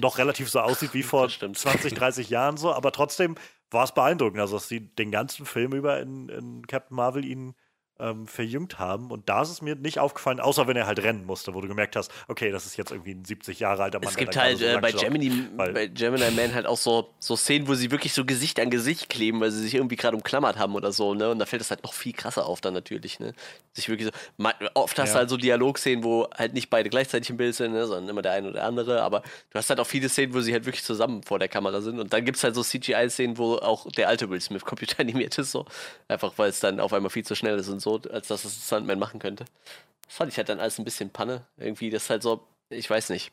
[0.00, 1.58] noch relativ so aussieht wie vor Das stimmt.
[1.58, 3.36] 20, 30 Jahren so, aber trotzdem
[3.70, 7.54] war es beeindruckend, also dass sie den ganzen Film über in, in Captain Marvel ihn
[8.02, 11.24] ähm, verjüngt haben und da ist es mir nicht aufgefallen, außer wenn er halt rennen
[11.24, 14.08] musste, wo du gemerkt hast, okay, das ist jetzt irgendwie ein 70 Jahre alter Mann.
[14.08, 14.92] Es gibt halt so äh, bei.
[14.92, 18.70] Gemini, bei Gemini Man halt auch so, so Szenen, wo sie wirklich so Gesicht an
[18.70, 21.30] Gesicht kleben, weil sie sich irgendwie gerade umklammert haben oder so, ne?
[21.30, 23.32] Und da fällt das halt noch viel krasser auf dann natürlich, ne?
[23.72, 24.44] Sich wirklich so.
[24.74, 25.14] Oft hast Ja.
[25.14, 27.86] du halt so Dialogszenen, wo halt nicht beide gleichzeitig im Bild sind, ne?
[27.86, 29.02] sondern immer der eine oder der andere.
[29.02, 31.80] Aber du hast halt auch viele Szenen, wo sie halt wirklich zusammen vor der Kamera
[31.80, 31.98] sind.
[31.98, 35.52] Und dann gibt es halt so CGI-Szenen, wo auch der alte Will Smith computeranimiert ist,
[35.52, 35.64] so.
[36.08, 38.66] Einfach weil es dann auf einmal viel zu schnell ist und so, als dass es
[38.66, 39.44] Stuntman machen könnte.
[40.06, 41.46] Das fand ich halt dann alles ein bisschen Panne.
[41.56, 43.32] Irgendwie, das ist halt so, ich weiß nicht.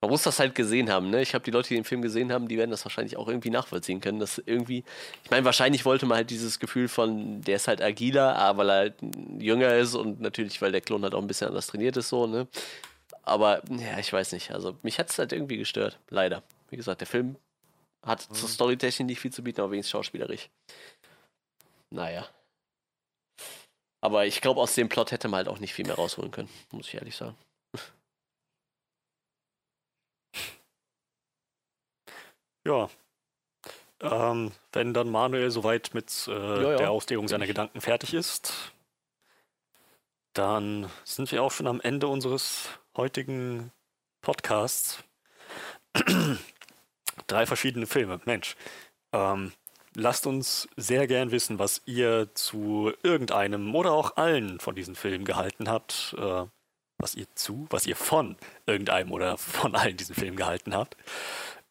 [0.00, 1.22] Man muss das halt gesehen haben, ne?
[1.22, 3.50] Ich habe die Leute, die den Film gesehen haben, die werden das wahrscheinlich auch irgendwie
[3.50, 4.20] nachvollziehen können.
[4.20, 4.84] Dass irgendwie,
[5.24, 8.70] ich meine, wahrscheinlich wollte man halt dieses Gefühl von, der ist halt agiler, aber weil
[8.70, 8.94] er halt
[9.40, 12.28] jünger ist und natürlich, weil der Klon halt auch ein bisschen anders trainiert ist, so,
[12.28, 12.46] ne?
[13.22, 14.52] Aber ja, ich weiß nicht.
[14.52, 16.44] Also mich hat es halt irgendwie gestört, leider.
[16.70, 17.36] Wie gesagt, der Film
[18.02, 18.34] hat mhm.
[18.34, 20.48] zur Storytechnik nicht viel zu bieten, aber wenigstens schauspielerisch.
[21.90, 22.26] Naja.
[24.00, 26.48] Aber ich glaube, aus dem Plot hätte man halt auch nicht viel mehr rausholen können,
[26.70, 27.36] muss ich ehrlich sagen.
[32.66, 32.90] Ja.
[34.00, 36.76] Ähm, wenn dann Manuel soweit mit äh, ja, ja.
[36.76, 38.52] der Auslegung seiner Gedanken fertig ist,
[40.34, 43.72] dann sind wir auch schon am Ende unseres heutigen
[44.20, 45.02] Podcasts.
[47.26, 48.20] Drei verschiedene Filme.
[48.24, 48.54] Mensch.
[49.12, 49.52] Ähm,
[49.98, 55.24] lasst uns sehr gern wissen, was ihr zu irgendeinem oder auch allen von diesen Filmen
[55.24, 56.14] gehalten habt.
[56.18, 56.46] Äh,
[56.98, 58.36] was ihr zu, was ihr von
[58.66, 60.96] irgendeinem oder von allen diesen Filmen gehalten habt.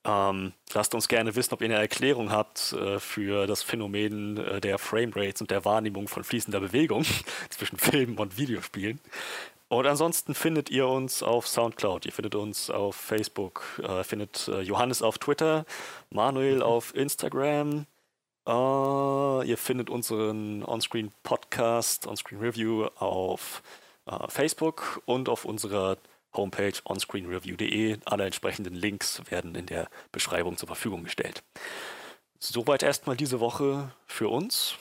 [0.05, 4.61] Ähm, lasst uns gerne wissen, ob ihr eine Erklärung habt äh, für das Phänomen äh,
[4.61, 7.05] der Framerates und der Wahrnehmung von fließender Bewegung
[7.49, 9.01] zwischen Filmen und Videospielen.
[9.69, 14.61] Und ansonsten findet ihr uns auf Soundcloud, ihr findet uns auf Facebook, äh, findet äh,
[14.61, 15.65] Johannes auf Twitter,
[16.09, 17.85] Manuel auf Instagram,
[18.47, 23.61] Uh, ihr findet unseren Onscreen Podcast, Onscreen Review auf
[24.09, 25.97] uh, Facebook und auf unserer
[26.33, 27.97] Homepage onscreenreview.de.
[28.05, 31.43] Alle entsprechenden Links werden in der Beschreibung zur Verfügung gestellt.
[32.39, 34.75] Soweit erstmal diese Woche für uns,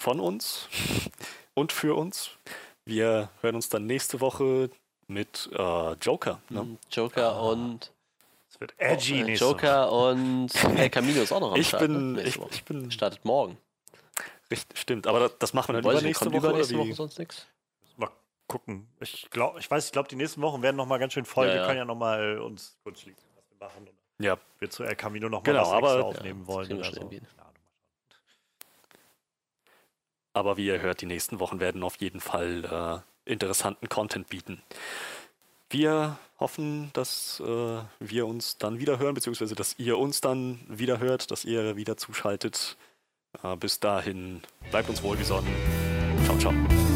[0.00, 0.68] von uns
[1.54, 2.30] und für uns.
[2.86, 4.70] Wir hören uns dann nächste Woche
[5.08, 6.40] mit äh, Joker.
[6.48, 6.78] Ne?
[6.90, 7.50] Joker ah.
[7.50, 7.92] und
[8.58, 9.24] es wird edgy.
[9.24, 11.82] Oh, Joker und El Camino ist auch noch am ich Start.
[11.82, 12.22] Bin, ne?
[12.22, 12.90] ich, ich bin.
[12.90, 13.56] Startet morgen.
[14.50, 15.06] Richtig, stimmt.
[15.06, 16.36] Aber das machen wir dann übernächste Woche.
[16.38, 17.46] Übernächste Woche sonst nichts?
[18.48, 18.88] gucken.
[18.98, 21.46] Ich glaube, ich weiß, ich glaube, die nächsten Wochen werden noch mal ganz schön voll.
[21.46, 21.66] Ja, wir ja.
[21.66, 23.88] können ja noch mal uns kurz schließen, was wir machen.
[24.18, 24.38] ja.
[24.58, 26.72] Wir zu El Camino noch mal genau, was aber, aufnehmen wollen.
[26.72, 27.10] Oder so.
[30.32, 34.62] aber wie ihr hört, die nächsten Wochen werden auf jeden Fall äh, interessanten Content bieten.
[35.70, 40.98] Wir hoffen, dass äh, wir uns dann wieder hören, beziehungsweise dass ihr uns dann wieder
[40.98, 42.76] hört, dass ihr wieder zuschaltet.
[43.42, 45.52] Äh, bis dahin, bleibt uns wohlgesonnen.
[46.24, 46.87] Ciao, ciao.